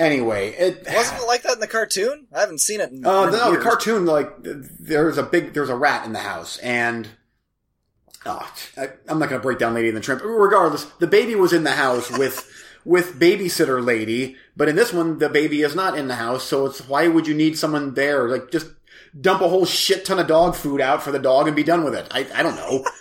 Anyway, 0.00 0.48
it 0.52 0.86
Wasn't 0.90 1.20
it 1.20 1.26
like 1.26 1.42
that 1.42 1.54
in 1.54 1.60
the 1.60 1.66
cartoon? 1.66 2.26
I 2.34 2.40
haven't 2.40 2.60
seen 2.60 2.80
it. 2.80 2.90
In, 2.90 3.04
uh, 3.04 3.28
no, 3.28 3.52
the 3.54 3.60
cartoon, 3.62 4.06
like, 4.06 4.30
there's 4.42 5.18
a 5.18 5.22
big, 5.22 5.52
there's 5.52 5.68
a 5.68 5.76
rat 5.76 6.06
in 6.06 6.14
the 6.14 6.20
house, 6.20 6.56
and, 6.58 7.06
oh, 8.24 8.50
I, 8.78 8.88
I'm 9.08 9.18
not 9.18 9.28
gonna 9.28 9.42
break 9.42 9.58
down 9.58 9.74
Lady 9.74 9.88
and 9.88 9.96
the 9.96 10.00
Tramp. 10.00 10.22
Regardless, 10.24 10.84
the 11.00 11.06
baby 11.06 11.34
was 11.34 11.52
in 11.52 11.64
the 11.64 11.72
house 11.72 12.10
with, 12.18 12.50
with 12.84 13.20
babysitter 13.20 13.84
lady, 13.84 14.36
but 14.56 14.68
in 14.70 14.76
this 14.76 14.90
one, 14.92 15.18
the 15.18 15.28
baby 15.28 15.60
is 15.60 15.74
not 15.74 15.98
in 15.98 16.08
the 16.08 16.14
house, 16.14 16.44
so 16.44 16.64
it's, 16.66 16.88
why 16.88 17.06
would 17.06 17.26
you 17.26 17.34
need 17.34 17.58
someone 17.58 17.92
there? 17.92 18.26
Like, 18.26 18.50
just 18.50 18.68
dump 19.20 19.42
a 19.42 19.48
whole 19.48 19.66
shit 19.66 20.06
ton 20.06 20.18
of 20.18 20.26
dog 20.28 20.54
food 20.54 20.80
out 20.80 21.02
for 21.02 21.12
the 21.12 21.18
dog 21.18 21.46
and 21.46 21.54
be 21.54 21.62
done 21.62 21.84
with 21.84 21.94
it. 21.94 22.06
I, 22.10 22.26
I 22.34 22.42
don't 22.42 22.56
know. 22.56 22.84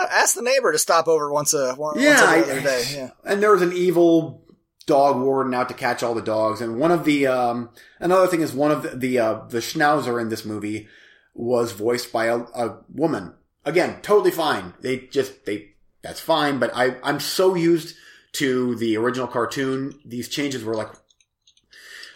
Uh, 0.00 0.06
ask 0.10 0.34
the 0.34 0.42
neighbor 0.42 0.72
to 0.72 0.78
stop 0.78 1.06
over 1.06 1.32
once 1.32 1.54
a 1.54 1.68
Yeah, 1.68 1.78
once 1.78 1.96
every 1.96 2.50
other 2.50 2.60
day. 2.60 2.84
Yeah. 2.94 3.10
and 3.24 3.40
there 3.40 3.52
was 3.52 3.62
an 3.62 3.72
evil 3.72 4.43
dog 4.86 5.20
warden 5.20 5.54
out 5.54 5.68
to 5.68 5.74
catch 5.74 6.02
all 6.02 6.14
the 6.14 6.22
dogs. 6.22 6.60
And 6.60 6.78
one 6.78 6.90
of 6.92 7.04
the 7.04 7.26
um, 7.26 7.70
another 8.00 8.26
thing 8.26 8.40
is 8.40 8.52
one 8.52 8.70
of 8.70 8.82
the 8.82 8.90
the, 8.96 9.18
uh, 9.18 9.34
the 9.48 9.58
schnauzer 9.58 10.20
in 10.20 10.28
this 10.28 10.44
movie 10.44 10.88
was 11.34 11.72
voiced 11.72 12.12
by 12.12 12.26
a, 12.26 12.38
a 12.38 12.78
woman. 12.92 13.34
Again, 13.64 14.00
totally 14.02 14.30
fine. 14.30 14.74
They 14.80 14.98
just 14.98 15.46
they 15.46 15.70
that's 16.02 16.20
fine. 16.20 16.58
But 16.58 16.70
I 16.74 16.96
I'm 17.02 17.20
so 17.20 17.54
used 17.54 17.96
to 18.32 18.74
the 18.76 18.96
original 18.96 19.26
cartoon. 19.26 19.98
These 20.04 20.28
changes 20.28 20.64
were 20.64 20.74
like. 20.74 20.88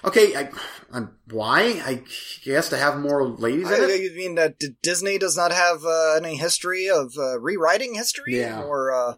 Okay, 0.05 0.36
I, 0.36 0.49
I'm, 0.93 1.16
why? 1.28 1.82
I 1.85 2.05
guess 2.45 2.69
to 2.69 2.77
have 2.77 3.01
more 3.01 3.27
ladies 3.27 3.69
in 3.69 3.74
I, 3.82 3.86
it. 3.86 4.01
you 4.01 4.16
mean 4.16 4.36
that 4.36 4.55
Disney 4.81 5.19
does 5.19 5.36
not 5.36 5.51
have 5.51 5.85
uh, 5.85 6.15
any 6.15 6.36
history 6.36 6.89
of 6.89 7.15
uh, 7.19 7.40
rewriting 7.40 7.97
history 7.97 8.39
Yeah. 8.39 8.62
or 8.62 8.93
uh, 8.93 9.15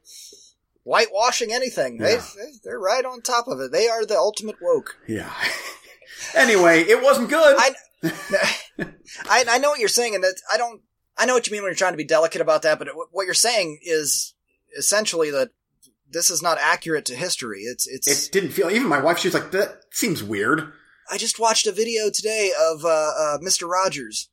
whitewashing 0.84 1.52
anything? 1.52 1.98
Yeah. 2.00 2.06
they 2.36 2.46
they're 2.64 2.78
right 2.80 3.04
on 3.04 3.22
top 3.22 3.48
of 3.48 3.60
it. 3.60 3.72
They 3.72 3.88
are 3.88 4.04
the 4.06 4.16
ultimate 4.16 4.56
woke. 4.60 4.96
Yeah. 5.06 5.32
anyway, 6.34 6.82
it 6.82 7.02
wasn't 7.02 7.28
good. 7.30 7.56
I- 7.58 7.74
I, 9.28 9.44
I 9.48 9.58
know 9.58 9.70
what 9.70 9.78
you're 9.80 9.88
saying, 9.88 10.14
and 10.14 10.24
that 10.24 10.40
I 10.52 10.56
don't. 10.56 10.80
I 11.18 11.26
know 11.26 11.34
what 11.34 11.46
you 11.46 11.52
mean 11.52 11.62
when 11.62 11.68
you're 11.70 11.76
trying 11.76 11.92
to 11.92 11.98
be 11.98 12.04
delicate 12.04 12.40
about 12.40 12.62
that, 12.62 12.78
but 12.78 12.88
it, 12.88 12.94
what 13.10 13.24
you're 13.24 13.34
saying 13.34 13.78
is 13.82 14.34
essentially 14.78 15.30
that 15.32 15.50
this 16.08 16.30
is 16.30 16.40
not 16.42 16.56
accurate 16.58 17.04
to 17.06 17.14
history. 17.14 17.60
It's 17.60 17.86
it's. 17.86 18.08
it 18.28 18.32
didn't 18.32 18.50
feel. 18.52 18.70
Even 18.70 18.88
my 18.88 19.00
wife, 19.02 19.18
she 19.18 19.28
was 19.28 19.34
like, 19.34 19.50
"That 19.50 19.82
seems 19.90 20.22
weird." 20.22 20.72
I 21.10 21.18
just 21.18 21.38
watched 21.38 21.66
a 21.66 21.72
video 21.72 22.08
today 22.08 22.52
of 22.58 22.84
uh, 22.84 22.88
uh, 22.88 23.38
Mr. 23.38 23.68
Rogers, 23.68 24.30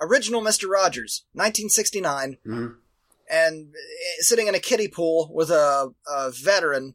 original 0.00 0.42
Mr. 0.42 0.68
Rogers, 0.68 1.24
1969, 1.32 2.36
Mhm. 2.46 2.74
And 3.30 3.68
uh, 3.74 4.22
sitting 4.22 4.46
in 4.48 4.54
a 4.54 4.60
kiddie 4.60 4.88
pool 4.88 5.30
with 5.32 5.50
a, 5.50 5.90
a 6.08 6.30
veteran 6.30 6.94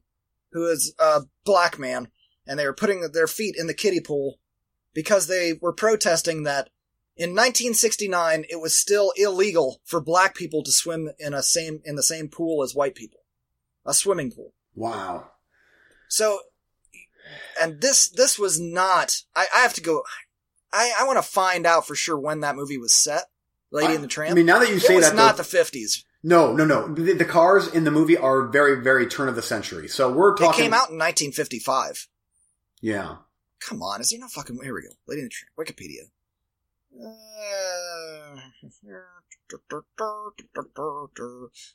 who 0.52 0.68
is 0.68 0.94
a 1.00 1.22
black 1.46 1.78
man, 1.78 2.10
and 2.48 2.58
they 2.60 2.66
were 2.66 2.74
putting 2.74 3.02
their 3.12 3.28
feet 3.28 3.56
in 3.58 3.68
the 3.68 3.74
kiddie 3.74 4.02
pool 4.02 4.40
because 4.94 5.28
they 5.28 5.54
were 5.54 5.74
protesting 5.74 6.44
that 6.44 6.70
in 7.16 7.32
1969 7.32 8.46
it 8.50 8.60
was 8.62 8.76
still 8.76 9.14
illegal 9.18 9.82
for 9.84 10.00
black 10.02 10.36
people 10.36 10.64
to 10.64 10.72
swim 10.72 11.10
in 11.20 11.34
a 11.34 11.44
same 11.44 11.82
in 11.84 11.96
the 11.96 12.04
same 12.04 12.30
pool 12.30 12.64
as 12.64 12.74
white 12.74 12.96
people, 12.96 13.20
a 13.86 13.94
swimming 13.94 14.32
pool. 14.32 14.54
Wow. 14.74 15.32
So, 16.08 16.40
and 17.62 17.82
this 17.82 18.10
this 18.10 18.40
was 18.40 18.60
not. 18.60 19.24
I, 19.36 19.48
I 19.56 19.60
have 19.60 19.74
to 19.76 19.82
go. 19.82 20.04
I 20.72 20.94
I 21.00 21.04
want 21.06 21.18
to 21.18 21.24
find 21.24 21.66
out 21.66 21.86
for 21.86 21.96
sure 21.96 22.18
when 22.18 22.40
that 22.40 22.56
movie 22.56 22.78
was 22.78 22.94
set. 22.94 23.26
Lady 23.72 23.94
in 23.94 24.02
the 24.02 24.08
Tramp. 24.08 24.32
I 24.32 24.36
mean, 24.36 24.48
now 24.48 24.58
that 24.60 24.70
you 24.70 24.78
it 24.78 24.82
say 24.82 24.96
was 24.96 25.10
that, 25.10 25.16
not 25.16 25.38
though- 25.38 25.44
the 25.44 25.50
fifties. 25.50 26.04
No, 26.24 26.54
no, 26.54 26.66
no. 26.66 26.94
The, 26.94 27.14
the 27.14 27.26
cars 27.26 27.68
in 27.68 27.84
the 27.84 27.92
movie 27.92 28.18
are 28.18 28.48
very, 28.48 28.82
very 28.82 29.08
turn 29.08 29.30
of 29.30 29.36
the 29.36 29.42
century. 29.42 29.88
So 29.88 30.12
we're 30.12 30.36
talking. 30.36 30.62
It 30.62 30.64
came 30.64 30.74
out 30.74 30.90
in 30.90 30.98
1955. 30.98 32.08
Yeah. 32.82 33.18
Come 33.60 33.82
on, 33.82 34.02
is 34.02 34.10
there 34.10 34.20
no 34.20 34.28
fucking? 34.28 34.60
Here 34.64 34.74
we 34.74 34.82
go. 34.82 34.90
Lady 35.08 35.22
in 35.22 35.26
the 35.26 35.30
Tramp. 35.30 35.56
Wikipedia. 35.58 36.10
Uh, 37.02 38.40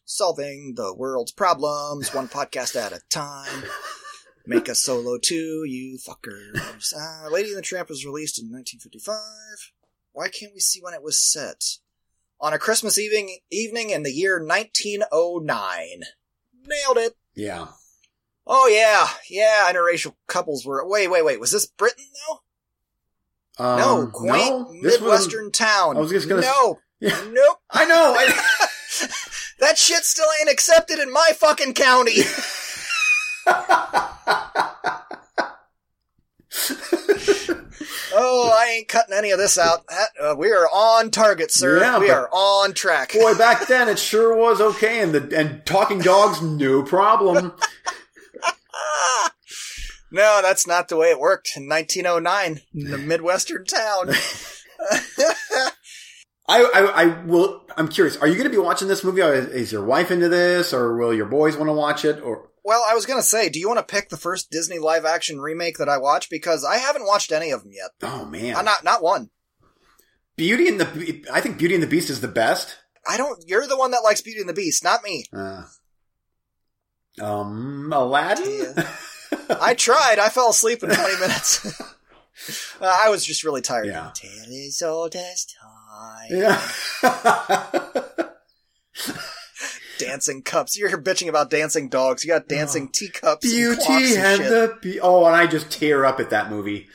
solving 0.04 0.74
the 0.76 0.94
world's 0.94 1.32
problems 1.32 2.14
one 2.14 2.28
podcast 2.28 2.76
at 2.76 2.92
a 2.92 3.00
time. 3.10 3.64
Make 4.46 4.68
a 4.68 4.74
solo 4.74 5.18
too, 5.18 5.64
you 5.66 5.98
fuckers. 5.98 6.92
Uh, 6.94 7.30
Lady 7.30 7.48
and 7.48 7.58
the 7.58 7.62
Tramp 7.62 7.88
was 7.88 8.04
released 8.04 8.38
in 8.38 8.50
1955. 8.50 9.72
Why 10.12 10.28
can't 10.28 10.52
we 10.52 10.60
see 10.60 10.80
when 10.82 10.94
it 10.94 11.02
was 11.02 11.18
set? 11.18 11.78
On 12.40 12.52
a 12.52 12.58
Christmas 12.58 12.98
evening, 12.98 13.38
evening 13.50 13.90
in 13.90 14.02
the 14.02 14.12
year 14.12 14.38
1909. 14.44 16.02
Nailed 16.66 16.98
it. 16.98 17.16
Yeah. 17.34 17.68
Oh 18.46 18.66
yeah, 18.68 19.08
yeah. 19.30 19.70
Interracial 19.72 20.14
couples 20.26 20.66
were. 20.66 20.86
Wait, 20.86 21.08
wait, 21.08 21.24
wait. 21.24 21.40
Was 21.40 21.52
this 21.52 21.66
Britain 21.66 22.04
though? 22.28 22.40
Um, 23.64 23.78
no, 23.78 24.06
quaint 24.12 24.50
no, 24.50 24.72
this 24.82 24.82
was- 24.82 25.00
midwestern 25.00 25.50
town. 25.52 25.96
I 25.96 26.00
was 26.00 26.10
just 26.10 26.28
gonna- 26.28 26.42
No, 26.42 26.80
Yeah. 27.00 27.18
nope. 27.30 27.58
I 27.70 27.84
know. 27.86 28.14
I, 28.18 28.26
that 29.60 29.78
shit 29.78 30.04
still 30.04 30.26
ain't 30.40 30.50
accepted 30.50 30.98
in 30.98 31.10
my 31.12 31.30
fucking 31.36 31.72
county. 31.74 32.16
oh, 38.14 38.50
I 38.56 38.76
ain't 38.76 38.88
cutting 38.88 39.14
any 39.14 39.30
of 39.30 39.38
this 39.38 39.58
out. 39.58 39.86
That, 39.88 40.08
uh, 40.20 40.34
we 40.36 40.52
are 40.52 40.66
on 40.66 41.10
target, 41.10 41.50
sir. 41.50 41.80
Yeah, 41.80 41.98
we 41.98 42.10
are 42.10 42.28
on 42.32 42.72
track. 42.72 43.12
boy, 43.12 43.34
back 43.38 43.66
then 43.66 43.88
it 43.88 43.98
sure 43.98 44.36
was 44.36 44.60
okay, 44.60 45.00
and 45.00 45.14
the 45.14 45.36
and 45.36 45.64
talking 45.66 45.98
dogs, 45.98 46.40
no 46.42 46.82
problem. 46.82 47.52
No, 50.14 50.38
that's 50.42 50.64
not 50.64 50.86
the 50.86 50.96
way 50.96 51.10
it 51.10 51.18
worked 51.18 51.56
in 51.56 51.68
1909 51.68 52.60
in 52.72 52.88
the 52.88 52.98
midwestern 52.98 53.64
town. 53.64 54.10
I, 56.46 56.62
I, 56.62 57.02
I 57.02 57.06
will. 57.24 57.64
I'm 57.76 57.88
curious. 57.88 58.16
Are 58.18 58.28
you 58.28 58.34
going 58.34 58.44
to 58.44 58.50
be 58.50 58.58
watching 58.58 58.86
this 58.86 59.02
movie? 59.02 59.22
Is, 59.22 59.46
is 59.46 59.72
your 59.72 59.84
wife 59.84 60.12
into 60.12 60.28
this, 60.28 60.72
or 60.72 60.96
will 60.96 61.12
your 61.12 61.26
boys 61.26 61.56
want 61.56 61.68
to 61.68 61.72
watch 61.72 62.04
it? 62.04 62.20
Or 62.20 62.48
Well, 62.64 62.84
I 62.88 62.94
was 62.94 63.04
gonna 63.06 63.22
say, 63.22 63.48
do 63.50 63.60
you 63.60 63.68
want 63.68 63.86
to 63.86 63.94
pick 63.94 64.08
the 64.08 64.16
first 64.16 64.50
Disney 64.50 64.78
live 64.78 65.04
action 65.04 65.40
remake 65.40 65.76
that 65.78 65.88
I 65.88 65.98
watched? 65.98 66.30
Because 66.30 66.64
I 66.64 66.76
haven't 66.78 67.06
watched 67.06 67.30
any 67.30 67.50
of 67.50 67.62
them 67.62 67.72
yet. 67.72 67.90
oh 68.02 68.24
man, 68.24 68.56
Uh, 68.56 68.62
not 68.62 68.82
not 68.84 69.02
one. 69.02 69.30
Beauty 70.36 70.66
and 70.68 70.80
the. 70.80 71.24
I 71.32 71.40
think 71.40 71.58
Beauty 71.58 71.74
and 71.74 71.82
the 71.82 71.86
Beast 71.88 72.10
is 72.10 72.20
the 72.20 72.28
best. 72.28 72.76
I 73.06 73.16
don't. 73.16 73.44
You're 73.46 73.66
the 73.66 73.76
one 73.76 73.90
that 73.92 74.02
likes 74.02 74.20
Beauty 74.22 74.40
and 74.40 74.48
the 74.48 74.54
Beast, 74.54 74.82
not 74.82 75.02
me. 75.04 75.26
Uh, 75.32 75.64
um, 77.20 77.92
Aladdin. 77.92 78.74
I 79.60 79.74
tried. 79.74 80.18
I 80.18 80.28
fell 80.30 80.50
asleep 80.50 80.82
in 80.82 80.90
20 80.90 81.20
minutes. 81.20 81.80
uh, 82.80 82.96
I 83.00 83.10
was 83.10 83.24
just 83.24 83.44
really 83.44 83.60
tired. 83.60 83.86
Yeah. 83.86 84.10
Tale 84.14 84.30
is 84.48 84.82
old 84.82 85.14
as 85.14 85.46
time. 85.46 86.28
yeah. 86.30 86.60
Dancing 89.98 90.42
cups. 90.42 90.78
You're 90.78 90.90
bitching 91.00 91.28
about 91.28 91.50
dancing 91.50 91.88
dogs. 91.88 92.24
You 92.24 92.32
got 92.32 92.48
dancing 92.48 92.86
oh. 92.88 92.90
teacups. 92.92 93.46
Beauty 93.46 94.16
and 94.16 94.42
and 94.42 94.44
the 94.44 94.78
Be- 94.80 95.00
oh, 95.00 95.24
and 95.26 95.36
I 95.36 95.46
just 95.46 95.70
tear 95.70 96.04
up 96.04 96.20
at 96.20 96.30
that 96.30 96.50
movie. 96.50 96.88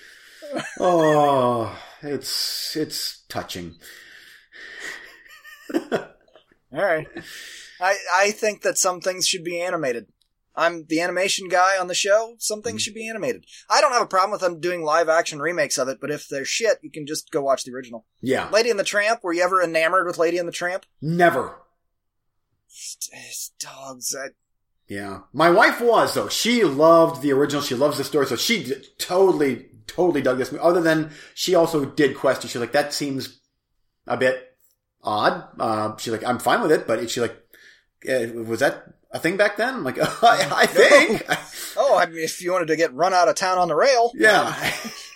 Oh, 0.80 1.77
it's 2.01 2.76
it's 2.76 3.23
touching. 3.30 3.76
All 5.91 5.99
right. 6.71 7.07
I 7.80 7.97
I 8.15 8.31
think 8.31 8.61
that 8.63 8.77
some 8.77 9.01
things 9.01 9.27
should 9.27 9.43
be 9.43 9.61
animated. 9.61 10.07
I'm 10.55 10.85
the 10.85 10.99
animation 10.99 11.47
guy 11.47 11.77
on 11.80 11.88
the 11.88 11.95
show. 11.95 12.35
Some 12.38 12.61
things 12.61 12.81
mm-hmm. 12.81 12.84
should 12.84 12.93
be 12.93 13.07
animated. 13.07 13.45
I 13.69 13.80
don't 13.80 13.93
have 13.93 14.01
a 14.01 14.07
problem 14.07 14.31
with 14.31 14.41
them 14.41 14.59
doing 14.59 14.84
live 14.84 15.07
action 15.07 15.39
remakes 15.39 15.77
of 15.77 15.88
it, 15.88 15.99
but 16.01 16.11
if 16.11 16.27
they're 16.27 16.43
shit, 16.43 16.80
you 16.81 16.91
can 16.91 17.07
just 17.07 17.31
go 17.31 17.41
watch 17.41 17.63
the 17.63 17.73
original. 17.73 18.05
Yeah, 18.21 18.49
Lady 18.49 18.69
and 18.69 18.80
the 18.80 18.84
Tramp. 18.84 19.23
Were 19.23 19.34
you 19.34 19.41
ever 19.41 19.61
enamored 19.61 20.05
with 20.05 20.17
Lady 20.17 20.38
and 20.38 20.47
the 20.47 20.53
Tramp? 20.53 20.85
never. 21.01 21.55
It's 22.69 23.51
dogs. 23.59 24.15
I, 24.17 24.29
Yeah, 24.87 25.21
my 25.33 25.49
wife 25.49 25.81
was 25.81 26.13
though. 26.13 26.29
She 26.29 26.63
loved 26.63 27.21
the 27.21 27.31
original. 27.31 27.61
She 27.61 27.75
loves 27.75 27.97
the 27.97 28.03
story, 28.03 28.25
so 28.27 28.35
she 28.35 28.63
d- 28.63 28.75
totally, 28.97 29.67
totally 29.87 30.21
dug 30.21 30.37
this 30.37 30.51
movie. 30.51 30.63
Other 30.63 30.81
than 30.81 31.11
she 31.33 31.55
also 31.55 31.85
did 31.85 32.15
question. 32.15 32.49
She's 32.49 32.61
like, 32.61 32.71
that 32.73 32.93
seems 32.93 33.39
a 34.07 34.17
bit 34.17 34.55
odd. 35.03 35.43
Uh, 35.59 35.97
she's 35.97 36.13
like, 36.13 36.23
I'm 36.25 36.39
fine 36.39 36.61
with 36.61 36.71
it, 36.71 36.87
but 36.87 37.09
she's 37.09 37.21
like, 37.21 37.37
eh, 38.05 38.31
was 38.31 38.59
that 38.59 38.83
a 39.11 39.19
thing 39.19 39.37
back 39.37 39.57
then? 39.57 39.75
I'm 39.75 39.83
like, 39.83 39.97
I, 40.23 40.47
I 40.51 40.65
think, 40.65 41.23
oh, 41.77 41.97
I 41.97 42.05
mean, 42.05 42.23
if 42.23 42.41
you 42.41 42.51
wanted 42.51 42.67
to 42.67 42.75
get 42.75 42.93
run 42.93 43.13
out 43.13 43.27
of 43.27 43.35
town 43.35 43.57
on 43.57 43.67
the 43.67 43.75
rail, 43.75 44.11
yeah, 44.15 44.71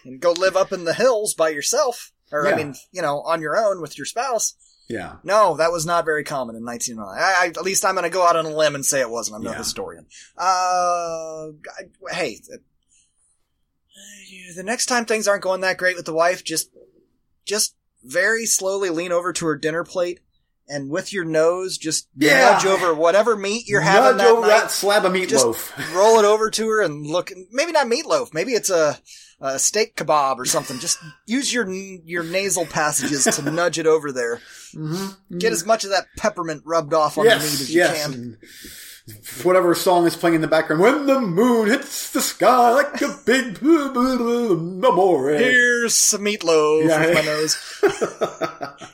and 0.05 0.19
go 0.19 0.31
live 0.31 0.57
up 0.57 0.71
in 0.71 0.85
the 0.85 0.93
hills 0.93 1.33
by 1.33 1.49
yourself, 1.49 2.11
or 2.31 2.47
I 2.47 2.55
mean, 2.55 2.75
you 2.91 3.01
know, 3.01 3.21
on 3.21 3.41
your 3.41 3.57
own 3.57 3.81
with 3.81 3.97
your 3.97 4.05
spouse. 4.05 4.55
Yeah. 4.87 5.15
No, 5.23 5.55
that 5.57 5.71
was 5.71 5.85
not 5.85 6.05
very 6.05 6.23
common 6.23 6.55
in 6.55 6.63
1909. 6.65 7.17
I, 7.19 7.47
at 7.47 7.63
least 7.63 7.85
I'm 7.85 7.95
going 7.95 8.03
to 8.03 8.09
go 8.09 8.25
out 8.27 8.35
on 8.35 8.45
a 8.45 8.49
limb 8.55 8.75
and 8.75 8.85
say 8.85 8.99
it 9.01 9.09
wasn't. 9.09 9.37
I'm 9.37 9.43
no 9.43 9.51
Yeah. 9.51 9.57
historian. 9.57 10.05
Uh, 10.37 11.47
I- 11.47 11.89
hey, 12.11 12.39
the 14.55 14.63
next 14.63 14.85
time 14.87 15.05
things 15.05 15.27
aren't 15.27 15.43
going 15.43 15.61
that 15.61 15.77
great 15.77 15.95
with 15.95 16.05
the 16.05 16.13
wife, 16.13 16.43
just, 16.43 16.69
just 17.45 17.75
very 18.03 18.45
slowly 18.45 18.89
lean 18.89 19.11
over 19.11 19.31
to 19.33 19.45
her 19.45 19.55
dinner 19.55 19.83
plate 19.83 20.19
and 20.67 20.89
with 20.89 21.11
your 21.13 21.25
nose, 21.25 21.77
just 21.77 22.07
Yeah. 22.15 22.51
nudge 22.51 22.65
over 22.65 22.93
whatever 22.93 23.35
meat 23.35 23.67
you're 23.67 23.81
having 23.81 24.17
that 24.17 24.27
over 24.27 24.41
night. 24.41 24.47
that 24.47 24.71
slab 24.71 25.05
of 25.05 25.11
meatloaf. 25.13 25.71
roll 25.95 26.19
it 26.19 26.25
over 26.25 26.49
to 26.51 26.69
her 26.69 26.81
and 26.81 27.05
look. 27.05 27.31
Maybe 27.51 27.71
not 27.71 27.87
meatloaf. 27.87 28.33
Maybe 28.33 28.53
it's 28.53 28.69
a, 28.69 28.97
a 29.43 29.59
steak 29.59 29.95
kebab 29.95 30.37
or 30.37 30.45
something. 30.45 30.79
Just 30.79 30.97
use 31.25 31.53
your 31.53 31.69
your 31.69 32.23
nasal 32.23 32.65
passages 32.65 33.25
to 33.25 33.51
nudge 33.51 33.77
it 33.77 33.85
over 33.85 34.11
there. 34.11 34.37
mm-hmm. 34.73 35.37
Get 35.37 35.51
as 35.51 35.65
much 35.65 35.83
of 35.83 35.89
that 35.89 36.07
peppermint 36.17 36.63
rubbed 36.65 36.93
off 36.93 37.17
on 37.17 37.25
the 37.25 37.31
meat 37.31 37.41
yes, 37.41 37.61
as 37.61 37.73
you 37.73 37.81
yes. 37.81 38.05
can. 38.05 38.37
Whatever 39.43 39.75
song 39.75 40.07
is 40.07 40.15
playing 40.15 40.35
in 40.35 40.41
the 40.41 40.47
background, 40.47 40.81
when 40.81 41.05
the 41.07 41.19
moon 41.19 41.67
hits 41.67 42.11
the 42.13 42.21
sky 42.21 42.71
like 42.71 43.01
a 43.01 43.19
big 43.25 43.61
amore. 43.61 45.29
Here's 45.31 45.93
some 45.93 46.21
meatloaf 46.21 46.87
Yeah. 46.87 47.05
with 47.05 47.13
my 47.13 47.21
nose. 47.21 48.93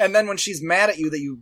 And 0.00 0.14
then 0.14 0.26
when 0.26 0.38
she's 0.38 0.62
mad 0.62 0.88
at 0.88 0.96
you 0.98 1.10
that 1.10 1.20
you 1.20 1.40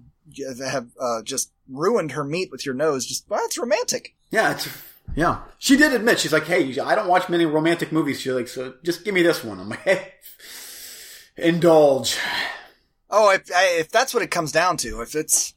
have 0.69 0.89
uh, 1.01 1.23
just 1.23 1.53
ruined 1.69 2.13
her 2.13 2.25
meat 2.25 2.51
with 2.51 2.67
your 2.67 2.75
nose, 2.75 3.07
just 3.07 3.31
well, 3.31 3.39
that's 3.41 3.57
romantic. 3.57 4.17
Yeah, 4.33 4.51
it's 4.51 4.67
yeah. 5.15 5.43
She 5.59 5.77
did 5.77 5.93
admit 5.93 6.21
she's 6.21 6.33
like, 6.33 6.47
"Hey, 6.47 6.79
I 6.79 6.95
don't 6.95 7.09
watch 7.09 7.29
many 7.29 7.47
romantic 7.47 7.93
movies." 7.93 8.21
She's 8.21 8.33
like, 8.33 8.49
"So 8.49 8.75
just 8.83 9.05
give 9.05 9.15
me 9.15 9.23
this 9.23 9.43
one." 9.45 9.61
I'm 9.61 9.69
like, 9.69 9.81
"Hey, 9.81 10.13
indulge." 11.37 12.19
Oh, 13.11 13.31
if, 13.31 13.51
if 13.51 13.91
that's 13.91 14.13
what 14.13 14.23
it 14.23 14.31
comes 14.31 14.53
down 14.53 14.77
to, 14.79 15.01
if 15.01 15.15
it's 15.15 15.55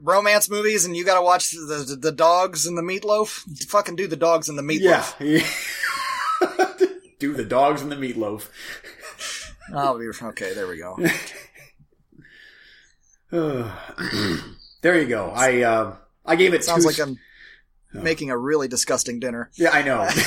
romance 0.00 0.50
movies 0.50 0.84
and 0.84 0.96
you 0.96 1.04
got 1.04 1.14
to 1.14 1.22
watch 1.22 1.52
the, 1.52 1.84
the 1.88 1.96
the 1.96 2.12
dogs 2.12 2.66
and 2.66 2.76
the 2.76 2.82
meatloaf, 2.82 3.66
fucking 3.66 3.96
do 3.96 4.06
the 4.06 4.16
dogs 4.16 4.48
and 4.48 4.58
the 4.58 4.62
meatloaf. 4.62 5.14
Yeah. 5.18 5.46
Do 7.20 7.34
the 7.34 7.44
dogs 7.44 7.82
and 7.82 7.92
the 7.92 7.96
meatloaf. 7.96 8.48
Oh, 9.74 10.00
okay, 10.28 10.54
there 10.54 10.66
we 10.66 10.78
go. 10.78 10.96
there 14.80 15.00
you 15.00 15.06
go. 15.06 15.30
I 15.30 15.60
uh, 15.60 15.96
I 16.24 16.36
gave 16.36 16.54
it 16.54 16.64
Sounds 16.64 16.84
two. 16.84 16.88
like 16.90 16.98
I'm 16.98 17.18
making 17.92 18.30
a 18.30 18.36
really 18.36 18.68
disgusting 18.68 19.20
dinner. 19.20 19.50
yeah, 19.54 19.70
I 19.70 19.82
know. 19.82 20.08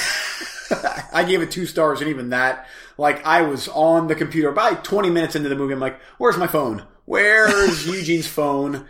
I 1.14 1.24
gave 1.24 1.42
it 1.42 1.52
two 1.52 1.66
stars, 1.66 2.02
and 2.02 2.10
even 2.10 2.30
that, 2.30 2.68
like, 2.98 3.26
I 3.26 3.44
was 3.44 3.68
on 3.68 4.08
the 4.08 4.16
computer 4.16 4.52
by 4.52 4.74
20 4.74 5.10
minutes 5.10 5.36
into 5.36 5.50
the 5.50 5.56
movie. 5.56 5.74
I'm 5.74 5.80
like, 5.80 6.00
"Where's 6.18 6.38
my 6.38 6.48
phone? 6.48 6.86
Where's 7.06 7.86
Eugene's 7.88 8.28
phone?" 8.28 8.86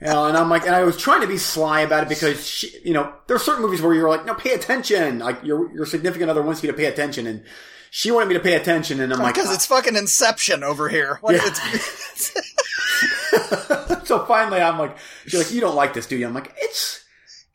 You 0.00 0.08
know, 0.08 0.26
and 0.26 0.36
I'm 0.36 0.50
like, 0.50 0.66
and 0.66 0.74
I 0.74 0.84
was 0.84 0.96
trying 0.96 1.22
to 1.22 1.26
be 1.26 1.38
sly 1.38 1.80
about 1.80 2.02
it 2.02 2.08
because, 2.08 2.46
she, 2.46 2.70
you 2.84 2.92
know, 2.92 3.12
there 3.26 3.36
are 3.36 3.40
certain 3.40 3.62
movies 3.62 3.80
where 3.80 3.94
you're 3.94 4.10
like, 4.10 4.26
no, 4.26 4.34
pay 4.34 4.52
attention. 4.52 5.20
Like, 5.20 5.42
your 5.42 5.74
your 5.74 5.86
significant 5.86 6.30
other 6.30 6.42
wants 6.42 6.62
you 6.62 6.70
to 6.70 6.76
pay 6.76 6.84
attention, 6.84 7.26
and 7.26 7.42
she 7.90 8.10
wanted 8.10 8.28
me 8.28 8.34
to 8.34 8.40
pay 8.40 8.54
attention, 8.54 9.00
and 9.00 9.12
I'm 9.12 9.18
like, 9.18 9.34
Because 9.34 9.50
ah. 9.50 9.54
it's 9.54 9.66
fucking 9.66 9.96
Inception 9.96 10.62
over 10.62 10.88
here. 10.88 11.18
What, 11.22 11.34
Yeah. 11.34 11.40
so 14.04 14.24
finally, 14.26 14.60
I'm 14.60 14.78
like, 14.78 14.96
she's 15.26 15.38
like, 15.38 15.52
you 15.52 15.60
don't 15.60 15.74
like 15.74 15.94
this, 15.94 16.06
do 16.06 16.16
you? 16.16 16.26
I'm 16.26 16.34
like, 16.34 16.54
it's 16.58 17.04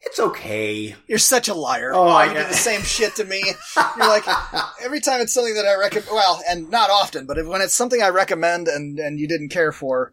it's 0.04 0.20
okay. 0.20 0.96
you're 1.08 1.18
such 1.20 1.48
a 1.48 1.54
liar. 1.54 1.92
Oh, 1.94 2.08
I 2.08 2.26
you 2.26 2.34
do 2.34 2.40
the 2.48 2.54
same 2.54 2.82
shit 2.82 3.16
to 3.16 3.24
me. 3.24 3.42
You're 3.98 4.08
like, 4.08 4.24
every 4.82 5.00
time 5.00 5.22
it's 5.22 5.34
something 5.34 5.54
that 5.56 5.66
I 5.66 5.76
recommend, 5.80 6.08
well, 6.12 6.42
and 6.50 6.70
not 6.70 6.90
often, 6.90 7.26
but 7.26 7.38
when 7.46 7.62
it's 7.62 7.76
something 7.76 8.02
I 8.02 8.10
recommend 8.10 8.68
and, 8.68 8.98
and 9.00 9.20
you 9.20 9.28
didn't 9.28 9.50
care 9.50 9.72
for, 9.72 10.12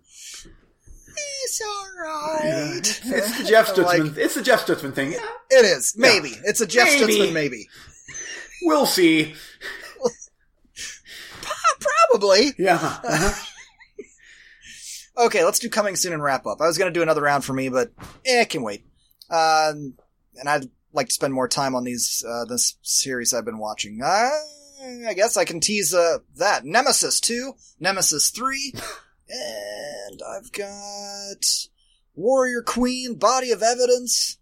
it's 1.44 1.62
alright. 1.62 3.00
It's 3.04 3.38
the 3.38 3.44
Jeff 3.44 3.76
I'm 3.76 3.84
like, 3.84 4.02
Stutzman. 4.02 4.16
it's 4.18 4.34
the 4.34 4.42
Jeff 4.42 4.66
Stutzman 4.66 4.94
thing. 4.94 5.12
Yeah, 5.12 5.26
It 5.50 5.64
is. 5.64 5.94
Maybe. 5.96 6.32
It's 6.44 6.60
a 6.60 6.66
Jeff 6.66 6.86
Maybe. 6.86 7.14
Stutzman 7.14 7.32
maybe. 7.32 7.68
we'll 8.62 8.86
see. 8.86 9.34
Probably. 12.10 12.52
Yeah. 12.58 12.74
uh-huh. 12.76 13.44
Okay, 15.20 15.44
let's 15.44 15.58
do 15.58 15.68
coming 15.68 15.96
soon 15.96 16.12
and 16.12 16.22
wrap 16.22 16.46
up. 16.46 16.60
I 16.60 16.68
was 16.68 16.78
going 16.78 16.92
to 16.94 16.96
do 16.96 17.02
another 17.02 17.22
round 17.22 17.44
for 17.44 17.52
me, 17.52 17.68
but 17.70 17.90
eh, 18.24 18.42
it 18.42 18.50
can 18.50 18.62
wait. 18.62 18.84
Um, 19.30 19.94
and 20.36 20.48
I'd 20.48 20.70
like 20.92 21.08
to 21.08 21.14
spend 21.14 21.34
more 21.34 21.48
time 21.48 21.74
on 21.74 21.84
these 21.84 22.24
uh, 22.28 22.44
this 22.46 22.76
series 22.82 23.34
I've 23.34 23.44
been 23.44 23.58
watching. 23.58 24.00
Uh, 24.02 24.30
I 25.08 25.12
guess 25.14 25.36
I 25.36 25.44
can 25.44 25.60
tease 25.60 25.92
uh, 25.92 26.18
that 26.36 26.64
Nemesis 26.64 27.20
two, 27.20 27.52
Nemesis 27.80 28.30
three, 28.30 28.72
and 29.28 30.20
I've 30.26 30.50
got 30.52 31.44
Warrior 32.14 32.62
Queen, 32.62 33.16
Body 33.16 33.50
of 33.50 33.62
Evidence, 33.62 34.38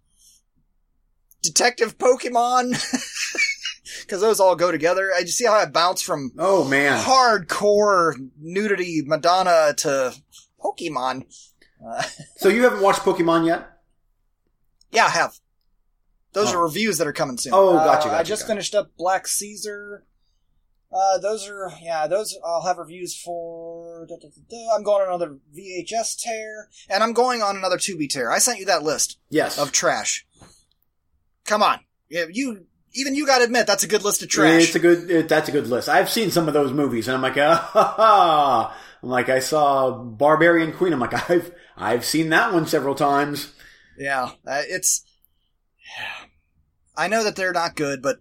Detective 1.43 1.99
Pokemon, 1.99 2.71
because 4.03 4.21
those 4.21 4.41
all 4.41 4.57
go 4.57 4.71
together. 4.71 5.11
I 5.17 5.23
just 5.23 5.39
see 5.39 5.47
how 5.47 5.55
I 5.55 5.67
bounce 5.67 6.03
from 6.03 6.33
Oh 6.39 6.65
man. 6.65 7.03
hardcore 7.03 8.15
nudity 8.41 9.03
Madonna 9.07 9.75
to 9.79 10.15
Pokemon. 10.63 11.25
Uh, 11.85 12.03
So 12.37 12.49
you 12.49 12.63
haven't 12.65 12.83
watched 12.83 13.01
Pokemon 13.01 13.47
yet? 13.47 13.71
Yeah, 14.97 15.07
I 15.07 15.11
have. 15.11 15.35
Those 16.33 16.49
Oh. 16.53 16.57
are 16.59 16.63
reviews 16.65 16.99
that 16.99 17.07
are 17.07 17.13
coming 17.13 17.39
soon. 17.39 17.53
Oh, 17.55 17.75
gotcha, 17.75 18.09
Uh, 18.09 18.19
I 18.19 18.23
just 18.23 18.43
gotcha. 18.43 18.49
finished 18.53 18.75
up 18.75 18.91
Black 18.97 19.29
Caesar. 19.29 20.05
Uh, 20.93 21.19
those 21.19 21.49
are 21.49 21.73
yeah, 21.83 22.07
those 22.07 22.37
I'll 22.45 22.63
have 22.63 22.79
reviews 22.79 23.15
for. 23.17 24.07
da, 24.09 24.17
da, 24.21 24.29
da. 24.49 24.69
I'm 24.75 24.83
going 24.83 25.03
on 25.03 25.09
another 25.09 25.37
VHS 25.55 26.17
tear, 26.17 26.69
and 26.89 27.03
I'm 27.03 27.13
going 27.13 27.43
on 27.43 27.57
another 27.57 27.77
Tubi 27.77 28.09
tear. 28.09 28.31
I 28.31 28.39
sent 28.39 28.59
you 28.59 28.67
that 28.67 28.83
list 28.83 29.19
Yes. 29.31 29.59
of 29.59 29.73
trash. 29.73 30.27
Come 31.45 31.63
on, 31.63 31.81
yeah, 32.09 32.25
you 32.31 32.67
even 32.95 33.15
you 33.15 33.27
got 33.27 33.39
to 33.39 33.45
admit 33.45 33.67
that's 33.67 33.83
a 33.85 33.89
good 33.89 34.05
list 34.05 34.23
of 34.23 34.29
trash. 34.29 34.65
It's 34.65 34.75
a 34.75 34.79
good. 34.79 35.11
It, 35.11 35.29
that's 35.29 35.49
a 35.49 35.53
good 35.53 35.67
list. 35.69 35.89
I've 35.89 36.09
seen 36.11 36.31
some 36.31 36.49
of 36.49 36.55
those 36.55 36.73
movies, 36.73 37.09
and 37.09 37.15
I'm 37.17 37.23
like, 37.23 37.37
ah, 37.37 37.69
ha, 37.73 37.95
ha. 37.97 38.77
I'm 39.03 39.09
like, 39.11 39.29
I 39.29 39.41
saw 39.41 39.91
Barbarian 39.93 40.73
Queen. 40.73 40.93
I'm 40.93 41.01
like, 41.01 41.15
I've 41.31 41.53
I've 41.77 42.05
seen 42.05 42.31
that 42.31 42.53
one 42.53 42.67
several 42.67 42.95
times. 42.95 43.53
Yeah, 43.99 44.33
uh, 44.47 44.63
it's. 44.67 45.05
I 46.97 47.09
know 47.09 47.25
that 47.25 47.37
they're 47.37 47.53
not 47.53 47.77
good, 47.77 48.03
but 48.03 48.19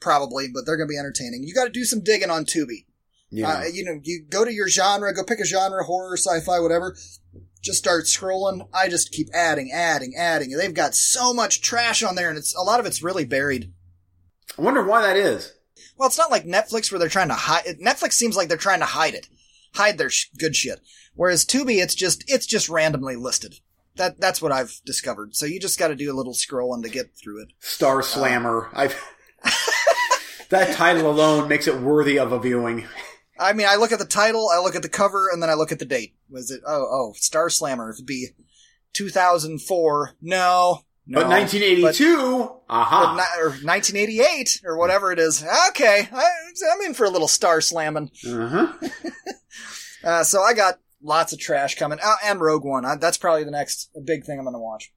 probably, 0.00 0.48
but 0.52 0.66
they're 0.66 0.76
going 0.76 0.88
to 0.88 0.92
be 0.92 0.98
entertaining. 0.98 1.44
You 1.44 1.54
got 1.54 1.64
to 1.64 1.70
do 1.70 1.84
some 1.84 2.02
digging 2.02 2.30
on 2.30 2.44
Tubi. 2.44 2.86
Yeah. 3.30 3.48
Uh, 3.48 3.64
you 3.72 3.84
know, 3.84 4.00
you 4.02 4.24
go 4.28 4.44
to 4.44 4.52
your 4.52 4.68
genre, 4.68 5.14
go 5.14 5.22
pick 5.22 5.38
a 5.40 5.44
genre, 5.44 5.84
horror, 5.84 6.16
sci-fi, 6.16 6.58
whatever. 6.58 6.96
Just 7.62 7.78
start 7.78 8.04
scrolling. 8.04 8.66
I 8.74 8.88
just 8.88 9.12
keep 9.12 9.28
adding, 9.34 9.70
adding, 9.72 10.14
adding. 10.16 10.50
They've 10.56 10.74
got 10.74 10.94
so 10.94 11.32
much 11.32 11.60
trash 11.60 12.02
on 12.02 12.16
there, 12.16 12.28
and 12.28 12.38
it's 12.38 12.56
a 12.56 12.62
lot 12.62 12.80
of 12.80 12.86
it's 12.86 13.02
really 13.02 13.24
buried. 13.24 13.72
I 14.58 14.62
wonder 14.62 14.82
why 14.82 15.02
that 15.02 15.16
is. 15.16 15.52
Well, 15.96 16.08
it's 16.08 16.18
not 16.18 16.30
like 16.30 16.44
Netflix 16.44 16.90
where 16.90 16.98
they're 16.98 17.08
trying 17.08 17.28
to 17.28 17.34
hide. 17.34 17.78
Netflix 17.80 18.14
seems 18.14 18.36
like 18.36 18.48
they're 18.48 18.56
trying 18.56 18.80
to 18.80 18.86
hide 18.86 19.14
it, 19.14 19.28
hide 19.74 19.98
their 19.98 20.10
sh- 20.10 20.30
good 20.38 20.56
shit. 20.56 20.80
Whereas 21.14 21.44
Tubi, 21.44 21.82
it's 21.82 21.94
just 21.94 22.24
it's 22.26 22.46
just 22.46 22.68
randomly 22.68 23.16
listed. 23.16 23.56
That 23.96 24.20
that's 24.20 24.40
what 24.40 24.52
I've 24.52 24.80
discovered. 24.84 25.34
So 25.36 25.46
you 25.46 25.60
just 25.60 25.78
got 25.78 25.88
to 25.88 25.94
do 25.96 26.12
a 26.12 26.16
little 26.16 26.32
scrolling 26.34 26.82
to 26.84 26.88
get 26.88 27.16
through 27.16 27.42
it. 27.42 27.48
Star 27.58 28.02
Slammer. 28.02 28.68
I've. 28.72 28.94
that 30.50 30.74
title 30.74 31.10
alone 31.10 31.48
makes 31.48 31.66
it 31.66 31.80
worthy 31.80 32.18
of 32.18 32.32
a 32.32 32.38
viewing. 32.40 32.86
I 33.38 33.52
mean, 33.54 33.66
I 33.68 33.76
look 33.76 33.90
at 33.92 33.98
the 33.98 34.04
title, 34.04 34.48
I 34.52 34.58
look 34.60 34.74
at 34.76 34.82
the 34.82 34.88
cover, 34.88 35.28
and 35.32 35.42
then 35.42 35.48
I 35.48 35.54
look 35.54 35.72
at 35.72 35.78
the 35.78 35.84
date. 35.86 36.14
Was 36.30 36.50
it? 36.50 36.60
Oh, 36.66 36.86
oh, 36.90 37.12
Star 37.16 37.48
Slammer. 37.48 37.90
It'd 37.90 38.04
be 38.06 38.28
2004. 38.92 40.12
No, 40.20 40.80
No, 41.06 41.20
but 41.20 41.28
1982, 41.28 42.26
but 42.26 42.60
aha. 42.68 43.14
ni- 43.16 43.42
or 43.42 43.48
1988 43.50 44.60
or 44.64 44.76
whatever 44.76 45.10
it 45.12 45.18
is. 45.18 45.42
Okay, 45.70 46.08
I, 46.12 46.30
I'm 46.72 46.80
in 46.82 46.94
for 46.94 47.04
a 47.06 47.10
little 47.10 47.28
star 47.28 47.60
slamming. 47.60 48.10
uh-huh. 48.26 48.72
Uh, 50.02 50.24
so 50.24 50.40
I 50.42 50.54
got 50.54 50.78
lots 51.02 51.32
of 51.32 51.38
trash 51.38 51.76
coming. 51.76 51.98
Uh, 52.02 52.16
and 52.24 52.40
Rogue 52.40 52.64
One. 52.64 52.84
Uh, 52.84 52.96
that's 52.96 53.18
probably 53.18 53.44
the 53.44 53.50
next 53.50 53.90
big 54.04 54.24
thing 54.24 54.38
I'm 54.38 54.44
going 54.44 54.54
to 54.54 54.60
watch. 54.60 54.92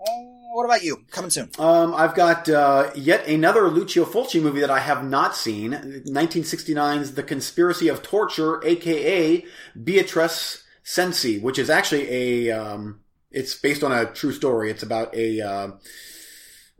Uh, 0.00 0.10
what 0.54 0.64
about 0.64 0.82
you? 0.82 1.04
Coming 1.10 1.30
soon. 1.30 1.50
Um, 1.58 1.94
I've 1.94 2.14
got 2.14 2.48
uh, 2.48 2.90
yet 2.94 3.26
another 3.26 3.68
Lucio 3.68 4.04
Fulci 4.04 4.42
movie 4.42 4.60
that 4.60 4.70
I 4.70 4.80
have 4.80 5.04
not 5.04 5.36
seen. 5.36 5.72
1969's 5.72 7.14
The 7.14 7.22
Conspiracy 7.22 7.88
of 7.88 8.02
Torture, 8.02 8.62
aka 8.64 9.44
Beatrice 9.82 10.64
Cenci, 10.84 11.40
which 11.40 11.58
is 11.58 11.70
actually 11.70 12.48
a. 12.48 12.50
Um, 12.50 13.00
it's 13.30 13.54
based 13.54 13.82
on 13.82 13.92
a 13.92 14.06
true 14.06 14.32
story. 14.32 14.70
It's 14.70 14.82
about 14.82 15.14
a. 15.14 15.40
Uh, 15.40 15.70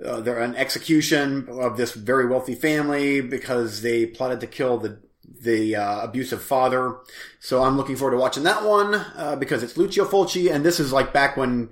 uh, 0.04 0.20
there 0.20 0.40
an 0.40 0.56
execution 0.56 1.48
of 1.48 1.76
this 1.76 1.92
very 1.92 2.26
wealthy 2.26 2.54
family 2.54 3.20
because 3.20 3.82
they 3.82 4.04
plotted 4.04 4.40
to 4.40 4.46
kill 4.46 4.78
the 4.78 5.00
the 5.42 5.76
uh, 5.76 6.02
abusive 6.02 6.42
father. 6.42 6.96
So 7.40 7.62
I'm 7.62 7.76
looking 7.76 7.96
forward 7.96 8.12
to 8.12 8.20
watching 8.20 8.44
that 8.44 8.64
one 8.64 8.94
uh, 8.94 9.36
because 9.36 9.62
it's 9.62 9.76
Lucio 9.76 10.04
Fulci, 10.04 10.52
and 10.52 10.64
this 10.64 10.80
is 10.80 10.92
like 10.92 11.12
back 11.12 11.36
when 11.36 11.70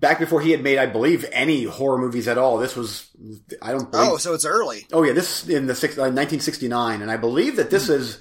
back 0.00 0.18
before 0.18 0.40
he 0.40 0.50
had 0.50 0.62
made, 0.62 0.78
I 0.78 0.86
believe, 0.86 1.26
any 1.32 1.64
horror 1.64 1.98
movies 1.98 2.28
at 2.28 2.38
all. 2.38 2.58
This 2.58 2.76
was, 2.76 3.10
I 3.60 3.72
don't 3.72 3.90
believe. 3.90 4.10
Oh, 4.12 4.16
so 4.16 4.34
it's 4.34 4.44
early. 4.44 4.86
Oh 4.92 5.02
yeah, 5.02 5.12
this 5.12 5.42
is 5.42 5.48
in 5.48 5.66
the 5.66 5.74
six, 5.74 5.98
uh, 5.98 6.02
1969, 6.02 7.02
and 7.02 7.10
I 7.10 7.16
believe 7.16 7.56
that 7.56 7.70
this 7.70 7.88
is. 7.88 8.20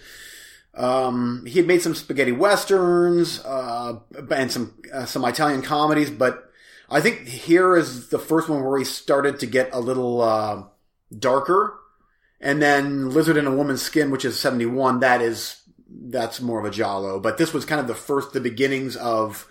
Um, 0.73 1.43
he 1.47 1.57
had 1.57 1.65
made 1.65 1.81
some 1.81 1.95
spaghetti 1.95 2.31
westerns 2.31 3.43
uh, 3.43 3.99
and 4.29 4.51
some 4.51 4.75
uh, 4.93 5.05
some 5.05 5.25
Italian 5.25 5.63
comedies, 5.63 6.11
but 6.11 6.51
I 6.87 7.01
think 7.01 7.27
here 7.27 7.75
is 7.75 8.09
the 8.09 8.19
first 8.19 8.47
one 8.47 8.63
where 8.63 8.77
he 8.77 8.85
started 8.85 9.39
to 9.39 9.47
get 9.47 9.69
a 9.73 9.79
little 9.79 10.21
uh, 10.21 10.63
darker. 11.17 11.76
And 12.39 12.61
then 12.61 13.09
Lizard 13.09 13.37
in 13.37 13.47
a 13.47 13.55
Woman's 13.55 13.81
Skin, 13.81 14.11
which 14.11 14.25
is 14.25 14.39
71, 14.39 14.99
that 14.99 15.21
is 15.21 15.61
that's 15.89 16.41
more 16.41 16.59
of 16.59 16.65
a 16.65 16.71
giallo. 16.71 17.19
But 17.19 17.37
this 17.37 17.53
was 17.53 17.65
kind 17.65 17.81
of 17.81 17.87
the 17.87 17.95
first, 17.95 18.33
the 18.33 18.41
beginnings 18.41 18.95
of 18.95 19.47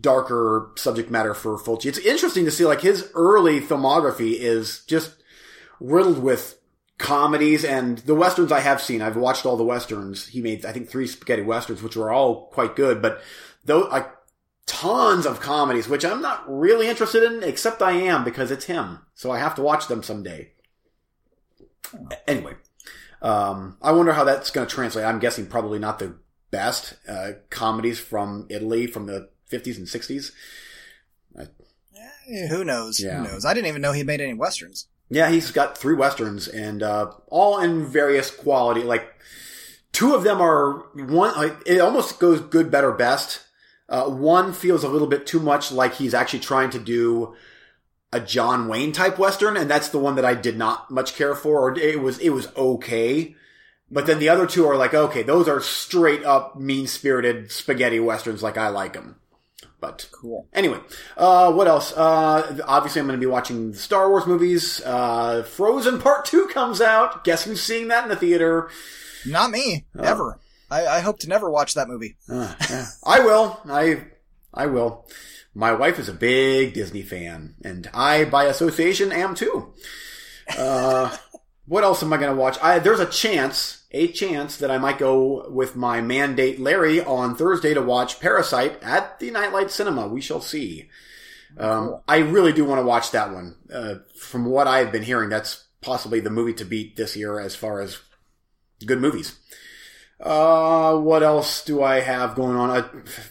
darker 0.00 0.70
subject 0.76 1.10
matter 1.10 1.34
for 1.34 1.56
Fulci. 1.58 1.86
It's 1.86 1.98
interesting 1.98 2.44
to 2.44 2.50
see 2.50 2.64
like 2.64 2.80
his 2.80 3.10
early 3.14 3.60
filmography 3.60 4.34
is 4.38 4.84
just 4.86 5.14
riddled 5.80 6.22
with 6.22 6.58
comedies 6.98 7.64
and 7.64 7.98
the 7.98 8.14
westerns 8.14 8.52
I 8.52 8.60
have 8.60 8.82
seen. 8.82 9.02
I've 9.02 9.16
watched 9.16 9.46
all 9.46 9.56
the 9.56 9.64
westerns. 9.64 10.28
He 10.28 10.42
made, 10.42 10.64
I 10.64 10.72
think, 10.72 10.88
three 10.88 11.06
spaghetti 11.06 11.42
westerns, 11.42 11.82
which 11.82 11.96
were 11.96 12.12
all 12.12 12.48
quite 12.48 12.76
good, 12.76 13.00
but 13.00 13.22
though, 13.64 13.88
like, 13.88 14.10
tons 14.66 15.26
of 15.26 15.40
comedies, 15.40 15.88
which 15.88 16.04
I'm 16.04 16.22
not 16.22 16.44
really 16.46 16.88
interested 16.88 17.24
in, 17.24 17.42
except 17.42 17.82
I 17.82 17.92
am 17.92 18.22
because 18.22 18.50
it's 18.50 18.66
him. 18.66 19.00
So 19.14 19.30
I 19.30 19.38
have 19.38 19.54
to 19.56 19.62
watch 19.62 19.88
them 19.88 20.02
someday. 20.02 20.52
Anyway, 22.30 22.54
um, 23.22 23.76
I 23.82 23.92
wonder 23.92 24.12
how 24.12 24.24
that's 24.24 24.50
going 24.50 24.66
to 24.66 24.74
translate. 24.74 25.04
I'm 25.04 25.18
guessing 25.18 25.46
probably 25.46 25.78
not 25.78 25.98
the 25.98 26.16
best 26.50 26.94
uh, 27.08 27.32
comedies 27.50 28.00
from 28.00 28.46
Italy 28.48 28.86
from 28.86 29.06
the 29.06 29.28
50s 29.50 29.76
and 29.76 29.86
60s. 29.86 30.32
Eh, 32.30 32.46
who 32.46 32.64
knows? 32.64 33.00
Yeah. 33.00 33.18
Who 33.18 33.24
knows? 33.24 33.44
I 33.44 33.54
didn't 33.54 33.66
even 33.66 33.82
know 33.82 33.92
he 33.92 34.04
made 34.04 34.20
any 34.20 34.34
westerns. 34.34 34.86
Yeah, 35.08 35.30
he's 35.30 35.50
got 35.50 35.76
three 35.76 35.94
westerns 35.94 36.46
and 36.46 36.82
uh, 36.82 37.10
all 37.26 37.58
in 37.58 37.86
various 37.86 38.30
quality. 38.30 38.82
Like 38.82 39.12
two 39.92 40.14
of 40.14 40.22
them 40.22 40.40
are 40.40 40.84
one. 40.94 41.34
Like, 41.36 41.56
it 41.66 41.80
almost 41.80 42.20
goes 42.20 42.40
good, 42.40 42.70
better, 42.70 42.92
best. 42.92 43.40
Uh, 43.88 44.04
one 44.04 44.52
feels 44.52 44.84
a 44.84 44.88
little 44.88 45.08
bit 45.08 45.26
too 45.26 45.40
much 45.40 45.72
like 45.72 45.94
he's 45.94 46.14
actually 46.14 46.38
trying 46.38 46.70
to 46.70 46.78
do 46.78 47.34
a 48.12 48.20
John 48.20 48.68
Wayne 48.68 48.92
type 48.92 49.18
western, 49.18 49.56
and 49.56 49.70
that's 49.70 49.88
the 49.88 49.98
one 49.98 50.16
that 50.16 50.24
I 50.24 50.34
did 50.34 50.56
not 50.56 50.90
much 50.90 51.14
care 51.14 51.34
for, 51.34 51.60
or 51.60 51.78
it 51.78 52.00
was 52.00 52.18
it 52.18 52.30
was 52.30 52.48
okay. 52.56 53.34
But 53.90 54.06
then 54.06 54.20
the 54.20 54.28
other 54.28 54.46
two 54.46 54.66
are 54.66 54.76
like, 54.76 54.94
okay, 54.94 55.22
those 55.22 55.48
are 55.48 55.60
straight 55.60 56.24
up 56.24 56.56
mean 56.56 56.86
spirited 56.86 57.50
spaghetti 57.50 57.98
westerns, 57.98 58.42
like 58.42 58.56
I 58.56 58.68
like 58.68 58.92
them. 58.92 59.16
But 59.80 60.08
Cool. 60.12 60.46
Anyway, 60.52 60.78
uh, 61.16 61.52
what 61.52 61.66
else? 61.66 61.92
Uh, 61.92 62.60
obviously, 62.66 63.00
I'm 63.00 63.06
going 63.06 63.18
to 63.18 63.26
be 63.26 63.30
watching 63.30 63.72
the 63.72 63.78
Star 63.78 64.10
Wars 64.10 64.26
movies. 64.26 64.82
Uh, 64.84 65.42
Frozen 65.42 66.00
Part 66.00 66.26
2 66.26 66.48
comes 66.48 66.80
out. 66.80 67.24
Guess 67.24 67.44
who's 67.44 67.62
seeing 67.62 67.88
that 67.88 68.04
in 68.04 68.10
the 68.10 68.16
theater? 68.16 68.68
Not 69.26 69.50
me. 69.50 69.86
Oh. 69.96 70.02
Ever. 70.02 70.38
I, 70.70 70.86
I 70.86 71.00
hope 71.00 71.18
to 71.20 71.28
never 71.28 71.50
watch 71.50 71.74
that 71.74 71.88
movie. 71.88 72.16
Uh, 72.28 72.54
yeah. 72.68 72.86
I 73.04 73.20
will. 73.20 73.58
I, 73.68 74.04
I 74.52 74.66
will. 74.66 75.08
My 75.60 75.74
wife 75.74 75.98
is 75.98 76.08
a 76.08 76.14
big 76.14 76.72
Disney 76.72 77.02
fan, 77.02 77.54
and 77.62 77.86
I, 77.92 78.24
by 78.24 78.44
association, 78.44 79.12
am 79.12 79.34
too. 79.34 79.74
Uh, 80.56 81.14
what 81.66 81.84
else 81.84 82.02
am 82.02 82.10
I 82.14 82.16
going 82.16 82.34
to 82.34 82.40
watch? 82.40 82.56
I, 82.62 82.78
there's 82.78 82.98
a 82.98 83.04
chance, 83.04 83.84
a 83.90 84.08
chance 84.08 84.56
that 84.56 84.70
I 84.70 84.78
might 84.78 84.96
go 84.96 85.50
with 85.50 85.76
my 85.76 86.00
mandate 86.00 86.58
Larry 86.58 87.02
on 87.02 87.36
Thursday 87.36 87.74
to 87.74 87.82
watch 87.82 88.20
Parasite 88.20 88.82
at 88.82 89.20
the 89.20 89.30
Nightlight 89.30 89.70
Cinema. 89.70 90.08
We 90.08 90.22
shall 90.22 90.40
see. 90.40 90.88
Um, 91.58 92.00
I 92.08 92.20
really 92.20 92.54
do 92.54 92.64
want 92.64 92.78
to 92.78 92.86
watch 92.86 93.10
that 93.10 93.30
one. 93.30 93.56
Uh, 93.70 93.96
from 94.16 94.46
what 94.46 94.66
I've 94.66 94.92
been 94.92 95.02
hearing, 95.02 95.28
that's 95.28 95.66
possibly 95.82 96.20
the 96.20 96.30
movie 96.30 96.54
to 96.54 96.64
beat 96.64 96.96
this 96.96 97.16
year 97.16 97.38
as 97.38 97.54
far 97.54 97.82
as 97.82 98.00
good 98.86 99.02
movies. 99.02 99.38
Uh, 100.20 100.98
what 100.98 101.22
else 101.22 101.64
do 101.64 101.82
I 101.82 102.00
have 102.00 102.34
going 102.34 102.56
on? 102.56 102.70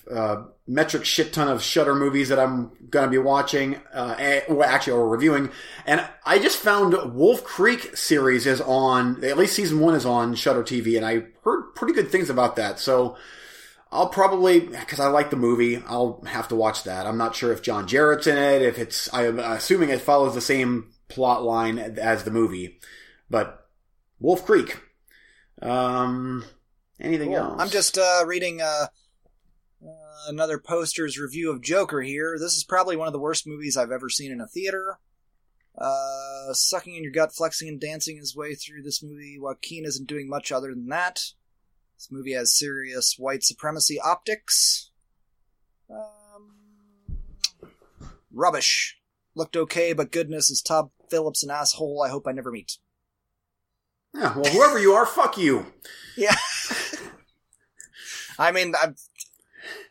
A, 0.09 0.13
uh, 0.13 0.43
metric 0.69 1.03
shit 1.03 1.33
ton 1.33 1.47
of 1.47 1.61
Shudder 1.63 1.95
movies 1.95 2.29
that 2.29 2.39
I'm 2.39 2.71
gonna 2.89 3.09
be 3.09 3.17
watching, 3.17 3.75
uh, 3.93 4.41
well, 4.49 4.69
actually, 4.69 4.93
or 4.93 5.09
reviewing. 5.09 5.51
And 5.85 6.07
I 6.25 6.39
just 6.39 6.57
found 6.57 7.15
Wolf 7.15 7.43
Creek 7.43 7.97
series 7.97 8.45
is 8.45 8.61
on, 8.61 9.23
at 9.23 9.37
least 9.37 9.55
season 9.55 9.79
one 9.79 9.95
is 9.95 10.05
on 10.05 10.35
Shudder 10.35 10.63
TV, 10.63 10.95
and 10.95 11.05
I 11.05 11.23
heard 11.43 11.73
pretty 11.75 11.93
good 11.93 12.11
things 12.11 12.29
about 12.29 12.55
that. 12.57 12.79
So 12.79 13.17
I'll 13.91 14.09
probably, 14.09 14.59
because 14.59 14.99
I 14.99 15.07
like 15.07 15.31
the 15.31 15.35
movie, 15.35 15.83
I'll 15.87 16.23
have 16.27 16.47
to 16.49 16.55
watch 16.55 16.83
that. 16.83 17.07
I'm 17.07 17.17
not 17.17 17.35
sure 17.35 17.51
if 17.51 17.63
John 17.63 17.87
Jarratt's 17.87 18.27
in 18.27 18.37
it, 18.37 18.61
if 18.61 18.77
it's, 18.77 19.11
I'm 19.13 19.39
assuming 19.39 19.89
it 19.89 20.01
follows 20.01 20.35
the 20.35 20.41
same 20.41 20.91
plot 21.07 21.43
line 21.43 21.79
as 21.79 22.23
the 22.23 22.31
movie. 22.31 22.79
But 23.29 23.67
Wolf 24.19 24.45
Creek. 24.45 24.77
Um, 25.61 26.45
anything 26.99 27.29
Cool. 27.29 27.37
else? 27.37 27.55
I'm 27.61 27.69
just 27.69 27.97
uh, 27.97 28.23
reading 28.25 28.61
uh, 28.61 28.87
uh, 29.85 29.89
another 30.27 30.57
poster's 30.57 31.17
review 31.17 31.51
of 31.51 31.61
Joker 31.61 32.01
here. 32.01 32.37
This 32.39 32.55
is 32.55 32.63
probably 32.63 32.95
one 32.95 33.07
of 33.07 33.13
the 33.13 33.19
worst 33.19 33.47
movies 33.47 33.77
I've 33.77 33.91
ever 33.91 34.09
seen 34.09 34.31
in 34.31 34.41
a 34.41 34.47
theater. 34.47 34.99
Uh, 35.77 36.51
sucking 36.53 36.95
in 36.95 37.03
your 37.03 37.11
gut, 37.13 37.33
flexing 37.33 37.67
and 37.69 37.79
dancing 37.79 38.17
his 38.17 38.35
way 38.35 38.53
through 38.55 38.81
this 38.83 39.01
movie. 39.01 39.37
Joaquin 39.39 39.85
isn't 39.85 40.07
doing 40.07 40.27
much 40.29 40.51
other 40.51 40.69
than 40.69 40.87
that. 40.87 41.15
This 41.95 42.09
movie 42.11 42.33
has 42.33 42.57
serious 42.57 43.15
white 43.17 43.43
supremacy 43.43 43.99
optics. 43.99 44.91
Um, 45.89 47.17
rubbish. 48.31 48.97
Looked 49.35 49.55
okay, 49.55 49.93
but 49.93 50.11
goodness, 50.11 50.49
is 50.49 50.61
Todd 50.61 50.89
Phillips 51.09 51.43
an 51.43 51.51
asshole 51.51 52.03
I 52.05 52.09
hope 52.09 52.25
I 52.27 52.31
never 52.31 52.51
meet. 52.51 52.77
Yeah, 54.13 54.35
well, 54.37 54.51
whoever 54.51 54.79
you 54.79 54.91
are, 54.93 55.05
fuck 55.05 55.37
you. 55.37 55.67
Yeah. 56.17 56.35
I 58.39 58.51
mean, 58.51 58.73
i 58.75 58.93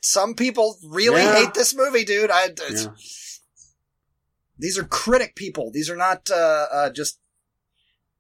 some 0.01 0.35
people 0.35 0.79
really 0.85 1.21
Yeah. 1.23 1.35
hate 1.35 1.55
this 1.55 1.75
movie, 1.75 2.05
dude. 2.05 2.31
I, 2.31 2.47
it's- 2.47 2.85
Yeah. 2.85 2.91
These 4.61 4.77
are 4.79 4.85
critic 4.85 5.37
people. 5.37 5.71
These 5.71 5.89
are 5.89 5.97
not 5.97 6.31
uh, 6.33 6.67
uh, 6.73 6.91
just 6.91 7.21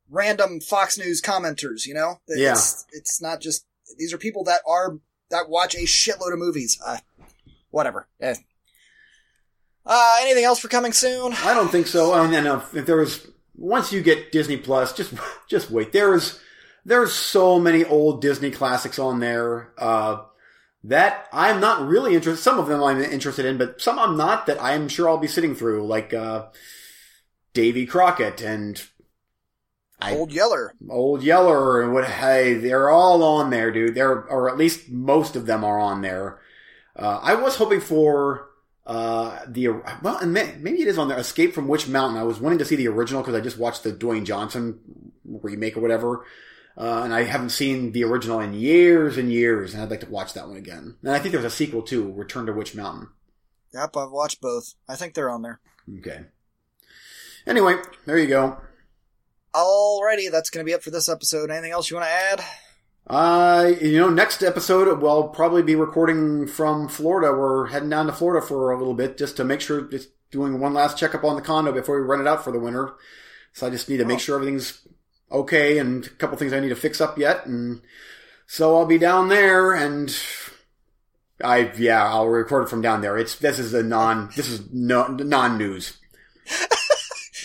random 0.09 0.61
Fox 0.61 0.97
News 0.97 1.21
commenters. 1.21 1.85
You 1.87 1.95
know, 1.95 2.21
Yeah. 2.29 2.53
It's, 2.53 2.85
it's 2.93 3.21
not 3.21 3.41
just. 3.41 3.67
These 3.97 4.13
are 4.13 4.19
people 4.19 4.45
that 4.45 4.61
are 4.67 4.99
that 5.31 5.49
watch 5.49 5.75
a 5.75 5.79
shitload 5.79 6.33
of 6.33 6.39
movies. 6.39 6.79
Uh, 6.85 6.99
whatever. 7.71 8.07
Eh. 8.21 8.35
Uh, 9.85 10.17
anything 10.21 10.45
else 10.45 10.61
for 10.61 10.69
coming 10.69 10.93
soon? 10.93 11.33
I 11.33 11.55
don't 11.55 11.71
think 11.71 11.87
so. 11.87 12.15
And 12.15 12.33
then 12.33 12.47
if, 12.47 12.77
if 12.77 12.87
there 12.87 12.99
was 12.99 13.27
once 13.57 13.91
you 13.93 14.03
get 14.03 14.31
Disney 14.31 14.59
Plus, 14.59 14.93
just 14.93 15.15
just 15.49 15.71
wait. 15.71 15.93
There's 15.93 16.39
there's 16.89 17.13
so 17.13 17.61
many 17.61 17.85
old 17.85 18.23
Disney 18.23 18.51
classics 18.51 18.99
on 18.99 19.21
there 19.21 19.73
uh, 19.77 20.23
that 20.85 21.27
I'm 21.33 21.61
not 21.61 21.87
really 21.87 22.15
interested. 22.15 22.43
Some 22.43 22.59
of 22.59 22.67
them 22.67 22.83
I'm 22.83 23.01
interested 23.01 23.45
in, 23.45 23.59
but 23.59 23.81
some 23.81 23.99
I'm 23.99 24.17
not. 24.17 24.47
That 24.47 24.63
I'm 24.63 24.89
sure 24.89 25.09
I'll 25.09 25.19
be 25.19 25.29
sitting 25.29 25.55
through, 25.55 25.87
like 25.87 26.15
uh, 26.15 26.47
Davy 27.53 27.85
Crockett 27.85 28.41
and 28.41 28.83
I, 30.01 30.15
Old 30.15 30.33
Yeller. 30.33 30.75
Old 30.89 31.23
Yeller 31.23 31.83
and 31.83 31.93
what? 31.93 32.07
Hey, 32.07 32.55
they're 32.55 32.89
all 32.89 33.23
on 33.23 33.51
there, 33.51 33.71
dude. 33.71 33.95
They're 33.95 34.25
or 34.25 34.49
at 34.49 34.57
least 34.57 34.89
most 34.89 35.37
of 35.37 35.47
them 35.47 35.65
are 35.65 35.79
on 35.79 36.01
there. 36.01 36.41
Uh, 36.97 37.21
I 37.23 37.35
was 37.35 37.57
hoping 37.57 37.81
for 37.81 38.49
uh, 38.87 39.41
the 39.47 39.69
well, 40.03 40.19
and 40.19 40.33
may- 40.33 40.57
maybe 40.59 40.81
it 40.81 40.89
is 40.89 40.97
on 40.97 41.09
there. 41.09 41.19
Escape 41.19 41.53
from 41.53 41.69
Witch 41.69 41.87
Mountain. 41.87 42.19
I 42.19 42.25
was 42.25 42.41
wanting 42.41 42.61
to 42.61 42.65
see 42.65 42.77
the 42.77 42.89
original 42.89 43.21
because 43.21 43.35
I 43.35 43.41
just 43.41 43.59
watched 43.59 43.83
the 43.83 43.93
Dwayne 43.93 44.25
Johnson 44.25 44.79
remake 45.25 45.77
or 45.77 45.81
whatever, 45.81 46.25
uh, 46.79 47.03
and 47.05 47.13
I 47.13 47.25
haven't 47.25 47.51
seen 47.51 47.93
the 47.93 48.05
original 48.05 48.41
in 48.41 48.55
years 48.55 49.19
and 49.19 49.31
years, 49.33 49.75
and 49.75 49.83
I'd 49.83 49.91
like 49.91 50.01
to 50.01 50.11
watch 50.11 50.33
that 50.35 50.47
one 50.49 50.57
again. 50.57 50.97
And 51.03 51.11
I 51.13 51.19
think 51.19 51.33
there's 51.33 51.45
a 51.45 51.51
sequel 51.51 51.83
too, 51.83 52.13
Return 52.13 52.47
to 52.47 52.53
Witch 52.53 52.75
Mountain. 52.75 53.09
Yep, 53.75 53.97
I've 53.97 54.11
watched 54.11 54.41
both. 54.41 54.75
I 54.89 54.95
think 54.97 55.13
they're 55.15 55.29
on 55.31 55.43
there. 55.43 55.61
Okay. 55.99 56.21
Anyway, 57.47 57.77
there 58.07 58.19
you 58.19 58.27
go. 58.29 58.59
Alrighty, 59.55 60.31
that's 60.31 60.51
going 60.51 60.65
to 60.65 60.69
be 60.69 60.73
it 60.75 60.83
for 60.83 60.91
this 60.91 61.09
episode. 61.09 61.51
Anything 61.51 61.73
else 61.73 61.91
you 61.91 61.97
want 61.97 62.07
to 62.07 62.13
add? 62.13 62.45
Uh, 63.07 63.73
you 63.81 63.99
know, 63.99 64.11
next 64.11 64.43
episode 64.43 65.01
we'll 65.01 65.29
probably 65.29 65.63
be 65.63 65.75
recording 65.75 66.47
from 66.47 66.89
Florida. 66.89 67.33
We're 67.33 67.69
heading 67.69 67.89
down 67.89 68.07
to 68.07 68.13
Florida 68.13 68.47
for 68.47 68.71
a 68.71 68.79
little 68.79 68.93
bit 68.95 69.17
just 69.17 69.37
to 69.39 69.45
make 69.45 69.63
sure, 69.63 69.81
just 69.83 70.11
doing 70.31 70.61
one 70.61 70.75
last 70.75 70.99
checkup 70.99 71.25
on 71.25 71.35
the 71.35 71.41
condo 71.43 71.73
before 71.73 71.99
we 71.99 72.07
rent 72.07 72.21
it 72.21 72.29
out 72.29 72.45
for 72.45 72.53
the 72.53 72.59
winter. 72.59 72.95
So 73.55 73.67
I 73.67 73.71
just 73.71 73.89
need 73.89 73.97
to 73.97 74.05
make 74.05 74.17
Oh. 74.17 74.21
sure 74.21 74.35
everything's 74.37 74.87
okay 75.31 75.79
and 75.79 76.07
a 76.07 76.11
couple 76.11 76.37
things 76.37 76.53
I 76.53 76.61
need 76.61 76.71
to 76.71 76.77
fix 76.77 77.01
up 77.01 77.19
yet. 77.19 77.47
And 77.47 77.83
so 78.47 78.77
I'll 78.77 78.87
be 78.87 78.99
down 78.99 79.29
there 79.29 79.73
and 79.75 80.15
I, 81.43 81.73
yeah, 81.77 82.05
I'll 82.05 82.29
record 82.29 82.65
it 82.65 82.71
from 82.71 82.83
down 82.83 83.01
there. 83.01 83.17
It's, 83.17 83.37
this 83.37 83.59
is 83.59 83.75
a 83.75 83.83
non, 83.83 84.31
this 84.37 84.49
is 84.49 84.71
no, 84.73 85.07
non-news. 85.07 85.99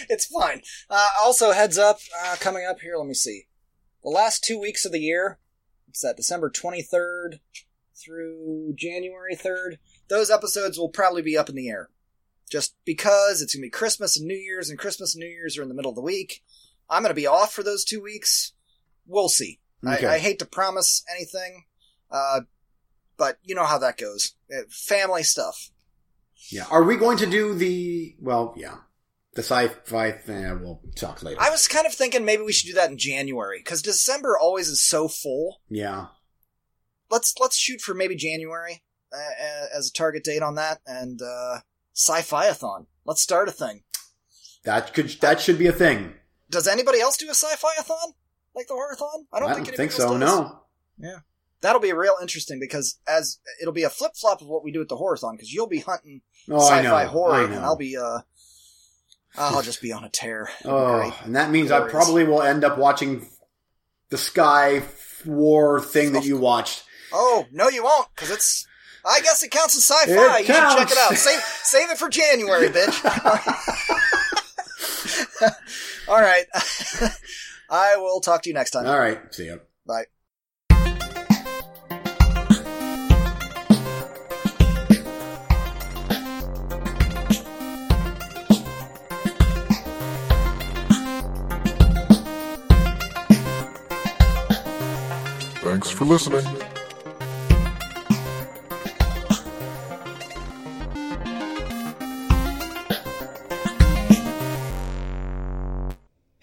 It's 0.09 0.25
fine. 0.25 0.61
Uh, 0.89 1.07
also, 1.23 1.51
heads 1.51 1.77
up, 1.77 1.97
uh, 2.25 2.35
coming 2.39 2.65
up 2.69 2.79
here, 2.79 2.97
let 2.97 3.07
me 3.07 3.13
see. 3.13 3.47
The 4.03 4.09
last 4.09 4.43
two 4.43 4.59
weeks 4.59 4.85
of 4.85 4.91
the 4.91 4.99
year, 4.99 5.39
it's 5.87 6.01
that 6.01 6.17
December 6.17 6.49
23rd 6.49 7.39
through 7.95 8.73
January 8.75 9.35
3rd, 9.35 9.77
those 10.09 10.29
episodes 10.29 10.77
will 10.77 10.89
probably 10.89 11.21
be 11.21 11.37
up 11.37 11.49
in 11.49 11.55
the 11.55 11.69
air. 11.69 11.89
Just 12.49 12.75
because 12.85 13.41
it's 13.41 13.55
going 13.55 13.61
to 13.61 13.67
be 13.67 13.71
Christmas 13.71 14.17
and 14.17 14.27
New 14.27 14.35
Year's, 14.35 14.69
and 14.69 14.77
Christmas 14.77 15.15
and 15.15 15.21
New 15.21 15.29
Year's 15.29 15.57
are 15.57 15.63
in 15.63 15.69
the 15.69 15.75
middle 15.75 15.89
of 15.89 15.95
the 15.95 16.01
week. 16.01 16.43
I'm 16.89 17.01
going 17.01 17.11
to 17.11 17.15
be 17.15 17.27
off 17.27 17.53
for 17.53 17.63
those 17.63 17.83
two 17.83 18.01
weeks. 18.01 18.53
We'll 19.05 19.29
see. 19.29 19.59
Okay. 19.85 20.05
I, 20.05 20.15
I 20.15 20.19
hate 20.19 20.39
to 20.39 20.45
promise 20.45 21.03
anything, 21.13 21.65
uh, 22.11 22.41
but 23.17 23.37
you 23.43 23.55
know 23.55 23.65
how 23.65 23.77
that 23.79 23.97
goes. 23.97 24.33
Uh, 24.51 24.63
family 24.69 25.23
stuff. 25.23 25.71
Yeah. 26.49 26.65
Are 26.69 26.83
we 26.83 26.95
going 26.97 27.17
to 27.17 27.25
do 27.25 27.53
the, 27.53 28.15
well, 28.19 28.53
yeah, 28.57 28.77
the 29.33 29.43
sci-fi 29.43 30.11
thing? 30.11 30.61
We'll 30.61 30.81
talk 30.95 31.23
later. 31.23 31.41
I 31.41 31.49
was 31.49 31.67
kind 31.67 31.85
of 31.85 31.93
thinking 31.93 32.25
maybe 32.25 32.43
we 32.43 32.53
should 32.53 32.67
do 32.67 32.75
that 32.75 32.91
in 32.91 32.97
January 32.97 33.59
because 33.59 33.81
December 33.81 34.37
always 34.37 34.67
is 34.67 34.81
so 34.83 35.07
full. 35.07 35.61
yeah. 35.69 36.07
Let's 37.11 37.35
let's 37.39 37.57
shoot 37.57 37.79
for 37.79 37.93
maybe 37.93 38.15
January 38.15 38.81
uh, 39.13 39.17
uh, 39.17 39.65
as 39.77 39.89
a 39.89 39.93
target 39.93 40.23
date 40.23 40.41
on 40.41 40.55
that, 40.55 40.79
and 40.87 41.21
uh, 41.21 41.59
sci-fi-a-thon. 41.93 42.87
Let's 43.05 43.21
start 43.21 43.47
a 43.47 43.51
thing. 43.51 43.83
That 44.63 44.95
could, 44.95 45.09
that 45.21 45.39
should 45.39 45.59
be 45.59 45.67
a 45.67 45.73
thing. 45.73 46.15
Does 46.53 46.67
anybody 46.67 46.99
else 47.01 47.17
do 47.17 47.27
a 47.27 47.31
sci-fi-a-thon 47.33 48.13
like 48.55 48.67
the 48.67 48.73
horror-thon? 48.73 49.27
I 49.33 49.39
don't, 49.39 49.49
I 49.51 49.55
think, 49.55 49.67
don't 49.67 49.75
think 49.75 49.91
so. 49.91 50.11
does. 50.11 50.19
No. 50.19 50.59
Yeah. 50.97 51.17
That'll 51.61 51.81
be 51.81 51.93
real 51.93 52.15
interesting 52.21 52.59
because 52.59 52.99
as 53.07 53.39
it'll 53.61 53.73
be 53.73 53.83
a 53.83 53.89
flip 53.89 54.11
flop 54.15 54.41
of 54.41 54.47
what 54.47 54.63
we 54.63 54.71
do 54.71 54.81
at 54.81 54.89
the 54.89 54.97
horror-thon 54.97 55.35
because 55.35 55.51
you'll 55.53 55.67
be 55.67 55.79
hunting 55.79 56.21
Oh, 56.49 56.59
sci-fi 56.59 57.03
know. 57.03 57.09
horror, 57.09 57.35
I 57.35 57.43
and. 57.45 57.55
I'll 57.63 57.77
be 57.77 57.95
uh, 57.97 58.19
I'll 59.37 59.61
just 59.61 59.81
be 59.81 59.91
on 59.93 60.03
a 60.03 60.09
tear. 60.09 60.49
Oh, 60.65 60.97
great. 60.99 61.13
and 61.23 61.35
that 61.35 61.49
means 61.51 61.71
I 61.71 61.87
probably 61.89 62.23
will 62.25 62.41
end 62.41 62.63
up 62.63 62.77
watching 62.77 63.25
the 64.09 64.17
Sky 64.17 64.83
War 65.25 65.79
thing 65.81 66.11
that 66.13 66.25
you 66.25 66.37
watched. 66.37 66.83
Oh 67.13 67.45
no, 67.51 67.69
you 67.69 67.83
won't, 67.83 68.07
because 68.13 68.29
it's. 68.29 68.67
I 69.05 69.19
guess 69.21 69.41
it 69.43 69.51
counts 69.51 69.75
as 69.75 69.83
sci-fi. 69.83 70.39
It 70.39 70.39
you 70.41 70.45
should 70.53 70.77
check 70.77 70.91
it 70.91 70.97
out. 70.97 71.13
Save 71.15 71.39
save 71.63 71.89
it 71.91 71.97
for 71.97 72.09
January, 72.09 72.67
bitch. 72.69 72.99
All 76.07 76.21
right. 76.21 76.45
I 77.69 77.97
will 77.97 78.21
talk 78.21 78.43
to 78.43 78.49
you 78.49 78.53
next 78.53 78.71
time. 78.71 78.85
All 78.85 78.99
right. 78.99 79.19
See 79.33 79.47
ya. 79.47 79.57
Bye. 79.85 80.05
Thanks 95.63 95.89
for 95.89 96.05
listening. 96.05 96.45